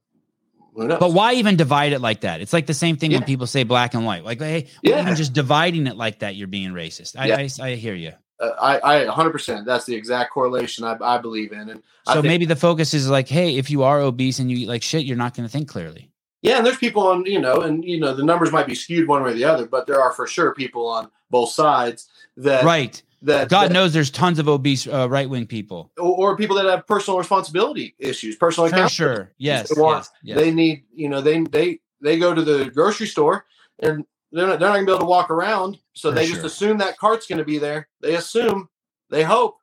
but 0.74 1.12
why 1.12 1.34
even 1.34 1.56
divide 1.56 1.92
it 1.92 2.00
like 2.00 2.22
that? 2.22 2.40
It's 2.40 2.52
like 2.52 2.66
the 2.66 2.74
same 2.74 2.96
thing 2.96 3.10
yeah. 3.10 3.18
when 3.18 3.26
people 3.26 3.46
say 3.46 3.62
black 3.62 3.94
and 3.94 4.04
white. 4.04 4.24
Like, 4.24 4.40
hey, 4.40 4.66
yeah. 4.82 5.00
even 5.02 5.14
just 5.14 5.32
dividing 5.32 5.86
it 5.86 5.96
like 5.96 6.20
that, 6.20 6.36
you're 6.36 6.48
being 6.48 6.70
racist. 6.70 7.16
I, 7.18 7.26
yeah. 7.26 7.36
I, 7.36 7.70
I, 7.70 7.74
hear 7.74 7.94
you. 7.94 8.12
Uh, 8.40 8.50
I, 8.60 9.02
I 9.02 9.06
100%. 9.06 9.64
That's 9.64 9.84
the 9.84 9.94
exact 9.94 10.32
correlation 10.32 10.84
I, 10.84 10.96
I 11.00 11.18
believe 11.18 11.52
in. 11.52 11.70
And 11.70 11.82
so 12.06 12.14
think, 12.14 12.24
maybe 12.24 12.44
the 12.44 12.56
focus 12.56 12.92
is 12.92 13.08
like, 13.08 13.28
hey, 13.28 13.56
if 13.56 13.70
you 13.70 13.84
are 13.84 14.00
obese 14.00 14.38
and 14.38 14.50
you 14.50 14.56
eat 14.56 14.68
like 14.68 14.82
shit, 14.82 15.04
you're 15.04 15.16
not 15.16 15.34
going 15.34 15.46
to 15.46 15.52
think 15.52 15.68
clearly. 15.68 16.10
Yeah, 16.42 16.58
and 16.58 16.66
there's 16.66 16.76
people 16.76 17.06
on, 17.06 17.24
you 17.24 17.40
know, 17.40 17.62
and 17.62 17.82
you 17.82 17.98
know 17.98 18.12
the 18.12 18.22
numbers 18.22 18.52
might 18.52 18.66
be 18.66 18.74
skewed 18.74 19.08
one 19.08 19.22
way 19.22 19.30
or 19.30 19.32
the 19.34 19.44
other, 19.44 19.64
but 19.64 19.86
there 19.86 20.02
are 20.02 20.12
for 20.12 20.26
sure 20.26 20.52
people 20.52 20.86
on 20.86 21.10
both 21.30 21.48
sides 21.52 22.06
that 22.36 22.64
right 22.64 23.02
that 23.24 23.48
God 23.48 23.70
that, 23.70 23.72
knows 23.72 23.92
there's 23.92 24.10
tons 24.10 24.38
of 24.38 24.48
obese 24.48 24.86
uh, 24.86 25.08
right 25.08 25.28
wing 25.28 25.46
people 25.46 25.90
or, 25.98 26.32
or, 26.32 26.36
people 26.36 26.56
that 26.56 26.66
have 26.66 26.86
personal 26.86 27.18
responsibility 27.18 27.94
issues, 27.98 28.36
personal 28.36 28.68
For 28.68 28.88
sure, 28.88 29.32
yes 29.38 29.74
they, 29.74 29.80
yes, 29.80 30.10
yes. 30.22 30.38
they 30.38 30.50
need, 30.50 30.84
you 30.94 31.08
know, 31.08 31.20
they 31.20 31.40
they 31.40 31.80
they 32.00 32.18
go 32.18 32.34
to 32.34 32.42
the 32.42 32.70
grocery 32.70 33.06
store 33.06 33.46
and 33.80 34.04
they're 34.30 34.46
not, 34.46 34.58
they're 34.58 34.68
not 34.68 34.74
gonna 34.74 34.86
be 34.86 34.92
able 34.92 35.00
to 35.00 35.06
walk 35.06 35.30
around, 35.30 35.78
so 35.94 36.10
For 36.10 36.16
they 36.16 36.26
sure. 36.26 36.34
just 36.36 36.46
assume 36.46 36.78
that 36.78 36.98
cart's 36.98 37.26
gonna 37.26 37.44
be 37.44 37.58
there. 37.58 37.88
They 38.00 38.14
assume, 38.14 38.68
they 39.10 39.22
hope. 39.22 39.56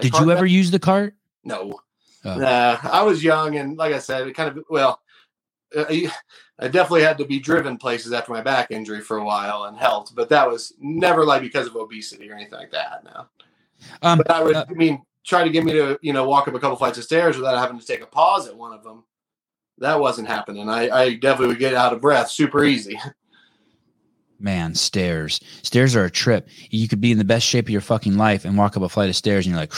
Did 0.00 0.14
you 0.18 0.30
ever 0.30 0.46
use 0.46 0.70
the 0.70 0.78
cart? 0.78 1.14
No, 1.44 1.78
oh. 2.24 2.36
nah. 2.36 2.78
I 2.82 3.02
was 3.02 3.22
young 3.22 3.56
and 3.56 3.76
like 3.76 3.92
I 3.92 3.98
said, 3.98 4.26
it 4.26 4.34
kind 4.34 4.56
of 4.56 4.64
well. 4.70 5.00
Uh, 5.76 5.84
I 6.58 6.68
definitely 6.68 7.02
had 7.02 7.18
to 7.18 7.24
be 7.24 7.40
driven 7.40 7.76
places 7.76 8.12
after 8.12 8.32
my 8.32 8.40
back 8.40 8.70
injury 8.70 9.00
for 9.00 9.16
a 9.16 9.24
while 9.24 9.64
and 9.64 9.76
helped, 9.76 10.14
but 10.14 10.28
that 10.28 10.48
was 10.48 10.72
never 10.78 11.24
like 11.24 11.42
because 11.42 11.66
of 11.66 11.74
obesity 11.74 12.30
or 12.30 12.34
anything 12.34 12.58
like 12.58 12.70
that. 12.70 13.02
No. 13.04 13.26
Um, 14.02 14.18
but 14.18 14.30
I 14.30 14.42
would, 14.42 14.56
uh, 14.56 14.64
I 14.68 14.72
mean, 14.72 15.02
try 15.24 15.42
to 15.42 15.50
get 15.50 15.64
me 15.64 15.72
to, 15.72 15.98
you 16.00 16.12
know, 16.12 16.28
walk 16.28 16.46
up 16.46 16.54
a 16.54 16.60
couple 16.60 16.76
flights 16.76 16.98
of 16.98 17.04
stairs 17.04 17.36
without 17.36 17.58
having 17.58 17.78
to 17.78 17.86
take 17.86 18.02
a 18.02 18.06
pause 18.06 18.46
at 18.46 18.56
one 18.56 18.72
of 18.72 18.84
them. 18.84 19.04
That 19.78 19.98
wasn't 19.98 20.28
happening. 20.28 20.68
I, 20.68 20.88
I 20.88 21.14
definitely 21.14 21.48
would 21.48 21.58
get 21.58 21.74
out 21.74 21.92
of 21.92 22.00
breath 22.00 22.30
super 22.30 22.64
easy. 22.64 22.98
Man, 24.38 24.74
stairs. 24.74 25.40
Stairs 25.62 25.96
are 25.96 26.04
a 26.04 26.10
trip. 26.10 26.48
You 26.70 26.86
could 26.86 27.00
be 27.00 27.10
in 27.10 27.18
the 27.18 27.24
best 27.24 27.46
shape 27.46 27.66
of 27.66 27.70
your 27.70 27.80
fucking 27.80 28.16
life 28.16 28.44
and 28.44 28.58
walk 28.58 28.76
up 28.76 28.82
a 28.82 28.88
flight 28.88 29.08
of 29.08 29.16
stairs 29.16 29.46
and 29.46 29.54
you're 29.54 29.60
like, 29.60 29.72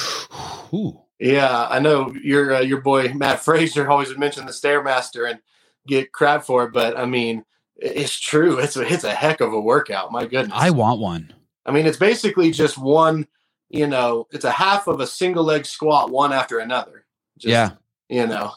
whoo. 0.72 1.00
Yeah, 1.18 1.66
I 1.70 1.78
know 1.78 2.12
your 2.22 2.56
uh, 2.56 2.60
your 2.60 2.82
boy 2.82 3.14
Matt 3.14 3.40
Fraser 3.40 3.88
always 3.88 4.08
would 4.08 4.18
mention 4.18 4.44
the 4.44 4.52
stairmaster, 4.52 5.30
and 5.30 5.40
get 5.86 6.12
crap 6.12 6.44
for 6.44 6.64
it, 6.64 6.72
but 6.72 6.96
I 6.96 7.04
mean, 7.04 7.44
it's 7.76 8.18
true. 8.18 8.58
It's 8.58 8.76
a 8.76 8.82
it's 8.82 9.04
a 9.04 9.14
heck 9.14 9.40
of 9.40 9.52
a 9.52 9.60
workout. 9.60 10.12
My 10.12 10.26
goodness. 10.26 10.56
I 10.58 10.70
want 10.70 11.00
one. 11.00 11.32
I 11.64 11.72
mean, 11.72 11.86
it's 11.86 11.98
basically 11.98 12.50
just 12.50 12.78
one. 12.78 13.26
You 13.68 13.86
know, 13.86 14.26
it's 14.30 14.44
a 14.44 14.50
half 14.50 14.86
of 14.86 15.00
a 15.00 15.06
single 15.06 15.44
leg 15.44 15.66
squat, 15.66 16.10
one 16.10 16.32
after 16.32 16.60
another. 16.60 17.04
Just, 17.38 17.50
yeah. 17.50 17.70
You 18.08 18.26
know, 18.26 18.52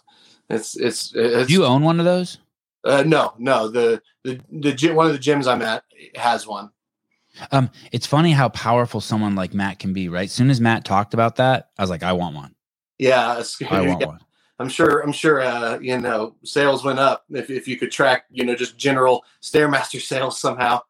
it's 0.49 0.77
it's. 0.77 1.13
it's 1.15 1.47
Do 1.47 1.53
you 1.53 1.65
own 1.65 1.81
one 1.81 1.99
of 1.99 2.05
those? 2.05 2.37
Uh, 2.83 3.03
no, 3.05 3.33
no. 3.37 3.67
The 3.67 4.01
the 4.23 4.39
the 4.51 4.91
one 4.93 5.07
of 5.07 5.13
the 5.13 5.19
gyms 5.19 5.47
I'm 5.47 5.61
at 5.61 5.83
has 6.15 6.47
one. 6.47 6.69
Um, 7.51 7.69
it's 7.91 8.05
funny 8.05 8.31
how 8.31 8.49
powerful 8.49 9.01
someone 9.01 9.35
like 9.35 9.53
Matt 9.53 9.79
can 9.79 9.93
be, 9.93 10.09
right? 10.09 10.25
As 10.25 10.31
soon 10.31 10.49
as 10.49 10.59
Matt 10.59 10.85
talked 10.85 11.13
about 11.13 11.37
that, 11.37 11.69
I 11.77 11.83
was 11.83 11.89
like, 11.89 12.03
I 12.03 12.13
want 12.13 12.35
one. 12.35 12.55
Yeah, 12.97 13.43
I 13.69 13.81
want 13.87 14.05
one. 14.05 14.19
I'm 14.59 14.69
sure 14.69 14.99
I'm 14.99 15.13
sure 15.13 15.41
uh, 15.41 15.79
you 15.79 15.97
know 15.99 16.35
sales 16.43 16.83
went 16.83 16.99
up 16.99 17.23
if, 17.31 17.49
if 17.49 17.67
you 17.67 17.77
could 17.77 17.91
track 17.91 18.25
you 18.29 18.43
know 18.43 18.55
just 18.55 18.77
general 18.77 19.23
stairmaster 19.41 20.01
sales 20.05 20.39
somehow. 20.39 20.81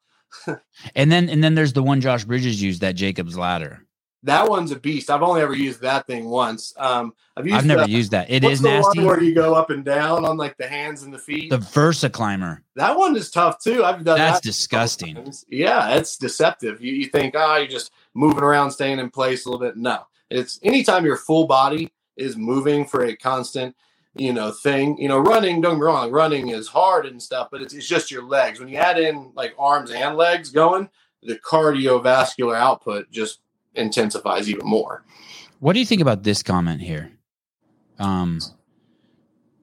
and 0.96 1.12
then 1.12 1.30
and 1.30 1.44
then 1.44 1.56
there's 1.56 1.74
the 1.74 1.84
one 1.84 2.02
Josh 2.02 2.24
Bridges 2.26 2.62
used 2.62 2.82
that 2.82 2.96
Jacob's 2.96 3.38
ladder. 3.38 3.86
that 4.24 4.50
one's 4.50 4.72
a 4.72 4.80
beast. 4.80 5.10
I've 5.10 5.24
only 5.24 5.42
ever 5.42 5.56
used 5.56 5.82
that 5.82 6.06
thing 6.08 6.26
once. 6.26 6.74
Um, 6.78 7.14
I've 7.38 7.46
used. 7.46 7.58
I've 7.58 7.66
never 7.66 7.86
the, 7.86 7.92
used 7.92 8.12
that. 8.12 8.30
It 8.30 8.44
is 8.44 8.62
the 8.62 8.70
nasty. 8.70 9.00
One 9.00 9.08
where 9.08 9.24
you 9.24 9.34
go 9.34 9.54
up 9.54 9.70
and 9.70 9.86
down 9.86 10.26
on 10.26 10.36
like 10.38 10.58
the 10.58 10.68
hands 10.68 11.04
and 11.04 11.14
the 11.14 11.20
feet. 11.20 11.50
The 11.50 11.60
Versa 11.60 12.10
climber. 12.10 12.64
that 12.76 12.98
one 12.98 13.16
is 13.16 13.30
tough 13.32 13.62
too. 13.64 13.84
I've 13.84 14.04
done 14.04 14.18
That's 14.18 14.40
that. 14.40 14.44
disgusting. 14.44 15.32
Yeah, 15.48 15.96
it's 15.96 16.18
deceptive. 16.18 16.82
You, 16.82 16.94
you 16.94 17.06
think, 17.06 17.36
oh, 17.38 17.58
you're 17.58 17.68
just 17.68 17.92
moving 18.14 18.44
around, 18.44 18.72
staying 18.72 19.00
in 19.00 19.10
place 19.10 19.46
a 19.46 19.50
little 19.50 19.66
bit. 19.66 19.78
No, 19.78 20.06
it's 20.30 20.60
anytime 20.64 21.06
you're 21.06 21.18
full 21.18 21.48
body 21.48 21.92
is 22.20 22.36
moving 22.36 22.86
for 22.86 23.06
a 23.06 23.16
constant, 23.16 23.76
you 24.16 24.34
know, 24.34 24.52
thing. 24.52 24.98
You 24.98 25.08
know, 25.08 25.20
running. 25.20 25.62
Don't 25.62 25.76
get 25.76 25.84
wrong, 25.84 26.12
running 26.12 26.50
is 26.50 26.68
hard 26.68 27.06
and 27.06 27.22
stuff, 27.22 27.50
but 27.52 27.62
it's, 27.62 27.74
it's 27.74 27.88
just 27.88 28.12
your 28.12 28.24
legs. 28.24 28.60
When 28.60 28.70
you 28.70 28.78
add 28.78 29.00
in 29.00 29.32
like 29.36 29.54
arms 29.58 29.92
and 29.92 30.16
legs 30.16 30.50
going, 30.50 30.90
the 31.24 31.36
cardiovascular 31.36 32.56
output 32.56 33.10
just 33.12 33.40
intensifies 33.76 34.50
even 34.50 34.66
more. 34.66 35.04
What 35.60 35.74
do 35.74 35.80
you 35.80 35.86
think 35.86 36.02
about 36.02 36.24
this 36.24 36.42
comment 36.44 36.82
here? 36.82 37.12
Um, 38.00 38.40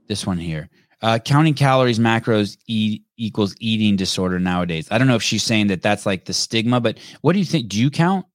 this 0.08 0.26
one 0.26 0.38
here. 0.38 0.68
Uh, 1.02 1.18
counting 1.18 1.54
calories, 1.54 1.98
macros 1.98 2.56
e- 2.66 3.00
equals 3.16 3.54
eating 3.60 3.96
disorder 3.96 4.38
nowadays. 4.38 4.88
I 4.90 4.98
don't 4.98 5.08
know 5.08 5.16
if 5.16 5.22
she's 5.22 5.42
saying 5.42 5.66
that 5.68 5.82
that's 5.82 6.06
like 6.06 6.24
the 6.24 6.32
stigma, 6.32 6.80
but 6.80 6.98
what 7.20 7.32
do 7.32 7.38
you 7.38 7.44
think? 7.44 7.68
Do 7.68 7.78
you 7.78 7.90
count? 7.90 8.26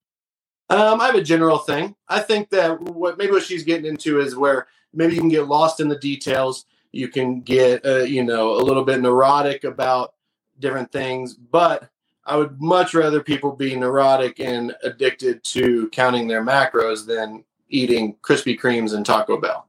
Um, 0.71 1.01
I 1.01 1.07
have 1.07 1.15
a 1.15 1.21
general 1.21 1.57
thing. 1.57 1.95
I 2.07 2.21
think 2.21 2.49
that 2.51 2.79
what 2.81 3.17
maybe 3.17 3.33
what 3.33 3.43
she's 3.43 3.63
getting 3.63 3.85
into 3.85 4.21
is 4.21 4.37
where 4.37 4.67
maybe 4.93 5.15
you 5.15 5.19
can 5.19 5.29
get 5.29 5.47
lost 5.49 5.81
in 5.81 5.89
the 5.89 5.97
details. 5.99 6.65
You 6.93 7.09
can 7.09 7.41
get, 7.41 7.85
uh, 7.85 8.03
you 8.03 8.23
know, 8.23 8.55
a 8.55 8.63
little 8.63 8.85
bit 8.85 9.01
neurotic 9.01 9.65
about 9.65 10.13
different 10.59 10.89
things. 10.91 11.33
But 11.33 11.89
I 12.25 12.37
would 12.37 12.61
much 12.61 12.93
rather 12.93 13.21
people 13.21 13.51
be 13.51 13.75
neurotic 13.75 14.39
and 14.39 14.73
addicted 14.83 15.43
to 15.45 15.89
counting 15.89 16.27
their 16.27 16.43
macros 16.43 17.05
than 17.05 17.43
eating 17.69 18.15
Krispy 18.21 18.57
Kremes 18.57 18.93
and 18.93 19.05
Taco 19.05 19.37
Bell. 19.41 19.67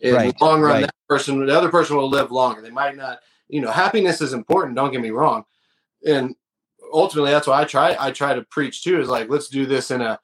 In 0.00 0.14
Right, 0.14 0.38
the 0.38 0.44
long 0.44 0.60
run, 0.60 0.70
right. 0.72 0.80
that 0.82 0.94
person, 1.08 1.44
the 1.44 1.56
other 1.56 1.70
person 1.70 1.96
will 1.96 2.08
live 2.08 2.30
longer. 2.30 2.62
They 2.62 2.70
might 2.70 2.96
not, 2.96 3.18
you 3.48 3.60
know, 3.60 3.70
happiness 3.72 4.20
is 4.20 4.32
important. 4.32 4.76
Don't 4.76 4.92
get 4.92 5.00
me 5.00 5.10
wrong, 5.10 5.44
and 6.06 6.36
ultimately, 6.92 7.30
that's 7.30 7.46
why 7.46 7.62
I 7.62 7.64
try. 7.64 7.96
I 7.98 8.10
try 8.12 8.34
to 8.34 8.42
preach 8.42 8.82
too. 8.82 9.00
Is 9.00 9.08
like, 9.08 9.28
let's 9.28 9.48
do 9.48 9.66
this 9.66 9.90
in 9.90 10.00
a. 10.00 10.18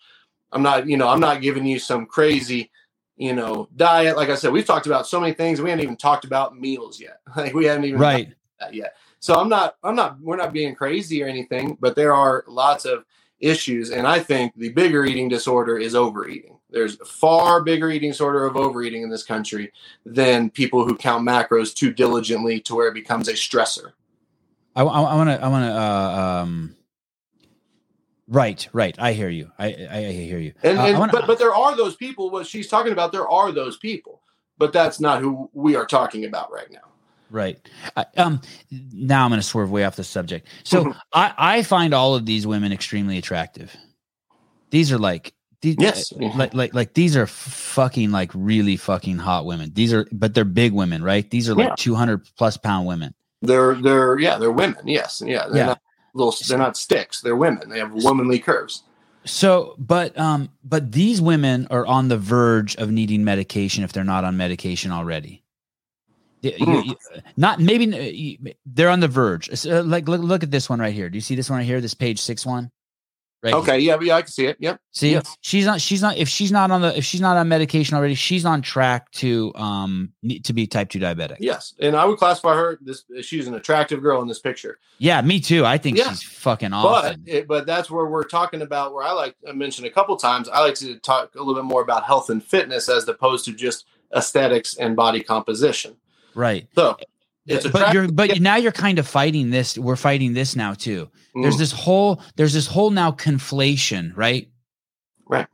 I'm 0.52 0.62
not, 0.62 0.88
you 0.88 0.96
know, 0.96 1.08
I'm 1.08 1.20
not 1.20 1.42
giving 1.42 1.66
you 1.66 1.78
some 1.78 2.06
crazy, 2.06 2.70
you 3.16 3.34
know, 3.34 3.68
diet. 3.76 4.16
Like 4.16 4.30
I 4.30 4.36
said, 4.36 4.52
we've 4.52 4.64
talked 4.66 4.86
about 4.86 5.06
so 5.06 5.20
many 5.20 5.32
things. 5.32 5.60
We 5.60 5.70
haven't 5.70 5.82
even 5.82 5.96
talked 5.96 6.24
about 6.24 6.58
meals 6.58 7.00
yet. 7.00 7.20
Like 7.36 7.54
we 7.54 7.66
haven't 7.66 7.84
even 7.84 8.00
Right. 8.00 8.32
that 8.60 8.72
yet. 8.74 8.94
So 9.20 9.34
I'm 9.34 9.48
not, 9.48 9.76
I'm 9.82 9.96
not, 9.96 10.20
we're 10.20 10.36
not 10.36 10.52
being 10.52 10.74
crazy 10.74 11.22
or 11.22 11.26
anything, 11.26 11.76
but 11.80 11.96
there 11.96 12.14
are 12.14 12.44
lots 12.46 12.84
of 12.84 13.04
issues. 13.40 13.90
And 13.90 14.06
I 14.06 14.20
think 14.20 14.54
the 14.56 14.68
bigger 14.70 15.04
eating 15.04 15.28
disorder 15.28 15.76
is 15.78 15.94
overeating. 15.94 16.58
There's 16.70 17.00
a 17.00 17.04
far 17.04 17.62
bigger 17.62 17.90
eating 17.90 18.10
disorder 18.10 18.46
of 18.46 18.56
overeating 18.56 19.02
in 19.02 19.10
this 19.10 19.24
country 19.24 19.72
than 20.04 20.50
people 20.50 20.86
who 20.86 20.96
count 20.96 21.26
macros 21.26 21.74
too 21.74 21.92
diligently 21.92 22.60
to 22.60 22.74
where 22.74 22.88
it 22.88 22.94
becomes 22.94 23.28
a 23.28 23.32
stressor. 23.32 23.92
I 24.82 25.14
want 25.14 25.30
to. 25.30 25.42
I 25.44 25.48
want 25.48 25.64
to. 25.64 25.72
Uh, 25.72 26.42
um, 26.42 26.76
right. 28.28 28.68
Right. 28.72 28.94
I 28.98 29.12
hear 29.12 29.28
you. 29.28 29.50
I. 29.58 29.66
I, 29.90 29.96
I 30.08 30.12
hear 30.12 30.38
you. 30.38 30.52
And, 30.62 30.78
Uh, 30.78 30.82
and 30.82 30.98
wanna- 30.98 31.12
but, 31.12 31.26
but 31.26 31.38
there 31.38 31.54
are 31.54 31.76
those 31.76 31.96
people, 31.96 32.30
what 32.30 32.46
she's 32.46 32.68
talking 32.68 32.92
about, 32.92 33.12
there 33.12 33.28
are 33.28 33.52
those 33.52 33.76
people, 33.78 34.22
but 34.58 34.72
that's 34.72 35.00
not 35.00 35.20
who 35.20 35.50
we 35.52 35.76
are 35.76 35.86
talking 35.86 36.24
about 36.24 36.52
right 36.52 36.70
now. 36.70 36.80
Right. 37.30 37.58
I, 37.96 38.06
um. 38.18 38.40
Now 38.70 39.24
I'm 39.24 39.30
going 39.30 39.40
to 39.40 39.46
swerve 39.46 39.70
way 39.70 39.84
off 39.84 39.96
the 39.96 40.04
subject. 40.04 40.46
So 40.62 40.84
Mhm. 40.84 40.96
I 41.12 41.34
I 41.36 41.62
find 41.62 41.92
all 41.92 42.14
of 42.14 42.24
these 42.24 42.46
women 42.46 42.70
extremely 42.72 43.18
attractive. 43.18 43.74
These 44.70 44.92
are 44.92 44.98
like 44.98 45.34
these. 45.60 45.74
Yes. 45.78 46.12
Like 46.12 46.54
like 46.54 46.72
like 46.72 46.94
these 46.94 47.16
are 47.16 47.26
fucking 47.26 48.12
like 48.12 48.30
really 48.34 48.76
fucking 48.76 49.18
hot 49.18 49.44
women. 49.44 49.72
These 49.74 49.92
are 49.92 50.06
but 50.12 50.34
they're 50.34 50.44
big 50.44 50.72
women, 50.72 51.02
right? 51.02 51.28
These 51.28 51.48
are 51.48 51.54
like 51.56 51.68
Yeah. 51.70 51.74
200 51.76 52.28
plus 52.38 52.56
pound 52.58 52.86
women. 52.86 53.12
They're, 53.46 53.74
they're, 53.74 54.18
yeah, 54.18 54.38
they're 54.38 54.52
women. 54.52 54.86
Yes. 54.86 55.22
Yeah. 55.24 55.46
They're 55.48 55.56
Yeah. 55.58 55.66
not 55.66 55.80
little, 56.14 56.34
they're 56.48 56.58
not 56.58 56.76
sticks. 56.76 57.20
They're 57.20 57.36
women. 57.36 57.68
They 57.68 57.78
have 57.78 57.92
womanly 57.92 58.38
curves. 58.38 58.82
So, 59.24 59.74
but 59.78 60.16
um, 60.18 60.50
but 60.62 60.92
these 60.92 61.20
women 61.20 61.66
are 61.70 61.84
on 61.86 62.06
the 62.08 62.16
verge 62.16 62.76
of 62.76 62.90
needing 62.92 63.24
medication 63.24 63.82
if 63.82 63.92
they're 63.92 64.04
not 64.04 64.22
on 64.24 64.36
medication 64.36 64.92
already. 64.92 65.42
Y- 66.44 66.54
you- 66.58 66.64
Hmm. 66.64 66.88
you- 66.90 66.96
not 67.36 67.58
maybe 67.60 67.92
uh, 67.92 68.00
you- 68.00 68.54
they're 68.64 68.88
on 68.90 69.00
the 69.00 69.08
verge. 69.08 69.50
So, 69.54 69.80
like, 69.80 70.06
look, 70.08 70.20
look 70.20 70.44
at 70.44 70.52
this 70.52 70.68
one 70.70 70.78
right 70.78 70.94
here. 70.94 71.10
Do 71.10 71.16
you 71.16 71.22
see 71.22 71.34
this 71.34 71.50
one 71.50 71.58
right 71.58 71.66
here? 71.66 71.80
This 71.80 71.94
page 71.94 72.20
six 72.20 72.46
one. 72.46 72.70
Right. 73.46 73.54
Okay. 73.54 73.78
Yeah. 73.78 73.96
Yeah. 74.00 74.16
I 74.16 74.22
can 74.22 74.30
see 74.30 74.46
it. 74.46 74.56
Yep. 74.60 74.80
See, 74.92 75.12
Yes. 75.12 75.36
she's 75.40 75.64
not. 75.66 75.80
She's 75.80 76.02
not. 76.02 76.16
If 76.16 76.28
she's 76.28 76.50
not 76.52 76.70
on 76.70 76.82
the. 76.82 76.96
If 76.96 77.04
she's 77.04 77.20
not 77.20 77.36
on 77.36 77.48
medication 77.48 77.96
already, 77.96 78.14
she's 78.14 78.44
on 78.44 78.60
track 78.62 79.10
to 79.12 79.52
um 79.54 80.12
to 80.44 80.52
be 80.52 80.66
type 80.66 80.88
two 80.90 80.98
diabetic. 80.98 81.36
Yes, 81.40 81.74
and 81.78 81.94
I 81.96 82.04
would 82.04 82.18
classify 82.18 82.54
her. 82.54 82.78
This 82.80 83.04
she's 83.22 83.46
an 83.46 83.54
attractive 83.54 84.02
girl 84.02 84.20
in 84.22 84.28
this 84.28 84.38
picture, 84.40 84.78
Yeah, 84.98 85.20
me 85.22 85.40
too. 85.40 85.64
I 85.64 85.78
think 85.78 85.96
Yeah. 85.98 86.08
she's 86.10 86.22
fucking 86.22 86.72
awesome. 86.72 87.22
but 87.24 87.32
it, 87.32 87.46
but 87.48 87.66
that's 87.66 87.90
where 87.90 88.06
we're 88.06 88.24
talking 88.24 88.62
about. 88.62 88.92
Where 88.92 89.04
I 89.04 89.12
like 89.12 89.36
I 89.48 89.52
mentioned 89.52 89.86
a 89.86 89.90
couple 89.90 90.16
times. 90.16 90.48
I 90.48 90.60
like 90.60 90.74
to 90.76 90.98
talk 90.98 91.34
a 91.34 91.38
little 91.38 91.54
bit 91.54 91.64
more 91.64 91.82
about 91.82 92.04
health 92.04 92.28
and 92.30 92.42
fitness 92.42 92.88
as 92.88 93.06
opposed 93.08 93.44
to 93.46 93.52
just 93.52 93.86
aesthetics 94.16 94.76
and 94.76 94.96
body 94.96 95.22
composition. 95.22 95.96
right. 96.34 96.66
So 96.74 96.96
it's 97.46 97.66
but 97.68 97.92
you're 97.94 98.08
but 98.08 98.40
now 98.40 98.56
you're 98.56 98.72
kind 98.72 98.98
of 98.98 99.06
fighting 99.06 99.50
this. 99.50 99.78
We're 99.78 99.96
fighting 99.96 100.32
this 100.32 100.56
now 100.56 100.74
too. 100.74 101.10
There's 101.34 101.56
Mm. 101.56 101.58
this 101.58 101.72
whole 101.72 102.20
there's 102.36 102.52
this 102.52 102.66
whole 102.66 102.90
now 102.90 103.10
conflation, 103.12 104.12
right? 104.16 104.50
Right. 105.26 105.46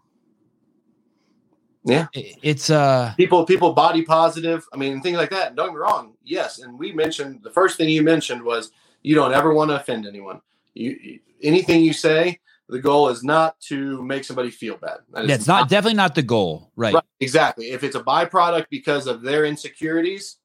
Yeah. 1.85 2.07
It's 2.15 2.71
uh 2.71 3.13
people 3.17 3.45
people 3.45 3.73
body 3.73 4.03
positive. 4.03 4.65
I 4.73 4.77
mean 4.77 5.01
things 5.03 5.17
like 5.17 5.31
that. 5.31 5.55
Don't 5.57 5.69
get 5.69 5.75
me 5.75 5.81
wrong. 5.81 6.15
Yes, 6.25 6.61
and 6.61 6.79
we 6.79 6.93
mentioned 6.93 7.41
the 7.43 7.51
first 7.51 7.77
thing 7.77 7.89
you 7.89 8.03
mentioned 8.03 8.43
was 8.43 8.71
you 9.03 9.15
don't 9.15 9.35
ever 9.35 9.53
want 9.53 9.71
to 9.71 9.77
offend 9.77 10.07
anyone. 10.07 10.41
You, 10.75 11.19
anything 11.43 11.83
you 11.83 11.93
say. 11.93 12.39
The 12.69 12.79
goal 12.81 13.11
is 13.11 13.23
not 13.23 13.61
to 13.69 14.03
make 14.03 14.25
somebody 14.25 14.51
feel 14.51 14.79
bad. 14.79 15.01
That 15.13 15.25
is 15.25 15.29
yeah, 15.29 15.35
it's 15.35 15.47
not 15.47 15.69
definitely 15.69 15.97
not 15.97 16.15
the 16.15 16.23
goal, 16.23 16.71
right? 16.75 16.95
Right, 16.95 17.05
exactly. 17.21 17.71
If 17.73 17.85
it's 17.85 17.97
a 17.97 18.01
byproduct 18.01 18.67
because 18.71 19.07
of 19.07 19.21
their 19.21 19.45
insecurities, 19.45 20.39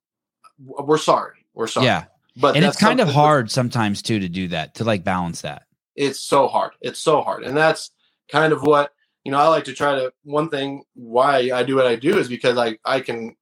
we're 0.60 0.98
sorry. 0.98 1.37
We're 1.58 1.68
sorry. 1.68 1.88
Yeah. 1.88 2.06
but 2.36 2.56
And 2.56 2.64
it's 2.64 2.78
kind 2.78 3.00
of 3.00 3.10
hard 3.10 3.50
sometimes 3.50 4.02
too 4.02 4.20
to 4.20 4.30
do 4.30 4.48
that, 4.50 4.76
to 4.76 4.84
like 4.84 5.04
balance 5.04 5.42
that. 5.42 5.64
It's 5.96 6.20
so 6.20 6.48
hard. 6.48 6.74
It's 6.82 7.00
so 7.00 7.22
hard, 7.22 7.44
and 7.44 7.58
that's 7.58 7.90
kind 8.30 8.54
of 8.54 8.62
what 8.62 8.94
you 9.26 9.32
know. 9.32 9.40
I 9.40 9.48
like 9.48 9.64
to 9.66 9.74
try 9.74 9.96
to. 9.96 10.14
One 10.24 10.50
thing 10.50 10.84
why 10.94 11.50
I 11.52 11.64
do 11.64 11.76
what 11.76 11.88
I 11.88 11.96
do 11.96 12.20
is 12.20 12.30
because 12.30 12.58
I 12.58 12.78
I 12.86 13.02
can. 13.02 13.36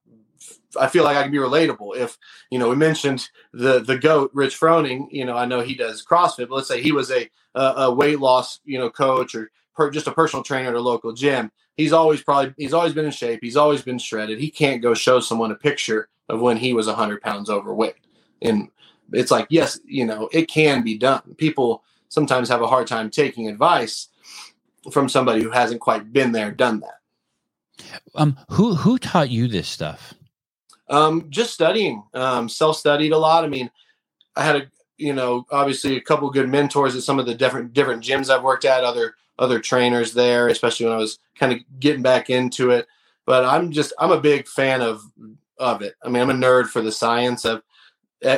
I 0.80 0.88
feel 0.88 1.04
like 1.04 1.16
I 1.18 1.22
can 1.22 1.32
be 1.32 1.38
relatable. 1.38 1.96
If 1.96 2.16
you 2.50 2.58
know, 2.58 2.70
we 2.70 2.76
mentioned 2.76 3.28
the 3.52 3.80
the 3.80 3.98
goat, 3.98 4.30
Rich 4.32 4.58
Froning. 4.58 5.08
You 5.10 5.26
know, 5.26 5.36
I 5.36 5.44
know 5.44 5.60
he 5.60 5.74
does 5.74 6.02
CrossFit, 6.02 6.48
but 6.48 6.52
let's 6.52 6.68
say 6.68 6.80
he 6.80 6.92
was 6.92 7.10
a 7.10 7.28
a, 7.54 7.60
a 7.60 7.94
weight 7.94 8.20
loss, 8.20 8.60
you 8.64 8.78
know, 8.78 8.88
coach 8.88 9.34
or 9.34 9.50
per, 9.74 9.90
just 9.90 10.06
a 10.06 10.12
personal 10.12 10.42
trainer 10.42 10.70
at 10.70 10.74
a 10.74 10.80
local 10.80 11.12
gym. 11.12 11.52
He's 11.76 11.92
always 11.92 12.22
probably 12.22 12.54
he's 12.56 12.72
always 12.72 12.94
been 12.94 13.04
in 13.04 13.10
shape. 13.10 13.40
He's 13.42 13.58
always 13.58 13.82
been 13.82 13.98
shredded. 13.98 14.38
He 14.38 14.50
can't 14.50 14.80
go 14.80 14.94
show 14.94 15.20
someone 15.20 15.50
a 15.50 15.56
picture 15.56 16.08
of 16.30 16.40
when 16.40 16.56
he 16.56 16.72
was 16.72 16.88
hundred 16.88 17.20
pounds 17.20 17.50
overweight. 17.50 18.05
And 18.42 18.68
it's 19.12 19.30
like, 19.30 19.46
yes, 19.50 19.78
you 19.84 20.04
know, 20.04 20.28
it 20.32 20.48
can 20.48 20.82
be 20.82 20.98
done. 20.98 21.22
People 21.36 21.82
sometimes 22.08 22.48
have 22.48 22.62
a 22.62 22.66
hard 22.66 22.86
time 22.86 23.10
taking 23.10 23.48
advice 23.48 24.08
from 24.92 25.08
somebody 25.08 25.42
who 25.42 25.50
hasn't 25.50 25.80
quite 25.80 26.12
been 26.12 26.32
there, 26.32 26.50
done 26.50 26.80
that. 26.80 27.00
Um 28.14 28.38
who 28.50 28.74
who 28.74 28.98
taught 28.98 29.30
you 29.30 29.48
this 29.48 29.68
stuff? 29.68 30.14
Um, 30.88 31.26
just 31.30 31.52
studying, 31.52 32.04
um, 32.14 32.48
self-studied 32.48 33.12
a 33.12 33.18
lot. 33.18 33.44
I 33.44 33.48
mean, 33.48 33.70
I 34.36 34.44
had 34.44 34.56
a, 34.56 34.70
you 34.98 35.12
know, 35.12 35.44
obviously 35.50 35.96
a 35.96 36.00
couple 36.00 36.30
good 36.30 36.48
mentors 36.48 36.94
at 36.94 37.02
some 37.02 37.18
of 37.18 37.26
the 37.26 37.34
different 37.34 37.72
different 37.72 38.04
gyms 38.04 38.30
I've 38.30 38.44
worked 38.44 38.64
at, 38.64 38.84
other 38.84 39.16
other 39.38 39.60
trainers 39.60 40.14
there, 40.14 40.48
especially 40.48 40.86
when 40.86 40.94
I 40.94 40.98
was 40.98 41.18
kind 41.34 41.52
of 41.52 41.58
getting 41.80 42.02
back 42.02 42.30
into 42.30 42.70
it. 42.70 42.86
But 43.26 43.44
I'm 43.44 43.72
just 43.72 43.92
I'm 43.98 44.12
a 44.12 44.20
big 44.20 44.46
fan 44.46 44.80
of 44.80 45.02
of 45.58 45.82
it. 45.82 45.94
I 46.04 46.08
mean, 46.08 46.22
I'm 46.22 46.30
a 46.30 46.34
nerd 46.34 46.66
for 46.66 46.80
the 46.80 46.92
science 46.92 47.44
of, 47.44 47.62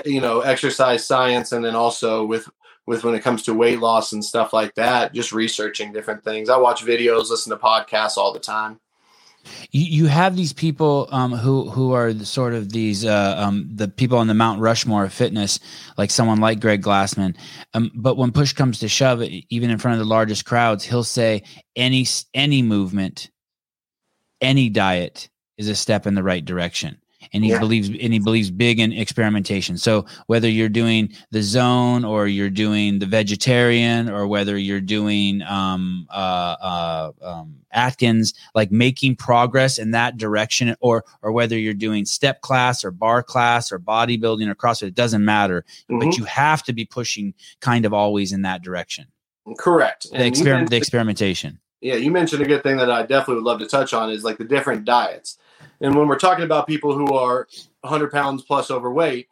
you 0.04 0.20
know, 0.20 0.40
exercise 0.40 1.06
science, 1.06 1.52
and 1.52 1.64
then 1.64 1.74
also 1.74 2.24
with 2.24 2.48
with 2.86 3.04
when 3.04 3.14
it 3.14 3.22
comes 3.22 3.42
to 3.42 3.54
weight 3.54 3.80
loss 3.80 4.12
and 4.12 4.24
stuff 4.24 4.52
like 4.52 4.74
that, 4.74 5.12
just 5.12 5.30
researching 5.30 5.92
different 5.92 6.24
things. 6.24 6.48
I 6.48 6.56
watch 6.56 6.84
videos, 6.84 7.28
listen 7.28 7.50
to 7.50 7.58
podcasts 7.58 8.16
all 8.16 8.32
the 8.32 8.40
time. 8.40 8.80
You, 9.70 9.82
you 9.82 10.06
have 10.06 10.36
these 10.36 10.52
people 10.52 11.08
um, 11.10 11.32
who 11.32 11.70
who 11.70 11.92
are 11.92 12.12
the, 12.12 12.26
sort 12.26 12.54
of 12.54 12.72
these 12.72 13.04
uh, 13.04 13.34
um, 13.38 13.68
the 13.72 13.88
people 13.88 14.18
on 14.18 14.26
the 14.26 14.34
Mount 14.34 14.60
Rushmore 14.60 15.04
of 15.04 15.12
fitness, 15.12 15.60
like 15.96 16.10
someone 16.10 16.40
like 16.40 16.60
Greg 16.60 16.82
Glassman. 16.82 17.36
Um, 17.74 17.90
but 17.94 18.16
when 18.16 18.32
push 18.32 18.52
comes 18.52 18.78
to 18.80 18.88
shove, 18.88 19.22
even 19.22 19.70
in 19.70 19.78
front 19.78 19.94
of 19.94 19.98
the 20.00 20.10
largest 20.10 20.44
crowds, 20.44 20.84
he'll 20.84 21.04
say 21.04 21.42
any 21.76 22.06
any 22.34 22.62
movement, 22.62 23.30
any 24.40 24.68
diet 24.68 25.28
is 25.56 25.68
a 25.68 25.74
step 25.74 26.06
in 26.06 26.14
the 26.14 26.22
right 26.22 26.44
direction. 26.44 27.00
And 27.32 27.44
he 27.44 27.50
Yeah. 27.50 27.58
believes 27.58 27.88
and 27.88 28.12
he 28.12 28.18
believes 28.18 28.50
big 28.50 28.80
in 28.80 28.92
experimentation. 28.92 29.76
So 29.78 30.06
whether 30.26 30.48
you're 30.48 30.68
doing 30.68 31.10
the 31.30 31.42
zone 31.42 32.04
or 32.04 32.26
you're 32.26 32.50
doing 32.50 32.98
the 32.98 33.06
vegetarian 33.06 34.08
or 34.10 34.26
whether 34.26 34.56
you're 34.58 34.80
doing 34.80 35.42
um, 35.42 36.06
uh, 36.10 36.56
uh, 36.60 37.12
um, 37.22 37.54
Atkins, 37.72 38.32
like 38.54 38.72
making 38.72 39.16
progress 39.16 39.78
in 39.78 39.90
that 39.92 40.16
direction, 40.16 40.74
or 40.80 41.04
or 41.22 41.32
whether 41.32 41.58
you're 41.58 41.74
doing 41.74 42.04
step 42.04 42.40
class 42.40 42.84
or 42.84 42.90
bar 42.90 43.22
class 43.22 43.70
or 43.70 43.78
bodybuilding 43.78 44.48
or 44.48 44.54
CrossFit, 44.54 44.88
it 44.88 44.94
doesn't 44.94 45.24
matter. 45.24 45.64
Mhm. 45.90 46.00
But 46.00 46.16
you 46.16 46.24
have 46.24 46.62
to 46.64 46.72
be 46.72 46.84
pushing 46.84 47.34
kind 47.60 47.84
of 47.84 47.92
always 47.92 48.32
in 48.32 48.42
that 48.42 48.62
direction. 48.62 49.06
Correct. 49.58 50.06
The 50.10 50.26
experiment, 50.26 50.70
the 50.70 50.76
experimentation. 50.76 51.58
yeah, 51.80 51.94
you 51.94 52.10
mentioned 52.10 52.42
a 52.42 52.44
good 52.46 52.62
thing 52.62 52.76
that 52.78 52.90
I 52.90 53.02
definitely 53.02 53.36
would 53.36 53.44
love 53.44 53.60
to 53.60 53.66
touch 53.66 53.94
on 53.94 54.10
is 54.10 54.24
like 54.24 54.36
the 54.38 54.44
different 54.44 54.84
diets. 54.84 55.38
And 55.80 55.94
when 55.94 56.08
we're 56.08 56.18
talking 56.18 56.44
about 56.44 56.66
people 56.66 56.94
who 56.94 57.14
are 57.14 57.48
100 57.82 58.10
pounds 58.10 58.42
plus 58.42 58.70
overweight, 58.70 59.28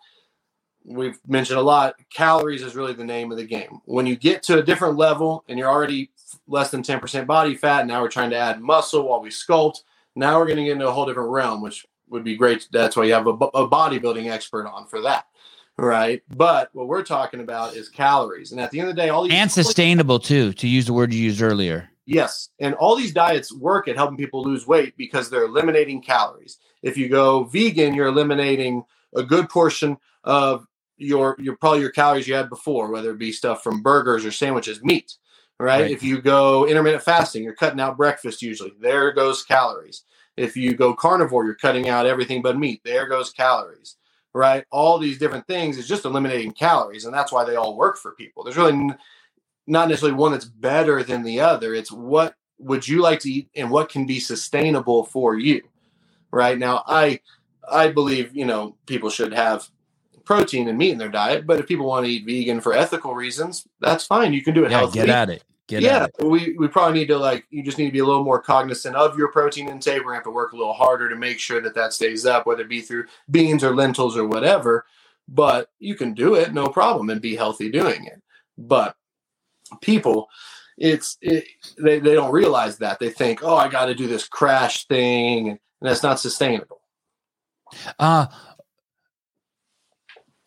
we've 0.85 1.19
mentioned 1.27 1.59
a 1.59 1.62
lot. 1.62 1.97
Calories 2.11 2.62
is 2.62 2.77
really 2.77 2.93
the 2.93 3.05
name 3.05 3.31
of 3.32 3.39
the 3.39 3.44
game. 3.44 3.81
When 3.85 4.07
you 4.07 4.16
get 4.16 4.43
to 4.44 4.59
a 4.59 4.62
different 4.62 4.97
level 4.97 5.44
and 5.48 5.59
you're 5.59 5.69
already 5.69 6.11
less 6.47 6.70
than 6.70 6.82
10% 6.82 7.27
body 7.27 7.55
fat, 7.55 7.86
now 7.86 8.01
we're 8.03 8.09
trying 8.09 8.31
to 8.31 8.36
add 8.36 8.61
muscle 8.61 9.09
while 9.09 9.20
we 9.20 9.31
sculpt. 9.31 9.82
Now 10.15 10.39
we're 10.39 10.47
going 10.47 10.59
to 10.59 10.65
get 10.65 10.73
into 10.73 10.89
a 10.89 10.93
whole 10.93 11.07
different 11.07 11.31
realm, 11.31 11.61
which 11.61 11.85
would 12.09 12.24
be 12.24 12.36
great. 12.36 12.69
That's 12.70 12.97
why 12.97 13.05
you 13.05 13.15
have 13.15 13.27
a, 13.27 13.31
a 13.31 13.69
bodybuilding 13.69 14.31
expert 14.31 14.66
on 14.66 14.86
for 14.86 15.01
that. 15.03 15.27
Right. 15.78 16.23
But 16.35 16.70
what 16.73 16.89
we're 16.89 17.03
talking 17.03 17.40
about 17.40 17.77
is 17.77 17.89
calories. 17.89 18.53
And 18.53 18.61
at 18.61 18.70
the 18.70 18.81
end 18.81 18.89
of 18.89 18.97
the 18.97 19.03
day, 19.03 19.11
all 19.11 19.24
these 19.24 19.32
and 19.32 19.51
sustainable 19.51 20.19
too 20.19 20.53
to 20.55 20.66
use 20.66 20.86
the 20.86 20.94
word 20.94 21.12
you 21.12 21.23
used 21.23 21.43
earlier 21.43 21.90
Yes, 22.06 22.50
and 22.60 22.74
all 22.74 22.94
these 22.94 23.12
diets 23.12 23.52
work 23.52 23.88
at 23.88 23.96
helping 23.96 24.16
people 24.16 24.44
lose 24.44 24.64
weight 24.64 24.96
because 24.96 25.28
they're 25.28 25.44
eliminating 25.44 26.00
calories. 26.00 26.58
If 26.82 26.96
you 26.96 27.08
go 27.08 27.44
vegan, 27.44 27.94
you're 27.94 28.06
eliminating 28.06 28.84
a 29.16 29.24
good 29.24 29.48
portion 29.48 29.96
of 30.22 30.66
your 30.98 31.36
your 31.40 31.56
probably 31.56 31.80
your 31.80 31.90
calories 31.90 32.28
you 32.28 32.34
had 32.34 32.48
before, 32.48 32.90
whether 32.92 33.10
it 33.10 33.18
be 33.18 33.32
stuff 33.32 33.64
from 33.64 33.82
burgers 33.82 34.24
or 34.24 34.30
sandwiches, 34.30 34.84
meat. 34.84 35.14
Right? 35.58 35.82
Right. 35.82 35.90
If 35.90 36.04
you 36.04 36.22
go 36.22 36.66
intermittent 36.68 37.02
fasting, 37.02 37.42
you're 37.42 37.54
cutting 37.54 37.80
out 37.80 37.96
breakfast 37.96 38.40
usually. 38.40 38.72
There 38.78 39.10
goes 39.12 39.42
calories. 39.42 40.02
If 40.36 40.56
you 40.56 40.74
go 40.74 40.94
carnivore, 40.94 41.44
you're 41.44 41.54
cutting 41.54 41.88
out 41.88 42.06
everything 42.06 42.40
but 42.40 42.58
meat. 42.58 42.82
There 42.84 43.08
goes 43.08 43.32
calories. 43.32 43.96
Right? 44.32 44.64
All 44.70 44.98
these 44.98 45.18
different 45.18 45.46
things 45.46 45.76
is 45.78 45.88
just 45.88 46.04
eliminating 46.04 46.52
calories, 46.52 47.06
and 47.06 47.14
that's 47.14 47.32
why 47.32 47.42
they 47.44 47.56
all 47.56 47.76
work 47.76 47.96
for 47.96 48.12
people. 48.12 48.44
There's 48.44 48.58
really 48.58 48.90
not 49.66 49.88
necessarily 49.88 50.16
one 50.16 50.32
that's 50.32 50.44
better 50.44 51.02
than 51.02 51.22
the 51.22 51.40
other. 51.40 51.74
It's 51.74 51.93
what 51.93 52.34
would 52.59 52.86
you 52.86 53.02
like 53.02 53.20
to 53.20 53.30
eat 53.30 53.48
and 53.55 53.70
what 53.70 53.88
can 53.88 54.06
be 54.06 54.20
sustainable 54.20 55.05
for 55.05 55.36
you. 55.36 55.62
Right 56.30 56.59
now, 56.59 56.82
I 56.86 57.20
I 57.68 57.88
believe 57.88 58.34
you 58.34 58.44
know 58.44 58.76
people 58.86 59.10
should 59.10 59.32
have 59.32 59.68
protein 60.24 60.68
and 60.68 60.76
meat 60.76 60.90
in 60.90 60.98
their 60.98 61.09
diet, 61.09 61.47
but 61.47 61.60
if 61.60 61.66
people 61.66 61.86
want 61.86 62.05
to 62.05 62.10
eat 62.10 62.26
vegan 62.26 62.60
for 62.60 62.72
ethical 62.72 63.14
reasons, 63.14 63.66
that's 63.80 64.06
fine. 64.06 64.32
You 64.32 64.43
can 64.43 64.55
do 64.55 64.64
it 64.64 64.70
yeah 64.70 64.78
healthily. 64.78 65.06
get 65.06 65.14
at 65.14 65.30
it 65.30 65.44
get 65.66 65.82
yeah, 65.82 66.05
at 66.05 66.10
it 66.18 66.24
we 66.26 66.56
we 66.59 66.68
probably 66.68 66.98
need 66.98 67.09
to 67.09 67.18
like 67.18 67.47
you 67.51 67.62
just 67.62 67.78
need 67.78 67.86
to 67.86 67.93
be 67.93 68.01
a 68.01 68.05
little 68.05 68.24
more 68.24 68.40
cognizant 68.40 68.97
of 68.97 69.16
your 69.16 69.28
protein 69.28 69.68
intake. 69.68 69.98
We're 69.98 70.05
gonna 70.05 70.16
have 70.16 70.24
to 70.24 70.30
work 70.30 70.52
a 70.52 70.56
little 70.56 70.74
harder 70.74 71.09
to 71.09 71.16
make 71.16 71.38
sure 71.38 71.60
that 71.60 71.74
that 71.74 71.93
stays 71.93 72.26
up, 72.26 72.47
whether 72.47 72.62
it 72.62 72.68
be 72.68 72.80
through 72.80 73.06
beans 73.30 73.64
or 73.64 73.74
lentils 73.74 74.16
or 74.16 74.26
whatever. 74.26 74.84
But 75.28 75.70
you 75.78 75.97
can 75.97 76.14
do 76.14 76.34
it, 76.34 76.55
no 76.55 76.68
problem, 76.68 77.10
and 77.10 77.20
be 77.20 77.34
healthy 77.34 77.70
doing 77.70 78.06
it. 78.06 78.22
But 78.56 78.97
people, 79.80 80.28
it's 80.78 81.16
it, 81.20 81.44
they 81.78 81.98
they 81.98 82.14
don't 82.14 82.32
realize 82.32 82.78
that 82.78 82.98
they 82.98 83.10
think, 83.10 83.43
oh, 83.43 83.56
I 83.56 83.68
got 83.68 83.86
to 83.86 83.94
do 83.94 84.06
this 84.06 84.28
crash 84.28 84.86
thing, 84.86 85.51
and 85.51 85.59
that's 85.80 86.02
not 86.02 86.20
sustainable. 86.20 86.80
Uh 87.98 88.26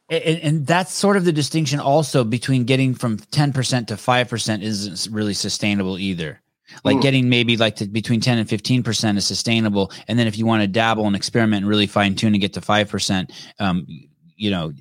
and, 0.10 0.40
and 0.40 0.68
that's 0.68 0.92
sort 0.92 1.18
of 1.18 1.26
the 1.26 1.32
distinction 1.32 1.80
also 1.80 2.24
between 2.24 2.64
getting 2.64 2.96
from 2.96 3.18
10% 3.18 3.88
to 3.88 3.94
5% 3.94 4.62
isn't 4.62 5.14
really 5.14 5.34
sustainable 5.34 6.00
either. 6.00 6.42
Like 6.84 6.98
Mm. 6.98 7.02
getting 7.02 7.30
maybe 7.30 7.58
like 7.58 7.78
to 7.78 7.88
between 7.88 8.22
10 8.22 8.38
and 8.38 8.48
15% 8.48 9.18
is 9.18 9.26
sustainable. 9.26 9.92
And 10.08 10.18
then 10.18 10.28
if 10.28 10.38
you 10.38 10.46
want 10.46 10.62
to 10.62 10.68
dabble 10.68 11.06
and 11.08 11.16
experiment 11.16 11.62
and 11.62 11.70
really 11.70 11.88
fine 11.88 12.16
tune 12.16 12.34
and 12.34 12.42
get 12.42 12.54
to 12.54 12.62
5%, 12.62 13.32
um, 13.60 13.88
you 14.36 14.52
know, 14.52 14.72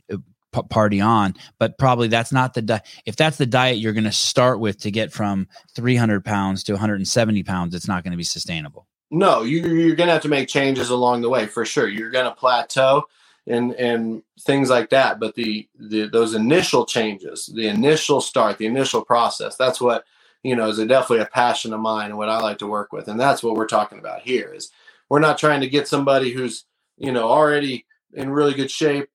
p- 0.52 0.62
party 0.70 1.00
on. 1.00 1.34
But 1.58 1.78
probably 1.78 2.08
that's 2.08 2.32
not 2.32 2.54
the 2.54 2.62
di- 2.62 2.82
if 3.06 3.16
that's 3.16 3.38
the 3.38 3.46
diet 3.46 3.78
you're 3.78 3.92
going 3.92 4.04
to 4.04 4.12
start 4.12 4.60
with 4.60 4.78
to 4.80 4.90
get 4.90 5.12
from 5.12 5.48
300 5.74 6.24
pounds 6.24 6.64
to 6.64 6.72
170 6.72 7.42
pounds, 7.42 7.74
it's 7.74 7.88
not 7.88 8.04
going 8.04 8.12
to 8.12 8.18
be 8.18 8.24
sustainable. 8.24 8.86
No, 9.10 9.42
you, 9.42 9.60
you're 9.62 9.96
going 9.96 10.08
to 10.08 10.12
have 10.12 10.22
to 10.22 10.28
make 10.28 10.48
changes 10.48 10.90
along 10.90 11.22
the 11.22 11.30
way 11.30 11.46
for 11.46 11.64
sure. 11.64 11.88
You're 11.88 12.10
going 12.10 12.26
to 12.26 12.34
plateau 12.34 13.04
and 13.46 13.72
and 13.74 14.22
things 14.40 14.70
like 14.70 14.90
that. 14.90 15.18
But 15.18 15.34
the, 15.34 15.68
the 15.78 16.08
those 16.08 16.34
initial 16.34 16.84
changes, 16.84 17.46
the 17.46 17.68
initial 17.68 18.20
start, 18.20 18.58
the 18.58 18.66
initial 18.66 19.02
process, 19.04 19.56
that's 19.56 19.80
what 19.80 20.04
you 20.42 20.54
know 20.54 20.68
is 20.68 20.78
a, 20.78 20.86
definitely 20.86 21.24
a 21.24 21.26
passion 21.26 21.72
of 21.72 21.80
mine 21.80 22.10
and 22.10 22.18
what 22.18 22.28
I 22.28 22.40
like 22.40 22.58
to 22.58 22.66
work 22.66 22.92
with. 22.92 23.08
And 23.08 23.18
that's 23.18 23.42
what 23.42 23.56
we're 23.56 23.66
talking 23.66 23.98
about 23.98 24.20
here. 24.20 24.52
Is 24.52 24.70
we're 25.08 25.20
not 25.20 25.38
trying 25.38 25.62
to 25.62 25.68
get 25.68 25.88
somebody 25.88 26.32
who's 26.32 26.64
you 26.98 27.12
know 27.12 27.28
already 27.28 27.86
in 28.12 28.30
really 28.30 28.54
good 28.54 28.70
shape, 28.70 29.08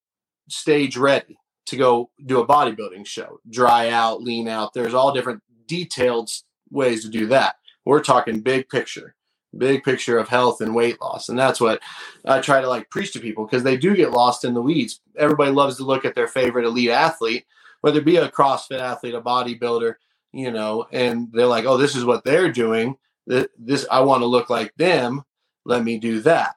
stage 0.50 0.98
ready 0.98 1.38
to 1.66 1.78
go 1.78 2.10
do 2.26 2.40
a 2.40 2.48
bodybuilding 2.48 3.06
show, 3.06 3.40
dry 3.50 3.90
out, 3.90 4.22
lean 4.22 4.48
out. 4.48 4.74
There's 4.74 4.94
all 4.94 5.14
different 5.14 5.42
detailed 5.68 6.30
ways 6.70 7.04
to 7.04 7.10
do 7.10 7.28
that. 7.28 7.56
We're 7.86 8.02
talking 8.02 8.42
big 8.42 8.70
picture 8.70 9.16
big 9.58 9.84
picture 9.84 10.18
of 10.18 10.28
health 10.28 10.62
and 10.62 10.74
weight 10.74 11.00
loss 11.02 11.30
and 11.30 11.38
that's 11.38 11.62
what 11.62 11.80
i 12.26 12.40
try 12.40 12.62
to 12.62 12.68
like 12.68 12.90
preach 12.90 13.14
to 13.14 13.20
people 13.20 13.46
because 13.46 13.64
they 13.64 13.78
do 13.78 13.96
get 13.96 14.12
lost 14.12 14.44
in 14.44 14.54
the 14.54 14.62
weeds. 14.62 15.02
Everybody 15.18 15.52
loves 15.52 15.78
to 15.78 15.84
look 15.84 16.06
at 16.06 16.16
their 16.16 16.28
favorite 16.28 16.66
elite 16.66 16.90
athlete 16.90 17.46
whether 17.82 18.00
it 18.00 18.06
be 18.06 18.18
a 18.18 18.30
crossfit 18.30 18.80
athlete 18.80 19.14
a 19.14 19.22
bodybuilder 19.22 19.96
you 20.32 20.52
know 20.52 20.88
and 20.92 21.32
they're 21.32 21.46
like 21.46 21.66
oh 21.66 21.78
this 21.78 21.96
is 21.96 22.06
what 22.06 22.24
they're 22.24 22.52
doing. 22.52 22.98
This 23.28 23.86
i 23.92 24.02
want 24.02 24.22
to 24.22 24.28
look 24.28 24.50
like 24.50 24.74
them. 24.76 25.24
Let 25.66 25.84
me 25.84 25.98
do 25.98 26.20
that. 26.22 26.56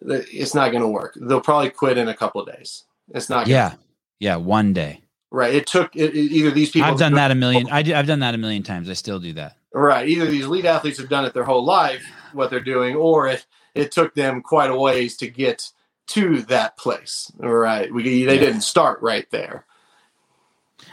It's 0.00 0.54
not 0.54 0.70
going 0.70 0.82
to 0.82 0.88
work. 0.88 1.16
They'll 1.20 1.40
probably 1.40 1.70
quit 1.70 1.98
in 1.98 2.08
a 2.08 2.16
couple 2.16 2.40
of 2.40 2.48
days 2.48 2.84
it's 3.14 3.28
not 3.28 3.46
Yeah. 3.46 3.74
Yeah. 4.20 4.36
One 4.36 4.72
day. 4.72 5.00
right 5.30 5.54
it 5.54 5.66
took 5.66 5.94
it, 5.96 6.14
it- 6.14 6.32
either 6.32 6.50
these 6.50 6.70
people 6.70 6.88
I've 6.90 6.98
done 6.98 7.14
that 7.14 7.30
a 7.30 7.34
million. 7.34 7.68
I 7.72 7.82
do, 7.82 7.94
I've 7.94 8.06
done 8.06 8.20
that 8.20 8.34
a 8.34 8.38
million 8.38 8.62
times. 8.62 8.88
I 8.88 8.94
still 8.94 9.18
do 9.20 9.32
that. 9.34 9.56
Right. 9.74 10.08
Either 10.08 10.26
these 10.26 10.44
elite 10.46 10.64
athletes 10.64 10.98
have 10.98 11.08
done 11.08 11.24
it 11.24 11.34
their 11.34 11.44
whole 11.44 11.64
life, 11.64 12.04
what 12.32 12.50
they're 12.50 12.60
doing, 12.60 12.96
or 12.96 13.28
it, 13.28 13.46
it 13.74 13.92
took 13.92 14.14
them 14.14 14.40
quite 14.42 14.70
a 14.70 14.76
ways 14.76 15.16
to 15.18 15.28
get 15.28 15.70
to 16.08 16.40
that 16.42 16.76
place. 16.78 17.30
Right. 17.36 17.92
We, 17.92 18.24
they 18.24 18.34
Yeah. 18.34 18.40
didn't 18.40 18.62
start 18.62 19.00
right 19.02 19.30
there. 19.30 19.66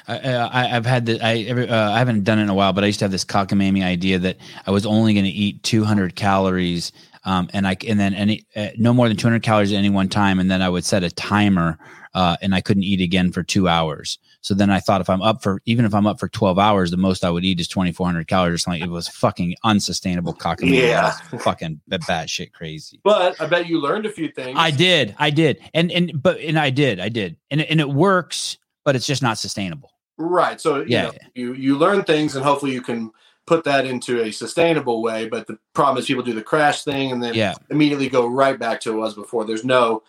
I, 0.07 0.17
I, 0.17 0.75
I've 0.75 0.85
had 0.85 1.05
the 1.05 1.19
I 1.21 1.37
every, 1.47 1.69
uh, 1.69 1.91
I 1.91 1.97
haven't 1.99 2.23
done 2.23 2.39
it 2.39 2.43
in 2.43 2.49
a 2.49 2.53
while, 2.53 2.73
but 2.73 2.83
I 2.83 2.87
used 2.87 2.99
to 2.99 3.05
have 3.05 3.11
this 3.11 3.25
cockamamie 3.25 3.83
idea 3.83 4.19
that 4.19 4.37
I 4.67 4.71
was 4.71 4.85
only 4.85 5.13
going 5.13 5.25
to 5.25 5.31
eat 5.31 5.63
200 5.63 6.15
calories, 6.15 6.91
um, 7.23 7.49
and 7.53 7.67
I 7.67 7.77
and 7.87 7.99
then 7.99 8.13
any 8.13 8.45
uh, 8.55 8.69
no 8.77 8.93
more 8.93 9.07
than 9.07 9.17
200 9.17 9.41
calories 9.43 9.71
at 9.71 9.77
any 9.77 9.89
one 9.89 10.09
time, 10.09 10.39
and 10.39 10.49
then 10.49 10.61
I 10.61 10.69
would 10.69 10.83
set 10.85 11.03
a 11.03 11.09
timer, 11.11 11.77
uh, 12.15 12.37
and 12.41 12.55
I 12.55 12.61
couldn't 12.61 12.83
eat 12.83 13.01
again 13.01 13.31
for 13.31 13.43
two 13.43 13.67
hours. 13.67 14.17
So 14.41 14.53
then 14.55 14.69
I 14.71 14.79
thought 14.79 15.01
if 15.01 15.09
I'm 15.09 15.21
up 15.21 15.43
for 15.43 15.61
even 15.65 15.85
if 15.85 15.93
I'm 15.93 16.07
up 16.07 16.19
for 16.19 16.27
12 16.27 16.57
hours, 16.57 16.89
the 16.89 16.97
most 16.97 17.23
I 17.23 17.29
would 17.29 17.43
eat 17.45 17.59
is 17.59 17.67
2,400 17.67 18.27
calories 18.27 18.55
or 18.55 18.57
something. 18.59 18.81
It 18.81 18.89
was 18.89 19.07
fucking 19.07 19.55
unsustainable 19.63 20.33
cockamamie. 20.33 20.87
Yeah. 20.87 21.11
Fucking 21.39 21.81
b- 21.87 21.97
batshit 21.97 22.53
crazy. 22.53 22.99
But 23.03 23.39
I 23.39 23.45
bet 23.47 23.67
you 23.67 23.79
learned 23.81 24.05
a 24.05 24.11
few 24.11 24.29
things. 24.29 24.57
I 24.59 24.71
did, 24.71 25.13
I 25.19 25.29
did, 25.29 25.59
and 25.73 25.91
and 25.91 26.11
but 26.23 26.39
and 26.39 26.57
I 26.57 26.69
did, 26.71 26.99
I 26.99 27.09
did, 27.09 27.35
and 27.51 27.61
and 27.61 27.79
it 27.79 27.89
works, 27.89 28.57
but 28.83 28.95
it's 28.95 29.05
just 29.05 29.21
not 29.21 29.37
sustainable. 29.37 29.91
Right. 30.17 30.61
So 30.61 30.77
you 30.77 30.85
Yeah. 30.87 31.03
know, 31.03 31.11
you 31.35 31.53
you 31.53 31.77
learn 31.77 32.03
things, 32.05 32.35
and 32.35 32.45
hopefully 32.45 32.71
you 32.71 32.81
can 32.81 33.11
put 33.47 33.63
that 33.65 33.85
into 33.85 34.23
a 34.23 34.31
sustainable 34.31 35.01
way. 35.03 35.27
But 35.27 35.47
the 35.47 35.59
problem 35.73 35.97
is 35.97 36.05
people 36.07 36.23
do 36.23 36.33
the 36.33 36.41
crash 36.41 36.83
thing 36.83 37.11
and 37.11 37.21
then 37.21 37.33
Yeah. 37.35 37.55
immediately 37.69 38.09
go 38.09 38.25
right 38.25 38.57
back 38.57 38.79
to 38.81 38.91
what 38.91 38.97
it 38.97 39.01
was 39.01 39.13
before. 39.15 39.43
There's 39.45 39.65
no, 39.65 40.01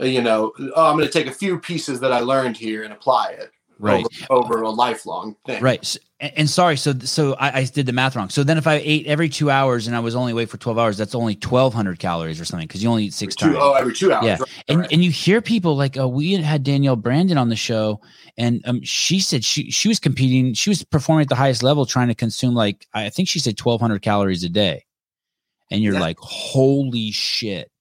you 0.00 0.22
know, 0.22 0.52
oh, 0.76 0.90
I'm 0.90 0.96
going 0.96 1.06
to 1.06 1.12
take 1.12 1.26
a 1.26 1.32
few 1.32 1.58
pieces 1.58 2.00
that 2.00 2.12
I 2.12 2.20
learned 2.20 2.56
here 2.56 2.82
and 2.84 2.92
apply 2.92 3.30
it 3.32 3.50
Right. 3.78 4.06
over, 4.30 4.52
over 4.54 4.62
a 4.62 4.70
lifelong 4.70 5.34
thing. 5.44 5.60
Right. 5.62 5.80
S- 5.80 5.98
And, 6.20 6.32
and 6.36 6.48
sorry, 6.50 6.76
so 6.76 6.92
so 7.00 7.34
I, 7.34 7.58
I 7.60 7.64
did 7.64 7.86
the 7.86 7.92
math 7.92 8.14
wrong. 8.14 8.28
So 8.28 8.44
then, 8.44 8.56
if 8.56 8.68
I 8.68 8.74
ate 8.74 9.08
every 9.08 9.28
two 9.28 9.50
hours 9.50 9.88
and 9.88 9.96
I 9.96 9.98
was 9.98 10.14
only 10.14 10.30
awake 10.30 10.50
for 10.50 10.56
twelve 10.56 10.78
hours, 10.78 10.96
that's 10.96 11.16
only 11.16 11.34
twelve 11.34 11.74
hundred 11.74 11.98
calories 11.98 12.40
or 12.40 12.44
something 12.44 12.68
because 12.68 12.80
you 12.80 12.88
only 12.88 13.06
eat 13.06 13.12
six 13.14 13.34
Two, 13.34 13.46
times. 13.46 13.56
oh, 13.58 13.72
every 13.72 13.92
two 13.92 14.12
hours. 14.12 14.24
Yeah. 14.26 14.36
Right, 14.38 14.64
and 14.68 14.78
right. 14.80 14.92
and 14.92 15.02
you 15.02 15.10
hear 15.10 15.42
people 15.42 15.74
like, 15.76 15.96
oh, 15.96 16.06
we 16.06 16.34
had 16.34 16.62
Danielle 16.62 16.94
Brandon 16.94 17.38
on 17.38 17.48
the 17.48 17.56
show, 17.56 18.00
and 18.38 18.62
um, 18.66 18.80
she 18.84 19.18
said 19.18 19.44
she 19.44 19.68
she 19.72 19.88
was 19.88 19.98
competing, 19.98 20.54
she 20.54 20.70
was 20.70 20.84
performing 20.84 21.22
at 21.22 21.28
the 21.28 21.34
highest 21.34 21.64
level, 21.64 21.84
trying 21.86 22.06
to 22.06 22.14
consume 22.14 22.54
like 22.54 22.86
I 22.94 23.10
think 23.10 23.28
she 23.28 23.40
said 23.40 23.56
twelve 23.56 23.80
hundred 23.80 24.02
calories 24.02 24.44
a 24.44 24.48
day, 24.48 24.84
and 25.72 25.82
you're 25.82 25.94
Yeah. 25.94 26.00
like, 26.00 26.18
holy 26.20 27.10
shit! 27.10 27.71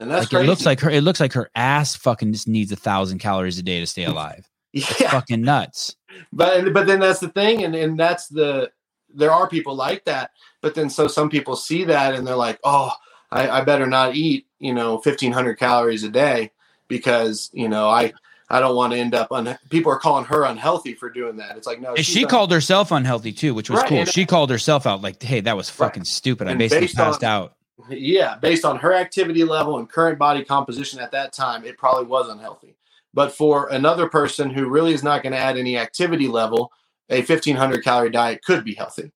And 0.00 0.10
that's 0.10 0.22
like 0.24 0.30
crazy. 0.30 0.44
it 0.44 0.48
looks 0.48 0.66
like 0.66 0.80
her, 0.80 0.90
it 0.90 1.02
looks 1.02 1.20
like 1.20 1.32
her 1.34 1.50
ass 1.54 1.94
fucking 1.96 2.32
just 2.32 2.48
needs 2.48 2.72
a 2.72 2.76
thousand 2.76 3.18
calories 3.18 3.58
a 3.58 3.62
day 3.62 3.80
to 3.80 3.86
stay 3.86 4.04
alive. 4.12 4.48
It's 4.72 5.00
yeah. 5.00 5.10
fucking 5.10 5.42
nuts. 5.42 5.96
but 6.32 6.72
but 6.72 6.86
then 6.86 7.00
that's 7.00 7.20
the 7.20 7.28
thing 7.28 7.64
and 7.64 7.74
and 7.74 7.98
that's 7.98 8.28
the 8.28 8.70
there 9.14 9.30
are 9.32 9.48
people 9.48 9.74
like 9.74 10.04
that 10.04 10.30
but 10.60 10.74
then 10.74 10.90
so 10.90 11.06
some 11.06 11.30
people 11.30 11.56
see 11.56 11.84
that 11.84 12.14
and 12.14 12.26
they're 12.26 12.36
like 12.36 12.58
oh 12.64 12.90
i, 13.30 13.48
I 13.48 13.60
better 13.64 13.86
not 13.86 14.14
eat 14.16 14.46
you 14.58 14.74
know 14.74 14.94
1500 14.94 15.54
calories 15.58 16.02
a 16.04 16.10
day 16.10 16.52
because 16.88 17.50
you 17.54 17.68
know 17.68 17.88
I 17.88 18.12
I 18.48 18.60
don't 18.60 18.76
want 18.76 18.92
to 18.92 18.98
end 19.00 19.12
up 19.12 19.32
on. 19.32 19.58
People 19.70 19.90
are 19.90 19.98
calling 19.98 20.24
her 20.26 20.44
unhealthy 20.44 20.94
for 20.94 21.10
doing 21.10 21.38
that. 21.38 21.56
It's 21.56 21.66
like 21.66 21.80
no, 21.80 21.96
she 21.96 22.24
called 22.24 22.52
herself 22.52 22.92
unhealthy 22.92 23.32
too, 23.32 23.54
which 23.54 23.68
was 23.68 23.80
Right, 23.80 23.88
cool. 23.88 24.04
she 24.04 24.24
called 24.24 24.50
herself 24.50 24.86
out 24.86 25.02
like, 25.02 25.20
"Hey, 25.20 25.40
that 25.40 25.56
was 25.56 25.68
fucking 25.68 26.04
stupid. 26.04 26.46
I 26.46 26.50
And 26.50 26.58
basically 26.60 26.86
based 26.86 26.96
on- 27.00 27.06
passed 27.06 27.24
out." 27.24 27.55
Yeah, 27.90 28.36
based 28.36 28.64
on 28.64 28.78
her 28.78 28.94
activity 28.94 29.44
level 29.44 29.78
and 29.78 29.88
current 29.88 30.18
body 30.18 30.44
composition 30.44 30.98
at 31.00 31.12
that 31.12 31.32
time, 31.32 31.64
it 31.64 31.78
probably 31.78 32.06
was 32.06 32.28
unhealthy. 32.28 32.76
But 33.12 33.32
for 33.32 33.68
another 33.68 34.08
person 34.08 34.50
who 34.50 34.68
really 34.68 34.94
is 34.94 35.02
not 35.02 35.22
going 35.22 35.32
to 35.32 35.38
add 35.38 35.56
any 35.56 35.76
activity 35.76 36.28
level, 36.28 36.72
a 37.10 37.18
1500 37.18 37.84
calorie 37.84 38.10
diet 38.10 38.44
could 38.44 38.64
be 38.64 38.74
healthy. 38.74 39.12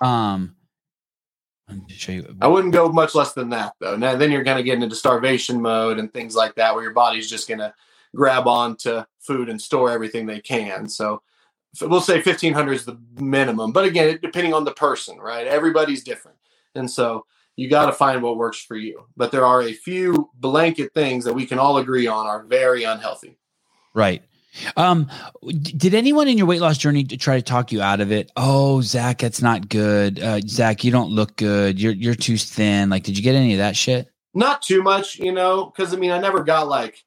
Um. 0.00 0.56
I 2.40 2.46
wouldn't 2.46 2.72
go 2.72 2.88
much 2.90 3.14
less 3.16 3.32
than 3.32 3.50
that 3.50 3.74
though. 3.80 3.96
Now 3.96 4.14
then 4.14 4.30
you're 4.30 4.44
going 4.44 4.56
to 4.56 4.62
get 4.62 4.80
into 4.80 4.94
starvation 4.94 5.60
mode 5.60 5.98
and 5.98 6.12
things 6.12 6.36
like 6.36 6.54
that, 6.54 6.72
where 6.74 6.84
your 6.84 6.92
body's 6.92 7.28
just 7.28 7.48
going 7.48 7.58
to 7.58 7.74
grab 8.14 8.46
onto 8.46 9.02
food 9.18 9.48
and 9.48 9.60
store 9.60 9.90
everything 9.90 10.26
they 10.26 10.40
can. 10.40 10.88
So 10.88 11.22
we'll 11.80 12.00
say 12.00 12.22
1500 12.22 12.72
is 12.72 12.84
the 12.84 12.98
minimum, 13.20 13.72
but 13.72 13.84
again, 13.84 14.18
depending 14.22 14.54
on 14.54 14.64
the 14.64 14.72
person, 14.72 15.18
right? 15.18 15.46
Everybody's 15.46 16.04
different, 16.04 16.35
and 16.76 16.90
so 16.90 17.26
you 17.56 17.68
got 17.70 17.86
to 17.86 17.92
find 17.92 18.22
what 18.22 18.36
works 18.36 18.62
for 18.62 18.76
you. 18.76 19.06
But 19.16 19.32
there 19.32 19.44
are 19.44 19.62
a 19.62 19.72
few 19.72 20.30
blanket 20.34 20.92
things 20.94 21.24
that 21.24 21.32
we 21.34 21.46
can 21.46 21.58
all 21.58 21.78
agree 21.78 22.06
on 22.06 22.26
are 22.26 22.44
very 22.44 22.84
unhealthy. 22.84 23.38
Right. 23.94 24.22
Um, 24.76 25.10
did 25.62 25.94
anyone 25.94 26.28
in 26.28 26.38
your 26.38 26.46
weight 26.46 26.60
loss 26.60 26.78
journey 26.78 27.04
to 27.04 27.16
try 27.16 27.36
to 27.36 27.42
talk 27.42 27.72
you 27.72 27.82
out 27.82 28.00
of 28.00 28.10
it? 28.12 28.30
Oh, 28.36 28.80
Zach, 28.80 29.18
that's 29.18 29.42
not 29.42 29.68
good. 29.68 30.20
Uh, 30.20 30.40
Zach, 30.46 30.84
you 30.84 30.90
don't 30.90 31.10
look 31.10 31.36
good. 31.36 31.80
You're 31.80 31.92
you're 31.92 32.14
too 32.14 32.36
thin. 32.38 32.88
Like, 32.88 33.04
did 33.04 33.16
you 33.16 33.22
get 33.22 33.34
any 33.34 33.52
of 33.52 33.58
that 33.58 33.76
shit? 33.76 34.10
Not 34.34 34.62
too 34.62 34.82
much, 34.82 35.18
you 35.18 35.32
know, 35.32 35.66
because 35.66 35.94
I 35.94 35.96
mean, 35.96 36.10
I 36.10 36.18
never 36.18 36.42
got 36.42 36.68
like 36.68 37.04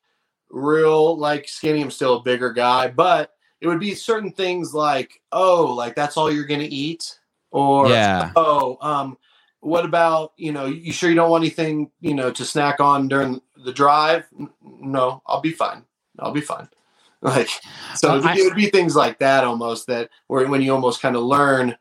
real 0.50 1.18
like 1.18 1.48
skinny. 1.48 1.82
I'm 1.82 1.91
still 1.91 2.18
a 2.18 2.24
bigger 2.24 2.52
guy, 2.52 2.88
but 2.88 3.32
it 3.62 3.68
would 3.68 3.80
be 3.80 3.94
certain 3.94 4.32
things 4.32 4.74
like, 4.74 5.22
oh, 5.32 5.74
like 5.76 5.96
that's 5.96 6.18
all 6.18 6.32
you're 6.32 6.46
gonna 6.46 6.68
eat, 6.70 7.20
or 7.52 7.90
Yeah. 7.90 8.32
oh, 8.36 8.78
um, 8.82 9.18
what 9.61 9.86
about 9.86 10.34
you 10.38 10.52
know, 10.52 10.65
you 10.65 10.91
sure 10.91 11.10
you 11.10 11.15
don't 11.15 11.30
want 11.30 11.44
anything, 11.44 11.91
you 12.02 12.14
know, 12.14 12.31
to 12.31 12.45
snack 12.45 12.80
on 12.80 13.07
during 13.07 13.41
the 13.64 13.73
drive? 13.73 14.26
No, 14.64 15.22
I'll 15.26 15.41
be 15.41 15.52
fine. 15.52 15.84
I'll 16.18 16.31
be 16.31 16.41
fine. 16.41 16.69
Like, 17.22 17.49
so 17.95 18.11
Uh, 18.11 18.34
it 18.34 18.45
would 18.45 18.56
be 18.56 18.69
things 18.69 18.95
like 18.95 19.19
that 19.19 19.44
almost 19.44 19.88
that 19.88 20.10
where 20.27 20.48
when 20.48 20.61
you 20.61 20.73
almost 20.73 21.02
kind 21.02 21.18
of 21.18 21.23
learn, 21.23 21.76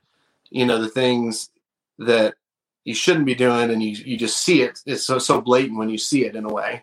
you 0.50 0.66
know, 0.66 0.82
the 0.82 0.88
things 0.88 1.50
that 2.00 2.34
you 2.84 2.92
shouldn't 2.92 3.24
be 3.24 3.36
doing 3.36 3.70
and 3.70 3.80
you, 3.80 3.90
you 3.90 4.16
just 4.16 4.42
see 4.42 4.62
it. 4.62 4.82
It's 4.84 5.04
so, 5.04 5.20
so 5.20 5.40
blatant 5.40 5.78
when 5.78 5.90
you 5.90 5.96
see 5.96 6.24
it 6.24 6.34
in 6.34 6.44
a 6.44 6.52
way. 6.52 6.82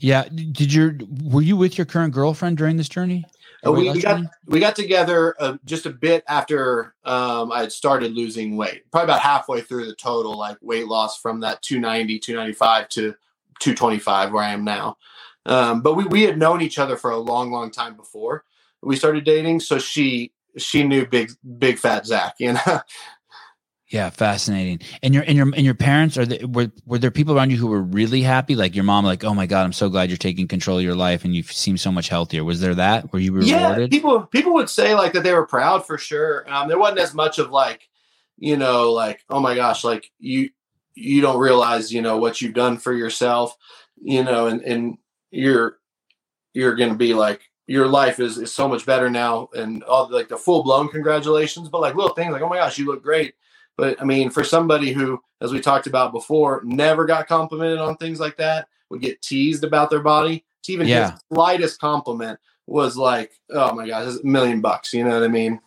Yeah. 0.00 0.24
Did 0.30 0.72
your 0.72 0.96
were 1.22 1.42
you 1.42 1.54
with 1.54 1.76
your 1.76 1.84
current 1.84 2.14
girlfriend 2.14 2.56
during 2.56 2.78
this 2.78 2.88
journey? 2.88 3.26
Uh, 3.66 3.72
we, 3.72 3.90
we 3.90 4.00
got 4.00 4.22
we 4.46 4.60
got 4.60 4.74
together 4.76 5.34
uh, 5.38 5.56
just 5.64 5.86
a 5.86 5.90
bit 5.90 6.24
after 6.28 6.94
um, 7.04 7.52
I 7.52 7.60
had 7.60 7.72
started 7.72 8.12
losing 8.12 8.56
weight, 8.56 8.90
probably 8.90 9.12
about 9.12 9.20
halfway 9.20 9.60
through 9.60 9.86
the 9.86 9.94
total 9.94 10.36
like 10.38 10.56
weight 10.62 10.86
loss 10.86 11.18
from 11.18 11.40
that 11.40 11.62
290, 11.62 12.18
295 12.18 12.88
to 12.90 13.14
225 13.60 14.32
where 14.32 14.42
I 14.42 14.52
am 14.52 14.64
now. 14.64 14.96
Um, 15.46 15.82
but 15.82 15.94
we, 15.94 16.04
we 16.04 16.22
had 16.22 16.38
known 16.38 16.62
each 16.62 16.78
other 16.78 16.96
for 16.96 17.10
a 17.10 17.18
long, 17.18 17.50
long 17.50 17.70
time 17.70 17.96
before 17.96 18.44
we 18.82 18.96
started 18.96 19.24
dating. 19.24 19.60
So 19.60 19.78
she 19.78 20.32
she 20.56 20.82
knew 20.82 21.06
big 21.06 21.32
big 21.58 21.78
fat 21.78 22.06
Zach, 22.06 22.36
you 22.38 22.54
know. 22.54 22.80
Yeah, 23.90 24.10
fascinating. 24.10 24.80
And 25.02 25.12
your 25.12 25.24
and 25.24 25.36
your 25.36 25.46
and 25.46 25.64
your 25.64 25.74
parents 25.74 26.16
are 26.16 26.24
they, 26.24 26.44
were 26.44 26.70
were 26.86 26.98
there 26.98 27.10
people 27.10 27.36
around 27.36 27.50
you 27.50 27.56
who 27.56 27.66
were 27.66 27.82
really 27.82 28.22
happy? 28.22 28.54
Like 28.54 28.76
your 28.76 28.84
mom, 28.84 29.04
like, 29.04 29.24
oh 29.24 29.34
my 29.34 29.46
god, 29.46 29.64
I'm 29.64 29.72
so 29.72 29.88
glad 29.88 30.08
you're 30.10 30.16
taking 30.16 30.46
control 30.46 30.78
of 30.78 30.84
your 30.84 30.94
life 30.94 31.24
and 31.24 31.34
you 31.34 31.42
seem 31.42 31.76
so 31.76 31.90
much 31.90 32.08
healthier. 32.08 32.44
Was 32.44 32.60
there 32.60 32.76
that? 32.76 33.12
Were 33.12 33.18
you 33.18 33.32
rewarded? 33.32 33.50
yeah 33.50 33.86
people 33.88 34.20
people 34.26 34.54
would 34.54 34.70
say 34.70 34.94
like 34.94 35.12
that 35.12 35.24
they 35.24 35.32
were 35.32 35.46
proud 35.46 35.84
for 35.84 35.98
sure 35.98 36.44
um, 36.48 36.68
there 36.68 36.78
wasn't 36.78 37.00
as 37.00 37.14
much 37.14 37.38
of 37.38 37.50
like 37.50 37.88
you 38.38 38.56
know 38.56 38.92
like 38.92 39.24
oh 39.28 39.40
my 39.40 39.54
gosh 39.54 39.82
like 39.84 40.10
you 40.18 40.50
you 40.94 41.20
don't 41.20 41.38
realize 41.38 41.92
you 41.92 42.00
know 42.00 42.16
what 42.16 42.40
you've 42.40 42.54
done 42.54 42.76
for 42.76 42.92
yourself 42.92 43.56
you 44.00 44.22
know 44.22 44.46
and 44.46 44.62
and 44.62 44.98
you're 45.30 45.78
you're 46.54 46.76
gonna 46.76 46.94
be 46.94 47.12
like 47.14 47.40
your 47.66 47.86
life 47.88 48.20
is 48.20 48.38
is 48.38 48.52
so 48.52 48.68
much 48.68 48.86
better 48.86 49.10
now 49.10 49.48
and 49.54 49.82
all 49.84 50.08
like 50.10 50.28
the 50.28 50.36
full 50.36 50.62
blown 50.62 50.88
congratulations 50.88 51.68
but 51.68 51.80
like 51.80 51.94
little 51.94 52.14
things 52.14 52.32
like 52.32 52.42
oh 52.42 52.48
my 52.48 52.56
gosh 52.56 52.78
you 52.78 52.86
look 52.86 53.02
great 53.02 53.34
but 53.80 54.00
i 54.00 54.04
mean 54.04 54.28
for 54.30 54.44
somebody 54.44 54.92
who 54.92 55.18
as 55.40 55.52
we 55.52 55.60
talked 55.60 55.86
about 55.86 56.12
before 56.12 56.60
never 56.64 57.04
got 57.06 57.26
complimented 57.26 57.78
on 57.78 57.96
things 57.96 58.20
like 58.20 58.36
that 58.36 58.68
would 58.90 59.00
get 59.00 59.22
teased 59.22 59.64
about 59.64 59.88
their 59.90 60.00
body 60.02 60.44
to 60.62 60.72
even 60.72 60.86
Yeah. 60.86 61.12
his 61.12 61.20
slightest 61.32 61.80
compliment 61.80 62.38
was 62.66 62.96
like, 62.96 63.32
oh 63.50 63.74
my 63.74 63.86
gosh, 63.86 64.06
it's 64.06 64.22
a 64.22 64.26
million 64.26 64.60
bucks. 64.60 64.92
You 64.92 65.02
know 65.04 65.14
what 65.18 65.24
I 65.24 65.28
mean? 65.28 65.58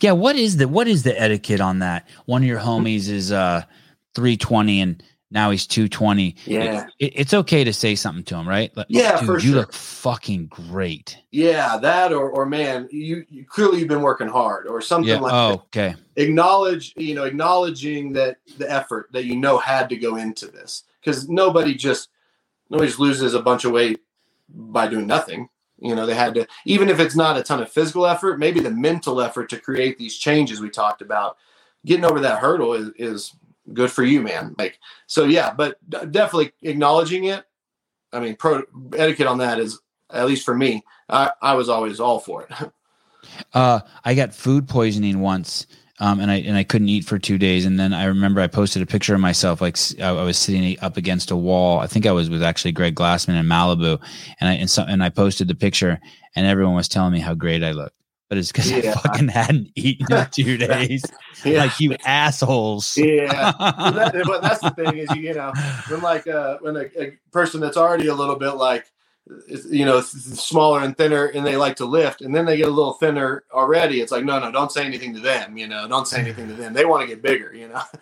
Yeah, 0.00 0.12
what 0.12 0.36
is 0.36 0.56
the 0.56 0.66
what 0.68 0.88
is 0.88 1.02
the 1.04 1.18
etiquette 1.18 1.60
on 1.60 1.78
that? 1.78 2.08
One 2.26 2.42
of 2.42 2.48
your 2.48 2.58
homies 2.58 3.08
is 3.08 3.30
uh 3.32 3.62
320 4.14 4.80
and 4.80 5.02
now 5.30 5.50
he's 5.50 5.66
220. 5.66 6.36
Yeah. 6.46 6.86
It, 6.98 7.12
it's 7.16 7.34
okay 7.34 7.62
to 7.64 7.72
say 7.72 7.94
something 7.94 8.24
to 8.24 8.36
him, 8.36 8.48
right? 8.48 8.74
Like, 8.76 8.86
Yeah, 8.88 9.20
dude, 9.20 9.42
you 9.42 9.50
sure. 9.50 9.58
look 9.60 9.72
fucking 9.72 10.46
great. 10.46 11.18
Yeah, 11.30 11.76
that 11.78 12.12
or 12.12 12.30
or 12.30 12.46
man, 12.46 12.88
you, 12.90 13.24
you 13.28 13.44
clearly 13.44 13.78
you've 13.80 13.88
been 13.88 14.02
working 14.02 14.28
hard 14.28 14.66
or 14.66 14.80
something 14.80 15.08
Yeah. 15.10 15.20
like 15.20 15.32
Oh, 15.32 15.48
that. 15.50 15.58
okay. 15.90 15.94
Acknowledge, 16.16 16.94
you 16.96 17.14
know, 17.14 17.24
acknowledging 17.24 18.12
that 18.14 18.38
the 18.56 18.70
effort 18.70 19.08
that 19.12 19.24
you 19.26 19.36
know 19.36 19.58
had 19.58 19.88
to 19.90 19.96
go 19.96 20.16
into 20.16 20.46
this. 20.46 20.84
Because 21.00 21.28
nobody 21.28 21.74
just 21.74 22.08
nobody 22.70 22.88
just 22.88 22.98
loses 23.00 23.34
a 23.34 23.42
bunch 23.42 23.64
of 23.64 23.72
weight 23.72 24.00
by 24.48 24.88
doing 24.88 25.06
nothing. 25.06 25.48
You 25.80 25.94
know, 25.94 26.06
they 26.06 26.14
had 26.14 26.34
to 26.34 26.46
even 26.64 26.88
if 26.88 26.98
it's 27.00 27.14
not 27.16 27.36
a 27.36 27.42
ton 27.42 27.60
of 27.62 27.70
physical 27.70 28.06
effort, 28.06 28.38
maybe 28.38 28.60
the 28.60 28.70
mental 28.70 29.20
effort 29.20 29.48
to 29.50 29.60
create 29.60 29.98
these 29.98 30.16
changes 30.16 30.60
we 30.60 30.70
talked 30.70 31.02
about. 31.02 31.36
Getting 31.86 32.04
over 32.04 32.18
that 32.20 32.40
hurdle 32.40 32.72
is, 32.74 32.90
is 32.96 33.32
good 33.72 33.90
for 33.90 34.02
you, 34.02 34.22
man. 34.22 34.54
Like 34.58 34.78
so, 35.06 35.24
yeah. 35.24 35.52
But 35.52 35.78
definitely 35.88 36.52
acknowledging 36.62 37.24
it. 37.24 37.44
I 38.12 38.20
mean, 38.20 38.36
pro 38.36 38.62
etiquette 38.96 39.26
on 39.26 39.38
that 39.38 39.58
is 39.58 39.78
at 40.10 40.26
least 40.26 40.44
for 40.44 40.54
me. 40.54 40.82
I, 41.08 41.32
I 41.42 41.54
was 41.54 41.68
always 41.68 42.00
all 42.00 42.20
for 42.20 42.44
it. 42.44 42.50
Uh, 43.52 43.80
I 44.04 44.14
got 44.14 44.34
food 44.34 44.68
poisoning 44.68 45.20
once, 45.20 45.66
um, 46.00 46.18
and 46.18 46.30
I 46.30 46.36
and 46.36 46.56
I 46.56 46.64
couldn't 46.64 46.88
eat 46.88 47.04
for 47.04 47.18
two 47.18 47.36
days. 47.36 47.66
And 47.66 47.78
then 47.78 47.92
I 47.92 48.04
remember 48.04 48.40
I 48.40 48.46
posted 48.46 48.80
a 48.80 48.86
picture 48.86 49.14
of 49.14 49.20
myself, 49.20 49.60
like 49.60 49.76
I 50.00 50.12
was 50.12 50.38
sitting 50.38 50.78
up 50.80 50.96
against 50.96 51.30
a 51.30 51.36
wall. 51.36 51.78
I 51.78 51.86
think 51.86 52.06
I 52.06 52.12
was 52.12 52.30
with 52.30 52.42
actually 52.42 52.72
Greg 52.72 52.94
Glassman 52.94 53.38
in 53.38 53.46
Malibu, 53.46 54.00
and 54.40 54.48
I 54.48 54.54
and, 54.54 54.70
so, 54.70 54.82
and 54.82 55.02
I 55.02 55.08
posted 55.10 55.46
the 55.46 55.54
picture, 55.54 56.00
and 56.34 56.46
everyone 56.46 56.74
was 56.74 56.88
telling 56.88 57.12
me 57.12 57.20
how 57.20 57.34
great 57.34 57.62
I 57.62 57.72
looked. 57.72 57.96
But 58.28 58.38
it's 58.38 58.52
because 58.52 58.70
Yeah. 58.70 58.90
I 58.90 58.94
fucking 59.00 59.28
hadn't 59.28 59.70
eaten 59.74 60.06
in 60.14 60.26
two 60.32 60.56
days. 60.58 61.04
yeah. 61.44 61.60
Like 61.64 61.80
you 61.80 61.96
assholes. 62.04 62.96
yeah. 62.98 63.52
But, 63.58 63.94
that, 64.12 64.22
but 64.26 64.42
that's 64.42 64.60
the 64.60 64.70
thing 64.70 64.98
is, 64.98 65.08
you, 65.14 65.22
you 65.22 65.34
know, 65.34 65.52
when 65.88 66.00
like 66.02 66.26
uh, 66.26 66.58
when 66.60 66.76
a, 66.76 66.84
a 67.00 67.18
person 67.32 67.60
that's 67.60 67.76
already 67.76 68.08
a 68.08 68.14
little 68.14 68.36
bit 68.36 68.52
like, 68.52 68.86
you 69.70 69.84
know, 69.84 70.00
smaller 70.00 70.80
and 70.80 70.96
thinner, 70.96 71.26
and 71.26 71.46
they 71.46 71.56
like 71.56 71.76
to 71.76 71.84
lift, 71.84 72.22
and 72.22 72.34
then 72.34 72.46
they 72.46 72.56
get 72.56 72.66
a 72.68 72.70
little 72.72 72.94
thinner 72.94 73.44
already. 73.52 74.00
It's 74.00 74.10
like, 74.12 74.24
no, 74.24 74.38
no, 74.38 74.50
don't 74.50 74.72
say 74.72 74.84
anything 74.86 75.14
to 75.14 75.20
them. 75.20 75.58
You 75.58 75.68
know, 75.68 75.86
don't 75.86 76.08
say 76.08 76.20
anything 76.20 76.48
to 76.48 76.54
them. 76.54 76.72
They 76.72 76.86
want 76.86 77.02
to 77.02 77.06
get 77.08 77.22
bigger. 77.22 77.54
You 77.54 77.68
know. 77.68 77.82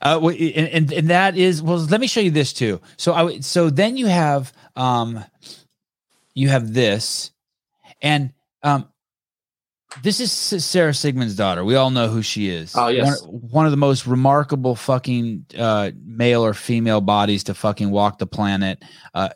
Uh, 0.00 0.18
and, 0.30 0.68
and 0.68 0.92
and 0.92 1.10
that 1.10 1.36
is 1.36 1.62
well. 1.62 1.76
Let 1.76 2.00
me 2.00 2.06
show 2.06 2.20
you 2.20 2.30
this 2.30 2.52
too. 2.54 2.80
So 2.96 3.12
I 3.12 3.40
so 3.40 3.70
then 3.70 3.96
you 3.98 4.06
have 4.06 4.52
um, 4.76 5.22
you 6.34 6.48
have 6.48 6.72
this, 6.72 7.30
and 8.00 8.32
um, 8.62 8.88
this 10.02 10.20
is 10.20 10.32
Sara 10.32 10.92
Sigmundsdottir. 10.92 11.64
We 11.64 11.74
all 11.76 11.90
know 11.90 12.08
who 12.08 12.22
she 12.22 12.48
is. 12.48 12.74
Oh, 12.76 12.88
yes. 12.88 13.22
one, 13.22 13.40
one 13.40 13.66
of 13.66 13.70
the 13.70 13.76
most 13.76 14.06
remarkable 14.06 14.74
fucking 14.74 15.46
uh, 15.58 15.90
male 16.04 16.44
or 16.44 16.54
female 16.54 17.00
bodies 17.00 17.44
to 17.44 17.54
fucking 17.54 17.90
walk 17.90 18.18
the 18.18 18.26
planet. 18.26 18.82
Uh, 19.14 19.30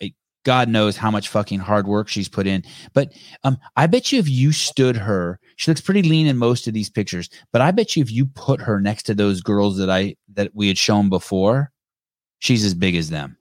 God 0.44 0.68
knows 0.68 0.96
how 0.96 1.10
much 1.10 1.28
fucking 1.28 1.58
hard 1.58 1.88
work 1.88 2.06
she's 2.08 2.28
put 2.28 2.46
in. 2.46 2.62
But 2.94 3.12
um, 3.42 3.58
I 3.76 3.88
bet 3.88 4.12
you 4.12 4.20
if 4.20 4.28
you 4.28 4.52
stood 4.52 4.96
her, 4.96 5.40
she 5.56 5.70
looks 5.70 5.80
pretty 5.80 6.02
lean 6.02 6.28
in 6.28 6.36
most 6.36 6.68
of 6.68 6.74
these 6.74 6.88
pictures. 6.88 7.28
But 7.52 7.62
I 7.62 7.72
bet 7.72 7.96
you 7.96 8.02
if 8.02 8.12
you 8.12 8.26
put 8.26 8.60
her 8.60 8.80
next 8.80 9.02
to 9.04 9.14
those 9.14 9.40
girls 9.40 9.76
that 9.78 9.90
I 9.90 10.16
that 10.34 10.52
we 10.54 10.68
had 10.68 10.78
shown 10.78 11.08
before, 11.08 11.72
she's 12.38 12.64
as 12.64 12.74
big 12.74 12.94
as 12.94 13.10
them. 13.10 13.36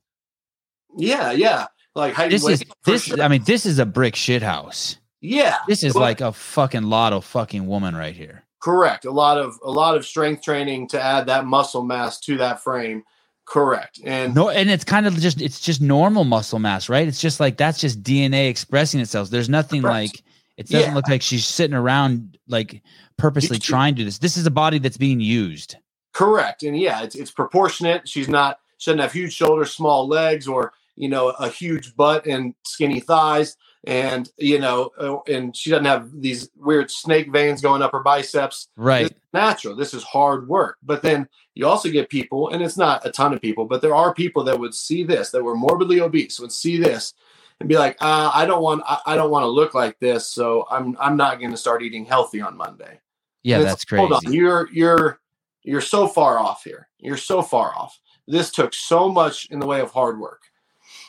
Yeah, 0.97 1.31
yeah. 1.31 1.67
Like 1.93 2.15
This 2.29 2.45
is 2.47 2.63
this. 2.85 3.03
sure. 3.03 3.21
I 3.21 3.27
mean, 3.27 3.43
this 3.43 3.65
is 3.65 3.79
a 3.79 3.85
brick 3.85 4.15
shit 4.15 4.41
house. 4.41 4.97
Yeah. 5.25 5.57
This 5.67 5.83
is 5.83 5.93
Well, 5.93 6.03
like 6.03 6.21
a 6.21 6.31
fucking 6.31 6.83
lot 6.83 7.13
of 7.13 7.25
fucking 7.25 7.67
woman 7.67 7.95
right 7.95 8.15
here. 8.15 8.43
correct. 8.61 9.05
A 9.05 9.11
lot 9.11 9.37
of 9.37 9.59
a 9.63 9.71
lot 9.71 9.95
of 9.95 10.05
strength 10.05 10.43
training 10.43 10.87
to 10.89 11.01
add 11.01 11.27
that 11.27 11.45
muscle 11.45 11.83
mass 11.83 12.19
to 12.21 12.37
that 12.37 12.61
frame. 12.63 13.03
Correct. 13.45 13.99
And 14.03 14.33
No, 14.33 14.49
and 14.49 14.69
it's 14.71 14.83
kind 14.83 15.05
of 15.05 15.15
just 15.19 15.39
it's 15.41 15.59
just 15.59 15.81
normal 15.81 16.23
muscle 16.23 16.57
mass, 16.59 16.89
right? 16.89 17.07
It's 17.07 17.21
just 17.21 17.39
like 17.39 17.57
that's 17.57 17.79
just 17.79 18.01
DNA 18.01 18.49
expressing 18.49 18.99
itself. 19.01 19.29
There's 19.29 19.49
nothing 19.49 19.81
Correct. 19.83 19.93
like 20.15 20.23
it 20.57 20.67
doesn't 20.69 20.89
Yeah. 20.91 20.95
look 20.95 21.07
like 21.09 21.21
she's 21.21 21.45
sitting 21.45 21.75
around 21.75 22.37
like 22.47 22.81
purposely 23.17 23.57
It's- 23.57 23.67
trying 23.67 23.93
to 23.95 23.99
do 23.99 24.05
this. 24.05 24.17
This 24.19 24.35
is 24.37 24.45
a 24.47 24.51
body 24.51 24.79
that's 24.79 24.97
being 24.97 25.19
used. 25.19 25.75
Correct. 26.13 26.63
And 26.63 26.77
yeah, 26.77 27.03
it's 27.03 27.15
it's 27.15 27.29
proportionate. 27.31 28.07
She's 28.09 28.27
not 28.29 28.59
she 28.77 28.89
doesn't 28.89 28.99
have 29.01 29.13
huge 29.13 29.33
shoulders, 29.33 29.71
small 29.73 30.07
legs, 30.07 30.47
or 30.47 30.73
you 30.95 31.09
know, 31.09 31.29
a 31.29 31.49
huge 31.49 31.95
butt 31.95 32.25
and 32.25 32.55
skinny 32.65 32.99
thighs, 33.01 33.57
and 33.85 34.29
you 34.37 34.59
know, 34.59 34.91
uh, 34.99 35.17
and 35.31 35.55
she 35.55 35.69
doesn't 35.69 35.85
have 35.85 36.09
these 36.13 36.49
weird 36.55 36.89
snake 36.89 37.31
veins 37.31 37.61
going 37.61 37.81
up 37.81 37.91
her 37.91 38.01
biceps. 38.01 38.67
Right. 38.75 39.05
Is 39.05 39.11
natural. 39.33 39.75
This 39.75 39.93
is 39.93 40.03
hard 40.03 40.47
work. 40.47 40.77
But 40.83 41.01
then 41.01 41.27
you 41.53 41.67
also 41.67 41.89
get 41.89 42.09
people, 42.09 42.49
and 42.49 42.63
it's 42.63 42.77
not 42.77 43.05
a 43.05 43.11
ton 43.11 43.33
of 43.33 43.41
people, 43.41 43.65
but 43.65 43.81
there 43.81 43.95
are 43.95 44.13
people 44.13 44.43
that 44.45 44.59
would 44.59 44.73
see 44.73 45.03
this 45.03 45.29
that 45.31 45.43
were 45.43 45.55
morbidly 45.55 46.01
obese 46.01 46.39
would 46.39 46.51
see 46.51 46.77
this 46.77 47.13
and 47.59 47.69
be 47.69 47.77
like, 47.77 47.97
uh, 48.01 48.31
I 48.33 48.45
don't 48.45 48.61
want, 48.61 48.83
I, 48.85 48.99
I 49.05 49.15
don't 49.15 49.31
want 49.31 49.43
to 49.43 49.47
look 49.47 49.73
like 49.73 49.97
this, 49.99 50.27
so 50.27 50.67
I'm, 50.69 50.97
I'm 50.99 51.15
not 51.15 51.39
going 51.39 51.51
to 51.51 51.57
start 51.57 51.83
eating 51.83 52.05
healthy 52.05 52.41
on 52.41 52.57
Monday. 52.57 52.99
Yeah, 53.43 53.59
that's 53.59 53.89
like, 53.89 53.99
Hold 53.99 54.13
on, 54.13 54.33
you're, 54.33 54.69
you're, 54.71 55.19
you're 55.63 55.81
so 55.81 56.07
far 56.07 56.37
off 56.39 56.63
here. 56.63 56.89
You're 56.99 57.17
so 57.17 57.41
far 57.41 57.73
off. 57.75 57.97
This 58.27 58.51
took 58.51 58.73
so 58.73 59.07
much 59.07 59.47
in 59.51 59.59
the 59.59 59.67
way 59.67 59.81
of 59.81 59.91
hard 59.91 60.19
work. 60.19 60.41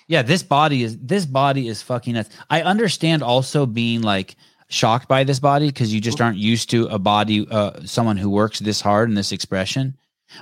Yeah, 0.08 0.22
this 0.22 0.42
body 0.42 0.82
is 0.82 0.98
this 0.98 1.26
body 1.26 1.68
is 1.68 1.82
fucking 1.82 2.14
nuts. 2.14 2.30
I 2.48 2.62
understand 2.62 3.22
also 3.22 3.66
being 3.66 4.02
like 4.02 4.36
shocked 4.68 5.08
by 5.08 5.24
this 5.24 5.40
body 5.40 5.66
because 5.66 5.92
you 5.92 6.00
just 6.00 6.20
aren't 6.20 6.38
used 6.38 6.70
to 6.70 6.86
a 6.86 6.98
body, 6.98 7.46
uh, 7.50 7.80
someone 7.84 8.16
who 8.16 8.30
works 8.30 8.58
this 8.58 8.80
hard 8.80 9.08
in 9.08 9.14
this 9.14 9.32
expression. 9.32 9.96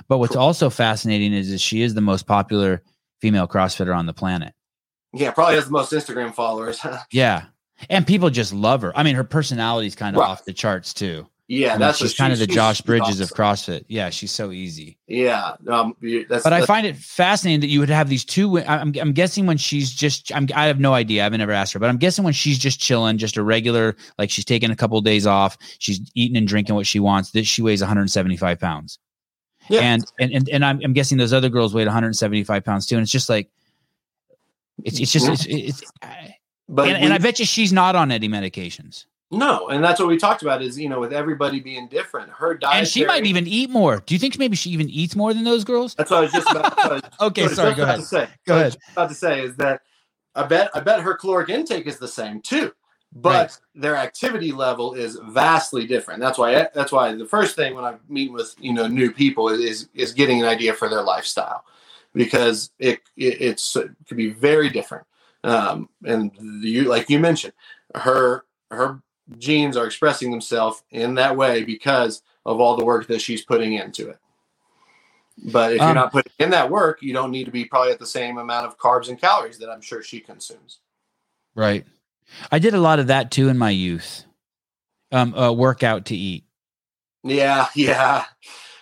But 0.07 0.17
what's 0.17 0.35
also 0.35 0.69
fascinating 0.69 1.33
is, 1.33 1.51
is 1.51 1.61
she 1.61 1.81
is 1.81 1.93
the 1.93 2.01
most 2.01 2.25
popular 2.25 2.81
female 3.21 3.47
CrossFitter 3.47 3.95
on 3.95 4.05
the 4.07 4.13
planet. 4.13 4.53
Yeah, 5.13 5.31
probably 5.31 5.55
has 5.55 5.65
the 5.65 5.71
most 5.71 5.91
Instagram 5.91 6.33
followers. 6.33 6.79
Yeah, 7.11 7.45
and 7.89 8.05
people 8.05 8.29
just 8.29 8.53
love 8.53 8.81
her. 8.81 8.91
I 8.97 9.03
mean, 9.03 9.15
her 9.15 9.23
personality 9.23 9.87
is 9.87 9.95
kind 9.95 10.15
of 10.15 10.19
Right. 10.21 10.29
off 10.29 10.45
the 10.45 10.53
charts 10.53 10.93
too. 10.93 11.27
Yeah, 11.47 11.73
mean, 11.73 11.79
that's 11.79 11.99
she's 11.99 12.15
kind 12.15 12.33
of 12.33 12.39
the 12.39 12.47
Josh 12.47 12.81
Bridges 12.81 13.21
of. 13.21 13.29
CrossFit. 13.29 13.85
Yeah, 13.87 14.09
she's 14.09 14.31
so 14.31 14.51
easy. 14.51 14.97
Yeah, 15.07 15.55
um, 15.69 15.95
that's. 16.27 16.43
But 16.43 16.53
I 16.53 16.65
find 16.65 16.87
it 16.87 16.95
fascinating 16.95 17.59
that 17.61 17.67
you 17.67 17.79
would 17.79 17.89
have 17.89 18.09
these 18.09 18.25
two. 18.25 18.59
I'm, 18.59 18.93
I'm 18.99 19.11
guessing 19.11 19.45
when 19.45 19.57
she's 19.57 19.91
just, 19.91 20.33
I'm, 20.33 20.47
I 20.55 20.65
have 20.65 20.79
no 20.79 20.93
idea. 20.95 21.23
I've 21.23 21.33
never 21.33 21.51
asked 21.51 21.73
her, 21.73 21.79
but 21.79 21.89
I'm 21.89 21.97
guessing 21.97 22.23
when 22.23 22.33
she's 22.33 22.57
just 22.57 22.79
chilling, 22.79 23.19
just 23.19 23.37
a 23.37 23.43
regular, 23.43 23.95
like 24.17 24.31
she's 24.31 24.45
taking 24.45 24.71
a 24.71 24.75
couple 24.75 24.97
of 24.97 25.03
days 25.03 25.27
off, 25.27 25.55
she's 25.77 26.01
eating 26.15 26.35
and 26.35 26.47
drinking 26.47 26.73
what 26.73 26.87
she 26.87 26.99
wants. 26.99 27.29
That 27.31 27.45
she 27.45 27.61
weighs 27.61 27.81
175 27.81 28.59
pounds, 28.59 28.97
Yeah. 29.69 29.81
and 29.81 30.03
and 30.19 30.31
and, 30.31 30.49
and 30.49 30.65
I'm, 30.65 30.81
I'm 30.83 30.93
guessing 30.93 31.19
those 31.19 31.33
other 31.33 31.49
girls 31.49 31.75
weighed 31.75 31.85
175 31.85 32.63
pounds 32.65 32.87
too. 32.87 32.95
And 32.95 33.03
it's 33.03 33.11
just 33.11 33.29
like, 33.29 33.49
it's 34.83 34.99
it's 34.99 35.11
just 35.11 35.27
it's, 35.29 35.45
it's 35.45 35.91
but 36.67 36.87
and, 36.87 36.97
and 36.97 37.13
I 37.13 37.19
bet 37.19 37.37
you 37.39 37.45
she's 37.45 37.71
not 37.71 37.95
on 37.95 38.11
any 38.11 38.27
medications, 38.27 39.05
no, 39.31 39.69
and 39.69 39.83
that's 39.83 39.99
what 39.99 40.07
we 40.07 40.17
talked 40.17 40.41
about. 40.41 40.61
Is 40.61 40.77
you 40.79 40.89
know, 40.89 40.99
with 40.99 41.13
everybody 41.13 41.59
being 41.59 41.87
different, 41.87 42.29
her 42.31 42.53
diet. 42.55 42.77
and 42.79 42.87
she 42.87 43.05
might 43.05 43.25
even 43.25 43.47
eat 43.47 43.69
more. 43.69 44.01
Do 44.05 44.13
you 44.15 44.19
think 44.19 44.37
maybe 44.37 44.55
she 44.55 44.69
even 44.71 44.89
eats 44.89 45.15
more 45.15 45.33
than 45.33 45.43
those 45.43 45.63
girls? 45.63 45.95
That's 45.95 46.11
what 46.11 46.17
I 46.17 46.21
was 46.21 46.31
just 46.31 46.51
about. 46.51 46.77
To, 46.77 46.77
what 46.87 46.91
I 46.91 46.95
was 46.95 47.03
Okay, 47.21 47.47
sorry. 47.47 47.73
Go 47.75 47.83
ahead. 47.83 47.99
To 47.99 48.05
say. 48.05 48.29
Go 48.45 48.53
what 48.53 48.55
I 48.55 48.59
ahead. 48.61 48.65
was 48.73 48.77
About 48.93 49.09
to 49.09 49.15
say 49.15 49.41
is 49.43 49.55
that 49.57 49.81
I 50.35 50.43
bet 50.43 50.69
I 50.73 50.79
bet 50.81 51.01
her 51.01 51.15
caloric 51.15 51.49
intake 51.49 51.87
is 51.87 51.97
the 51.97 52.07
same 52.07 52.41
too, 52.41 52.71
but 53.13 53.31
Right. 53.31 53.57
their 53.73 53.95
activity 53.95 54.51
level 54.51 54.93
is 54.93 55.17
vastly 55.23 55.87
different. 55.87 56.19
That's 56.21 56.37
why 56.37 56.67
that's 56.73 56.91
why 56.91 57.13
the 57.15 57.25
first 57.25 57.55
thing 57.55 57.73
when 57.75 57.85
I 57.85 57.95
meet 58.09 58.31
with 58.31 58.53
you 58.59 58.73
know 58.73 58.87
new 58.87 59.11
people 59.11 59.49
is 59.49 59.59
is, 59.59 59.89
is 59.93 60.11
getting 60.13 60.41
an 60.41 60.47
idea 60.47 60.73
for 60.73 60.87
their 60.89 61.01
lifestyle 61.01 61.63
because 62.13 62.71
it, 62.79 63.01
it 63.17 63.41
it's 63.41 63.75
it 63.75 63.89
could 64.07 64.17
be 64.17 64.29
very 64.29 64.69
different. 64.69 65.05
Um, 65.43 65.89
and 66.03 66.31
you 66.63 66.83
like 66.83 67.09
you 67.09 67.19
mentioned, 67.19 67.53
her 67.95 68.43
her 68.71 69.01
genes 69.37 69.77
are 69.77 69.85
expressing 69.85 70.31
themselves 70.31 70.83
in 70.91 71.15
that 71.15 71.35
way 71.35 71.63
because 71.63 72.21
of 72.45 72.59
all 72.59 72.75
the 72.75 72.85
work 72.85 73.07
that 73.07 73.21
she's 73.21 73.43
putting 73.43 73.73
into 73.73 74.09
it. 74.09 74.19
But 75.37 75.73
if 75.73 75.81
Um, 75.81 75.87
you're 75.87 75.95
not 75.95 76.11
putting 76.11 76.31
in 76.39 76.51
that 76.51 76.69
work, 76.69 77.01
you 77.01 77.13
don't 77.13 77.31
need 77.31 77.45
to 77.45 77.51
be 77.51 77.65
probably 77.65 77.91
at 77.91 77.99
the 77.99 78.05
same 78.05 78.37
amount 78.37 78.65
of 78.65 78.77
carbs 78.77 79.09
and 79.09 79.19
calories 79.19 79.57
that 79.59 79.69
I'm 79.69 79.81
sure 79.81 80.01
she 80.01 80.19
consumes. 80.19 80.79
Right. 81.55 81.85
I 82.51 82.59
did 82.59 82.73
a 82.73 82.79
lot 82.79 82.99
of 82.99 83.07
that 83.07 83.31
too 83.31 83.49
in 83.49 83.57
my 83.57 83.69
youth. 83.69 84.25
Um, 85.11 85.33
uh, 85.35 85.51
workout 85.51 86.05
to 86.05 86.15
eat. 86.15 86.45
Yeah, 87.23 87.67
yeah. 87.75 88.25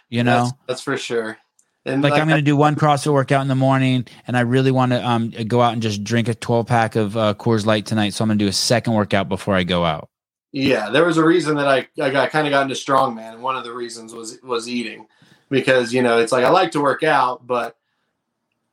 You 0.09 0.23
know, 0.23 0.43
that's, 0.43 0.53
that's 0.67 0.81
for 0.81 0.97
sure. 0.97 1.37
And 1.85 2.01
like, 2.01 2.11
like, 2.11 2.21
I'm 2.21 2.27
going 2.27 2.39
to 2.39 2.43
do 2.43 2.55
one 2.55 2.75
CrossFit 2.75 3.11
workout 3.11 3.41
in 3.41 3.49
the 3.49 3.55
morning, 3.55 4.07
and 4.25 4.37
I 4.37 4.41
really 4.41 4.71
want 4.71 4.93
to 4.93 5.05
um 5.05 5.31
go 5.47 5.61
out 5.61 5.73
and 5.73 5.81
just 5.81 6.03
drink 6.03 6.27
a 6.27 6.35
12 6.35 6.65
pack 6.65 6.95
of 6.95 7.17
uh, 7.17 7.33
Coors 7.33 7.65
Light 7.65 7.85
tonight. 7.85 8.13
So 8.13 8.23
I'm 8.23 8.29
going 8.29 8.39
to 8.39 8.45
do 8.45 8.49
a 8.49 8.53
second 8.53 8.93
workout 8.93 9.27
before 9.27 9.55
I 9.55 9.63
go 9.63 9.83
out. 9.83 10.09
Yeah, 10.53 10.89
there 10.89 11.03
was 11.03 11.17
a 11.17 11.23
reason 11.25 11.55
that 11.57 11.67
I, 11.67 11.87
I 12.01 12.09
got 12.11 12.29
kind 12.29 12.47
of 12.47 12.51
got 12.51 12.61
into 12.63 12.75
strongman. 12.75 13.33
And 13.33 13.43
one 13.43 13.55
of 13.57 13.63
the 13.65 13.73
reasons 13.73 14.13
was 14.13 14.39
was 14.43 14.69
eating 14.69 15.07
because 15.49 15.93
you 15.93 16.01
know 16.01 16.19
it's 16.19 16.31
like 16.31 16.45
I 16.45 16.49
like 16.49 16.71
to 16.71 16.81
work 16.81 17.03
out, 17.03 17.45
but 17.45 17.75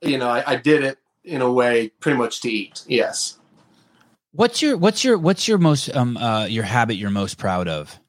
you 0.01 0.17
know 0.17 0.29
I, 0.29 0.51
I 0.51 0.55
did 0.55 0.83
it 0.83 0.97
in 1.25 1.41
a 1.41 1.51
way 1.51 1.89
pretty 1.99 2.17
much 2.17 2.39
to 2.41 2.49
eat. 2.51 2.83
Yes. 2.87 3.37
What's 4.33 4.61
your 4.61 4.77
what's 4.77 5.03
your 5.03 5.17
what's 5.17 5.47
your 5.47 5.57
most 5.57 5.93
um 5.95 6.15
uh 6.17 6.45
your 6.45 6.63
habit 6.63 6.95
you're 6.95 7.09
most 7.09 7.37
proud 7.37 7.67
of? 7.67 7.99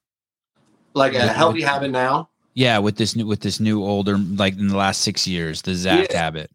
Like 0.94 1.14
a 1.14 1.18
With- 1.18 1.28
healthy 1.30 1.58
with- 1.60 1.68
habit 1.68 1.90
now. 1.90 2.28
Yeah, 2.54 2.78
with 2.80 2.96
this 2.96 3.16
new 3.16 3.26
with 3.26 3.40
this 3.40 3.58
new 3.60 3.82
older 3.82 4.18
like 4.18 4.58
in 4.58 4.68
the 4.68 4.76
last 4.76 5.00
six 5.00 5.26
years, 5.26 5.62
the 5.62 5.74
Zach 5.74 6.08
Yeah. 6.10 6.18
habit. 6.18 6.50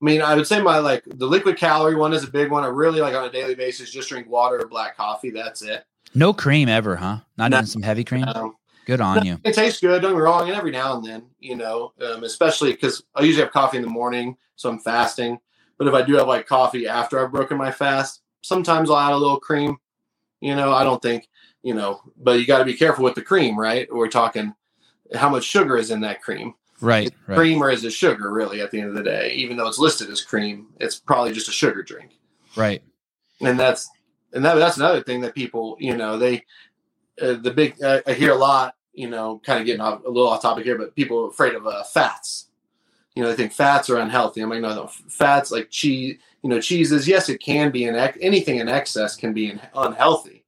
I 0.00 0.04
mean, 0.04 0.22
I 0.22 0.34
would 0.36 0.46
say 0.46 0.60
my 0.62 0.78
like 0.78 1.02
the 1.04 1.26
liquid 1.26 1.56
calorie 1.56 1.96
one 1.96 2.12
is 2.12 2.22
a 2.24 2.28
big 2.30 2.50
one. 2.52 2.62
I 2.62 2.68
really 2.68 3.00
like 3.00 3.14
on 3.14 3.24
a 3.24 3.30
daily 3.30 3.56
basis 3.56 3.90
just 3.90 4.08
drink 4.08 4.28
water 4.30 4.60
or 4.60 4.66
black 4.68 4.96
coffee. 4.96 5.30
That's 5.30 5.62
it. 5.62 5.84
No 6.14 6.32
cream 6.32 6.68
ever, 6.68 6.96
huh? 6.96 7.18
Not 7.36 7.50
No. 7.50 7.58
even 7.58 7.66
some 7.66 7.82
heavy 7.82 8.04
cream. 8.04 8.24
Um, 8.28 8.56
Good 8.84 9.00
on 9.00 9.24
you. 9.24 9.38
It 9.44 9.54
tastes 9.54 9.80
good. 9.80 10.02
Don't 10.02 10.14
get 10.14 10.18
wrong. 10.20 10.48
And 10.48 10.56
every 10.56 10.72
now 10.72 10.96
and 10.96 11.04
then, 11.04 11.22
you 11.38 11.54
know, 11.54 11.92
um, 12.02 12.24
especially 12.24 12.72
because 12.72 13.02
I 13.14 13.22
usually 13.22 13.44
have 13.44 13.52
coffee 13.52 13.76
in 13.76 13.82
the 13.84 13.88
morning, 13.88 14.36
so 14.56 14.68
I'm 14.68 14.80
fasting. 14.80 15.38
But 15.78 15.86
if 15.86 15.94
I 15.94 16.02
do 16.02 16.14
have 16.14 16.26
like 16.26 16.46
coffee 16.48 16.88
after 16.88 17.18
I've 17.20 17.30
broken 17.30 17.56
my 17.56 17.70
fast, 17.70 18.22
sometimes 18.42 18.90
I'll 18.90 18.98
add 18.98 19.12
a 19.12 19.16
little 19.16 19.38
cream. 19.38 19.76
You 20.40 20.56
know, 20.56 20.72
I 20.72 20.82
don't 20.82 21.00
think, 21.00 21.28
you 21.62 21.74
know, 21.74 22.00
but 22.16 22.40
you 22.40 22.46
got 22.46 22.58
to 22.58 22.64
be 22.64 22.74
careful 22.74 23.04
with 23.04 23.14
the 23.14 23.22
cream, 23.22 23.56
right? 23.56 23.86
We're 23.92 24.08
talking 24.08 24.52
how 25.14 25.28
much 25.28 25.44
sugar 25.44 25.76
is 25.76 25.92
in 25.92 26.00
that 26.00 26.20
cream. 26.20 26.54
Right, 26.80 27.14
right. 27.28 27.36
Cream 27.36 27.62
or 27.62 27.70
is 27.70 27.84
it 27.84 27.92
sugar, 27.92 28.32
really, 28.32 28.60
at 28.60 28.72
the 28.72 28.80
end 28.80 28.88
of 28.88 28.96
the 28.96 29.04
day? 29.04 29.32
Even 29.34 29.56
though 29.56 29.68
it's 29.68 29.78
listed 29.78 30.10
as 30.10 30.20
cream, 30.22 30.66
it's 30.80 30.98
probably 30.98 31.32
just 31.32 31.48
a 31.48 31.52
sugar 31.52 31.84
drink 31.84 32.18
Right. 32.56 32.82
and 33.40 33.58
that's 33.60 33.88
and 34.32 34.44
that, 34.44 34.54
that's 34.54 34.76
another 34.76 35.02
thing 35.02 35.20
that 35.20 35.34
people 35.34 35.76
you 35.78 35.96
know 35.96 36.18
they 36.18 36.44
uh, 37.20 37.34
the 37.34 37.52
big 37.54 37.82
uh, 37.82 38.00
i 38.06 38.12
hear 38.12 38.32
a 38.32 38.36
lot 38.36 38.74
you 38.92 39.08
know 39.08 39.40
kind 39.44 39.60
of 39.60 39.66
getting 39.66 39.80
off 39.80 40.04
a 40.04 40.08
little 40.08 40.28
off 40.28 40.42
topic 40.42 40.64
here 40.64 40.78
but 40.78 40.94
people 40.94 41.24
are 41.24 41.28
afraid 41.28 41.54
of 41.54 41.66
uh, 41.66 41.82
fats 41.84 42.48
you 43.14 43.22
know 43.22 43.28
they 43.28 43.36
think 43.36 43.52
fats 43.52 43.88
are 43.90 43.98
unhealthy 43.98 44.40
i'm 44.40 44.50
like 44.50 44.60
no, 44.60 44.74
no 44.74 44.86
fats 44.86 45.50
like 45.50 45.70
cheese 45.70 46.16
you 46.42 46.50
know 46.50 46.60
cheeses 46.60 47.06
yes 47.06 47.28
it 47.28 47.38
can 47.38 47.70
be 47.70 47.84
in 47.84 47.94
ex- 47.94 48.18
anything 48.20 48.58
in 48.58 48.68
excess 48.68 49.16
can 49.16 49.32
be 49.32 49.50
in, 49.50 49.60
unhealthy 49.74 50.44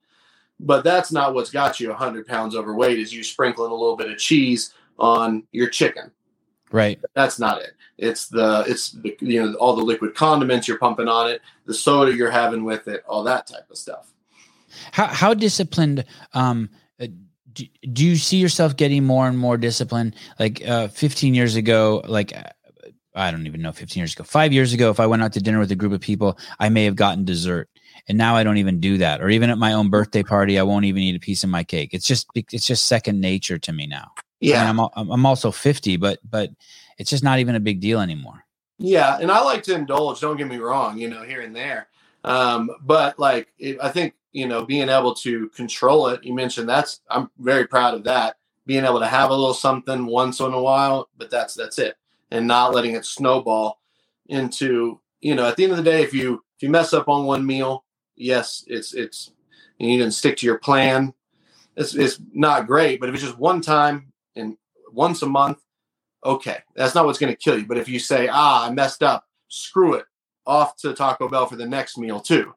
but 0.61 0.85
that's 0.85 1.11
not 1.13 1.35
what's 1.35 1.51
got 1.51 1.81
you 1.81 1.89
100 1.89 2.27
pounds 2.27 2.55
overweight 2.55 2.99
is 2.99 3.13
you 3.13 3.23
sprinkling 3.23 3.71
a 3.71 3.75
little 3.75 3.97
bit 3.97 4.11
of 4.11 4.19
cheese 4.19 4.73
on 4.99 5.43
your 5.53 5.69
chicken 5.69 6.11
Right. 6.71 6.99
that's 7.15 7.39
not 7.39 7.63
it. 7.63 7.75
It's 7.99 8.29
the 8.29 8.65
it's 8.67 8.93
the, 8.93 9.17
you 9.21 9.45
know 9.45 9.55
all 9.55 9.77
the 9.77 9.83
liquid 9.83 10.15
condiments 10.15 10.67
you're 10.67 10.79
pumping 10.79 11.09
on 11.09 11.31
it, 11.31 11.43
the 11.67 11.75
soda 11.75 12.15
you're 12.15 12.31
having 12.31 12.65
with 12.65 12.89
it, 12.89 13.05
all 13.07 13.23
that 13.25 13.47
type 13.47 13.71
of 13.71 13.77
stuff. 13.77 14.11
How 14.93 15.07
how 15.07 15.35
disciplined 15.35 16.05
um 16.33 16.71
uh, 17.01 17.07
do, 17.53 17.67
do 17.93 18.05
you 18.05 18.17
see 18.17 18.39
yourself 18.39 18.77
getting 18.77 19.05
more 19.05 19.29
and 19.29 19.39
more 19.39 19.57
disciplined? 19.57 20.17
Like 20.39 20.67
uh 20.67 20.89
15 20.89 21.35
years 21.35 21.55
ago, 21.55 22.03
like 22.07 22.37
uh, 22.37 22.43
I 23.15 23.31
don't 23.31 23.47
even 23.47 23.63
know 23.63 23.71
15 23.71 24.01
years 24.01 24.13
ago. 24.15 24.25
5 24.25 24.53
years 24.53 24.73
ago 24.73 24.91
if 24.91 24.99
I 24.99 25.07
went 25.07 25.23
out 25.23 25.33
to 25.35 25.41
dinner 25.41 25.61
with 25.61 25.71
a 25.71 25.77
group 25.77 25.93
of 25.93 26.01
people, 26.01 26.37
I 26.59 26.69
may 26.69 26.85
have 26.85 26.97
gotten 26.97 27.25
dessert. 27.25 27.69
And 28.09 28.19
now 28.19 28.37
I 28.37 28.43
don't 28.43 28.59
even 28.59 28.81
do 28.81 28.99
that. 28.99 29.23
Or 29.23 29.31
even 29.31 29.51
at 29.51 29.57
my 29.57 29.73
own 29.73 29.89
birthday 29.89 30.23
party, 30.23 30.59
I 30.59 30.63
won't 30.63 30.85
even 30.85 31.03
eat 31.03 31.17
a 31.17 31.21
piece 31.21 31.43
of 31.45 31.49
my 31.51 31.65
cake. 31.65 31.91
It's 31.95 32.07
just 32.07 32.27
it's 32.35 32.67
just 32.67 32.87
second 32.87 33.21
nature 33.21 33.59
to 33.59 33.73
me 33.73 33.87
now. 33.87 34.11
I 34.19 34.21
mean, 34.43 34.51
Yeah, 34.51 34.69
I'm 34.69 35.11
I'm 35.11 35.25
also 35.25 35.51
50, 35.51 35.97
but 35.97 36.19
but 36.29 36.51
it's 36.99 37.11
just 37.11 37.25
not 37.25 37.39
even 37.39 37.55
a 37.55 37.61
big 37.61 37.81
deal 37.81 38.01
anymore. 38.01 38.45
yeah, 38.79 39.19
and 39.21 39.31
I 39.31 39.43
like 39.43 39.63
to 39.65 39.75
indulge. 39.75 40.21
Don't 40.21 40.37
get 40.37 40.49
me 40.49 40.59
wrong, 40.59 40.99
you 40.99 41.09
know, 41.09 41.23
here 41.23 41.41
and 41.41 41.55
there. 41.55 41.89
Um, 42.25 42.71
but 42.83 43.19
like 43.19 43.49
it, 43.59 43.79
I 43.83 43.91
think 43.91 44.15
you 44.33 44.49
know 44.49 44.65
being 44.65 44.89
able 44.89 45.15
to 45.17 45.49
control 45.51 46.09
it. 46.09 46.25
You 46.25 46.35
mentioned 46.35 46.69
that's 46.69 47.01
I'm 47.09 47.31
very 47.39 47.67
proud 47.67 47.95
of 47.95 48.05
that. 48.05 48.37
Being 48.67 48.85
able 48.85 49.01
to 49.01 49.07
have 49.07 49.31
a 49.31 49.35
little 49.35 49.55
something 49.55 50.07
once 50.07 50.41
in 50.41 50.53
a 50.53 50.63
while, 50.63 51.09
but 51.19 51.31
that's 51.31 51.55
that's 51.55 51.79
it, 51.79 51.97
and 52.31 52.47
not 52.47 52.75
letting 52.75 52.95
it 52.95 53.05
snowball 53.05 53.81
into 54.27 55.01
you 55.21 55.35
know 55.35 55.47
at 55.47 55.57
the 55.57 55.65
end 55.65 55.73
of 55.73 55.79
the 55.79 55.85
day 55.85 56.03
if 56.03 56.15
you 56.15 56.45
if 56.57 56.63
you 56.63 56.69
mess 56.69 56.93
up 56.93 57.09
on 57.09 57.27
one 57.27 57.45
meal 57.45 57.85
yes 58.17 58.65
it's 58.67 58.95
it's 58.95 59.33
you 59.79 59.99
didn't 59.99 60.15
stick 60.15 60.37
to 60.37 60.47
your 60.47 60.59
plan 60.59 61.13
it's, 61.77 61.95
it's 61.95 62.21
not 62.33 62.67
great 62.67 63.01
but 63.01 63.09
if 63.09 63.15
it's 63.15 63.25
just 63.25 63.39
one 63.39 63.61
time 63.61 64.13
and 64.37 64.57
once 64.93 65.23
a 65.23 65.27
month 65.27 65.59
okay 66.25 66.59
that's 66.75 66.95
not 66.95 67.05
what's 67.07 67.19
going 67.19 67.33
to 67.33 67.39
kill 67.39 67.59
you 67.59 67.67
but 67.67 67.79
if 67.79 67.89
you 67.89 67.99
say 67.99 68.29
ah 68.31 68.67
i 68.67 68.71
messed 68.71 69.03
up 69.03 69.27
screw 69.49 69.95
it 69.95 70.07
off 70.47 70.77
to 70.77 70.93
taco 70.93 71.29
bell 71.29 71.47
for 71.47 71.57
the 71.57 71.67
next 71.67 71.99
meal 71.99 72.21
too 72.21 72.55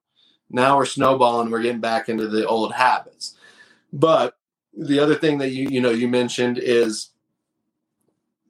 now 0.49 0.77
we're 0.77 0.85
snowballing 0.85 1.49
we're 1.49 1.61
getting 1.61 1.81
back 1.81 2.10
into 2.10 2.27
the 2.27 2.45
old 2.45 2.73
habits 2.73 3.35
but 3.94 4.35
the 4.77 4.99
other 4.99 5.15
thing 5.15 5.38
that 5.38 5.49
you 5.49 5.68
you 5.69 5.81
know 5.81 5.89
you 5.89 6.07
mentioned 6.07 6.57
is 6.57 7.10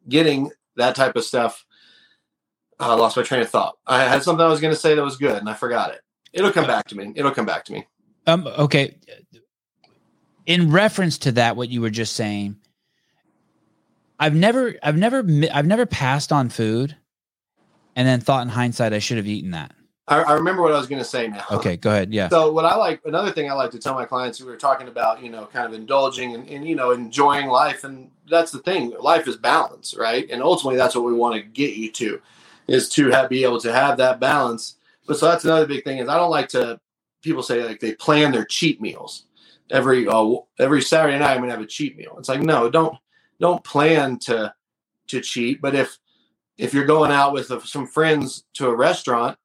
getting 0.07 0.51
that 0.75 0.95
type 0.95 1.15
of 1.15 1.23
stuff 1.23 1.65
I 2.79 2.93
lost 2.93 3.17
my 3.17 3.23
train 3.23 3.41
of 3.41 3.49
thought. 3.49 3.77
I 3.87 4.03
had 4.03 4.23
something 4.23 4.45
I 4.45 4.49
was 4.49 4.61
going 4.61 4.73
to 4.73 4.79
say 4.79 4.93
that 4.95 5.03
was 5.03 5.17
good, 5.17 5.37
and 5.37 5.49
I 5.49 5.53
forgot 5.53 5.91
it. 5.91 6.01
It'll 6.33 6.51
come 6.51 6.67
back 6.67 6.87
to 6.87 6.95
me. 6.95 7.11
It'll 7.15 7.31
come 7.31 7.45
back 7.45 7.65
to 7.65 7.73
me. 7.73 7.87
Um. 8.27 8.47
Okay. 8.47 8.97
In 10.45 10.71
reference 10.71 11.17
to 11.19 11.31
that, 11.33 11.55
what 11.55 11.69
you 11.69 11.81
were 11.81 11.89
just 11.89 12.15
saying, 12.15 12.57
I've 14.19 14.35
never, 14.35 14.75
I've 14.81 14.97
never, 14.97 15.23
I've 15.53 15.67
never 15.67 15.85
passed 15.85 16.31
on 16.31 16.49
food, 16.49 16.95
and 17.95 18.07
then 18.07 18.19
thought 18.19 18.43
in 18.43 18.49
hindsight 18.49 18.93
I 18.93 18.99
should 18.99 19.17
have 19.17 19.27
eaten 19.27 19.51
that. 19.51 19.73
I, 20.07 20.21
I 20.21 20.33
remember 20.33 20.61
what 20.61 20.71
I 20.71 20.77
was 20.77 20.87
going 20.87 21.01
to 21.01 21.07
say 21.07 21.27
now. 21.27 21.43
Okay, 21.51 21.75
go 21.75 21.89
ahead. 21.89 22.13
Yeah. 22.13 22.29
So 22.29 22.51
what 22.51 22.63
I 22.63 22.75
like, 22.75 23.01
another 23.05 23.31
thing 23.31 23.49
I 23.51 23.53
like 23.53 23.71
to 23.71 23.79
tell 23.79 23.93
my 23.93 24.05
clients, 24.05 24.39
we 24.39 24.47
were 24.47 24.55
talking 24.55 24.87
about, 24.87 25.21
you 25.21 25.29
know, 25.29 25.45
kind 25.47 25.65
of 25.65 25.73
indulging 25.73 26.33
and, 26.33 26.47
and 26.47 26.67
you 26.67 26.75
know, 26.75 26.91
enjoying 26.91 27.47
life, 27.47 27.83
and 27.83 28.09
that's 28.29 28.51
the 28.51 28.59
thing. 28.59 28.93
Life 28.99 29.27
is 29.27 29.35
balance, 29.35 29.95
right? 29.97 30.29
And 30.29 30.41
ultimately, 30.41 30.77
that's 30.77 30.95
what 30.95 31.03
we 31.03 31.13
want 31.13 31.35
to 31.35 31.41
get 31.41 31.75
you 31.75 31.91
to, 31.93 32.21
is 32.67 32.87
to 32.89 33.09
have 33.09 33.29
be 33.29 33.43
able 33.43 33.59
to 33.61 33.73
have 33.73 33.97
that 33.97 34.19
balance. 34.19 34.75
But 35.05 35.17
so 35.17 35.27
that's 35.27 35.45
another 35.45 35.67
big 35.67 35.83
thing 35.83 35.97
is 35.97 36.09
I 36.09 36.17
don't 36.17 36.31
like 36.31 36.49
to. 36.49 36.79
People 37.23 37.43
say 37.43 37.63
like 37.65 37.79
they 37.79 37.93
plan 37.93 38.31
their 38.31 38.45
cheat 38.45 38.79
meals 38.79 39.25
every 39.69 40.07
uh, 40.07 40.35
every 40.59 40.81
Saturday 40.81 41.19
night. 41.19 41.33
I'm 41.33 41.39
gonna 41.39 41.51
have 41.51 41.61
a 41.61 41.65
cheat 41.65 41.97
meal. 41.97 42.15
It's 42.17 42.29
like 42.29 42.41
no, 42.41 42.69
don't 42.69 42.97
don't 43.39 43.63
plan 43.63 44.19
to 44.19 44.53
to 45.07 45.21
cheat. 45.21 45.61
But 45.61 45.75
if 45.75 45.97
if 46.57 46.73
you're 46.73 46.85
going 46.85 47.11
out 47.11 47.33
with 47.33 47.51
uh, 47.51 47.59
some 47.61 47.87
friends 47.87 48.43
to 48.55 48.67
a 48.67 48.75
restaurant, 48.75 49.37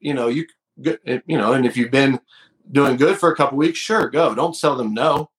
you 0.00 0.14
know 0.14 0.28
you 0.28 0.46
you 0.76 1.38
know, 1.38 1.52
and 1.52 1.64
if 1.64 1.76
you've 1.76 1.90
been 1.90 2.20
doing 2.70 2.96
good 2.96 3.18
for 3.18 3.30
a 3.30 3.36
couple 3.36 3.58
weeks, 3.58 3.78
sure, 3.78 4.08
go. 4.08 4.34
Don't 4.34 4.58
tell 4.58 4.76
them 4.76 4.92
no. 4.92 5.30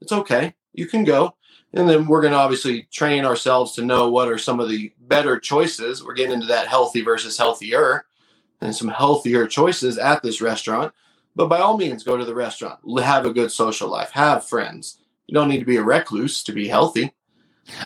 It's 0.00 0.12
okay. 0.12 0.54
You 0.72 0.86
can 0.86 1.04
go. 1.04 1.36
And 1.74 1.88
then 1.88 2.06
we're 2.06 2.20
going 2.20 2.34
to 2.34 2.38
obviously 2.38 2.82
train 2.92 3.24
ourselves 3.24 3.72
to 3.72 3.84
know 3.84 4.10
what 4.10 4.28
are 4.28 4.36
some 4.36 4.60
of 4.60 4.68
the 4.68 4.92
better 5.00 5.38
choices. 5.38 6.04
We're 6.04 6.14
getting 6.14 6.34
into 6.34 6.46
that 6.48 6.68
healthy 6.68 7.00
versus 7.00 7.38
healthier 7.38 8.04
and 8.60 8.74
some 8.74 8.88
healthier 8.88 9.46
choices 9.46 9.96
at 9.96 10.22
this 10.22 10.42
restaurant. 10.42 10.92
But 11.34 11.48
by 11.48 11.60
all 11.60 11.78
means, 11.78 12.04
go 12.04 12.18
to 12.18 12.26
the 12.26 12.34
restaurant, 12.34 12.80
have 13.00 13.24
a 13.24 13.32
good 13.32 13.50
social 13.50 13.88
life, 13.88 14.10
have 14.10 14.46
friends. 14.46 14.98
You 15.26 15.34
don't 15.34 15.48
need 15.48 15.60
to 15.60 15.64
be 15.64 15.76
a 15.76 15.82
recluse 15.82 16.42
to 16.44 16.52
be 16.52 16.68
healthy. 16.68 17.14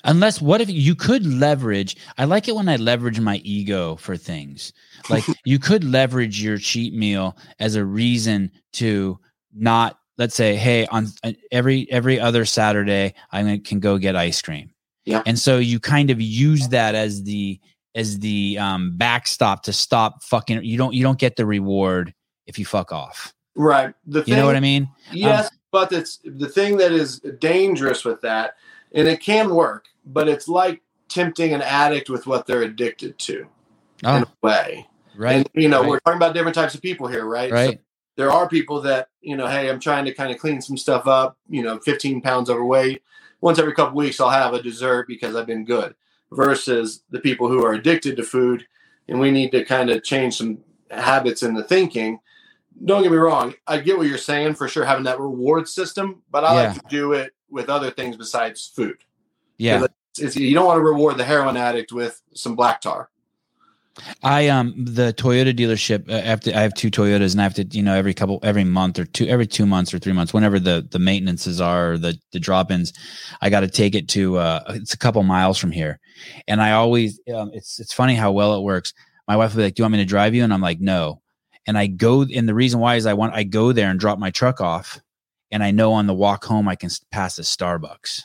Unless, 0.04 0.40
what 0.40 0.60
if 0.60 0.70
you 0.70 0.94
could 0.94 1.26
leverage? 1.26 1.96
I 2.18 2.24
like 2.24 2.48
it 2.48 2.54
when 2.54 2.68
I 2.68 2.76
leverage 2.76 3.20
my 3.20 3.36
ego 3.44 3.96
for 3.96 4.16
things. 4.16 4.72
Like 5.10 5.24
you 5.44 5.58
could 5.58 5.84
leverage 5.84 6.42
your 6.42 6.58
cheat 6.58 6.94
meal 6.94 7.36
as 7.58 7.74
a 7.74 7.84
reason 7.84 8.50
to 8.74 9.18
not, 9.54 9.98
let's 10.18 10.34
say, 10.34 10.56
hey, 10.56 10.86
on 10.86 11.08
uh, 11.24 11.32
every 11.50 11.90
every 11.90 12.20
other 12.20 12.44
Saturday, 12.44 13.14
I 13.32 13.60
can 13.64 13.80
go 13.80 13.98
get 13.98 14.16
ice 14.16 14.40
cream. 14.42 14.70
Yeah. 15.04 15.22
And 15.24 15.38
so 15.38 15.58
you 15.58 15.78
kind 15.78 16.10
of 16.10 16.20
use 16.20 16.68
that 16.68 16.94
as 16.94 17.22
the 17.22 17.60
as 17.94 18.18
the 18.18 18.58
um, 18.58 18.96
backstop 18.96 19.62
to 19.64 19.72
stop 19.72 20.22
fucking. 20.22 20.64
You 20.64 20.76
don't 20.76 20.94
you 20.94 21.02
don't 21.02 21.18
get 21.18 21.36
the 21.36 21.46
reward 21.46 22.12
if 22.46 22.58
you 22.58 22.64
fuck 22.64 22.92
off. 22.92 23.32
Right. 23.56 23.94
The 24.06 24.22
thing, 24.22 24.34
You 24.34 24.40
know 24.40 24.46
what 24.46 24.56
I 24.56 24.60
mean? 24.60 24.88
Yes, 25.12 25.50
but 25.72 25.92
it's 25.92 26.20
the 26.24 26.48
thing 26.48 26.76
that 26.76 26.92
is 26.92 27.20
dangerous 27.38 28.04
with 28.04 28.20
that, 28.20 28.54
and 28.92 29.08
it 29.08 29.20
can 29.20 29.50
work, 29.54 29.86
but 30.04 30.28
it's 30.28 30.48
like 30.48 30.82
tempting 31.08 31.52
an 31.54 31.62
addict 31.62 32.10
with 32.10 32.26
what 32.26 32.46
they're 32.46 32.62
addicted 32.62 33.18
to 33.20 33.46
oh. 34.04 34.16
in 34.16 34.24
Oh, 34.24 34.26
a 34.26 34.46
way. 34.46 34.86
right, 35.14 35.36
And 35.36 35.48
you 35.54 35.68
know, 35.68 35.80
right. 35.82 35.88
we're 35.90 36.00
talking 36.00 36.16
about 36.18 36.34
different 36.34 36.54
types 36.54 36.74
of 36.74 36.82
people 36.82 37.06
here, 37.08 37.24
right? 37.24 37.50
So 37.50 37.54
right. 37.54 37.80
there 38.16 38.30
are 38.32 38.48
people 38.48 38.80
that, 38.82 39.08
you 39.20 39.36
know, 39.36 39.46
hey, 39.46 39.68
I'm 39.70 39.80
trying 39.80 40.04
to 40.06 40.14
kind 40.14 40.32
of 40.32 40.38
clean 40.38 40.60
some 40.60 40.76
stuff 40.76 41.06
up, 41.06 41.38
you 41.48 41.62
know, 41.62 41.78
15 41.78 42.20
pounds 42.22 42.50
overweight. 42.50 43.02
Once 43.40 43.58
every 43.58 43.74
couple 43.74 43.96
weeks 43.96 44.20
I'll 44.20 44.30
have 44.30 44.54
a 44.54 44.62
dessert 44.62 45.06
because 45.08 45.36
I've 45.36 45.46
been 45.46 45.64
good. 45.64 45.94
Versus 46.32 47.02
the 47.10 47.20
people 47.20 47.48
who 47.48 47.64
are 47.64 47.72
addicted 47.74 48.16
to 48.16 48.24
food 48.24 48.66
and 49.08 49.20
we 49.20 49.30
need 49.30 49.52
to 49.52 49.64
kind 49.64 49.90
of 49.90 50.02
change 50.02 50.36
some 50.36 50.58
habits 50.90 51.42
in 51.44 51.54
the 51.54 51.62
thinking. 51.62 52.18
Don't 52.84 53.02
get 53.04 53.12
me 53.12 53.16
wrong, 53.18 53.54
I 53.66 53.78
get 53.78 53.96
what 53.96 54.08
you're 54.08 54.18
saying 54.18 54.54
for 54.54 54.66
sure 54.68 54.84
having 54.84 55.04
that 55.04 55.20
reward 55.20 55.68
system, 55.68 56.22
but 56.30 56.44
I 56.44 56.54
Yeah. 56.54 56.68
like 56.68 56.74
to 56.82 56.88
do 56.88 57.12
it 57.12 57.32
with 57.56 57.68
other 57.68 57.90
things 57.90 58.16
besides 58.16 58.70
food. 58.76 58.98
Yeah. 59.58 59.84
It's, 59.84 60.20
it's, 60.20 60.36
you 60.36 60.54
don't 60.54 60.66
want 60.66 60.78
to 60.78 60.84
reward 60.84 61.16
the 61.16 61.24
heroin 61.24 61.56
addict 61.56 61.90
with 61.90 62.22
some 62.34 62.54
black 62.54 62.80
tar. 62.80 63.10
I 64.22 64.48
um 64.48 64.74
the 64.76 65.14
Toyota 65.14 65.56
dealership. 65.56 66.10
Uh, 66.10 66.16
I 66.16 66.20
have. 66.20 66.42
I 66.48 66.60
have 66.60 66.74
two 66.74 66.90
Toyotas, 66.90 67.32
and 67.32 67.40
I 67.40 67.44
have 67.44 67.54
to. 67.54 67.64
You 67.64 67.82
know, 67.82 67.94
every 67.94 68.12
couple, 68.12 68.38
every 68.42 68.64
month 68.64 68.98
or 68.98 69.06
two, 69.06 69.26
every 69.26 69.46
two 69.46 69.64
months 69.64 69.94
or 69.94 69.98
three 69.98 70.12
months, 70.12 70.34
whenever 70.34 70.60
the 70.60 70.86
the 70.90 70.98
maintenances 70.98 71.62
are, 71.62 71.92
or 71.92 71.98
the 71.98 72.18
the 72.32 72.38
drop 72.38 72.70
ins, 72.70 72.92
I 73.40 73.48
got 73.48 73.60
to 73.60 73.68
take 73.68 73.94
it 73.94 74.06
to. 74.10 74.36
uh 74.36 74.60
It's 74.68 74.92
a 74.92 74.98
couple 74.98 75.22
miles 75.22 75.56
from 75.56 75.72
here, 75.72 75.98
and 76.46 76.60
I 76.60 76.72
always. 76.72 77.18
Um, 77.34 77.50
it's 77.54 77.80
it's 77.80 77.94
funny 77.94 78.14
how 78.14 78.32
well 78.32 78.54
it 78.54 78.62
works. 78.62 78.92
My 79.26 79.36
wife 79.36 79.52
will 79.52 79.60
be 79.60 79.64
like, 79.64 79.74
"Do 79.74 79.80
you 79.80 79.84
want 79.84 79.92
me 79.92 79.98
to 79.98 80.04
drive 80.04 80.34
you?" 80.34 80.44
And 80.44 80.52
I'm 80.52 80.60
like, 80.60 80.80
"No." 80.80 81.22
And 81.66 81.78
I 81.78 81.86
go, 81.86 82.22
and 82.22 82.46
the 82.46 82.54
reason 82.54 82.78
why 82.78 82.96
is 82.96 83.06
I 83.06 83.14
want 83.14 83.34
I 83.34 83.44
go 83.44 83.72
there 83.72 83.90
and 83.90 83.98
drop 83.98 84.18
my 84.18 84.30
truck 84.30 84.60
off, 84.60 85.00
and 85.56 85.64
I 85.64 85.70
know 85.70 85.94
on 85.94 86.06
the 86.06 86.12
walk 86.12 86.44
home 86.44 86.68
I 86.68 86.74
can 86.74 86.90
pass 87.10 87.38
a 87.38 87.42
Starbucks, 87.42 88.24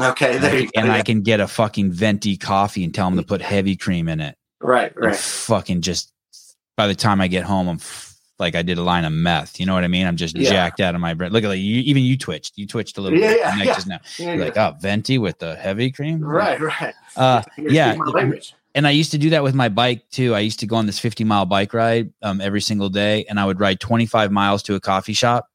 Okay, 0.00 0.38
there 0.38 0.58
you 0.58 0.64
go. 0.64 0.70
and 0.76 0.86
Yeah. 0.86 0.94
I 0.94 1.02
can 1.02 1.20
get 1.20 1.38
a 1.38 1.46
fucking 1.46 1.92
venti 1.92 2.38
coffee 2.38 2.82
and 2.82 2.94
tell 2.94 3.10
them 3.10 3.18
to 3.18 3.24
put 3.26 3.42
heavy 3.42 3.76
cream 3.76 4.08
in 4.08 4.20
it 4.20 4.36
right, 4.62 4.90
right. 4.96 5.14
fucking 5.14 5.82
just 5.82 6.10
by 6.78 6.86
the 6.86 6.94
time 6.94 7.20
I 7.20 7.28
get 7.28 7.44
home, 7.44 7.68
I'm 7.68 7.76
f- 7.76 8.16
like 8.38 8.54
I 8.54 8.62
did 8.62 8.78
a 8.78 8.82
line 8.82 9.04
of 9.04 9.12
meth. 9.12 9.60
You 9.60 9.66
know 9.66 9.74
what 9.74 9.84
I 9.84 9.88
mean? 9.88 10.06
I'm 10.06 10.16
just 10.16 10.34
Yeah. 10.34 10.48
jacked 10.48 10.80
out 10.80 10.94
of 10.94 11.02
my 11.02 11.12
brain. 11.12 11.30
Look 11.30 11.44
at 11.44 11.48
like 11.48 11.58
you, 11.60 11.80
even 11.82 12.02
you 12.04 12.16
twitched. 12.16 12.54
You 12.56 12.66
twitched 12.66 12.96
a 12.96 13.02
little 13.02 13.18
Yeah, 13.18 13.28
bit 13.28 13.38
yeah, 13.40 13.56
yeah. 13.58 13.64
just 13.74 13.86
now. 13.86 13.98
Yeah, 14.18 14.32
You're 14.34 14.44
like, 14.46 14.56
oh, 14.56 14.74
venti 14.80 15.18
with 15.18 15.38
the 15.40 15.54
heavy 15.56 15.90
cream, 15.92 16.20
Right, 16.24 16.58
right. 16.58 16.94
Uh, 17.14 17.42
yeah, 17.58 17.90
speaking 17.92 18.04
my 18.06 18.12
language. 18.12 18.54
and 18.74 18.86
I 18.86 18.90
used 18.92 19.10
to 19.10 19.18
do 19.18 19.28
that 19.30 19.42
with 19.42 19.54
my 19.54 19.68
bike 19.68 20.08
too. 20.10 20.34
I 20.34 20.40
used 20.40 20.60
to 20.60 20.66
go 20.66 20.76
on 20.76 20.86
this 20.86 20.98
50 20.98 21.22
mile 21.24 21.44
bike 21.44 21.74
ride 21.74 22.14
um, 22.22 22.40
every 22.40 22.62
single 22.62 22.88
day, 22.88 23.26
and 23.28 23.38
I 23.38 23.44
would 23.44 23.60
ride 23.60 23.78
25 23.78 24.32
miles 24.32 24.62
to 24.64 24.74
a 24.74 24.80
coffee 24.80 25.12
shop, 25.12 25.46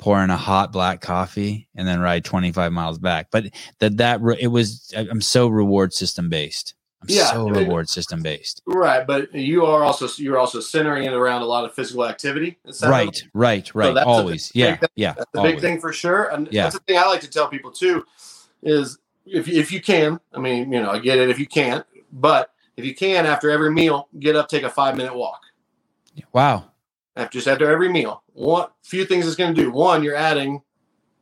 pour 0.00 0.22
in 0.24 0.30
a 0.30 0.36
hot 0.36 0.72
black 0.72 1.00
coffee, 1.00 1.68
and 1.76 1.86
then 1.86 2.00
ride 2.00 2.24
25 2.24 2.72
miles 2.72 2.98
back. 2.98 3.28
But 3.30 3.44
that 3.78 3.96
that 3.98 4.20
it 4.40 4.48
was 4.48 4.92
I'm 4.96 5.20
so 5.20 5.46
reward 5.48 5.92
system 5.92 6.28
based. 6.28 6.74
I'm 7.02 7.06
Yeah, 7.08 7.30
so 7.30 7.48
I 7.48 7.50
mean- 7.52 7.62
reward 7.64 7.88
system 7.88 8.22
based. 8.22 8.60
Right, 8.66 9.06
but 9.06 9.32
you 9.34 9.64
are 9.64 9.84
also 9.84 10.08
you're 10.22 10.38
also 10.38 10.60
centering 10.60 11.04
it 11.04 11.12
around 11.12 11.42
a 11.42 11.46
lot 11.46 11.64
of 11.64 11.72
physical 11.74 12.04
activity. 12.06 12.58
it 12.64 12.74
sounds 12.74 12.90
like. 12.90 13.04
Right, 13.04 13.22
right, 13.34 13.74
right. 13.74 13.94
that's 13.94 14.06
Always. 14.06 14.50
Yeah, 14.54 14.76
thing. 14.76 14.88
yeah. 14.96 15.12
That's 15.16 15.30
the 15.32 15.38
always. 15.38 15.52
big 15.54 15.60
thing 15.62 15.80
for 15.80 15.92
sure. 15.92 16.24
And 16.32 16.48
Yeah. 16.50 16.64
that's 16.64 16.74
the 16.74 16.80
thing 16.80 16.98
I 16.98 17.06
like 17.06 17.20
to 17.22 17.30
tell 17.30 17.48
people 17.48 17.70
too 17.70 18.04
is 18.62 18.98
if 19.26 19.48
if 19.48 19.70
you 19.72 19.80
can, 19.80 20.18
I 20.34 20.38
mean, 20.40 20.72
you 20.72 20.82
know, 20.82 20.90
I 20.90 20.98
get 20.98 21.18
it 21.18 21.30
if 21.30 21.38
you 21.38 21.46
can't, 21.46 21.84
but 22.12 22.50
if 22.76 22.84
you 22.84 22.94
can, 22.94 23.26
after 23.26 23.50
every 23.50 23.70
meal, 23.70 24.08
get 24.18 24.34
up, 24.36 24.48
take 24.48 24.62
a 24.64 24.70
five 24.70 24.96
minute 24.96 25.14
walk. 25.14 25.40
Wow. 26.32 26.64
After 27.16 27.38
just 27.38 27.48
after 27.48 27.70
every 27.70 27.88
meal, 27.88 28.22
one 28.40 28.68
few 28.82 29.04
things 29.04 29.26
it's 29.26 29.36
going 29.36 29.54
to 29.54 29.62
do. 29.62 29.70
One, 29.70 30.02
you're 30.02 30.16
adding, 30.16 30.62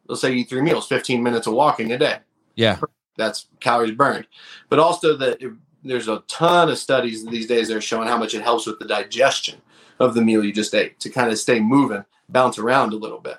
let's 0.06 0.20
say 0.20 0.30
you 0.30 0.38
eat 0.38 0.48
three 0.48 0.62
meals, 0.62 0.86
15 0.86 1.22
minutes 1.22 1.46
of 1.46 1.54
walking 1.54 1.92
a 1.92 1.98
day. 1.98 2.18
Yeah. 2.54 2.78
That's 3.16 3.46
calories 3.60 3.92
burned. 3.92 4.26
But 4.68 4.78
also 4.78 5.16
that 5.16 5.42
it, 5.42 5.52
there's 5.82 6.06
a 6.08 6.22
ton 6.28 6.68
of 6.68 6.78
studies 6.78 7.26
these 7.26 7.46
days 7.48 7.68
that 7.68 7.76
are 7.76 7.80
showing 7.80 8.06
how 8.08 8.18
much 8.18 8.34
it 8.34 8.42
helps 8.42 8.66
with 8.66 8.78
the 8.78 8.84
digestion 8.84 9.60
of 9.98 10.14
the 10.14 10.22
meal 10.22 10.44
you 10.44 10.52
just 10.52 10.74
ate 10.74 11.00
to 11.00 11.10
kind 11.10 11.30
of 11.32 11.38
stay 11.38 11.58
moving, 11.58 12.04
bounce 12.28 12.58
around 12.58 12.92
a 12.92 12.96
little 12.96 13.18
bit. 13.18 13.38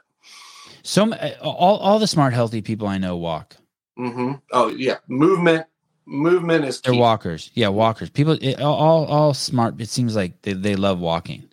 So 0.84 1.14
all 1.42 1.78
all 1.78 2.00
the 2.00 2.08
smart 2.08 2.34
healthy 2.34 2.62
people 2.62 2.88
I 2.88 2.98
know 2.98 3.16
walk. 3.16 3.56
Mm-hmm. 3.98 4.34
Oh 4.52 4.70
yeah, 4.70 4.98
movement. 5.08 5.66
Movement 6.06 6.66
is 6.66 6.82
They're 6.82 6.94
walkers. 6.96 7.52
Yeah, 7.54 7.68
walkers. 7.68 8.10
People 8.10 8.34
it, 8.42 8.60
all- 8.60 8.76
all 8.76 9.06
all 9.06 9.34
smart. 9.34 9.80
It 9.80 9.90
seems 9.90 10.16
like 10.16 10.42
they, 10.42 10.54
they 10.54 10.76
love 10.76 11.00
walking. 11.00 11.50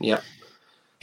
Yeah. 0.00 0.20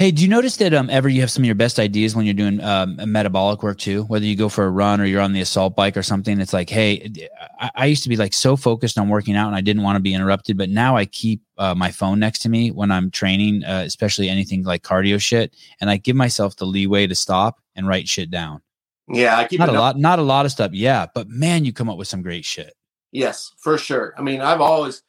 Hey, 0.02 0.10
do 0.10 0.24
you 0.24 0.28
notice 0.28 0.58
that 0.58 0.74
um 0.74 0.90
ever 0.90 1.08
you 1.08 1.22
have 1.22 1.30
some 1.30 1.44
of 1.44 1.46
your 1.46 1.54
best 1.54 1.78
ideas 1.78 2.16
when 2.16 2.26
you're 2.26 2.34
doing 2.34 2.60
um 2.64 3.00
metabolic 3.06 3.62
work 3.62 3.78
too? 3.78 4.02
Whether 4.06 4.26
you 4.26 4.36
go 4.36 4.50
for 4.50 4.66
a 4.66 4.70
run 4.72 5.00
or 5.00 5.06
you're 5.06 5.22
on 5.22 5.32
the 5.32 5.42
assault 5.42 5.76
bike 5.76 5.96
or 5.96 6.02
something, 6.02 6.42
it's 6.42 6.54
like, 6.54 6.72
hey, 6.72 7.30
I, 7.60 7.70
I 7.76 7.86
used 7.86 8.02
to 8.02 8.10
be 8.10 8.16
like 8.16 8.34
so 8.34 8.56
focused 8.56 8.98
on 8.98 9.10
working 9.10 9.36
out 9.36 9.46
and 9.46 9.56
I 9.56 9.62
didn't 9.62 9.84
want 9.84 9.98
to 9.98 10.00
be 10.00 10.16
interrupted, 10.16 10.58
but 10.58 10.72
now 10.72 10.98
I 10.98 11.06
keep 11.06 11.44
uh, 11.60 11.76
my 11.76 11.92
phone 11.92 12.18
next 12.18 12.40
to 12.40 12.50
me 12.50 12.72
when 12.72 12.90
I'm 12.90 13.12
training, 13.12 13.64
uh, 13.64 13.84
especially 13.86 14.28
anything 14.28 14.64
like 14.64 14.82
cardio 14.82 15.22
shit, 15.22 15.56
and 15.80 15.88
I 15.88 15.98
give 15.98 16.16
myself 16.16 16.56
the 16.56 16.66
leeway 16.66 17.06
to 17.06 17.14
stop 17.14 17.60
and 17.76 17.88
write 17.88 18.08
shit 18.08 18.32
down. 18.32 18.64
Yeah, 19.08 19.38
I 19.38 19.46
keep 19.46 19.60
Not 19.60 19.70
it 19.70 19.74
a 19.74 19.76
up- 19.76 19.82
lot, 19.82 20.00
not 20.00 20.18
a 20.18 20.24
lot 20.24 20.48
of 20.48 20.52
stuff, 20.52 20.72
yeah, 20.74 21.06
but 21.14 21.30
man, 21.30 21.64
you 21.64 21.74
come 21.74 21.92
up 21.92 22.00
with 22.00 22.08
some 22.08 22.24
great 22.24 22.44
shit. 22.44 22.74
Yes, 23.12 23.52
for 23.60 23.78
sure. 23.78 24.16
I 24.18 24.24
mean, 24.24 24.42
I've 24.42 24.62
always 24.62 25.04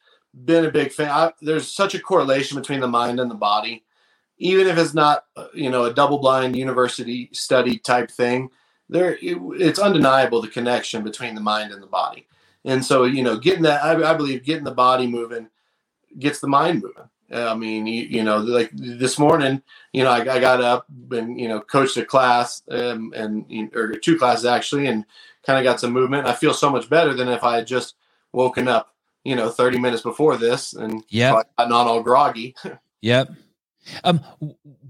been 0.45 0.65
a 0.65 0.71
big 0.71 0.91
fan. 0.91 1.09
I, 1.09 1.31
there's 1.41 1.67
such 1.67 1.95
a 1.95 1.99
correlation 1.99 2.59
between 2.59 2.79
the 2.79 2.87
mind 2.87 3.19
and 3.19 3.31
the 3.31 3.35
body, 3.35 3.85
even 4.37 4.67
if 4.67 4.77
it's 4.77 4.93
not, 4.93 5.25
you 5.53 5.69
know, 5.69 5.85
a 5.85 5.93
double-blind 5.93 6.55
university 6.55 7.29
study 7.33 7.77
type 7.79 8.11
thing. 8.11 8.49
There, 8.89 9.15
it, 9.21 9.37
it's 9.59 9.79
undeniable 9.79 10.41
the 10.41 10.49
connection 10.49 11.03
between 11.03 11.35
the 11.35 11.41
mind 11.41 11.73
and 11.73 11.81
the 11.83 11.87
body. 11.87 12.27
And 12.65 12.85
so, 12.85 13.05
you 13.05 13.23
know, 13.23 13.37
getting 13.37 13.63
that, 13.63 13.83
I, 13.83 14.11
I 14.11 14.15
believe, 14.15 14.43
getting 14.45 14.65
the 14.65 14.71
body 14.71 15.07
moving 15.07 15.49
gets 16.19 16.39
the 16.39 16.47
mind 16.47 16.83
moving. 16.83 17.09
I 17.33 17.55
mean, 17.55 17.87
you, 17.87 18.03
you 18.03 18.23
know, 18.23 18.37
like 18.39 18.71
this 18.73 19.19
morning, 19.19 19.61
you 19.93 20.03
know, 20.03 20.11
I, 20.11 20.19
I 20.21 20.39
got 20.39 20.61
up 20.61 20.85
and 21.11 21.39
you 21.39 21.47
know 21.47 21.61
coached 21.61 21.97
a 21.97 22.05
class 22.05 22.61
um, 22.69 23.13
and 23.15 23.45
or 23.75 23.95
two 23.95 24.17
classes 24.19 24.45
actually, 24.45 24.87
and 24.87 25.05
kind 25.45 25.59
of 25.59 25.63
got 25.63 25.79
some 25.79 25.93
movement. 25.93 26.27
I 26.27 26.33
feel 26.33 26.53
so 26.53 26.69
much 26.69 26.89
better 26.89 27.13
than 27.15 27.29
if 27.29 27.43
I 27.43 27.57
had 27.57 27.67
just 27.67 27.95
woken 28.33 28.67
up 28.67 28.83
you 29.25 29.35
know, 29.35 29.49
30 29.49 29.79
minutes 29.79 30.03
before 30.03 30.37
this 30.37 30.73
and 30.73 31.03
Yep. 31.09 31.33
not 31.59 31.87
all 31.87 32.03
groggy. 32.03 32.55
Yep. 33.01 33.31
Um, 34.03 34.19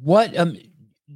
what 0.01 0.35
um, 0.37 0.57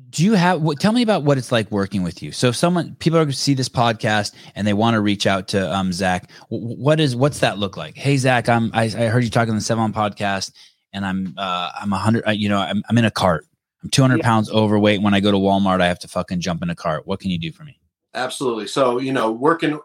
do 0.09 0.23
you 0.23 0.33
have? 0.33 0.61
What, 0.61 0.79
tell 0.79 0.91
me 0.91 1.01
about 1.01 1.23
what 1.23 1.37
it's 1.37 1.51
like 1.51 1.69
working 1.71 2.03
with 2.03 2.23
you. 2.23 2.31
So, 2.31 2.49
if 2.49 2.55
someone 2.55 2.95
people 2.95 3.19
are 3.19 3.23
going 3.25 3.31
to 3.31 3.37
see 3.37 3.53
this 3.53 3.69
podcast 3.69 4.33
and 4.55 4.67
they 4.67 4.73
want 4.73 4.95
to 4.95 5.01
reach 5.01 5.27
out 5.27 5.47
to 5.49 5.73
um 5.73 5.93
Zach, 5.93 6.29
what 6.49 6.99
is 6.99 7.15
what's 7.15 7.39
that 7.39 7.57
look 7.57 7.77
like? 7.77 7.95
Hey, 7.95 8.17
Zach, 8.17 8.49
I'm 8.49 8.71
I, 8.73 8.83
I 8.83 9.07
heard 9.07 9.23
you 9.23 9.29
talking 9.29 9.51
on 9.51 9.57
the 9.57 9.63
Sevan 9.63 9.93
podcast, 9.93 10.51
and 10.93 11.05
I'm 11.05 11.33
uh 11.37 11.71
I'm 11.81 11.93
a 11.93 11.97
hundred. 11.97 12.27
Uh, 12.27 12.31
you 12.31 12.49
know, 12.49 12.59
I'm 12.59 12.83
I'm 12.89 12.97
in 12.97 13.05
a 13.05 13.11
cart. 13.11 13.45
I'm 13.83 13.89
200 13.89 14.17
Yeah. 14.17 14.23
pounds 14.23 14.49
overweight. 14.51 15.01
When 15.01 15.13
I 15.13 15.19
go 15.19 15.31
to 15.31 15.37
Walmart, 15.37 15.81
I 15.81 15.87
have 15.87 15.99
to 15.99 16.07
fucking 16.07 16.41
jump 16.41 16.63
in 16.63 16.69
a 16.69 16.75
cart. 16.75 17.05
What 17.07 17.19
can 17.19 17.31
you 17.31 17.39
do 17.39 17.51
for 17.51 17.63
me? 17.63 17.79
Absolutely. 18.13 18.67
So, 18.67 18.99
you 18.99 19.13
know, 19.13 19.31
working 19.31 19.79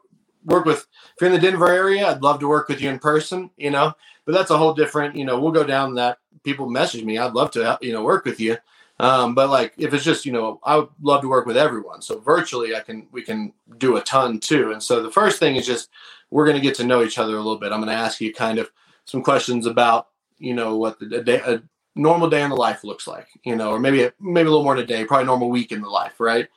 work 0.44 0.64
with 0.64 0.78
if 0.80 1.20
you're 1.20 1.30
in 1.30 1.34
the 1.34 1.40
Denver 1.40 1.68
area, 1.70 2.08
I'd 2.08 2.22
love 2.22 2.40
to 2.40 2.48
work 2.48 2.68
with 2.68 2.80
you 2.80 2.90
in 2.90 2.98
person, 2.98 3.50
you 3.56 3.70
know, 3.70 3.92
but 4.24 4.32
that's 4.32 4.50
a 4.50 4.58
whole 4.58 4.74
different, 4.74 5.16
you 5.16 5.24
know, 5.24 5.40
we'll 5.40 5.52
go 5.52 5.64
down 5.64 5.94
that 5.96 6.18
people 6.44 6.68
message 6.68 7.04
me. 7.04 7.18
I'd 7.18 7.34
love 7.34 7.50
to, 7.52 7.78
you 7.80 7.92
know, 7.92 8.04
work 8.04 8.24
with 8.24 8.40
you. 8.40 8.56
Um, 9.00 9.34
but 9.34 9.50
like 9.50 9.74
if 9.78 9.94
it's 9.94 10.04
just, 10.04 10.26
you 10.26 10.32
know, 10.32 10.60
I 10.62 10.76
would 10.76 10.88
love 11.00 11.22
to 11.22 11.28
work 11.28 11.46
with 11.46 11.56
everyone. 11.56 12.02
So 12.02 12.20
virtually 12.20 12.76
I 12.76 12.80
can 12.80 13.08
we 13.12 13.22
can 13.22 13.52
do 13.78 13.96
a 13.96 14.02
ton 14.02 14.38
too. 14.40 14.72
And 14.72 14.82
so 14.82 15.02
the 15.02 15.10
first 15.10 15.38
thing 15.38 15.56
is 15.56 15.66
just 15.66 15.90
we're 16.30 16.46
going 16.46 16.56
to 16.56 16.62
get 16.62 16.76
to 16.76 16.84
know 16.84 17.02
each 17.02 17.18
other 17.18 17.34
a 17.34 17.38
little 17.38 17.58
bit. 17.58 17.72
I'm 17.72 17.80
going 17.80 17.94
to 17.94 18.02
ask 18.02 18.20
you 18.20 18.32
kind 18.32 18.58
of 18.58 18.70
some 19.04 19.22
questions 19.22 19.66
about, 19.66 20.08
you 20.38 20.54
know, 20.54 20.76
what 20.76 20.98
the 21.00 21.18
a 21.20 21.24
day 21.24 21.42
a 21.44 21.62
normal 21.96 22.30
day 22.30 22.42
in 22.42 22.50
the 22.50 22.56
life 22.56 22.84
looks 22.84 23.06
like, 23.06 23.28
you 23.44 23.56
know, 23.56 23.70
or 23.72 23.80
maybe 23.80 24.10
maybe 24.20 24.46
a 24.46 24.50
little 24.50 24.64
more 24.64 24.76
than 24.76 24.84
a 24.84 24.86
day, 24.86 25.04
probably 25.04 25.26
normal 25.26 25.50
week 25.50 25.72
in 25.72 25.82
the 25.82 25.88
life, 25.88 26.20
right? 26.20 26.48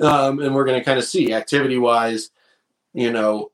um, 0.00 0.40
and 0.40 0.54
we're 0.54 0.64
going 0.64 0.78
to 0.78 0.84
kind 0.84 0.98
of 0.98 1.04
see 1.04 1.34
activity 1.34 1.78
wise, 1.78 2.30
you 2.94 3.12
know, 3.12 3.50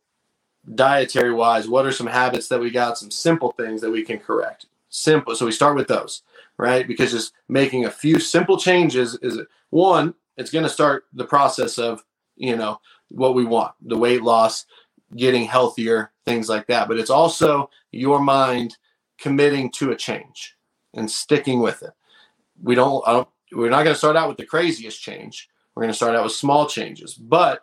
dietary 0.75 1.33
wise, 1.33 1.69
what 1.69 1.87
are 1.87 1.93
some 1.93 2.07
habits 2.07 2.49
that 2.49 2.61
we 2.61 2.71
got, 2.71 2.99
some 2.99 3.11
simple 3.11 3.53
things 3.53 3.81
that 3.81 3.91
we 3.91 4.05
can 4.05 4.19
correct. 4.19 4.67
Simple. 4.99 5.35
So 5.35 5.47
we 5.47 5.53
start 5.53 5.77
with 5.77 5.89
those, 5.89 6.23
right? 6.59 6.87
Because 6.87 7.13
just 7.13 7.33
making 7.49 7.85
a 7.85 7.91
few 7.91 8.19
simple 8.19 8.59
changes 8.59 9.19
is 9.23 9.41
one, 9.71 10.15
it's 10.37 10.51
going 10.51 10.65
to 10.65 10.71
start 10.71 11.05
the 11.13 11.25
process 11.25 11.79
of, 11.79 12.05
you 12.37 12.57
know, 12.57 12.81
what 13.11 13.35
we 13.35 13.45
want, 13.45 13.75
the 13.81 13.97
weight 13.97 14.23
loss, 14.23 14.67
getting 15.17 15.45
healthier, 15.45 16.13
things 16.25 16.49
like 16.49 16.67
that. 16.67 16.89
But 16.89 16.99
it's 16.99 17.11
also 17.11 17.71
your 17.93 18.21
mind 18.21 18.77
committing 19.19 19.71
to 19.73 19.93
a 19.93 19.97
change 19.97 20.57
and 20.95 21.11
sticking 21.11 21.61
with 21.61 21.83
it. 21.83 21.93
We 22.63 22.75
don't, 22.75 23.05
don't 23.05 23.29
we're 23.53 23.71
not 23.71 23.85
going 23.85 23.95
to 23.95 23.99
start 23.99 24.17
out 24.17 24.29
with 24.29 24.37
the 24.37 24.47
craziest 24.47 25.01
change. 25.01 25.49
We're 25.75 25.83
going 25.83 25.93
to 25.93 25.97
start 25.97 26.17
out 26.17 26.25
with 26.25 26.33
small 26.33 26.67
changes, 26.67 27.15
but 27.15 27.63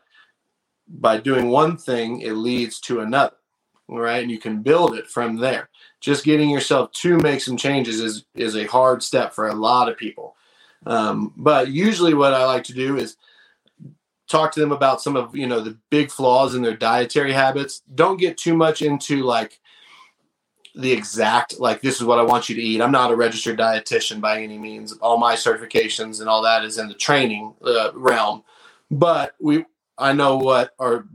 by 0.88 1.18
doing 1.18 1.50
one 1.50 1.78
thing, 1.78 2.22
it 2.22 2.34
leads 2.34 2.80
to 2.82 3.02
another, 3.02 3.36
right? 3.88 4.22
And 4.22 4.32
you 4.32 4.40
can 4.40 4.62
build 4.62 4.96
it 4.96 5.08
from 5.08 5.38
there. 5.38 5.70
Just 6.00 6.24
getting 6.24 6.50
yourself 6.50 6.92
to 6.94 7.18
make 7.18 7.42
some 7.42 7.58
changes 7.58 8.00
is 8.00 8.26
is 8.36 8.56
a 8.56 8.66
hard 8.66 9.04
step 9.04 9.34
for 9.34 9.48
a 9.48 9.56
lot 9.56 9.90
of 9.90 9.98
people. 9.98 10.36
Um, 10.86 11.34
but 11.36 11.70
usually, 11.70 12.14
what 12.14 12.34
I 12.34 12.46
like 12.46 12.64
to 12.66 12.74
do 12.74 12.98
is 12.98 13.18
talk 14.28 14.52
to 14.54 14.60
them 14.60 14.72
about 14.72 15.02
some 15.02 15.16
of 15.16 15.36
you 15.36 15.48
know 15.48 15.62
the 15.62 15.78
big 15.90 16.12
flaws 16.12 16.56
in 16.56 16.62
their 16.62 16.76
dietary 16.78 17.34
habits. 17.34 17.82
Don't 17.94 18.20
get 18.20 18.38
too 18.38 18.56
much 18.56 18.82
into 18.82 19.24
like 19.24 19.60
the 20.76 20.92
exact 20.92 21.60
like 21.60 21.82
this 21.82 21.96
is 21.96 22.04
what 22.04 22.20
I 22.20 22.24
want 22.24 22.50
you 22.50 22.56
to 22.56 22.62
eat. 22.62 22.82
I'm 22.82 22.92
not 22.92 23.12
a 23.12 23.16
registered 23.16 23.58
dietitian 23.58 24.20
by 24.20 24.42
any 24.42 24.58
means. 24.58 24.94
All 24.94 25.18
my 25.18 25.36
certifications 25.36 26.20
and 26.20 26.30
all 26.30 26.42
that 26.44 26.66
is 26.66 26.78
in 26.78 26.88
the 26.88 26.94
training 26.94 27.56
uh, 27.64 27.92
realm, 27.94 28.44
but 28.92 29.36
we 29.40 29.66
I 29.98 30.14
know 30.14 30.38
what 30.38 30.72
are 30.80 31.08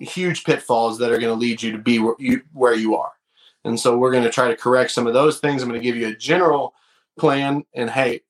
huge 0.00 0.44
pitfalls 0.44 0.98
that 0.98 1.10
are 1.10 1.18
going 1.18 1.32
to 1.32 1.40
lead 1.40 1.62
you 1.62 1.72
to 1.72 1.78
be 1.78 1.98
where 1.98 2.14
you, 2.18 2.42
where 2.52 2.74
you 2.74 2.96
are. 2.96 3.12
And 3.64 3.78
so 3.78 3.98
we're 3.98 4.12
going 4.12 4.24
to 4.24 4.30
try 4.30 4.48
to 4.48 4.56
correct 4.56 4.92
some 4.92 5.06
of 5.06 5.14
those 5.14 5.40
things. 5.40 5.62
I'm 5.62 5.68
going 5.68 5.80
to 5.80 5.84
give 5.84 5.96
you 5.96 6.08
a 6.08 6.14
general 6.14 6.74
plan 7.18 7.64
and 7.74 7.90
hey, 7.90 8.22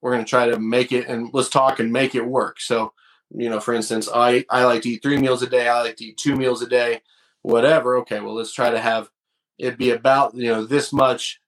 we're 0.00 0.12
going 0.12 0.24
to 0.24 0.28
try 0.28 0.46
to 0.46 0.58
make 0.58 0.92
it 0.92 1.08
and 1.08 1.30
let's 1.32 1.48
talk 1.48 1.80
and 1.80 1.92
make 1.92 2.14
it 2.14 2.24
work. 2.24 2.60
So, 2.60 2.92
you 3.30 3.50
know, 3.50 3.58
for 3.58 3.74
instance, 3.74 4.08
I, 4.14 4.44
I 4.50 4.64
like 4.64 4.82
to 4.82 4.90
eat 4.90 5.02
three 5.02 5.18
meals 5.18 5.42
a 5.42 5.48
day. 5.48 5.68
I 5.68 5.80
like 5.80 5.96
to 5.96 6.04
eat 6.04 6.16
two 6.16 6.36
meals 6.36 6.62
a 6.62 6.68
day, 6.68 7.02
whatever. 7.42 7.96
Okay. 7.98 8.20
Well, 8.20 8.34
let's 8.34 8.52
try 8.52 8.70
to 8.70 8.78
have 8.78 9.10
it 9.58 9.78
be 9.78 9.90
about, 9.90 10.34
you 10.34 10.48
know, 10.48 10.64
this 10.64 10.92
much, 10.92 11.40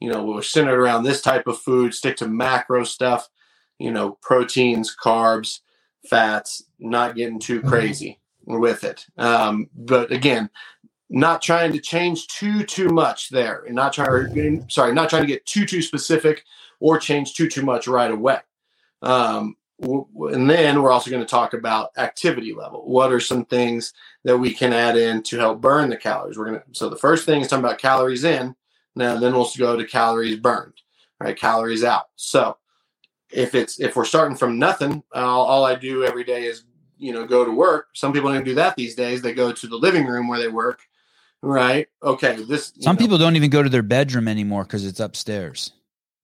you 0.00 0.10
know, 0.10 0.24
we're 0.24 0.42
centered 0.42 0.78
around 0.78 1.04
this 1.04 1.22
type 1.22 1.46
of 1.46 1.58
food, 1.58 1.94
stick 1.94 2.16
to 2.18 2.28
macro 2.28 2.84
stuff, 2.84 3.28
you 3.78 3.90
know, 3.90 4.18
proteins, 4.20 4.94
carbs, 4.94 5.60
fats, 6.10 6.64
not 6.78 7.14
getting 7.14 7.38
too 7.38 7.60
mm-hmm. 7.60 7.68
crazy 7.68 8.18
with 8.46 8.84
it. 8.84 9.06
Um, 9.18 9.68
but 9.74 10.10
again, 10.12 10.50
not 11.10 11.42
trying 11.42 11.72
to 11.72 11.80
change 11.80 12.26
too 12.28 12.64
too 12.64 12.88
much 12.88 13.28
there, 13.28 13.64
and 13.66 13.74
not 13.74 13.92
trying. 13.92 14.68
Sorry, 14.68 14.92
not 14.92 15.10
trying 15.10 15.22
to 15.22 15.28
get 15.28 15.44
too 15.46 15.66
too 15.66 15.82
specific 15.82 16.44
or 16.80 16.98
change 16.98 17.34
too 17.34 17.48
too 17.48 17.62
much 17.62 17.86
right 17.86 18.10
away. 18.10 18.38
Um, 19.02 19.56
and 19.82 20.48
then 20.48 20.80
we're 20.80 20.92
also 20.92 21.10
going 21.10 21.22
to 21.22 21.28
talk 21.28 21.54
about 21.54 21.90
activity 21.96 22.54
level. 22.54 22.82
What 22.86 23.12
are 23.12 23.20
some 23.20 23.44
things 23.44 23.92
that 24.24 24.38
we 24.38 24.54
can 24.54 24.72
add 24.72 24.96
in 24.96 25.22
to 25.24 25.38
help 25.38 25.60
burn 25.60 25.90
the 25.90 25.96
calories? 25.96 26.38
We're 26.38 26.46
gonna. 26.46 26.62
So 26.72 26.88
the 26.88 26.96
first 26.96 27.26
thing 27.26 27.42
is 27.42 27.48
talking 27.48 27.64
about 27.64 27.78
calories 27.78 28.24
in. 28.24 28.54
Now 28.94 29.18
then 29.18 29.32
we'll 29.32 29.50
go 29.58 29.76
to 29.76 29.84
calories 29.84 30.36
burned. 30.36 30.74
Right, 31.20 31.38
calories 31.38 31.84
out. 31.84 32.06
So 32.16 32.56
if 33.30 33.54
it's 33.54 33.80
if 33.80 33.96
we're 33.96 34.04
starting 34.04 34.36
from 34.36 34.58
nothing, 34.58 35.02
all, 35.12 35.44
all 35.46 35.64
I 35.64 35.74
do 35.74 36.04
every 36.04 36.24
day 36.24 36.44
is 36.44 36.64
you 37.02 37.12
know 37.12 37.26
go 37.26 37.44
to 37.44 37.50
work. 37.50 37.88
Some 37.94 38.12
people 38.12 38.32
don't 38.32 38.44
do 38.44 38.54
that 38.54 38.76
these 38.76 38.94
days. 38.94 39.20
They 39.22 39.34
go 39.34 39.52
to 39.52 39.66
the 39.66 39.76
living 39.76 40.06
room 40.06 40.28
where 40.28 40.38
they 40.38 40.48
work. 40.48 40.82
Right. 41.42 41.88
Okay. 42.02 42.42
This. 42.44 42.72
Some 42.80 42.94
know, 42.94 43.00
people 43.00 43.18
don't 43.18 43.34
even 43.34 43.50
go 43.50 43.62
to 43.62 43.68
their 43.68 43.82
bedroom 43.82 44.28
anymore 44.28 44.62
because 44.62 44.86
it's 44.86 45.00
upstairs. 45.00 45.72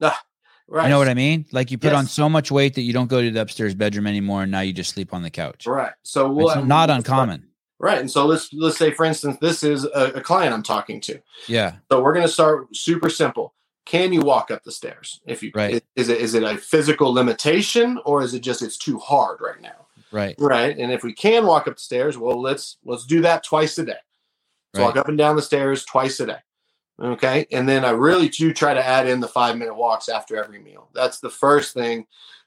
Ah, 0.00 0.22
right. 0.68 0.84
You 0.84 0.90
know 0.90 0.98
what 0.98 1.08
I 1.08 1.14
mean? 1.14 1.44
Like 1.50 1.72
you 1.72 1.78
put 1.78 1.92
on 1.92 2.06
so 2.06 2.28
much 2.28 2.52
weight 2.52 2.74
that 2.76 2.82
you 2.82 2.92
don't 2.92 3.08
go 3.08 3.20
to 3.20 3.30
the 3.30 3.40
upstairs 3.40 3.74
bedroom 3.74 4.06
anymore, 4.06 4.44
and 4.44 4.52
now 4.52 4.60
you 4.60 4.72
just 4.72 4.94
sleep 4.94 5.12
on 5.12 5.22
the 5.22 5.30
couch. 5.30 5.66
Right. 5.66 5.92
So 6.04 6.30
we'll, 6.30 6.50
It's 6.50 6.64
not 6.64 6.88
uncommon. 6.90 7.48
Right. 7.80 7.98
And 7.98 8.10
so 8.10 8.26
let's 8.26 8.52
let's 8.52 8.78
say, 8.78 8.92
for 8.92 9.04
instance, 9.04 9.38
this 9.40 9.64
is 9.64 9.84
a, 9.84 10.12
a 10.14 10.20
client 10.20 10.54
I'm 10.54 10.62
talking 10.62 11.00
to. 11.02 11.20
Yeah. 11.48 11.76
So 11.90 12.00
we're 12.00 12.14
going 12.14 12.26
to 12.26 12.32
start 12.32 12.74
super 12.76 13.10
simple. 13.10 13.54
Can 13.84 14.12
you 14.12 14.20
walk 14.20 14.50
up 14.50 14.62
the 14.64 14.70
stairs? 14.72 15.20
If 15.26 15.42
you 15.42 15.50
Right. 15.54 15.82
is 15.96 16.08
it 16.08 16.20
is 16.20 16.34
it 16.34 16.42
a 16.44 16.56
physical 16.56 17.12
limitation 17.12 17.98
or 18.04 18.22
is 18.22 18.34
it 18.34 18.40
just 18.40 18.62
it's 18.62 18.76
too 18.76 18.98
hard 18.98 19.40
right 19.40 19.60
now? 19.60 19.87
Right. 20.12 20.34
Right. 20.38 20.76
And 20.78 20.90
if 20.92 21.02
we 21.02 21.12
can 21.12 21.46
walk 21.46 21.68
up 21.68 21.76
the 21.76 21.82
stairs, 21.82 22.16
well, 22.16 22.40
let's 22.40 22.78
let's 22.84 23.04
do 23.04 23.20
that 23.22 23.44
twice 23.44 23.78
a 23.78 23.84
day. 23.84 23.92
Let's 24.74 24.84
walk 24.84 24.96
up 24.96 25.08
and 25.08 25.18
down 25.18 25.36
the 25.36 25.42
stairs 25.42 25.84
twice 25.84 26.20
a 26.20 26.26
day. 26.26 26.38
Okay. 27.00 27.46
And 27.52 27.68
then 27.68 27.84
I 27.84 27.90
really 27.90 28.28
do 28.28 28.52
try 28.52 28.74
to 28.74 28.84
add 28.84 29.06
in 29.06 29.20
the 29.20 29.28
five 29.28 29.56
minute 29.56 29.74
walks 29.76 30.08
after 30.08 30.36
every 30.36 30.58
meal. 30.60 30.88
That's 30.94 31.20
the 31.20 31.30
first 31.30 31.74
thing 31.74 32.06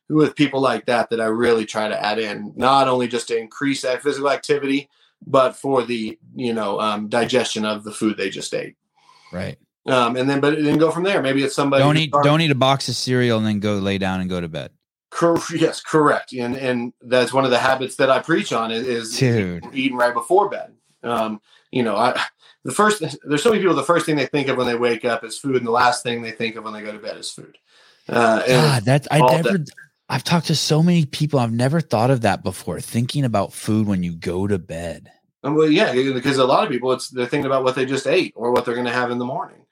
with 0.09 0.35
people 0.35 0.59
like 0.59 0.85
that 0.87 1.09
that 1.09 1.21
I 1.21 1.25
really 1.25 1.65
try 1.65 1.87
to 1.87 2.05
add 2.05 2.19
in, 2.19 2.51
not 2.55 2.87
only 2.87 3.07
just 3.07 3.29
to 3.29 3.37
increase 3.37 3.81
that 3.83 4.01
physical 4.03 4.29
activity, 4.29 4.89
but 5.25 5.55
for 5.55 5.83
the 5.83 6.17
you 6.35 6.53
know 6.53 6.79
um, 6.79 7.07
digestion 7.09 7.63
of 7.65 7.83
the 7.83 7.91
food 7.93 8.17
they 8.17 8.29
just 8.29 8.53
ate. 8.53 8.75
Right. 9.31 9.57
Um, 9.87 10.15
and 10.15 10.29
then, 10.29 10.41
but 10.41 10.61
then 10.61 10.77
go 10.77 10.91
from 10.91 11.03
there. 11.03 11.21
Maybe 11.23 11.43
it's 11.43 11.55
somebody 11.55 11.81
Don't 11.83 11.97
eat. 11.97 12.09
started- 12.09 12.27
Don't 12.29 12.41
eat 12.41 12.51
a 12.51 12.55
box 12.55 12.87
of 12.89 12.95
cereal 12.95 13.37
and 13.39 13.47
then 13.47 13.59
go 13.59 13.77
lay 13.79 13.97
down 13.97 14.21
and 14.21 14.29
go 14.29 14.39
to 14.39 14.47
bed. 14.47 14.71
Cor- 15.11 15.39
yes, 15.55 15.81
correct. 15.81 16.33
And 16.33 16.55
and 16.55 16.93
that's 17.01 17.31
one 17.31 17.45
of 17.45 17.51
the 17.51 17.59
habits 17.59 17.97
that 17.97 18.09
I 18.09 18.19
preach 18.19 18.51
on 18.51 18.71
is, 18.71 18.85
eating 19.73 19.97
right 19.97 20.13
before 20.13 20.49
bed. 20.49 20.73
Um, 21.03 21.41
you 21.71 21.83
know, 21.83 21.95
I 21.95 22.19
the 22.63 22.71
first 22.71 23.03
there's 23.23 23.43
so 23.43 23.49
many 23.49 23.61
people 23.61 23.75
the 23.75 23.83
first 23.83 24.05
thing 24.05 24.15
they 24.15 24.25
think 24.25 24.47
of 24.47 24.57
when 24.57 24.67
they 24.67 24.75
wake 24.75 25.05
up 25.05 25.23
is 25.23 25.37
food, 25.37 25.57
and 25.57 25.67
the 25.67 25.71
last 25.71 26.01
thing 26.01 26.21
they 26.21 26.31
think 26.31 26.55
of 26.55 26.63
when 26.63 26.73
they 26.73 26.81
go 26.81 26.91
to 26.91 26.99
bed 26.99 27.17
is 27.17 27.29
food. 27.29 27.57
Uh, 28.09 28.45
God, 28.47 28.83
that's 28.83 29.07
I 29.11 29.19
never. 29.19 29.63
I've 30.09 30.23
talked 30.25 30.47
to 30.47 30.55
so 30.55 30.83
many 30.83 31.05
people. 31.05 31.39
I've 31.39 31.53
never 31.53 31.79
thought 31.79 32.11
of 32.11 32.21
that 32.21 32.43
before. 32.43 32.81
Thinking 32.81 33.23
about 33.23 33.53
food 33.53 33.87
when 33.87 34.03
you 34.03 34.13
go 34.13 34.45
to 34.45 34.59
bed. 34.59 35.09
well, 35.41 35.69
yeah, 35.69 35.93
because 35.93 36.37
a 36.37 36.45
lot 36.45 36.65
of 36.65 36.69
people 36.69 36.91
it's 36.91 37.09
they're 37.09 37.27
thinking 37.27 37.45
about 37.45 37.63
what 37.63 37.75
they 37.75 37.85
just 37.85 38.07
ate 38.07 38.33
or 38.35 38.51
what 38.51 38.65
they're 38.65 38.75
going 38.75 38.87
to 38.87 38.93
have 38.93 39.11
in 39.11 39.19
the 39.19 39.25
morning. 39.25 39.65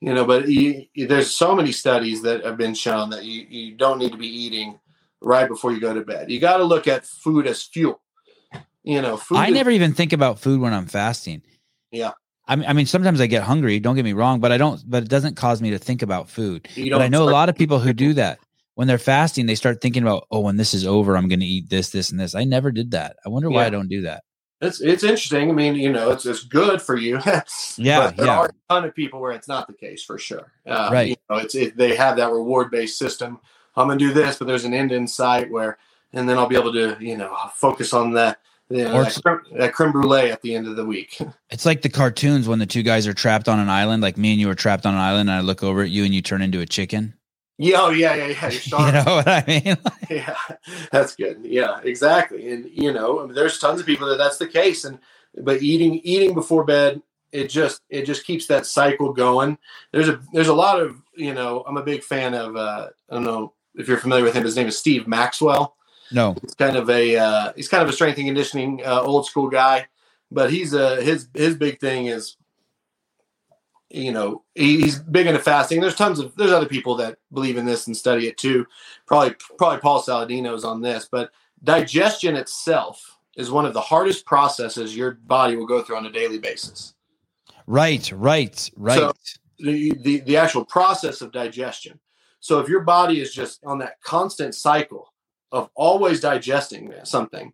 You 0.00 0.14
know, 0.14 0.24
but 0.24 0.48
you, 0.48 0.86
there's 0.96 1.30
so 1.30 1.54
many 1.54 1.72
studies 1.72 2.22
that 2.22 2.44
have 2.44 2.56
been 2.56 2.74
shown 2.74 3.10
that 3.10 3.24
you, 3.24 3.46
you 3.48 3.76
don't 3.76 3.98
need 3.98 4.12
to 4.12 4.18
be 4.18 4.28
eating 4.28 4.78
right 5.20 5.46
before 5.46 5.72
you 5.72 5.80
go 5.80 5.92
to 5.92 6.00
bed. 6.00 6.30
You 6.30 6.40
got 6.40 6.56
to 6.56 6.64
look 6.64 6.88
at 6.88 7.04
food 7.04 7.46
as 7.46 7.62
fuel. 7.62 8.00
You 8.82 9.02
know, 9.02 9.18
food. 9.18 9.36
I 9.36 9.48
is- 9.48 9.54
never 9.54 9.70
even 9.70 9.92
think 9.92 10.14
about 10.14 10.38
food 10.38 10.60
when 10.60 10.72
I'm 10.72 10.86
fasting. 10.86 11.42
Yeah. 11.90 12.12
I 12.48 12.56
mean, 12.56 12.68
I 12.68 12.72
mean, 12.72 12.86
sometimes 12.86 13.20
I 13.20 13.26
get 13.26 13.42
hungry. 13.42 13.78
Don't 13.78 13.94
get 13.94 14.04
me 14.04 14.14
wrong, 14.14 14.40
but 14.40 14.50
I 14.50 14.56
don't. 14.56 14.82
But 14.88 15.02
it 15.04 15.08
doesn't 15.08 15.36
cause 15.36 15.60
me 15.60 15.70
to 15.70 15.78
think 15.78 16.02
about 16.02 16.30
food. 16.30 16.66
you 16.74 16.90
But 16.90 17.02
I 17.02 17.08
know 17.08 17.22
a 17.22 17.30
lot 17.30 17.48
of 17.48 17.54
people 17.54 17.78
who 17.78 17.92
do 17.92 18.14
that 18.14 18.38
when 18.74 18.88
they're 18.88 18.98
fasting. 18.98 19.46
They 19.46 19.54
start 19.54 19.80
thinking 19.80 20.02
about, 20.02 20.26
oh, 20.30 20.40
when 20.40 20.56
this 20.56 20.72
is 20.72 20.86
over, 20.86 21.16
I'm 21.16 21.28
going 21.28 21.40
to 21.40 21.46
eat 21.46 21.68
this, 21.68 21.90
this, 21.90 22.10
and 22.10 22.18
this. 22.18 22.34
I 22.34 22.44
never 22.44 22.72
did 22.72 22.92
that. 22.92 23.16
I 23.24 23.28
wonder 23.28 23.50
why 23.50 23.60
Yeah. 23.62 23.66
I 23.66 23.70
don't 23.70 23.88
do 23.88 24.02
that. 24.02 24.24
It's 24.60 24.80
it's 24.80 25.02
interesting. 25.04 25.50
I 25.50 25.52
mean, 25.54 25.74
you 25.74 25.90
know, 25.90 26.10
it's 26.10 26.26
it's 26.26 26.44
good 26.44 26.82
for 26.82 26.96
you. 26.96 27.18
Yeah, 27.76 28.00
but 28.00 28.16
there 28.16 28.26
yeah. 28.26 28.38
are 28.38 28.46
a 28.46 28.52
ton 28.68 28.84
of 28.84 28.94
people 28.94 29.20
where 29.20 29.32
it's 29.32 29.48
not 29.48 29.66
the 29.66 29.72
case 29.72 30.04
for 30.04 30.18
sure. 30.18 30.52
Uh, 30.66 30.90
Right. 30.92 31.08
You 31.10 31.16
know, 31.30 31.36
it's 31.36 31.54
it, 31.54 31.76
they 31.76 31.94
have 31.96 32.16
that 32.16 32.30
reward 32.30 32.70
based 32.70 32.98
system. 32.98 33.38
I'm 33.76 33.88
gonna 33.88 33.98
do 33.98 34.12
this, 34.12 34.36
but 34.36 34.46
there's 34.46 34.64
an 34.64 34.74
end 34.74 34.92
in 34.92 35.06
sight 35.06 35.50
where, 35.50 35.78
and 36.12 36.28
then 36.28 36.36
I'll 36.36 36.46
be 36.48 36.56
able 36.56 36.72
to, 36.74 36.96
you 37.00 37.16
know, 37.16 37.34
focus 37.54 37.92
on 37.94 38.12
that 38.14 38.38
Yeah, 38.68 38.92
Or 38.94 39.04
that, 39.04 39.20
creme, 39.24 39.40
that 39.58 39.72
creme 39.72 39.92
brulee 39.92 40.30
at 40.30 40.42
the 40.42 40.54
end 40.54 40.66
of 40.68 40.76
the 40.76 40.84
week. 40.84 41.18
It's 41.50 41.66
like 41.66 41.82
the 41.82 41.88
cartoons 41.88 42.46
when 42.46 42.58
the 42.60 42.66
two 42.66 42.82
guys 42.84 43.06
are 43.08 43.14
trapped 43.14 43.48
on 43.48 43.58
an 43.58 43.68
island, 43.68 44.02
like 44.02 44.16
me 44.16 44.32
and 44.32 44.40
you 44.40 44.48
are 44.50 44.54
trapped 44.54 44.86
on 44.86 44.94
an 44.94 45.00
island, 45.00 45.28
and 45.30 45.38
I 45.38 45.40
look 45.40 45.62
over 45.64 45.82
at 45.82 45.90
you 45.90 46.04
and 46.04 46.14
you 46.14 46.22
turn 46.22 46.42
into 46.42 46.60
a 46.60 46.66
chicken. 46.66 47.14
Yeah, 47.60 47.78
oh 47.82 47.90
yeah, 47.90 48.14
yeah, 48.16 48.26
yeah. 48.28 48.50
You're 48.50 48.62
You 48.78 48.92
know 48.92 49.04
what 49.06 49.28
I 49.28 49.44
mean? 49.48 49.78
yeah, 50.10 50.36
that's 50.92 51.16
good. 51.16 51.40
Yeah, 51.44 51.80
exactly. 51.84 52.50
And 52.52 52.70
you 52.72 52.92
know, 52.92 53.28
there's 53.28 53.58
tons 53.60 53.80
of 53.80 53.86
people 53.86 54.08
that 54.08 54.18
that's 54.18 54.38
the 54.38 54.48
case. 54.48 54.84
And 54.84 54.98
but 55.42 55.62
eating 55.62 56.00
eating 56.04 56.34
before 56.34 56.64
bed, 56.64 57.02
it 57.32 57.48
just 57.50 57.82
it 57.90 58.04
just 58.06 58.26
keeps 58.26 58.48
that 58.48 58.66
cycle 58.66 59.12
going. 59.14 59.58
There's 59.92 60.08
a 60.10 60.20
there's 60.32 60.48
a 60.48 60.54
lot 60.54 60.80
of 60.80 61.02
you 61.16 61.34
know. 61.34 61.64
I'm 61.68 61.78
a 61.78 61.84
big 61.84 62.04
fan 62.04 62.34
of. 62.34 62.56
uh 62.56 62.88
I 63.10 63.14
don't 63.14 63.24
know 63.24 63.54
if 63.76 63.88
you're 63.88 63.98
familiar 63.98 64.24
with 64.24 64.34
him. 64.34 64.44
His 64.44 64.56
name 64.56 64.68
is 64.68 64.78
Steve 64.78 65.08
Maxwell. 65.08 65.76
no. 66.12 66.36
He's 66.42 66.54
kind 66.54 66.76
of 66.76 66.90
a 66.90 67.16
uh, 67.18 67.52
he's 67.56 67.68
kind 67.68 67.84
of 67.84 67.90
a 67.90 67.94
strength 67.94 68.18
and 68.18 68.26
conditioning 68.28 68.82
uh, 68.86 69.00
old 69.02 69.26
school 69.26 69.48
guy, 69.50 69.88
but 70.30 70.50
he's 70.52 70.74
uh, 70.74 70.96
his 70.96 71.28
his 71.34 71.56
big 71.56 71.80
thing 71.80 72.06
is, 72.06 72.36
you 73.90 74.12
know, 74.12 74.42
he, 74.54 74.80
he's 74.80 74.98
big 74.98 75.26
into 75.26 75.40
fasting. 75.40 75.80
There's 75.80 75.96
tons 75.96 76.18
of 76.20 76.34
there's 76.36 76.52
other 76.52 76.66
people 76.66 76.94
that 76.96 77.18
believe 77.32 77.56
in 77.56 77.66
this 77.66 77.86
and 77.86 77.96
study 77.96 78.28
it 78.28 78.38
too. 78.38 78.66
Probably 79.06 79.34
probably 79.58 79.80
Paul 79.80 80.02
Saladino's 80.02 80.64
on 80.64 80.80
this, 80.80 81.08
but 81.10 81.30
digestion 81.62 82.36
itself 82.36 83.18
is 83.36 83.50
one 83.50 83.66
of 83.66 83.74
the 83.74 83.80
hardest 83.80 84.26
processes 84.26 84.96
your 84.96 85.12
body 85.12 85.56
will 85.56 85.66
go 85.66 85.82
through 85.82 85.96
on 85.96 86.06
a 86.06 86.12
daily 86.12 86.38
basis. 86.38 86.94
Right, 87.66 88.10
right, 88.12 88.70
right. 88.76 88.98
So- 88.98 89.12
the, 89.62 89.92
the 90.00 90.20
the 90.20 90.36
actual 90.38 90.64
process 90.64 91.20
of 91.20 91.32
digestion. 91.32 92.00
So 92.40 92.60
if 92.60 92.68
your 92.68 92.80
body 92.80 93.20
is 93.20 93.34
just 93.34 93.60
on 93.66 93.78
that 93.78 94.00
constant 94.02 94.54
cycle 94.54 95.12
of 95.52 95.68
always 95.74 96.20
digesting 96.20 96.92
something, 97.04 97.52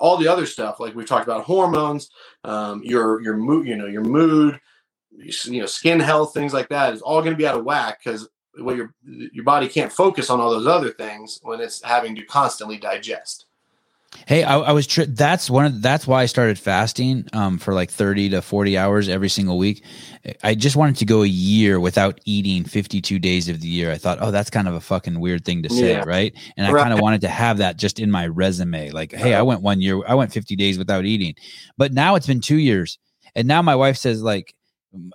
all 0.00 0.16
the 0.16 0.26
other 0.26 0.46
stuff 0.46 0.80
like 0.80 0.94
we 0.94 1.04
talked 1.04 1.26
about 1.26 1.44
hormones, 1.44 2.10
um, 2.44 2.82
your 2.82 3.22
your 3.22 3.36
mood, 3.36 3.68
you 3.68 3.76
know, 3.76 3.86
your 3.86 4.02
mood, 4.02 4.60
you 5.16 5.60
know, 5.60 5.66
skin 5.66 6.00
health, 6.00 6.34
things 6.34 6.52
like 6.52 6.68
that 6.68 6.94
is 6.94 7.02
all 7.02 7.20
going 7.20 7.32
to 7.32 7.36
be 7.38 7.46
out 7.46 7.58
of 7.58 7.64
whack 7.64 8.00
because 8.02 8.28
well, 8.60 8.76
your 8.76 8.94
your 9.04 9.44
body 9.44 9.68
can't 9.68 9.92
focus 9.92 10.30
on 10.30 10.40
all 10.40 10.50
those 10.50 10.66
other 10.66 10.90
things 10.90 11.38
when 11.42 11.60
it's 11.60 11.82
having 11.82 12.14
to 12.16 12.22
constantly 12.24 12.76
digest. 12.76 13.46
Hey, 14.26 14.42
I, 14.42 14.58
I 14.58 14.72
was 14.72 14.86
tri- 14.86 15.04
that's 15.06 15.50
one 15.50 15.66
of 15.66 15.82
that's 15.82 16.06
why 16.06 16.22
I 16.22 16.26
started 16.26 16.58
fasting 16.58 17.26
um, 17.34 17.58
for 17.58 17.74
like 17.74 17.90
thirty 17.90 18.28
to 18.30 18.40
forty 18.42 18.76
hours 18.76 19.08
every 19.08 19.28
single 19.28 19.58
week. 19.58 19.84
I 20.42 20.54
just 20.54 20.76
wanted 20.76 20.96
to 20.96 21.04
go 21.04 21.22
a 21.22 21.26
year 21.26 21.78
without 21.78 22.18
eating 22.24 22.64
fifty 22.64 23.00
two 23.02 23.18
days 23.18 23.48
of 23.48 23.60
the 23.60 23.68
year. 23.68 23.92
I 23.92 23.98
thought, 23.98 24.18
oh, 24.20 24.30
that's 24.30 24.50
kind 24.50 24.66
of 24.66 24.74
a 24.74 24.80
fucking 24.80 25.20
weird 25.20 25.44
thing 25.44 25.62
to 25.62 25.68
say, 25.68 25.92
Yeah. 25.92 26.04
right? 26.06 26.34
And 26.56 26.66
I 26.66 26.72
Right. 26.72 26.82
kind 26.82 26.94
of 26.94 27.00
wanted 27.00 27.20
to 27.20 27.28
have 27.28 27.58
that 27.58 27.76
just 27.76 28.00
in 28.00 28.10
my 28.10 28.26
resume, 28.26 28.90
like, 28.90 29.12
hey, 29.12 29.34
I 29.34 29.42
went 29.42 29.60
one 29.62 29.80
year, 29.80 30.00
I 30.06 30.14
went 30.14 30.32
fifty 30.32 30.56
days 30.56 30.78
without 30.78 31.04
eating, 31.04 31.34
but 31.76 31.92
now 31.92 32.14
it's 32.14 32.26
been 32.26 32.40
two 32.40 32.58
years, 32.58 32.98
and 33.36 33.46
now 33.46 33.62
my 33.62 33.76
wife 33.76 33.96
says 33.98 34.22
like. 34.22 34.54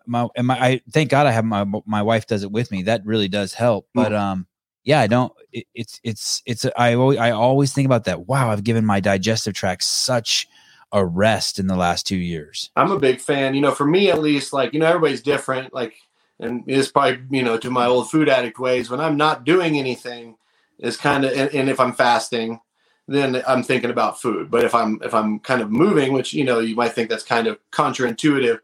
My 0.06 0.28
and 0.36 0.48
my 0.48 0.60
I 0.60 0.82
thank 0.92 1.10
God 1.10 1.28
I 1.28 1.32
have 1.32 1.46
my 1.46 1.66
my 1.86 2.02
wife 2.02 2.28
does 2.28 2.44
it 2.44 2.52
with 2.52 2.72
me. 2.72 2.84
That 2.84 3.06
really 3.06 3.28
does 3.28 3.54
help. 3.54 3.88
But 3.94 4.14
um 4.14 4.48
yeah, 4.84 5.00
I 5.00 5.08
don't. 5.08 5.32
It, 5.52 5.66
it's 5.74 6.00
it's 6.04 6.42
it's. 6.46 6.66
I 6.78 6.94
always 6.96 7.18
I 7.18 7.32
always 7.32 7.74
think 7.74 7.86
about 7.86 8.04
that. 8.06 8.28
Wow, 8.28 8.52
I've 8.52 8.64
given 8.64 8.86
my 8.86 9.00
digestive 9.00 9.54
tract 9.54 9.84
such 9.84 10.48
a 10.92 11.06
rest 11.06 11.58
in 11.58 11.68
the 11.68 11.76
last 11.76 12.06
two 12.06 12.18
years. 12.18 12.70
I'm 12.76 12.92
a 12.92 13.00
big 13.00 13.20
fan. 13.20 13.56
You 13.56 13.62
know, 13.62 13.72
for 13.72 13.86
me 13.86 14.10
at 14.10 14.22
least, 14.22 14.52
like 14.52 14.74
you 14.74 14.80
know, 14.80 14.88
everybody's 14.88 15.22
different. 15.22 15.74
Like, 15.74 15.96
and 16.40 16.64
it's 16.68 16.92
probably 16.92 17.22
you 17.32 17.44
know 17.44 17.58
to 17.58 17.72
my 17.72 17.86
old 17.86 18.12
food 18.12 18.28
addict 18.28 18.60
ways. 18.60 18.90
When 18.90 19.00
I'm 19.00 19.16
not 19.16 19.46
doing 19.46 19.80
anything, 19.80 20.36
is 20.80 20.98
kind 20.98 21.24
of, 21.24 21.32
and, 21.32 21.54
and 21.54 21.70
if 21.70 21.80
I'm 21.80 21.94
fasting, 21.94 22.60
then 23.08 23.42
I'm 23.48 23.64
thinking 23.64 23.90
about 23.90 24.22
food. 24.22 24.52
But 24.52 24.66
if 24.66 24.76
I'm 24.76 25.00
if 25.02 25.14
I'm 25.14 25.40
kind 25.40 25.62
of 25.62 25.72
moving, 25.72 26.12
which 26.12 26.34
you 26.34 26.44
know 26.44 26.60
you 26.60 26.76
might 26.76 26.92
think 26.92 27.10
that's 27.10 27.24
kind 27.24 27.48
of 27.48 27.58
counterintuitive 27.72 28.60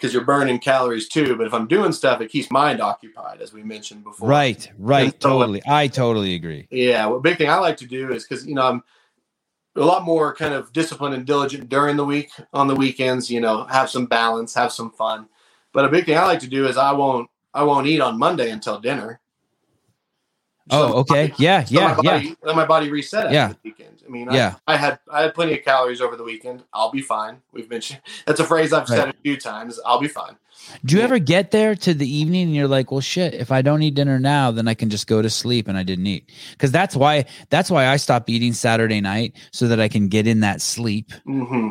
because 0.00 0.14
you're 0.14 0.24
burning 0.24 0.58
calories 0.58 1.08
too. 1.08 1.36
But 1.36 1.46
if 1.46 1.52
I'm 1.54 1.66
doing 1.66 1.92
stuff, 1.92 2.20
it 2.20 2.30
keeps 2.30 2.50
mind 2.50 2.80
occupied, 2.80 3.40
as 3.42 3.52
we 3.52 3.62
mentioned 3.62 4.04
before. 4.04 4.28
Right, 4.28 4.70
right, 4.78 5.12
so- 5.22 5.28
totally. 5.30 5.62
I 5.66 5.88
totally 5.88 6.34
agree. 6.34 6.66
Yeah, 6.70 7.06
well, 7.06 7.20
big 7.20 7.38
thing 7.38 7.50
I 7.50 7.56
like 7.56 7.76
to 7.78 7.86
do 7.86 8.12
is 8.12 8.26
because 8.26 8.46
you 8.46 8.54
know 8.54 8.66
I'm 8.66 8.82
a 9.76 9.84
lot 9.84 10.04
more 10.04 10.34
kind 10.34 10.54
of 10.54 10.72
disciplined 10.72 11.14
and 11.14 11.26
diligent 11.26 11.68
during 11.68 11.96
the 11.96 12.04
week. 12.04 12.30
On 12.52 12.66
the 12.66 12.74
weekends, 12.74 13.30
you 13.30 13.40
know, 13.40 13.64
have 13.64 13.90
some 13.90 14.06
balance, 14.06 14.54
have 14.54 14.72
some 14.72 14.90
fun. 14.90 15.28
But 15.72 15.84
a 15.84 15.88
big 15.88 16.06
thing 16.06 16.16
I 16.16 16.24
like 16.24 16.40
to 16.40 16.48
do 16.48 16.66
is 16.66 16.76
I 16.76 16.92
won't 16.92 17.28
I 17.52 17.62
won't 17.64 17.86
eat 17.86 18.00
on 18.00 18.18
Monday 18.18 18.50
until 18.50 18.80
dinner. 18.80 19.19
Oh, 20.70 20.92
okay. 21.00 21.32
Yeah, 21.38 21.64
So 21.64 21.80
my 21.80 21.96
yeah, 22.02 22.18
yeah, 22.18 22.34
Let 22.42 22.56
my 22.56 22.66
body 22.66 22.90
reset 22.90 23.26
after 23.26 23.34
Yeah. 23.34 23.48
the 23.48 23.56
weekend. 23.64 24.02
I 24.06 24.10
mean, 24.10 24.28
yeah. 24.30 24.56
I, 24.66 24.74
I 24.74 24.76
had 24.76 24.98
I 25.10 25.22
had 25.22 25.34
plenty 25.34 25.58
of 25.58 25.64
calories 25.64 26.00
over 26.00 26.16
the 26.16 26.24
weekend. 26.24 26.64
I'll 26.72 26.90
be 26.90 27.02
fine. 27.02 27.38
We've 27.52 27.68
mentioned 27.70 28.00
that's 28.26 28.40
a 28.40 28.44
phrase 28.44 28.72
I've 28.72 28.88
said 28.88 29.08
a 29.08 29.14
few 29.22 29.36
times. 29.36 29.80
I'll 29.86 30.00
be 30.00 30.08
fine. 30.08 30.36
Do 30.84 30.94
you 30.94 31.00
Yeah. 31.00 31.06
ever 31.06 31.18
get 31.18 31.50
there 31.52 31.74
to 31.74 31.94
the 31.94 32.08
evening 32.08 32.48
and 32.48 32.54
you're 32.56 32.68
like, 32.68 32.90
well, 32.90 33.00
shit, 33.00 33.34
if 33.34 33.50
I 33.50 33.62
don't 33.62 33.82
eat 33.82 33.94
dinner 33.94 34.18
now, 34.18 34.50
then 34.50 34.68
I 34.68 34.74
can 34.74 34.90
just 34.90 35.06
go 35.06 35.22
to 35.22 35.30
sleep 35.30 35.68
and 35.68 35.78
I 35.78 35.82
didn't 35.82 36.06
eat. 36.06 36.30
Because 36.52 36.70
that's 36.72 36.94
why 36.96 37.26
that's 37.50 37.70
why 37.70 37.86
I 37.86 37.96
stopped 37.96 38.28
eating 38.28 38.52
Saturday 38.52 39.00
night 39.00 39.34
so 39.52 39.68
that 39.68 39.80
I 39.80 39.88
can 39.88 40.08
get 40.08 40.26
in 40.26 40.40
that 40.40 40.60
sleep 40.60 41.12
hmm 41.24 41.70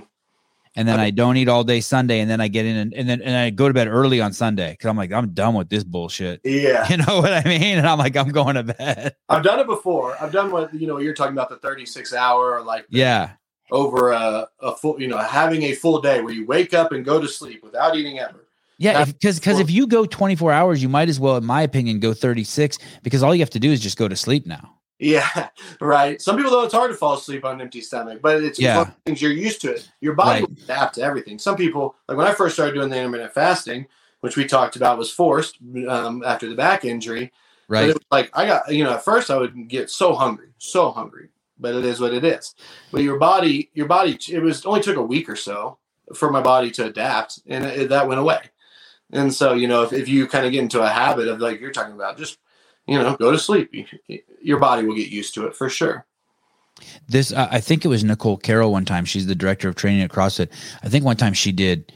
and 0.76 0.88
then 0.88 1.00
I- 1.00 1.06
I 1.06 1.10
don't 1.12 1.36
eat 1.38 1.48
all 1.50 1.64
day 1.64 1.82
Sunday 1.82 2.20
and 2.20 2.30
then 2.30 2.40
I 2.42 2.48
get 2.48 2.66
in 2.66 2.76
and, 2.76 2.94
and 2.94 3.10
then 3.10 3.22
and 3.22 3.36
I 3.36 3.50
go 3.50 3.68
to 3.68 3.74
bed 3.74 3.88
early 3.88 4.22
on 4.22 4.34
Sunday 4.34 4.72
because 4.72 4.88
I'm 4.90 4.98
like 4.98 5.12
I'm 5.12 5.30
done 5.34 5.54
with 5.56 5.70
this 5.70 5.84
bullshit. 5.84 6.42
Yeah, 6.44 6.88
You 6.90 6.98
know 6.98 7.20
what 7.22 7.34
I 7.34 7.44
mean? 7.48 7.78
And 7.78 7.88
I'm 7.88 7.98
like 7.98 8.16
I'm 8.16 8.30
going 8.30 8.56
to 8.56 8.64
bed. 8.64 9.16
I've 9.30 9.44
done 9.44 9.60
it 9.60 9.68
before. 9.68 10.16
I've 10.22 10.32
done 10.32 10.52
what 10.52 10.74
you 10.74 10.88
know. 10.88 11.00
You're 11.00 11.14
talking 11.16 11.34
about 11.34 11.50
the 11.50 11.58
36 11.58 12.14
hour 12.14 12.54
or 12.56 12.62
like 12.62 12.86
Yeah, 12.90 13.32
over 13.72 14.12
a, 14.12 14.48
a 14.62 14.76
full, 14.76 15.00
you 15.02 15.08
know, 15.08 15.18
having 15.18 15.64
a 15.64 15.74
full 15.74 16.02
day 16.02 16.22
where 16.22 16.34
you 16.34 16.46
wake 16.46 16.74
up 16.74 16.92
and 16.92 17.04
go 17.06 17.20
to 17.20 17.28
sleep 17.28 17.64
without 17.64 17.96
eating 17.96 18.20
ever. 18.20 18.46
yeah. 18.78 19.06
Because 19.06 19.40
because 19.40 19.60
if 19.60 19.70
you 19.70 19.86
go 19.88 20.06
24 20.06 20.52
hours, 20.52 20.82
you 20.82 20.90
might 20.90 21.10
as 21.10 21.20
well, 21.20 21.38
in 21.38 21.46
my 21.46 21.62
opinion, 21.64 22.00
go 22.00 22.14
36 22.14 22.78
because 23.04 23.22
all 23.24 23.34
you 23.36 23.42
have 23.42 23.50
to 23.52 23.60
do 23.60 23.72
is 23.72 23.80
just 23.80 23.98
go 23.98 24.08
to 24.08 24.16
sleep 24.16 24.46
now. 24.46 24.76
Yeah, 25.00 25.50
right. 25.82 26.22
Some 26.22 26.36
people 26.36 26.52
though 26.52 26.64
it's 26.64 26.74
hard 26.74 26.92
to 26.92 26.98
fall 26.98 27.14
asleep 27.16 27.46
on 27.46 27.56
an 27.56 27.62
empty 27.62 27.82
stomach, 27.82 28.20
but 28.22 28.44
it's, 28.44 28.60
Yeah. 28.60 28.78
one 28.78 28.88
of 28.88 28.94
the 28.94 29.00
things 29.06 29.22
you're 29.22 29.32
used 29.32 29.62
to 29.62 29.72
it. 29.74 29.90
Your 30.02 30.14
body 30.14 30.42
Right. 30.42 30.50
will 30.50 30.64
adapt 30.64 30.96
to 30.96 31.02
everything. 31.02 31.40
Some 31.40 31.56
people, 31.56 31.96
like 32.08 32.18
when 32.18 32.28
I 32.28 32.34
first 32.34 32.56
started 32.56 32.74
doing 32.76 32.90
the 32.90 32.98
intermittent 32.98 33.34
fasting, 33.34 33.88
which 34.20 34.36
we 34.36 34.46
talked 34.46 34.76
about 34.76 34.98
was 34.98 35.10
forced 35.10 35.58
um, 35.88 36.24
after 36.26 36.50
the 36.50 36.56
back 36.56 36.84
injury. 36.86 37.32
Right. 37.70 37.90
it 37.90 37.94
was 37.94 38.04
like 38.12 38.30
I 38.34 38.46
got, 38.46 38.74
you 38.74 38.84
know, 38.84 38.94
at 38.94 39.06
first 39.06 39.30
I 39.30 39.38
would 39.38 39.68
get 39.70 39.90
so 39.92 40.14
hungry, 40.16 40.50
so 40.58 40.90
hungry, 40.92 41.30
but 41.60 41.76
it 41.76 41.86
is 41.86 42.00
what 42.02 42.14
it 42.14 42.26
is. 42.26 42.56
But 42.92 43.04
your 43.04 43.18
body, 43.20 43.70
your 43.74 43.86
body, 43.88 44.18
it 44.30 44.42
was 44.42 44.66
only 44.66 44.82
took 44.82 44.98
a 44.98 45.02
week 45.04 45.30
or 45.30 45.36
so 45.36 45.78
for 46.16 46.32
my 46.32 46.42
body 46.42 46.72
to 46.72 46.86
adapt, 46.88 47.40
and 47.46 47.64
it, 47.64 47.90
that 47.90 48.08
went 48.08 48.20
away. 48.20 48.40
And 49.12 49.32
so, 49.34 49.54
you 49.54 49.68
know, 49.68 49.84
if, 49.84 49.94
if 49.94 50.10
you 50.10 50.28
kind 50.28 50.46
of 50.48 50.52
get 50.52 50.62
into 50.64 50.82
a 50.82 50.90
habit 50.90 51.28
of 51.28 51.40
like 51.40 51.62
you're 51.62 51.72
talking 51.72 51.94
about, 51.94 52.18
just 52.18 52.40
you 52.90 52.98
know, 52.98 53.16
go 53.18 53.32
to 53.32 53.38
sleep. 53.38 53.74
Your 54.42 54.60
body 54.60 54.86
will 54.86 54.96
get 54.96 55.10
used 55.10 55.34
to 55.36 55.46
it 55.46 55.56
for 55.56 55.70
sure. 55.70 56.06
this 57.10 57.34
uh, 57.34 57.48
i 57.52 57.60
think 57.60 57.84
it 57.84 57.90
was 57.90 58.06
nicole 58.06 58.38
carroll 58.38 58.72
one 58.72 58.86
time 58.86 59.04
she's 59.04 59.28
the 59.28 59.36
director 59.36 59.68
of 59.68 59.76
training 59.76 60.02
at 60.02 60.10
crossfit 60.10 60.50
i 60.82 60.88
think 60.88 61.04
one 61.04 61.18
time 61.18 61.34
she 61.34 61.52
did 61.52 61.92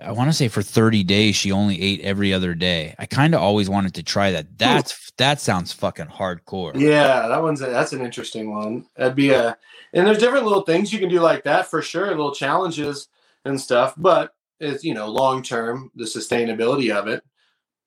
i, 0.00 0.12
want 0.12 0.30
to 0.30 0.32
say 0.32 0.46
for 0.46 0.62
30 0.62 1.02
days 1.02 1.34
she 1.34 1.50
only 1.50 1.82
ate 1.82 2.00
every 2.02 2.32
other 2.32 2.54
day 2.54 2.94
i 3.00 3.06
kind 3.06 3.34
of 3.34 3.40
always 3.40 3.68
wanted 3.68 3.92
to 3.92 4.04
try 4.04 4.30
that 4.30 4.56
that's 4.56 5.10
that 5.16 5.40
sounds 5.40 5.72
fucking 5.72 6.06
hardcore 6.06 6.72
Yeah, 6.74 7.28
that 7.28 7.42
one's 7.42 7.60
a, 7.60 7.66
that's 7.66 7.92
an 7.92 8.02
interesting 8.02 8.50
one. 8.50 8.86
That'd 8.96 9.14
be 9.14 9.30
a, 9.30 9.56
and 9.92 10.06
there's 10.06 10.18
different 10.18 10.44
little 10.44 10.62
things 10.62 10.92
you 10.92 10.98
can 10.98 11.08
do 11.08 11.20
like 11.20 11.44
that 11.44 11.66
for 11.66 11.82
sure, 11.82 12.08
little 12.08 12.34
challenges 12.34 13.08
and 13.44 13.60
stuff. 13.60 13.94
But 13.96 14.34
it's 14.58 14.84
you 14.84 14.94
know 14.94 15.08
long 15.08 15.42
term, 15.42 15.90
the 15.94 16.04
sustainability 16.04 16.94
of 16.94 17.08
it 17.08 17.22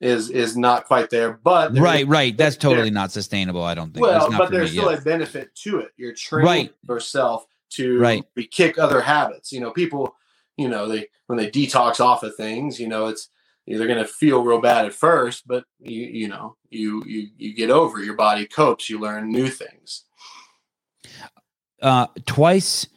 is 0.02 0.30
is 0.30 0.58
not 0.58 0.86
quite 0.86 1.10
there. 1.10 1.34
But 1.44 1.74
right 1.78 2.06
right 2.08 2.36
that's 2.38 2.58
totally 2.58 2.90
not 2.92 3.12
sustainable 3.12 3.64
i 3.64 3.74
don't 3.74 3.94
think 3.94 4.06
well, 4.06 4.30
but 4.38 4.52
there's 4.52 4.72
still 4.72 4.90
a 4.90 5.00
benefit 5.00 5.56
to 5.56 5.80
it. 5.80 5.92
You're 5.98 6.14
training 6.14 6.46
Right. 6.46 6.76
yourself 6.88 7.46
to 7.72 8.00
Right. 8.00 8.24
be 8.36 8.46
kick 8.46 8.78
other 8.78 9.02
habits. 9.02 9.52
You 9.52 9.60
know, 9.62 9.72
people, 9.72 10.16
you 10.58 10.68
know, 10.70 10.88
they 10.88 11.08
when 11.28 11.38
they 11.38 11.50
detox 11.50 12.00
off 12.00 12.24
of 12.24 12.36
things, 12.36 12.80
you 12.80 12.88
know, 12.88 13.08
it's 13.08 13.30
they're 13.68 13.88
going 13.88 13.98
to 13.98 14.06
feel 14.06 14.44
real 14.44 14.62
bad 14.62 14.86
at 14.86 14.94
first, 14.94 15.48
but 15.48 15.64
you 15.80 16.02
you 16.06 16.28
know, 16.28 16.56
you 16.70 17.04
you 17.06 17.30
you 17.38 17.54
get 17.56 17.72
over. 17.72 18.00
it. 18.00 18.06
Your 18.06 18.16
body 18.16 18.46
copes. 18.46 18.90
You 18.90 19.00
learn 19.00 19.32
new 19.32 19.48
things. 19.48 20.04
uh 21.82 22.08
twice 22.26 22.88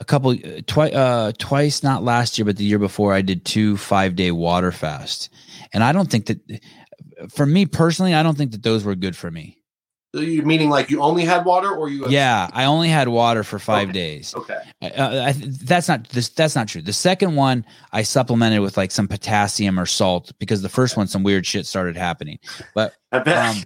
a 0.00 0.04
couple 0.04 0.34
twice 0.66 0.94
uh 0.94 1.32
twice 1.38 1.82
not 1.82 2.02
last 2.02 2.38
year 2.38 2.44
but 2.46 2.56
the 2.56 2.64
year 2.64 2.78
before 2.78 3.12
i 3.12 3.20
did 3.22 3.44
two 3.44 3.76
five 3.76 4.16
day 4.16 4.30
water 4.32 4.72
fast 4.72 5.28
and 5.72 5.84
i 5.84 5.92
don't 5.92 6.10
think 6.10 6.26
that 6.26 6.40
for 7.30 7.44
me 7.46 7.66
personally 7.66 8.14
i 8.14 8.22
don't 8.22 8.36
think 8.38 8.50
that 8.52 8.62
those 8.62 8.82
were 8.82 8.94
good 8.94 9.14
for 9.14 9.30
me 9.30 9.58
You 10.14 10.42
meaning 10.42 10.70
like 10.70 10.90
you 10.90 11.02
only 11.02 11.24
had 11.24 11.44
water, 11.44 11.70
or 11.70 11.88
you? 11.90 12.08
yeah 12.08 12.48
i 12.52 12.64
only 12.64 12.88
had 12.88 13.08
water 13.08 13.44
for 13.44 13.58
five 13.58 13.90
Okay. 13.90 13.92
days 13.92 14.34
Okay. 14.34 14.56
uh, 14.82 15.26
I, 15.28 15.32
that's 15.64 15.86
not 15.86 16.08
this 16.08 16.30
that's 16.30 16.56
not 16.56 16.66
true 16.68 16.80
the 16.82 16.92
second 16.94 17.36
one 17.36 17.64
i 17.92 18.02
supplemented 18.02 18.60
with 18.60 18.76
like 18.78 18.90
some 18.90 19.06
potassium 19.06 19.78
or 19.78 19.84
salt 19.86 20.32
because 20.38 20.62
the 20.62 20.68
first 20.70 20.96
one 20.96 21.06
some 21.08 21.22
weird 21.22 21.44
shit 21.46 21.66
started 21.66 21.96
happening 21.96 22.38
I 23.12 23.18
bet. 23.18 23.36
um, 23.36 23.56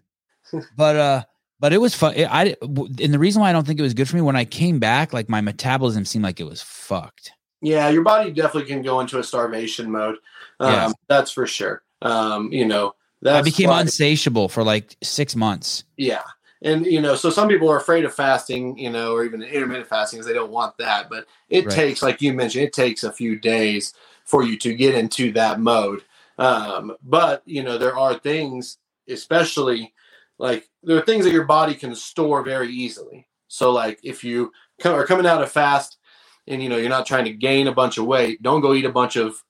but 0.77 0.97
uh 0.97 1.23
but 1.65 1.73
it 1.73 1.81
was 1.81 1.95
fun. 1.95 2.12
I 2.19 2.55
and 2.61 3.15
the 3.15 3.19
reason 3.19 3.41
why 3.41 3.49
I 3.49 3.53
don't 3.55 3.66
think 3.66 3.81
it 3.81 3.82
was 3.82 3.95
good 3.95 4.07
for 4.07 4.16
me 4.16 4.20
when 4.20 4.36
I 4.36 4.45
came 4.45 4.78
back, 4.78 5.15
like 5.15 5.31
my 5.31 5.41
metabolism 5.41 6.05
seemed 6.05 6.23
like 6.23 6.39
it 6.39 6.45
was 6.45 6.61
fucked. 6.61 7.32
Yeah, 7.62 7.89
your 7.89 8.03
body 8.03 8.32
definitely 8.32 8.69
can 8.69 8.82
go 8.82 9.01
into 9.01 9.19
a 9.19 9.24
starvation 9.24 9.91
mode. 9.91 10.16
Um, 10.61 10.73
Yeah. 10.73 10.93
That's 11.09 11.31
for 11.31 11.47
sure. 11.47 11.82
Um, 12.03 12.53
you 12.53 12.66
know, 12.66 12.95
that's 13.23 13.39
I 13.39 13.41
became 13.41 13.70
why- 13.70 13.81
unsatiable 13.81 14.51
for 14.51 14.62
like 14.62 14.95
six 15.03 15.35
months. 15.35 15.85
Yeah. 15.97 16.20
And 16.61 16.85
you 16.85 17.01
know, 17.01 17.15
so 17.15 17.31
some 17.31 17.49
people 17.49 17.70
are 17.70 17.78
afraid 17.78 18.05
of 18.05 18.12
fasting, 18.15 18.77
you 18.77 18.91
know, 18.91 19.15
or 19.15 19.24
even 19.24 19.43
intermittent 19.43 19.86
fasting 19.89 20.19
because 20.19 20.27
they 20.27 20.35
don't 20.35 20.53
want 20.53 20.77
that. 20.77 21.09
But 21.09 21.24
it 21.49 21.65
Right. 21.65 21.74
takes, 21.74 22.03
like 22.03 22.20
you 22.20 22.35
mentioned, 22.35 22.65
it 22.66 22.74
takes 22.74 23.05
a 23.05 23.11
few 23.11 23.39
days 23.41 23.95
for 24.27 24.43
you 24.45 24.59
to 24.59 24.74
get 24.74 24.95
into 24.95 25.32
that 25.32 25.61
mode. 25.61 26.03
Um, 26.36 26.95
but 27.03 27.41
you 27.47 27.62
know, 27.62 27.78
there 27.78 27.97
are 27.97 28.19
things, 28.19 28.77
especially 29.09 29.95
like 30.39 30.69
there 30.85 30.97
are 30.97 31.02
things 31.05 31.24
that 31.24 31.32
your 31.32 31.44
body 31.44 31.74
can 31.74 31.94
store 31.94 32.43
very 32.43 32.70
easily. 32.70 33.27
So 33.48 33.70
like 33.73 33.98
if 34.02 34.24
you 34.24 34.52
co- 34.81 34.94
are 34.94 35.06
coming 35.06 35.27
out 35.27 35.43
of 35.43 35.51
fast 35.51 35.98
and 36.47 36.62
you 36.62 36.69
know 36.69 36.77
you're 36.77 36.89
not 36.89 37.06
trying 37.06 37.24
to 37.24 37.32
gain 37.32 37.66
a 37.69 37.73
bunch 37.73 37.98
of 37.98 38.06
weight, 38.06 38.43
don't 38.43 38.61
go 38.61 38.74
eat 38.74 38.85
a 38.85 38.93
bunch 38.93 39.16
of 39.16 39.43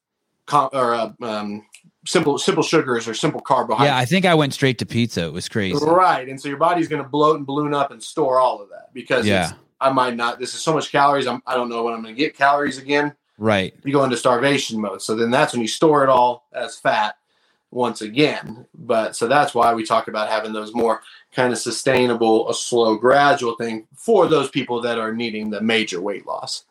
com- 0.46 0.70
or 0.72 0.94
uh, 0.94 1.10
um, 1.22 1.64
simple 2.06 2.38
simple 2.38 2.62
sugars 2.62 3.08
or 3.08 3.14
simple 3.14 3.40
carbohydrates. 3.40 3.88
Yeah, 3.90 3.96
I 3.96 4.04
think 4.04 4.24
I 4.26 4.34
went 4.34 4.52
straight 4.54 4.78
to 4.78 4.86
pizza. 4.86 5.24
It 5.24 5.32
was 5.32 5.48
crazy. 5.48 5.78
Right. 5.84 6.28
And 6.28 6.40
so 6.40 6.48
your 6.48 6.58
body's 6.58 6.88
going 6.88 7.02
to 7.02 7.08
bloat 7.08 7.36
and 7.36 7.46
balloon 7.46 7.74
up 7.74 7.90
and 7.90 8.02
store 8.02 8.38
all 8.38 8.60
of 8.60 8.68
that 8.70 8.92
because 8.92 9.26
Yeah. 9.26 9.44
it's, 9.50 9.54
I 9.80 9.90
might 9.90 10.16
not, 10.16 10.38
this 10.38 10.54
is 10.54 10.62
so 10.62 10.72
much 10.72 10.90
calories. 10.92 11.26
I'm, 11.26 11.42
I 11.46 11.54
don't 11.54 11.68
know 11.68 11.82
when 11.82 11.94
I'm 11.94 12.02
going 12.02 12.14
to 12.14 12.18
get 12.18 12.36
calories 12.36 12.78
again. 12.78 13.14
Right. 13.36 13.74
You 13.84 13.92
go 13.92 14.04
into 14.04 14.16
starvation 14.16 14.80
mode. 14.80 15.02
So 15.02 15.16
then 15.16 15.30
that's 15.30 15.52
when 15.52 15.60
you 15.62 15.68
store 15.68 16.04
it 16.04 16.08
all 16.08 16.46
as 16.52 16.76
fat 16.76 17.16
once 17.70 18.00
again. 18.00 18.66
But 18.74 19.16
so 19.16 19.26
that's 19.26 19.54
why 19.54 19.74
we 19.74 19.84
talk 19.84 20.08
about 20.08 20.28
having 20.28 20.52
those 20.52 20.72
more 20.74 21.00
kind 21.34 21.52
of 21.52 21.58
sustainable, 21.58 22.48
a 22.48 22.54
slow, 22.54 22.96
gradual 22.96 23.56
thing 23.56 23.86
for 23.96 24.26
those 24.26 24.48
people 24.50 24.80
that 24.82 24.98
are 24.98 25.12
needing 25.12 25.50
the 25.50 25.60
major 25.60 26.00
weight 26.00 26.26
loss. 26.26 26.64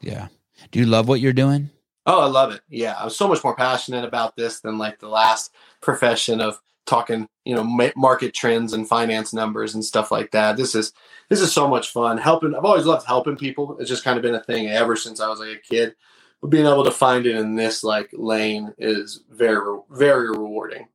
Yeah. 0.00 0.28
Do 0.70 0.78
you 0.78 0.86
love 0.86 1.08
what 1.08 1.20
you're 1.20 1.32
doing? 1.32 1.70
Oh, 2.06 2.20
I 2.20 2.26
love 2.26 2.52
it. 2.52 2.60
Yeah, 2.68 2.96
I'm 2.98 3.10
so 3.10 3.28
much 3.28 3.44
more 3.44 3.54
passionate 3.54 4.04
about 4.04 4.36
this 4.36 4.60
than 4.60 4.78
like 4.78 4.98
the 4.98 5.08
last 5.08 5.54
profession 5.80 6.40
of 6.40 6.60
talking, 6.86 7.28
you 7.44 7.54
know, 7.54 7.62
ma- 7.62 7.90
market 7.94 8.34
trends 8.34 8.72
and 8.72 8.88
finance 8.88 9.32
numbers 9.32 9.74
and 9.74 9.84
stuff 9.84 10.10
like 10.10 10.30
that. 10.32 10.56
This 10.56 10.74
is 10.74 10.92
this 11.28 11.40
is 11.40 11.52
so 11.52 11.68
much 11.68 11.90
fun. 11.92 12.18
Helping, 12.18 12.54
I've 12.54 12.64
always 12.64 12.86
loved 12.86 13.06
helping 13.06 13.36
people. 13.36 13.76
It's 13.78 13.88
just 13.88 14.02
kind 14.02 14.16
of 14.16 14.22
been 14.22 14.34
a 14.34 14.42
thing 14.42 14.68
ever 14.68 14.96
since 14.96 15.20
I 15.20 15.28
was 15.28 15.40
like 15.40 15.56
a 15.56 15.56
kid. 15.56 15.94
But 16.40 16.48
being 16.48 16.66
able 16.66 16.84
to 16.84 16.90
find 16.90 17.26
it 17.26 17.36
in 17.36 17.54
this 17.54 17.84
like 17.84 18.10
lane 18.12 18.74
is 18.78 19.22
very 19.30 19.78
very 19.90 20.30
rewarding. 20.30 20.88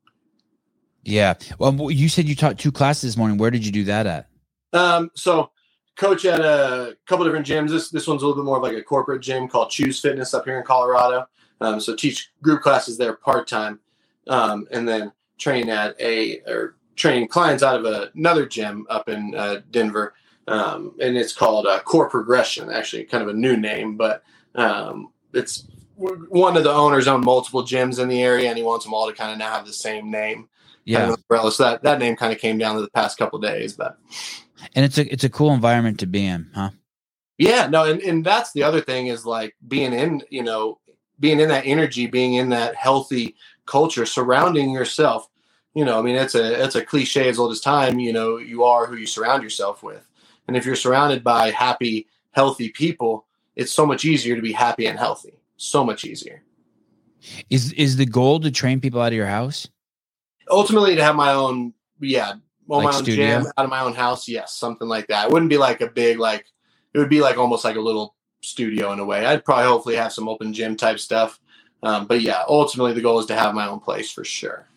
Yeah. 1.06 1.36
Well, 1.60 1.92
you 1.92 2.10
said 2.10 2.28
you 2.28 2.36
taught 2.36 2.58
two 2.58 2.72
classes 2.72 3.04
this 3.04 3.18
morning. 3.18 3.38
Where 3.38 3.52
did 3.52 3.66
you 3.66 3.72
do 3.72 3.84
that 3.86 4.08
at? 4.08 4.28
Um, 4.74 5.12
so 5.14 5.52
coach 5.96 6.26
at 6.26 6.40
a 6.42 6.98
couple 7.06 7.26
different 7.26 7.46
gyms. 7.46 7.70
This 7.70 7.90
this 7.90 8.08
one's 8.08 8.24
a 8.24 8.28
little 8.28 8.44
bit 8.44 8.46
more 8.46 8.58
of 8.58 8.64
like 8.64 8.74
a 8.74 8.82
corporate 8.82 9.22
gym 9.22 9.48
called 9.48 9.70
Chuze 9.70 10.02
Fitness 10.02 10.34
up 10.34 10.46
here 10.46 10.58
in 10.58 10.64
Colorado. 10.66 11.28
Um, 11.62 11.80
so 11.80 11.96
teach 11.96 12.32
group 12.42 12.62
classes 12.62 12.98
there 12.98 13.14
part 13.14 13.48
time, 13.48 13.80
um, 14.28 14.68
and 14.72 14.88
then 14.88 15.12
train 15.38 15.70
at 15.70 16.00
a 16.02 16.40
or 16.48 16.76
train 16.96 17.28
clients 17.28 17.64
out 17.64 17.80
of 17.80 17.86
a, 17.86 18.12
another 18.16 18.46
gym 18.46 18.86
up 18.90 19.08
in 19.08 19.34
uh, 19.36 19.62
Denver, 19.72 20.16
um, 20.48 20.96
and 21.00 21.16
it's 21.16 21.34
called 21.34 21.68
uh, 21.68 21.80
Core 21.82 22.10
Progression. 22.10 22.72
Actually, 22.72 23.06
kind 23.06 23.24
of 23.24 23.30
a 23.30 23.34
new 23.34 23.56
name, 23.56 23.96
but 23.96 24.24
um, 24.56 25.12
it's 25.34 25.68
one 25.96 26.58
of 26.58 26.64
the 26.64 26.72
owners 26.72 27.08
own 27.08 27.24
multiple 27.24 27.64
gyms 27.64 28.00
in 28.00 28.10
the 28.10 28.22
area, 28.22 28.50
and 28.50 28.58
he 28.58 28.64
wants 28.64 28.84
them 28.84 28.94
all 28.94 29.08
to 29.08 29.16
kind 29.16 29.32
of 29.32 29.38
now 29.38 29.52
have 29.52 29.66
the 29.66 29.74
same 29.74 30.12
name. 30.12 30.50
Kind 30.94 31.08
Yeah. 31.08 31.14
of 31.14 31.20
umbrella. 31.20 31.52
So 31.52 31.64
that 31.64 31.84
that 31.84 32.00
name 32.00 32.16
kind 32.16 32.34
of 32.34 32.40
came 32.40 32.58
down 32.58 32.76
to 32.76 32.82
the 32.82 32.90
past 32.90 33.18
couple 33.18 33.40
days, 33.40 33.74
but. 33.74 33.98
And 34.76 34.86
it's 34.86 34.98
a 34.98 35.12
it's 35.12 35.24
a 35.24 35.30
cool 35.30 35.54
environment 35.54 36.00
to 36.00 36.08
be 36.08 36.26
in, 36.26 36.50
huh? 36.54 36.72
Yeah, 37.38 37.68
no, 37.68 37.84
and, 37.84 38.02
and 38.02 38.26
that's 38.26 38.54
the 38.54 38.64
other 38.64 38.80
thing 38.82 39.08
is 39.08 39.26
like 39.26 39.56
being 39.68 39.94
in, 39.94 40.24
you 40.30 40.42
know, 40.42 40.80
being 41.20 41.40
in 41.40 41.50
that 41.50 41.66
energy, 41.66 42.08
being 42.08 42.36
in 42.36 42.50
that 42.50 42.76
healthy 42.76 43.36
culture, 43.66 44.06
surrounding 44.06 44.72
yourself. 44.72 45.28
You 45.74 45.84
know, 45.84 46.00
I 46.00 46.02
mean, 46.02 46.16
it's 46.16 46.36
a 46.36 46.64
it's 46.64 46.76
a 46.76 46.86
cliche 46.86 47.28
as 47.28 47.38
old 47.38 47.52
as 47.52 47.60
time. 47.60 48.00
You 48.00 48.14
know, 48.14 48.38
you 48.38 48.64
are 48.64 48.86
who 48.86 48.96
you 48.96 49.06
surround 49.06 49.44
yourself 49.44 49.84
with, 49.84 50.08
and 50.48 50.56
if 50.56 50.66
you're 50.66 50.76
surrounded 50.78 51.24
by 51.24 51.52
happy, 51.52 52.08
healthy 52.32 52.70
people, 52.70 53.26
it's 53.56 53.74
so 53.74 53.86
much 53.86 54.06
easier 54.06 54.36
to 54.36 54.42
be 54.42 54.54
happy 54.54 54.88
and 54.88 54.98
healthy. 54.98 55.34
So 55.58 55.84
much 55.84 56.06
easier. 56.06 56.44
Is 57.50 57.74
is 57.74 57.98
the 57.98 58.06
goal 58.06 58.40
to 58.40 58.52
train 58.52 58.80
people 58.80 59.02
out 59.02 59.08
of 59.08 59.14
your 59.14 59.28
house? 59.28 59.68
Ultimately, 60.50 60.96
to 60.96 61.04
have 61.04 61.16
my 61.16 61.32
own, 61.34 61.74
yeah, 62.00 62.34
own 62.70 62.84
Like 62.84 62.92
my 62.92 62.98
own 62.98 63.04
studio? 63.04 63.26
gym 63.26 63.48
out 63.58 63.66
of 63.66 63.70
my 63.70 63.82
own 63.82 63.94
house, 63.94 64.28
yes, 64.28 64.54
something 64.56 64.88
like 64.88 65.08
that. 65.08 65.28
It 65.28 65.32
wouldn't 65.32 65.50
be 65.50 65.58
like 65.58 65.82
a 65.82 65.88
big 65.88 66.20
like. 66.20 66.46
It 66.94 67.00
would 67.00 67.10
be 67.10 67.22
like 67.22 67.38
almost 67.38 67.66
like 67.66 67.76
a 67.76 67.82
little 67.82 68.16
studio 68.42 68.94
in 68.94 69.00
a 69.00 69.06
way. 69.06 69.26
I'd 69.26 69.44
probably 69.44 69.66
hopefully 69.66 69.96
have 69.96 70.14
some 70.14 70.30
open 70.30 70.54
gym 70.54 70.78
type 70.78 71.00
stuff. 71.00 71.40
Um, 71.84 72.08
but 72.08 72.22
yeah, 72.22 72.44
ultimately 72.48 72.94
the 72.94 73.02
goal 73.02 73.20
is 73.20 73.26
to 73.28 73.36
have 73.36 73.54
my 73.54 73.68
own 73.68 73.80
place 73.80 74.12
for 74.12 74.24
sure. 74.24 74.68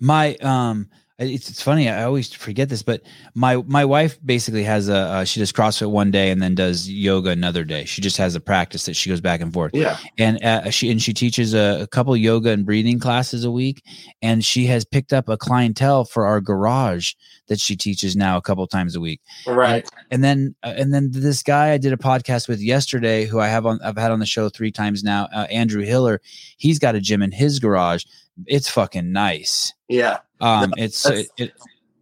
My 0.00 0.34
um 0.36 0.88
it's, 1.18 1.48
it's 1.48 1.62
funny 1.62 1.88
i 1.88 2.02
always 2.02 2.32
forget 2.32 2.68
this 2.68 2.82
but 2.82 3.00
my 3.34 3.56
my 3.66 3.84
wife 3.84 4.18
basically 4.24 4.62
has 4.64 4.88
a 4.88 4.96
uh, 4.96 5.24
she 5.24 5.40
does 5.40 5.50
crossfit 5.52 5.90
one 5.90 6.10
day 6.10 6.30
and 6.30 6.42
then 6.42 6.54
does 6.54 6.88
yoga 6.90 7.30
another 7.30 7.64
day 7.64 7.84
she 7.86 8.00
just 8.02 8.16
has 8.18 8.34
a 8.34 8.40
practice 8.40 8.84
that 8.84 8.94
she 8.94 9.08
goes 9.08 9.20
back 9.20 9.40
and 9.40 9.52
forth 9.52 9.70
Yeah. 9.74 9.96
and 10.18 10.42
uh, 10.44 10.68
she 10.70 10.90
and 10.90 11.00
she 11.00 11.12
teaches 11.14 11.54
a, 11.54 11.80
a 11.82 11.86
couple 11.86 12.14
yoga 12.16 12.50
and 12.50 12.66
breathing 12.66 12.98
classes 12.98 13.44
a 13.44 13.50
week 13.50 13.82
and 14.20 14.44
she 14.44 14.66
has 14.66 14.84
picked 14.84 15.12
up 15.14 15.28
a 15.28 15.36
clientele 15.38 16.04
for 16.04 16.26
our 16.26 16.40
garage 16.40 17.12
that 17.48 17.60
she 17.60 17.76
teaches 17.76 18.14
now 18.16 18.36
a 18.36 18.42
couple 18.42 18.66
times 18.66 18.94
a 18.96 19.00
week 19.00 19.20
Right. 19.46 19.88
and 20.10 20.22
then 20.22 20.54
uh, 20.62 20.74
and 20.76 20.92
then 20.92 21.10
this 21.12 21.42
guy 21.42 21.72
I 21.72 21.78
did 21.78 21.92
a 21.92 21.96
podcast 21.96 22.48
with 22.48 22.60
yesterday, 22.60 23.24
who 23.24 23.40
I 23.40 23.48
have 23.48 23.64
on 23.66 23.78
I've 23.82 23.96
had 23.96 24.10
on 24.10 24.18
the 24.18 24.26
show 24.26 24.48
three 24.48 24.70
times 24.72 25.02
now, 25.02 25.28
uh, 25.34 25.46
Andrew 25.50 25.82
Hiller. 25.82 26.20
He's 26.58 26.78
got 26.78 26.94
a 26.94 27.00
gym 27.00 27.22
in 27.22 27.30
his 27.32 27.58
garage. 27.58 28.04
It's 28.46 28.68
fucking 28.68 29.12
nice. 29.12 29.72
Yeah. 29.88 30.18
Um, 30.40 30.72
it's 30.76 31.06
it, 31.08 31.28
it 31.38 31.54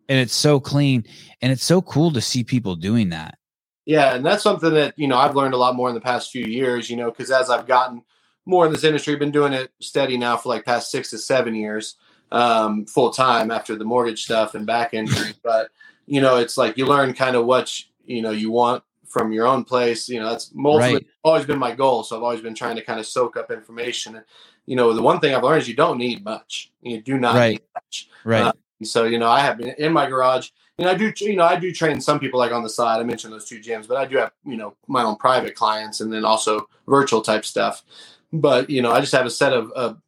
and 0.09 0.19
it's 0.19 0.35
so 0.35 0.61
clean 0.61 1.05
and 1.41 1.53
it's 1.53 1.65
so 1.65 1.81
cool 1.83 2.13
to 2.13 2.21
see 2.21 2.45
people 2.45 2.77
doing 2.77 3.11
that. 3.11 3.39
Yeah. 3.87 4.15
And 4.15 4.25
that's 4.25 4.43
something 4.43 4.73
that, 4.75 4.95
you 4.99 5.09
know, 5.09 5.17
I've 5.17 5.37
learned 5.37 5.55
a 5.55 5.59
lot 5.59 5.77
more 5.77 5.89
in 5.89 5.95
the 5.95 6.01
past 6.01 6.31
few 6.31 6.45
years, 6.45 6.89
you 6.89 6.97
know, 6.97 7.11
because 7.11 7.31
as 7.31 7.51
I've 7.51 7.67
gotten 7.67 8.03
more 8.47 8.67
in 8.67 8.73
this 8.73 8.85
industry, 8.85 9.17
been 9.17 9.31
doing 9.31 9.53
it 9.53 9.73
steady 9.81 10.17
now 10.17 10.37
for 10.37 10.49
like 10.49 10.65
past 10.65 10.91
six 10.91 11.11
to 11.11 11.19
seven 11.19 11.55
years, 11.55 11.97
um, 12.33 12.87
full 12.87 13.11
time 13.11 13.51
after 13.51 13.77
the 13.77 13.85
mortgage 13.85 14.25
stuff 14.25 14.55
and 14.55 14.67
back 14.67 14.95
injury. 14.95 15.35
but, 15.43 15.69
you 16.07 16.21
know, 16.21 16.37
it's 16.39 16.57
like 16.57 16.79
you 16.79 16.87
learn 16.87 17.13
kind 17.15 17.37
of 17.37 17.47
what, 17.47 17.79
you 18.07 18.23
know, 18.23 18.31
you 18.31 18.51
want 18.51 18.83
from 19.07 19.33
your 19.33 19.47
own 19.47 19.65
place. 19.65 20.09
You 20.09 20.21
know, 20.21 20.31
that's 20.31 20.51
mostly 20.55 20.93
Right. 20.95 21.07
always 21.23 21.47
been 21.47 21.59
my 21.59 21.75
goal. 21.75 22.03
So 22.05 22.17
I've 22.17 22.23
always 22.23 22.41
been 22.41 22.55
trying 22.55 22.77
to 22.77 22.85
kind 22.85 22.99
of 22.99 23.07
soak 23.07 23.37
up 23.37 23.51
information. 23.51 24.17
And, 24.17 24.25
you 24.67 24.77
know, 24.77 24.93
the 24.95 25.03
one 25.03 25.21
thing 25.21 25.35
I've 25.35 25.43
learned 25.43 25.63
is 25.63 25.69
you 25.69 25.77
don't 25.77 25.99
need 25.99 26.25
much. 26.25 26.73
You 26.81 27.03
do 27.03 27.19
not 27.19 27.37
Right. 27.37 27.51
need 27.53 27.63
much. 27.75 28.09
Right. 28.25 28.43
Uh, 28.43 28.53
So, 28.83 29.05
you 29.05 29.19
know, 29.19 29.31
I 29.31 29.41
have 29.41 29.57
been 29.59 29.75
in 29.79 29.93
my 29.93 30.07
garage. 30.07 30.51
You 30.79 30.85
know, 30.85 30.91
I 30.91 30.95
do, 30.95 31.13
you 31.21 31.37
know, 31.37 31.45
I 31.45 31.57
do 31.57 31.73
train 31.73 32.01
some 32.01 32.19
people 32.19 32.41
like 32.41 32.53
on 32.53 32.63
the 32.63 32.69
side. 32.69 33.01
I 33.01 33.05
mentioned 33.05 33.33
those 33.33 33.49
two 33.49 33.61
gyms, 33.61 33.87
but 33.87 33.97
I 33.97 34.05
do 34.05 34.17
have, 34.17 34.33
you 34.45 34.57
know, 34.57 34.75
my 34.89 35.05
own 35.05 35.17
private 35.17 35.55
clients 35.55 36.01
and 36.01 36.13
then 36.13 36.25
also 36.25 36.69
virtual 36.89 37.23
type 37.23 37.45
stuff. 37.45 37.85
But, 38.33 38.69
you 38.69 38.83
know, 38.83 38.91
I 38.91 39.01
just 39.01 39.13
have 39.13 39.27
a 39.27 39.31
set 39.31 39.53
of, 39.53 39.71
of 39.73 39.99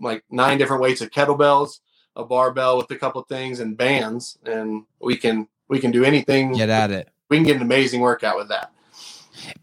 like 0.00 0.24
nine 0.30 0.56
different 0.56 0.82
weights 0.82 1.02
of 1.02 1.10
kettlebells, 1.10 1.80
a 2.16 2.24
barbell 2.24 2.78
with 2.78 2.90
a 2.90 2.96
couple 2.96 3.22
things 3.22 3.60
and 3.60 3.76
bands. 3.76 4.38
And 4.44 4.84
we 4.98 5.16
can, 5.16 5.46
we 5.68 5.78
can 5.78 5.90
do 5.90 6.02
anything. 6.02 6.52
Get 6.52 6.70
at 6.70 6.90
it. 6.90 7.10
We 7.28 7.36
can 7.36 7.44
get 7.44 7.56
an 7.56 7.62
amazing 7.62 8.00
workout 8.00 8.36
with 8.38 8.48
that. 8.48 8.72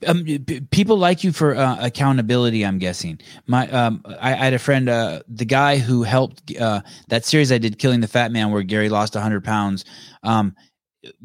Um, 0.08 0.24
p- 0.24 0.62
people 0.72 0.98
like 0.98 1.24
you 1.24 1.32
for 1.32 1.56
uh, 1.56 1.78
accountability. 1.80 2.66
I'm 2.66 2.78
guessing. 2.78 3.20
My, 3.46 3.70
um, 3.70 4.02
I, 4.20 4.34
I 4.34 4.36
had 4.36 4.54
a 4.54 4.60
friend, 4.60 4.90
uh, 4.90 5.22
the 5.28 5.46
guy 5.46 5.78
who 5.78 6.04
helped 6.04 6.56
uh, 6.56 6.82
that 7.10 7.26
series 7.26 7.52
I 7.52 7.58
did, 7.58 7.80
"Killing 7.80 8.02
the 8.02 8.08
Fat 8.08 8.32
Man," 8.32 8.52
where 8.52 8.64
Gary 8.64 8.90
lost 8.90 9.16
100 9.16 9.44
pounds. 9.44 9.86
Um, 10.24 10.56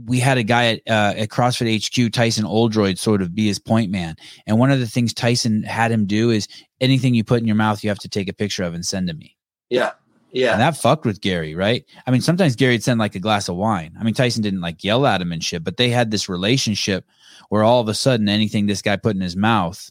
we 0.05 0.19
had 0.19 0.39
a 0.39 0.43
guy 0.43 0.75
at, 0.75 0.81
uh, 0.89 1.15
at 1.19 1.29
CrossFit 1.29 1.85
HQ, 1.85 2.13
Tyson 2.13 2.45
Oldroyd, 2.45 2.99
sort 2.99 3.23
of 3.23 3.35
be 3.35 3.47
his 3.47 3.59
point 3.59 3.91
man. 3.91 4.17
And 4.47 4.59
one 4.59 4.71
of 4.71 4.81
the 4.81 4.87
things 4.87 5.13
Tyson 5.13 5.63
had 5.63 5.91
him 5.91 6.07
do 6.07 6.31
is 6.31 6.47
anything 6.81 7.15
you 7.15 7.25
put 7.25 7.41
in 7.41 7.47
your 7.47 7.57
mouth, 7.57 7.83
you 7.83 7.91
have 7.91 7.99
to 8.01 8.09
take 8.09 8.29
a 8.29 8.33
picture 8.33 8.63
of 8.63 8.75
and 8.75 8.85
send 8.85 9.09
to 9.09 9.15
me. 9.15 9.37
Yeah. 9.71 9.93
Yeah. 10.33 10.53
And 10.53 10.61
that 10.61 10.77
fucked 10.77 11.05
with 11.05 11.21
Gary, 11.21 11.55
right? 11.55 11.85
I 12.07 12.11
mean, 12.11 12.23
sometimes 12.23 12.57
Gary'd 12.57 12.83
send 12.83 12.99
like 12.99 13.15
a 13.15 13.21
glass 13.21 13.49
of 13.49 13.57
wine. 13.57 13.95
I 14.01 14.03
mean, 14.05 14.15
Tyson 14.15 14.43
didn't 14.43 14.63
like 14.63 14.83
yell 14.83 15.07
at 15.07 15.21
him 15.21 15.31
and 15.31 15.45
shit, 15.45 15.63
but 15.63 15.77
they 15.77 15.91
had 15.91 16.11
this 16.11 16.29
relationship 16.29 17.05
where 17.51 17.63
all 17.63 17.81
of 17.81 17.89
a 17.89 17.95
sudden 17.95 18.29
anything 18.31 18.67
this 18.67 18.81
guy 18.83 18.97
put 18.97 19.15
in 19.15 19.21
his 19.21 19.37
mouth, 19.37 19.91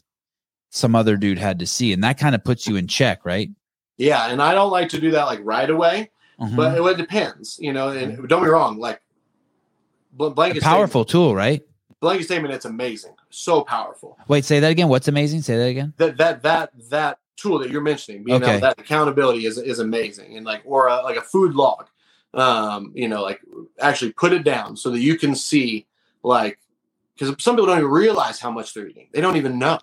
some 0.70 0.96
other 0.96 1.16
dude 1.16 1.38
had 1.38 1.58
to 1.60 1.66
see. 1.66 1.92
And 1.92 2.02
that 2.02 2.18
kind 2.18 2.34
of 2.34 2.42
puts 2.42 2.66
you 2.66 2.76
in 2.76 2.88
check, 2.88 3.24
right? 3.24 3.50
yeah. 3.98 4.26
And 4.30 4.42
I 4.42 4.52
don't 4.54 4.70
like 4.72 4.88
to 4.88 5.00
do 5.00 5.12
that 5.12 5.24
like 5.26 5.38
right 5.44 5.70
away, 5.70 6.10
Mhm. 6.40 6.56
but 6.56 6.76
it, 6.76 6.82
it 6.82 6.96
depends, 6.96 7.56
you 7.60 7.72
know, 7.72 7.88
and 7.90 8.28
don't 8.28 8.42
be 8.42 8.48
wrong. 8.48 8.78
Like 8.78 9.00
bl- 10.12 10.24
A 10.26 10.30
blanket 10.30 10.62
powerful 10.62 11.04
tool, 11.04 11.36
right? 11.36 11.60
statement, 11.60 12.00
blanket 12.00 12.24
statement. 12.24 12.54
It's 12.54 12.64
amazing. 12.64 13.12
So 13.30 13.60
powerful. 13.62 14.18
Wait, 14.26 14.44
say 14.44 14.58
that 14.60 14.70
again. 14.72 14.88
What's 14.88 15.06
amazing? 15.06 15.42
Say 15.42 15.56
that 15.56 15.66
again. 15.68 15.92
that 15.98 16.16
that 16.18 16.42
that 16.42 16.70
that 16.90 17.18
tool 17.36 17.58
that 17.60 17.70
you're 17.70 17.80
mentioning, 17.82 18.26
you 18.26 18.34
Okay. 18.36 18.60
that 18.60 18.78
accountability 18.78 19.46
is 19.46 19.58
is 19.58 19.78
amazing, 19.78 20.36
and 20.36 20.46
like 20.46 20.62
or 20.64 20.88
a, 20.88 21.02
like 21.02 21.16
a 21.16 21.22
food 21.22 21.54
log. 21.54 21.88
um, 22.34 22.92
you 22.94 23.08
know, 23.08 23.22
like 23.22 23.40
actually 23.80 24.12
put 24.12 24.32
it 24.32 24.44
down 24.44 24.76
so 24.76 24.90
that 24.90 25.00
you 25.00 25.16
can 25.18 25.34
see, 25.34 25.86
like, 26.22 26.58
because 27.14 27.34
some 27.42 27.54
people 27.54 27.66
don't 27.66 27.78
even 27.78 27.90
realize 27.90 28.40
how 28.40 28.50
much 28.50 28.72
they're 28.74 28.88
eating. 28.88 29.08
They 29.12 29.20
don't 29.20 29.36
even 29.36 29.58
know. 29.58 29.78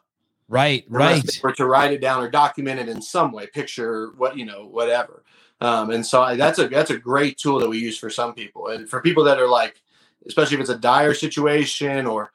Right, 0.47 0.84
right. 0.89 1.39
Or 1.43 1.51
to 1.53 1.65
write 1.65 1.91
it 1.93 2.01
down 2.01 2.23
or 2.23 2.30
document 2.30 2.80
it 2.80 2.89
in 2.89 3.01
some 3.01 3.31
way, 3.31 3.47
picture 3.47 4.11
what 4.17 4.35
you 4.38 4.45
know, 4.45 4.65
whatever. 4.65 5.23
Um, 5.61 5.91
and 5.91 6.05
so 6.05 6.21
I, 6.21 6.35
that's 6.35 6.57
a 6.57 6.67
that's 6.67 6.89
a 6.89 6.97
great 6.97 7.38
tool 7.38 7.59
that 7.59 7.69
we 7.69 7.77
use 7.77 7.97
for 7.97 8.09
some 8.09 8.34
people, 8.34 8.67
and 8.67 8.89
for 8.89 9.01
people 9.01 9.23
that 9.26 9.39
are 9.39 9.47
like, 9.47 9.81
especially 10.27 10.55
if 10.55 10.61
it's 10.61 10.69
a 10.69 10.77
dire 10.77 11.13
situation 11.13 12.07
or 12.07 12.31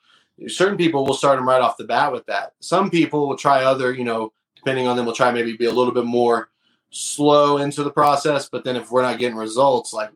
certain 0.46 0.76
people 0.76 1.04
will 1.04 1.14
start 1.14 1.38
them 1.38 1.48
right 1.48 1.60
off 1.60 1.76
the 1.76 1.84
bat 1.84 2.12
with 2.12 2.26
that. 2.26 2.52
Some 2.60 2.90
people 2.90 3.28
will 3.28 3.36
try 3.36 3.64
other, 3.64 3.92
you 3.92 4.04
know, 4.04 4.32
depending 4.64 4.86
on 4.86 4.96
them, 4.96 5.04
we'll 5.04 5.14
try 5.14 5.30
maybe 5.30 5.56
be 5.56 5.66
a 5.66 5.72
little 5.72 5.92
bit 5.92 6.06
more 6.06 6.48
slow 6.90 7.58
into 7.58 7.82
the 7.82 7.90
process. 7.90 8.48
But 8.48 8.64
then 8.64 8.76
if 8.76 8.90
we're 8.90 9.02
not 9.02 9.18
getting 9.18 9.36
results, 9.36 9.92
like 9.92 10.10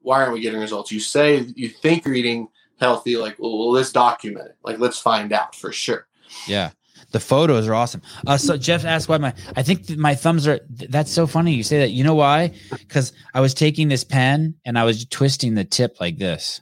why 0.00 0.20
aren't 0.20 0.32
we 0.32 0.40
getting 0.40 0.60
results? 0.60 0.90
You 0.90 1.00
say 1.00 1.46
you 1.54 1.68
think 1.68 2.04
you're 2.04 2.14
eating 2.14 2.48
healthy, 2.80 3.16
like 3.16 3.36
well, 3.38 3.70
let's 3.70 3.92
document 3.92 4.46
it. 4.46 4.56
Like 4.64 4.78
let's 4.78 4.98
find 4.98 5.32
out 5.32 5.54
for 5.54 5.72
sure. 5.72 6.06
Yeah. 6.46 6.70
The 7.12 7.20
photos 7.20 7.68
are 7.68 7.74
awesome. 7.74 8.00
Uh, 8.26 8.38
so 8.38 8.56
Jeff 8.56 8.84
asked 8.86 9.08
why 9.08 9.18
my 9.18 9.34
I 9.54 9.62
think 9.62 9.90
my 9.96 10.14
thumbs 10.14 10.48
are. 10.48 10.60
That's 10.70 11.10
so 11.10 11.26
funny 11.26 11.52
you 11.52 11.62
say 11.62 11.80
that. 11.80 11.90
You 11.90 12.04
know 12.04 12.14
why? 12.14 12.54
Because 12.70 13.12
I 13.34 13.40
was 13.40 13.54
taking 13.54 13.88
this 13.88 14.02
pen 14.02 14.54
and 14.64 14.78
I 14.78 14.84
was 14.84 15.04
twisting 15.04 15.54
the 15.54 15.64
tip 15.64 16.00
like 16.00 16.18
this. 16.18 16.60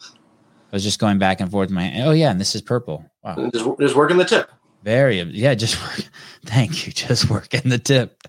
I 0.00 0.76
was 0.76 0.84
just 0.84 1.00
going 1.00 1.18
back 1.18 1.40
and 1.40 1.50
forth. 1.50 1.70
My 1.70 2.02
oh 2.04 2.12
yeah, 2.12 2.30
and 2.30 2.40
this 2.40 2.54
is 2.54 2.62
purple. 2.62 3.04
Wow, 3.24 3.50
just, 3.52 3.66
just 3.80 3.96
working 3.96 4.16
the 4.16 4.24
tip. 4.24 4.50
Very 4.84 5.20
yeah, 5.22 5.54
just 5.54 5.80
work. 5.80 6.08
Thank 6.44 6.86
you, 6.86 6.92
just 6.92 7.30
working 7.30 7.62
the 7.64 7.78
tip. 7.78 8.22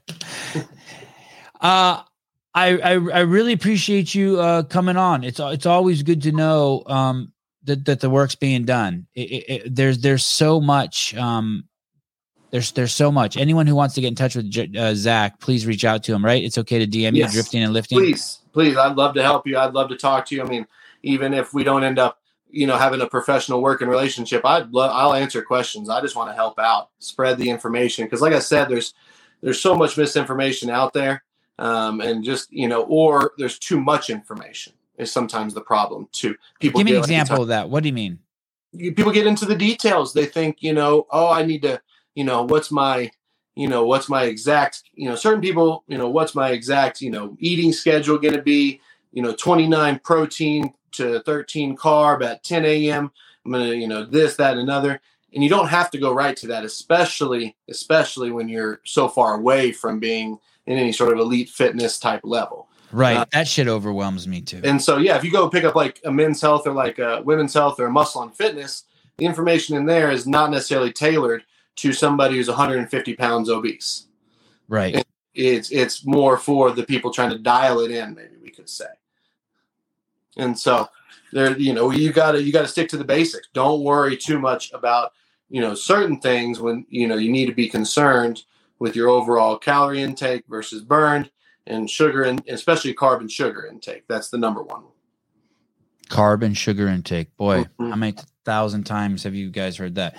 uh 1.62 2.02
I, 2.58 2.78
I 2.78 2.92
I 2.94 3.20
really 3.20 3.52
appreciate 3.52 4.16
you 4.16 4.40
uh 4.40 4.64
coming 4.64 4.96
on. 4.96 5.24
It's 5.26 5.40
it's 5.40 5.66
always 5.66 6.02
good 6.02 6.22
to 6.24 6.32
know 6.32 6.84
um 6.88 7.34
that, 7.66 7.86
that 7.86 8.00
the 8.00 8.10
work's 8.10 8.36
being 8.36 8.64
done. 8.64 9.08
It, 9.14 9.22
it, 9.22 9.44
it, 9.50 9.76
there's 9.76 10.00
there's 10.00 10.26
so 10.26 10.62
much. 10.62 11.16
Um, 11.16 11.66
there's 12.52 12.72
there's 12.72 12.94
so 12.94 13.12
much. 13.12 13.38
Anyone 13.38 13.68
who 13.68 13.76
wants 13.76 13.96
to 13.96 14.02
get 14.02 14.08
in 14.08 14.16
touch 14.16 14.36
with 14.36 14.76
uh, 14.78 14.96
Zach, 14.96 15.40
please 15.40 15.68
reach 15.68 15.84
out 15.84 16.04
to 16.04 16.14
him. 16.14 16.24
Right? 16.24 16.44
It's 16.44 16.58
okay 16.60 16.80
to 16.80 16.88
DM 16.88 17.16
yes. 17.16 17.34
you, 17.34 17.42
drifting 17.42 17.64
and 17.64 17.74
lifting. 17.74 17.98
Please, 17.98 18.40
please. 18.54 18.78
I'd 18.78 18.96
love 18.96 19.14
to 19.16 19.24
help 19.24 19.46
you. 19.46 19.58
I'd 19.58 19.74
love 19.74 19.90
to 19.90 19.98
talk 19.98 20.26
to 20.28 20.36
you. 20.36 20.44
I 20.44 20.46
mean, 20.46 20.66
even 21.04 21.34
if 21.34 21.54
we 21.54 21.64
don't 21.64 21.84
end 21.84 22.00
up, 22.00 22.20
you 22.56 22.66
know, 22.66 22.78
having 22.78 23.02
a 23.02 23.08
professional 23.08 23.62
working 23.62 23.90
relationship, 23.90 24.46
I'd 24.46 24.72
love. 24.72 24.92
I'll 24.94 25.14
answer 25.14 25.42
questions. 25.42 25.90
I 25.90 26.00
just 26.00 26.16
want 26.16 26.30
to 26.30 26.36
help 26.36 26.58
out, 26.58 26.90
spread 27.00 27.38
the 27.38 27.50
information 27.50 28.06
because, 28.06 28.22
like 28.22 28.34
I 28.34 28.40
said, 28.40 28.70
there's 28.70 28.94
there's 29.42 29.62
so 29.62 29.76
much 29.76 29.98
misinformation 29.98 30.70
out 30.70 30.94
there, 30.94 31.24
um, 31.60 32.00
and 32.00 32.24
just 32.24 32.52
you 32.54 32.70
know, 32.70 32.84
or 32.84 33.34
there's 33.38 33.60
too 33.60 33.80
much 33.80 34.10
information 34.10 34.74
is 34.98 35.12
sometimes 35.12 35.54
the 35.54 35.62
problem 35.62 36.08
too. 36.14 36.36
People 36.60 36.80
give 36.80 36.86
me 36.86 36.94
an 36.94 37.00
example 37.00 37.42
of 37.42 37.50
that. 37.50 37.70
What 37.70 37.84
do 37.84 37.90
you 37.90 37.94
mean? 37.94 38.20
People 38.78 39.12
get 39.12 39.28
into 39.28 39.46
the 39.46 39.56
details. 39.56 40.14
They 40.14 40.26
think, 40.26 40.64
you 40.64 40.74
know, 40.74 41.08
oh, 41.12 41.30
I 41.30 41.46
need 41.46 41.62
to, 41.64 41.82
you 42.14 42.24
know, 42.24 42.44
what's 42.44 42.72
my, 42.72 43.12
you 43.56 43.68
know, 43.68 43.86
what's 43.86 44.10
my 44.10 44.24
exact, 44.24 44.84
you 44.94 45.10
know, 45.10 45.16
certain 45.16 45.42
people, 45.42 45.84
you 45.88 45.98
know, 45.98 46.10
what's 46.10 46.36
my 46.36 46.52
exact, 46.52 47.02
you 47.02 47.10
know, 47.12 47.36
eating 47.40 47.72
schedule 47.72 48.18
going 48.18 48.36
to 48.36 48.42
be, 48.42 48.82
you 49.16 49.24
know, 49.24 49.34
29 49.34 50.00
protein 50.04 50.74
to 50.92 51.22
13 51.22 51.76
carb 51.76 52.24
at 52.24 52.44
10 52.44 52.66
a.m. 52.66 53.12
I'm 53.46 53.52
going 53.52 53.70
to, 53.72 53.76
you 53.76 53.88
know, 53.88 54.06
this, 54.06 54.36
that, 54.36 54.58
another. 54.58 55.02
And 55.34 55.44
you 55.44 55.50
don't 55.50 55.70
have 55.70 55.90
to 55.92 55.98
go 55.98 56.14
right 56.14 56.36
to 56.38 56.48
that, 56.48 56.64
especially, 56.64 57.56
especially 57.70 58.32
when 58.32 58.48
you're 58.48 58.82
so 58.86 59.08
far 59.08 59.36
away 59.36 59.72
from 59.72 60.00
being 60.00 60.38
in 60.68 60.78
any 60.78 60.92
sort 60.92 61.14
of 61.14 61.20
elite 61.20 61.50
fitness 61.50 61.98
type 61.98 62.22
level. 62.24 62.68
Right. 62.92 63.18
Uh, 63.18 63.26
that 63.32 63.48
shit 63.48 63.68
overwhelms 63.68 64.28
me 64.28 64.42
too. 64.42 64.62
And 64.64 64.82
so, 64.82 64.98
yeah, 64.98 65.16
if 65.16 65.24
you 65.24 65.32
go 65.32 65.50
pick 65.50 65.64
up 65.64 65.76
like 65.76 66.02
a 66.06 66.12
men's 66.12 66.42
health 66.42 66.68
or 66.68 66.74
like 66.74 67.00
a 67.00 67.22
women's 67.24 67.54
health 67.54 67.80
or 67.80 67.90
muscle 67.90 68.22
and 68.22 68.36
fitness, 68.36 68.84
the 69.18 69.26
information 69.26 69.78
in 69.78 69.86
there 69.86 70.12
is 70.12 70.28
not 70.28 70.52
necessarily 70.52 70.92
tailored 70.92 71.44
to 71.78 71.94
somebody 71.94 72.36
who's 72.36 72.48
150 72.48 73.16
pounds 73.16 73.50
obese. 73.50 74.08
Right. 74.68 75.06
it's 75.34 75.72
it's 75.72 76.06
more 76.06 76.38
for 76.38 76.72
the 76.72 76.84
people 76.84 77.12
trying 77.12 77.30
to 77.30 77.38
dial 77.38 77.80
it 77.80 77.92
in, 77.92 78.16
maybe 78.16 78.36
we 78.42 78.50
could 78.50 78.70
say. 78.70 78.86
And 80.38 80.58
so 80.58 80.90
there, 81.32 81.58
you 81.58 81.74
know, 81.74 81.92
you 81.92 82.12
gotta 82.12 82.42
you 82.42 82.52
gotta 82.52 82.68
stick 82.68 82.90
to 82.90 82.98
the 82.98 83.04
basics. 83.04 83.48
Don't 83.54 83.84
worry 83.84 84.18
too 84.18 84.40
much 84.40 84.72
about, 84.74 85.14
you 85.50 85.62
know, 85.62 85.74
certain 85.74 86.20
things 86.20 86.60
when 86.60 86.86
you 86.90 87.08
know 87.08 87.16
you 87.16 87.32
need 87.32 87.48
to 87.48 87.54
be 87.54 87.68
concerned 87.68 88.44
with 88.80 88.96
your 88.96 89.10
overall 89.10 89.58
calorie 89.58 90.02
intake 90.02 90.44
versus 90.48 90.82
burned 90.82 91.30
and 91.68 91.90
sugar 91.90 92.24
and 92.24 92.44
especially 92.48 92.94
carb 92.94 93.20
and 93.20 93.32
sugar 93.32 93.66
intake. 93.66 94.04
That's 94.08 94.30
the 94.30 94.38
number 94.38 94.62
one. 94.62 94.84
Carb 96.10 96.44
and 96.44 96.56
sugar 96.56 96.88
intake. 96.88 97.36
Boy, 97.38 97.64
mm-hmm. 97.64 97.90
how 97.90 97.96
many 97.96 98.16
thousand 98.44 98.84
times 98.84 99.24
have 99.24 99.34
you 99.34 99.50
guys 99.50 99.76
heard 99.78 99.96
that? 99.96 100.18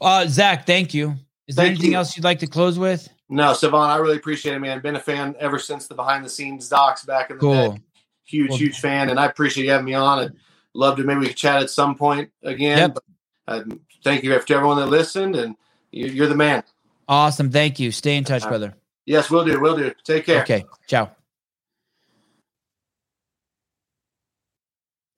Uh, 0.00 0.26
Zach, 0.28 0.66
thank 0.66 0.94
you. 0.94 1.16
Is 1.46 1.56
thank 1.56 1.56
there 1.56 1.66
anything 1.66 1.92
you. 1.92 1.96
else 1.96 2.16
you'd 2.16 2.24
like 2.24 2.38
to 2.38 2.46
close 2.46 2.78
with? 2.78 3.08
No, 3.28 3.52
Sevan, 3.52 3.88
I 3.88 3.96
really 3.96 4.16
appreciate 4.16 4.54
it, 4.54 4.60
man. 4.60 4.80
Been 4.80 4.96
a 4.96 5.00
fan 5.00 5.34
ever 5.40 5.58
since 5.58 5.88
the 5.88 5.94
behind 5.94 6.24
the 6.24 6.28
scenes 6.28 6.68
docs 6.68 7.04
back 7.04 7.30
in 7.30 7.36
the 7.36 7.40
cool. 7.40 7.72
day. 7.72 7.80
Huge, 8.24 8.48
cool. 8.48 8.58
huge 8.58 8.80
fan, 8.80 9.10
and 9.10 9.20
I 9.20 9.26
appreciate 9.26 9.64
you 9.64 9.70
having 9.70 9.86
me 9.86 9.94
on. 9.94 10.18
I'd 10.18 10.32
love 10.72 10.96
to 10.96 11.04
maybe 11.04 11.20
we 11.20 11.26
could 11.28 11.36
chat 11.36 11.62
at 11.62 11.70
some 11.70 11.94
point 11.94 12.30
again. 12.42 12.78
Yep. 12.78 12.94
But, 12.94 13.04
uh, 13.46 13.62
thank 14.02 14.24
you 14.24 14.30
to 14.30 14.54
everyone 14.54 14.78
that 14.78 14.86
listened, 14.86 15.36
and 15.36 15.56
you're 15.90 16.26
the 16.26 16.34
man. 16.34 16.62
Awesome. 17.06 17.50
Thank 17.50 17.78
you. 17.78 17.90
Stay 17.90 18.16
in 18.16 18.24
touch, 18.24 18.42
brother. 18.42 18.74
Yes, 19.06 19.30
we'll 19.30 19.44
do. 19.44 19.60
We'll 19.60 19.76
do. 19.76 19.92
Take 20.04 20.26
care. 20.26 20.42
Okay. 20.42 20.64
Ciao. 20.86 21.10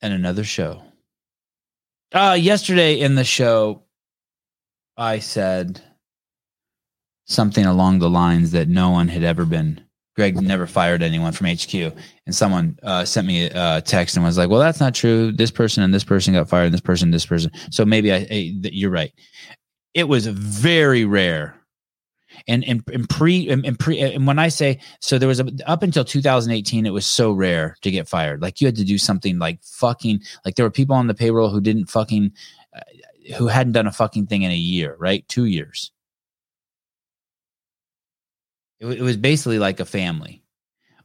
And 0.03 0.13
another 0.13 0.45
show. 0.45 0.83
Uh, 2.13 2.37
yesterday 2.39 2.99
in 2.99 3.15
the 3.15 3.25
show, 3.25 3.83
I 4.97 5.21
said 5.21 5.81
something 7.27 7.65
along 7.65 7.99
the 8.01 8.11
lines 8.11 8.51
that 8.53 8.69
no 8.69 8.91
one 8.91 9.09
had 9.09 9.23
ever 9.23 9.45
been. 9.45 9.86
Greg 10.17 10.41
never 10.41 10.67
fired 10.67 11.03
anyone 11.03 11.33
from 11.33 11.47
HQ, 11.47 11.75
and 11.75 12.35
someone 12.35 12.79
uh, 12.83 13.05
sent 13.05 13.27
me 13.27 13.51
a 13.53 13.83
text 13.83 14.17
and 14.17 14.25
was 14.25 14.39
like, 14.39 14.49
"Well, 14.49 14.61
that's 14.61 14.81
not 14.81 14.95
true. 14.95 15.31
This 15.31 15.51
person 15.51 15.83
and 15.83 15.93
this 15.93 16.05
person 16.05 16.35
got 16.35 16.49
fired, 16.49 16.65
and 16.67 16.75
this 16.75 16.81
person, 16.81 17.09
and 17.09 17.15
this 17.15 17.27
person." 17.27 17.51
So 17.71 17.85
maybe 17.85 18.13
I, 18.13 18.27
I 18.31 18.53
you're 18.63 18.91
right. 18.91 19.13
It 19.95 20.09
was 20.09 20.27
very 20.27 21.05
rare 21.05 21.57
and 22.49 22.65
and, 22.65 22.83
and 22.93 23.09
pre 23.09 23.49
and, 23.49 23.65
and 23.65 23.79
pre 23.79 24.01
and 24.01 24.27
when 24.27 24.39
I 24.39 24.49
say 24.49 24.81
so, 25.01 25.19
there 25.19 25.29
was 25.29 25.41
a 25.41 25.47
up 25.67 25.83
until 25.83 26.05
2018, 26.05 26.87
it 26.87 26.91
was 26.91 27.07
so 27.07 27.33
rare 27.33 27.77
to 27.83 27.91
get 27.91 28.09
fired. 28.09 28.43
Like 28.43 28.61
you 28.61 28.67
had 28.67 28.77
to 28.77 28.85
do 28.85 28.99
something 28.99 29.39
like 29.39 29.63
fucking 29.63 30.21
like 30.45 30.55
there 30.55 30.65
were 30.65 30.71
people 30.71 30.97
on 30.97 31.07
the 31.07 31.15
payroll 31.15 31.51
who 31.51 31.61
didn't 31.61 31.87
fucking 31.87 32.33
uh, 32.75 32.81
who 33.37 33.49
hadn't 33.49 33.73
done 33.73 33.87
a 33.87 33.93
fucking 33.93 34.27
thing 34.27 34.43
in 34.43 34.51
a 34.51 34.57
year, 34.57 34.97
right? 34.99 35.27
Two 35.29 35.45
years. 35.45 35.93
It, 38.81 38.87
it 38.87 39.03
was 39.03 39.17
basically 39.17 39.59
like 39.59 39.81
a 39.81 39.85
family. 39.85 40.43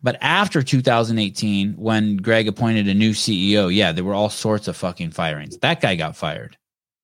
But 0.04 0.18
after 0.22 0.64
2018, 0.64 1.74
when 1.74 2.18
Greg 2.18 2.48
appointed 2.48 2.88
a 2.88 2.94
new 2.94 3.12
CEO, 3.12 3.74
yeah, 3.74 3.92
there 3.92 4.04
were 4.04 4.16
all 4.16 4.30
sorts 4.30 4.68
of 4.68 4.76
fucking 4.76 5.12
firings. 5.12 5.58
That 5.60 5.80
guy 5.80 5.96
got 5.96 6.16
fired 6.16 6.58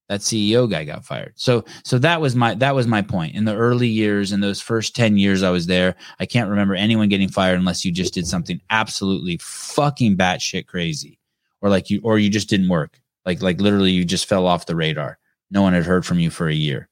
that 0.10 0.22
CEO 0.22 0.70
guy 0.70 0.86
got 0.86 1.06
fired. 1.06 1.34
So 1.36 1.66
so 1.84 1.98
that 2.00 2.22
was 2.22 2.36
my 2.36 2.56
that 2.56 2.76
was 2.76 2.88
my 2.88 3.02
point. 3.02 3.36
In 3.36 3.46
the 3.46 3.56
early 3.56 3.88
years, 3.88 4.32
in 4.32 4.40
those 4.40 4.62
first 4.62 4.96
10 4.96 5.18
years 5.18 5.44
I 5.44 5.50
was 5.50 5.68
there, 5.68 5.96
I 6.20 6.26
can't 6.26 6.50
remember 6.50 6.76
anyone 6.76 7.10
getting 7.10 7.30
fired 7.30 7.60
unless 7.60 7.84
you 7.84 7.92
just 7.92 8.14
did 8.14 8.28
something 8.28 8.62
absolutely 8.70 9.38
fucking 9.42 10.18
batshit 10.18 10.68
crazy. 10.68 11.20
Or 11.62 11.70
like 11.70 11.90
you 11.90 12.00
or 12.04 12.20
you 12.20 12.30
just 12.30 12.50
didn't 12.50 12.70
work. 12.70 13.00
Like 13.26 13.42
like 13.42 13.60
literally 13.60 13.92
you 13.92 14.06
just 14.06 14.28
fell 14.28 14.48
off 14.48 14.66
the 14.66 14.76
radar. 14.76 15.18
No 15.52 15.62
one 15.62 15.74
had 15.74 15.86
heard 15.86 16.06
from 16.06 16.20
you 16.20 16.30
for 16.30 16.48
a 16.48 16.54
year. 16.54 16.90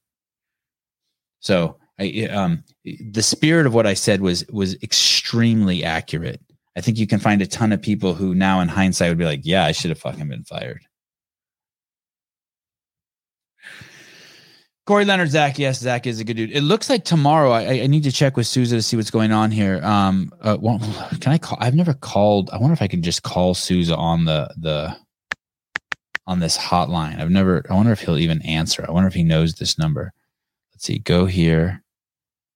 So 1.39 1.77
I 1.99 2.27
um 2.31 2.63
the 2.84 3.22
spirit 3.22 3.65
of 3.65 3.73
what 3.73 3.88
I 3.88 3.93
said 3.93 4.22
was 4.22 4.45
was 4.47 4.76
extremely 4.84 5.84
accurate. 5.84 6.41
I 6.77 6.81
think 6.81 6.97
you 6.97 7.07
can 7.07 7.19
find 7.19 7.41
a 7.41 7.47
ton 7.47 7.72
of 7.72 7.81
people 7.81 8.13
who 8.13 8.35
now 8.35 8.59
in 8.59 8.67
hindsight 8.67 9.09
would 9.09 9.17
be 9.17 9.26
like, 9.26 9.41
yeah, 9.43 9.63
I 9.63 9.72
should 9.72 9.89
have 9.89 9.99
fucking 9.99 10.27
been 10.27 10.43
fired. 10.43 10.81
Corey 14.85 15.03
Leonard, 15.05 15.31
Zach. 15.31 15.57
Yes, 15.57 15.80
Zach 15.80 16.05
is 16.05 16.19
a 16.19 16.23
good 16.23 16.35
dude. 16.35 16.51
It 16.51 16.61
looks 16.61 16.91
like 16.91 17.05
tomorrow. 17.05 17.51
I, 17.51 17.81
I 17.81 17.88
need 17.88 18.03
to 18.03 18.11
check 18.11 18.38
with 18.38 18.45
Souza 18.45 18.76
to 18.76 18.84
see 18.84 18.95
what's 18.95 19.09
going 19.09 19.31
on 19.31 19.49
here. 19.49 19.84
Um, 19.84 20.31
uh, 20.41 20.57
well, 20.59 20.80
can 21.22 21.31
I 21.31 21.39
call? 21.39 21.57
I've 21.59 21.73
never 21.73 21.93
called. 21.93 22.51
I 22.51 22.57
wonder 22.57 22.73
if 22.73 22.84
I 22.84 22.88
can 22.88 23.01
just 23.01 23.23
call 23.23 23.55
Souza 23.55 23.95
on 23.95 24.26
the 24.26 24.53
the 24.57 24.95
on 26.27 26.39
this 26.39 26.57
hotline. 26.57 27.19
I've 27.19 27.31
never. 27.31 27.65
I 27.69 27.73
wonder 27.73 27.93
if 27.93 28.01
he'll 28.01 28.17
even 28.17 28.43
answer. 28.43 28.85
I 28.88 28.91
wonder 28.91 29.07
if 29.07 29.15
he 29.15 29.23
knows 29.23 29.55
this 29.55 29.80
number. 29.80 30.13
Let's 30.73 30.85
see. 30.85 30.99
Go 30.99 31.26
here. 31.26 31.81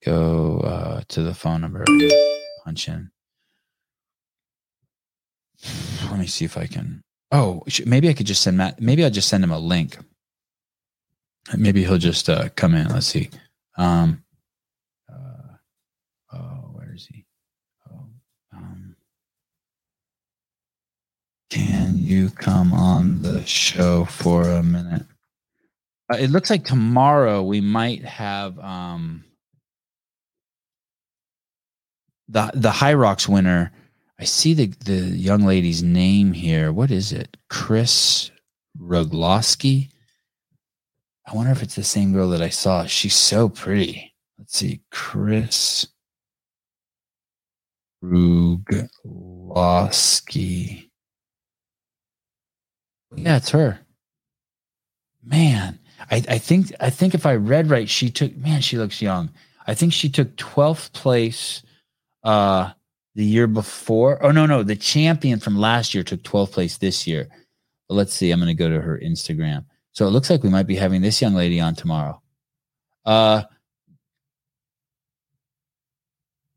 Go 0.06 0.60
uh, 0.60 1.02
to 1.10 1.24
the 1.24 1.34
phone 1.34 1.62
number. 1.62 1.84
Punch 2.64 2.88
in. 2.88 3.12
Let 6.10 6.20
me 6.20 6.28
see 6.28 6.46
if 6.46 6.58
I 6.58 6.68
can. 6.68 7.02
Oh, 7.32 7.64
maybe 7.86 8.10
I 8.10 8.14
could 8.14 8.26
just 8.26 8.42
send 8.42 8.58
Matt. 8.58 8.82
Maybe 8.82 9.04
I'll 9.04 9.12
just 9.12 9.28
send 9.30 9.44
him 9.44 9.52
a 9.52 9.60
link. 9.60 9.98
Maybe 11.56 11.84
he'll 11.84 11.98
just 11.98 12.30
uh, 12.30 12.50
come 12.56 12.74
in. 12.74 12.88
Let's 12.88 13.08
see. 13.08 13.30
Um, 13.78 14.24
uh, 15.12 15.56
oh, 16.34 16.72
where 16.74 16.94
is 16.94 17.06
he? 17.08 17.26
Oh, 17.92 18.06
um, 18.54 18.96
can 21.50 21.98
you 21.98 22.30
come 22.30 22.74
on 22.74 23.22
the 23.22 23.46
show 23.46 24.06
for 24.06 24.44
a 24.44 24.64
minute? 24.64 25.06
Uh, 26.12 26.18
it 26.18 26.30
looks 26.30 26.50
like 26.50 26.66
tomorrow 26.66 27.44
we 27.44 27.62
might 27.62 28.04
have 28.04 28.58
um, 28.60 29.24
the 32.30 32.52
the 32.54 32.70
Hyrox 32.70 33.28
winner. 33.28 33.72
I 34.20 34.24
see 34.26 34.54
the 34.54 34.68
the 34.86 35.00
young 35.18 35.44
lady's 35.44 35.82
name 35.84 36.34
here. 36.34 36.72
What 36.72 36.92
is 36.92 37.12
it? 37.12 37.36
Chris 37.50 38.32
Rugloski. 38.80 39.90
I 41.28 41.36
wonder 41.36 41.52
if 41.52 41.62
it's 41.62 41.76
the 41.76 41.84
same 41.84 42.14
girl 42.14 42.30
that 42.30 42.42
I 42.42 42.50
saw. 42.50 42.86
She's 42.86 43.16
so 43.16 43.50
pretty. 43.50 44.14
Let's 44.38 44.58
see, 44.58 44.82
Chris 44.92 45.88
Rugloski. 48.04 48.90
Yeah, 53.16 53.38
it's 53.38 53.50
her. 53.50 53.80
Man, 55.24 55.80
I, 56.10 56.24
I 56.30 56.38
think 56.38 56.72
I 56.80 56.90
think 56.90 57.14
if 57.14 57.26
I 57.26 57.36
read 57.36 57.70
right, 57.70 57.90
she 57.90 58.10
took 58.10 58.36
man, 58.38 58.62
she 58.62 58.78
looks 58.78 59.02
young. 59.02 59.30
I 59.68 59.74
think 59.74 59.94
she 59.94 60.10
took 60.10 60.36
12th 60.36 60.94
place 60.94 61.62
uh 62.24 62.72
the 63.16 63.26
year 63.26 63.48
before. 63.48 64.24
Oh 64.24 64.32
no, 64.32 64.46
no, 64.46 64.64
the 64.64 64.76
champion 64.76 65.40
from 65.40 65.58
last 65.58 65.94
year 65.94 66.04
took 66.04 66.22
12th 66.24 66.52
place 66.52 66.78
this 66.78 67.06
year. 67.08 67.28
But 67.88 67.96
let's 67.96 68.14
see. 68.14 68.32
I'm 68.32 68.40
gonna 68.40 68.54
go 68.54 68.70
to 68.70 68.82
her 68.82 69.00
Instagram. 69.04 69.66
So 69.92 70.08
it 70.08 70.12
looks 70.12 70.30
like 70.30 70.44
we 70.44 70.50
might 70.50 70.68
be 70.68 70.76
having 70.76 71.02
this 71.02 71.22
young 71.22 71.34
lady 71.34 71.60
on 71.60 71.76
tomorrow. 71.76 72.22
Uh 73.06 73.44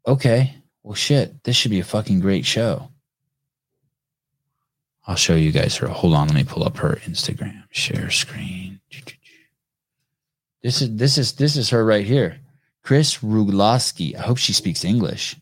okay. 0.06 0.54
Well 0.82 0.94
shit, 0.94 1.42
this 1.44 1.56
should 1.56 1.70
be 1.70 1.80
a 1.80 1.84
fucking 1.84 2.20
great 2.20 2.44
show. 2.44 2.88
I'll 5.06 5.16
show 5.16 5.34
you 5.34 5.50
guys 5.50 5.76
her. 5.78 5.88
Hold 5.88 6.14
on, 6.14 6.28
let 6.28 6.36
me 6.36 6.44
pull 6.44 6.64
up 6.64 6.76
her 6.76 7.00
Instagram. 7.04 7.64
Share 7.70 8.10
screen. 8.10 8.80
This 10.62 10.80
is 10.80 10.94
this 10.96 11.18
is 11.18 11.32
this 11.32 11.56
is 11.56 11.70
her 11.70 11.84
right 11.84 12.06
here. 12.06 12.38
Chris 12.84 13.18
Rugloski. 13.18 14.14
I 14.16 14.22
hope 14.22 14.38
she 14.38 14.52
speaks 14.52 14.84
English. 14.84 15.36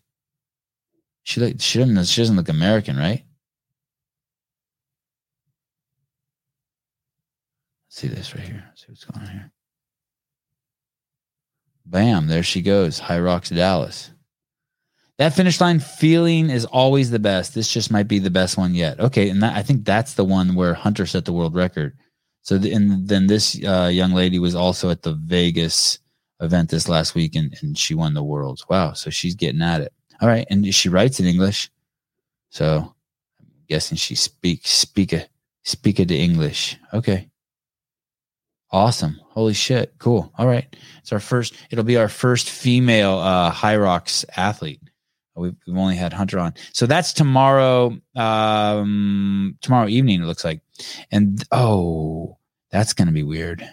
She 1.22 1.40
like 1.40 1.60
she 1.60 1.78
doesn't 1.78 2.04
she 2.06 2.20
doesn't 2.20 2.36
look 2.36 2.48
American, 2.48 2.96
right? 2.96 3.24
Let's 7.86 7.96
see 8.00 8.08
this 8.08 8.34
right 8.34 8.44
here. 8.44 8.64
Let's 8.68 8.80
see 8.82 8.86
what's 8.88 9.04
going 9.04 9.26
on 9.26 9.32
here. 9.32 9.52
Bam, 11.84 12.28
there 12.28 12.42
she 12.42 12.62
goes. 12.62 13.00
Hyrox 13.00 13.54
Dallas. 13.54 14.10
That 15.18 15.34
finish 15.34 15.60
line 15.60 15.80
feeling 15.80 16.48
is 16.48 16.64
always 16.64 17.10
the 17.10 17.18
best. 17.18 17.54
This 17.54 17.70
just 17.70 17.90
might 17.90 18.08
be 18.08 18.18
the 18.18 18.30
best 18.30 18.56
one 18.56 18.74
yet. 18.74 18.98
Okay, 19.00 19.28
and 19.28 19.42
that, 19.42 19.54
I 19.54 19.62
think 19.62 19.84
that's 19.84 20.14
the 20.14 20.24
one 20.24 20.54
where 20.54 20.72
Hunter 20.72 21.04
set 21.04 21.26
the 21.26 21.32
world 21.32 21.54
record. 21.54 21.98
So, 22.42 22.56
the, 22.56 22.72
and 22.72 23.06
then 23.06 23.26
this 23.26 23.62
uh, 23.62 23.90
young 23.92 24.12
lady 24.12 24.38
was 24.38 24.54
also 24.54 24.88
at 24.88 25.02
the 25.02 25.12
Vegas 25.12 25.98
event 26.40 26.70
this 26.70 26.88
last 26.88 27.14
week, 27.14 27.34
and, 27.34 27.54
and 27.60 27.76
she 27.76 27.94
won 27.94 28.14
the 28.14 28.22
worlds. 28.22 28.66
Wow, 28.70 28.94
so 28.94 29.10
she's 29.10 29.34
getting 29.34 29.60
at 29.60 29.82
it. 29.82 29.92
All 30.20 30.28
right, 30.28 30.46
and 30.50 30.74
she 30.74 30.88
writes 30.88 31.18
in 31.18 31.26
English, 31.26 31.70
so 32.50 32.94
I'm 33.40 33.46
guessing 33.68 33.96
she 33.96 34.14
speaks 34.14 34.70
speak 34.70 35.12
a 35.12 35.26
speak 35.62 35.96
the 35.96 36.18
English. 36.18 36.76
Okay, 36.92 37.30
awesome. 38.70 39.20
Holy 39.30 39.54
shit, 39.54 39.94
cool. 39.98 40.32
All 40.36 40.46
right, 40.46 40.76
it's 40.98 41.12
our 41.12 41.20
first. 41.20 41.54
It'll 41.70 41.84
be 41.84 41.96
our 41.96 42.08
first 42.08 42.50
female 42.50 43.18
uh, 43.18 43.50
Hyrox 43.52 44.24
athlete. 44.36 44.80
We've, 45.36 45.56
we've 45.66 45.76
only 45.76 45.96
had 45.96 46.12
Hunter 46.12 46.38
on. 46.38 46.54
So 46.72 46.86
that's 46.86 47.12
tomorrow, 47.12 47.96
um, 48.14 49.56
tomorrow 49.62 49.88
evening, 49.88 50.22
it 50.22 50.26
looks 50.26 50.44
like. 50.44 50.60
And 51.10 51.42
oh, 51.50 52.36
that's 52.70 52.92
going 52.92 53.08
to 53.08 53.14
be 53.14 53.22
weird. 53.22 53.66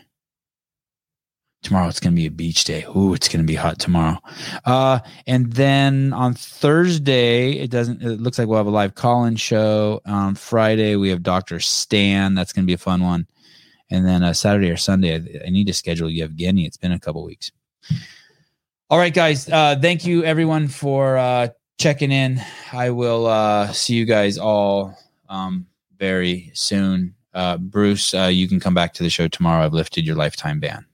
Tomorrow 1.67 1.89
it's 1.89 1.99
going 1.99 2.13
to 2.13 2.15
be 2.15 2.27
a 2.27 2.31
beach 2.31 2.63
day. 2.63 2.85
Ooh, 2.95 3.13
it's 3.13 3.27
going 3.27 3.41
to 3.41 3.45
be 3.45 3.55
hot 3.55 3.77
tomorrow. 3.77 4.17
Uh, 4.63 4.99
and 5.27 5.51
then 5.51 6.13
on 6.13 6.33
Thursday, 6.33 7.59
it 7.59 7.69
doesn't, 7.69 8.01
it 8.01 8.21
looks 8.21 8.39
like 8.39 8.47
we'll 8.47 8.55
have 8.57 8.67
a 8.67 8.69
live 8.69 8.95
call 8.95 9.25
in 9.25 9.35
show. 9.35 9.99
On 10.05 10.33
Friday, 10.33 10.95
we 10.95 11.09
have 11.09 11.23
Dr. 11.23 11.59
Stan. 11.59 12.35
That's 12.35 12.53
going 12.53 12.63
to 12.63 12.67
be 12.67 12.73
a 12.73 12.77
fun 12.77 13.03
one. 13.03 13.27
And 13.91 14.07
then 14.07 14.23
uh, 14.23 14.31
Saturday 14.31 14.71
or 14.71 14.77
Sunday, 14.77 15.15
I, 15.15 15.47
I 15.47 15.49
need 15.49 15.67
to 15.67 15.73
schedule 15.73 16.09
Yevgeny. 16.09 16.65
It's 16.65 16.77
been 16.77 16.93
a 16.93 16.99
couple 16.99 17.21
weeks. 17.25 17.51
All 18.89 18.97
right, 18.97 19.13
guys. 19.13 19.49
Uh, 19.49 19.75
thank 19.77 20.05
you, 20.05 20.23
everyone, 20.23 20.69
for 20.69 21.17
uh, 21.17 21.49
checking 21.77 22.13
in. 22.13 22.41
I 22.71 22.91
will 22.91 23.27
uh, 23.27 23.73
see 23.73 23.95
you 23.95 24.05
guys 24.05 24.37
all 24.37 24.97
um, 25.27 25.67
very 25.99 26.49
soon. 26.53 27.13
Uh, 27.33 27.57
Bruce, 27.57 28.13
uh, 28.13 28.29
you 28.31 28.47
can 28.47 28.61
come 28.61 28.73
back 28.73 28.93
to 28.93 29.03
the 29.03 29.09
show 29.09 29.27
tomorrow. 29.27 29.65
I've 29.65 29.73
lifted 29.73 30.05
your 30.05 30.15
lifetime 30.15 30.61
ban. 30.61 30.85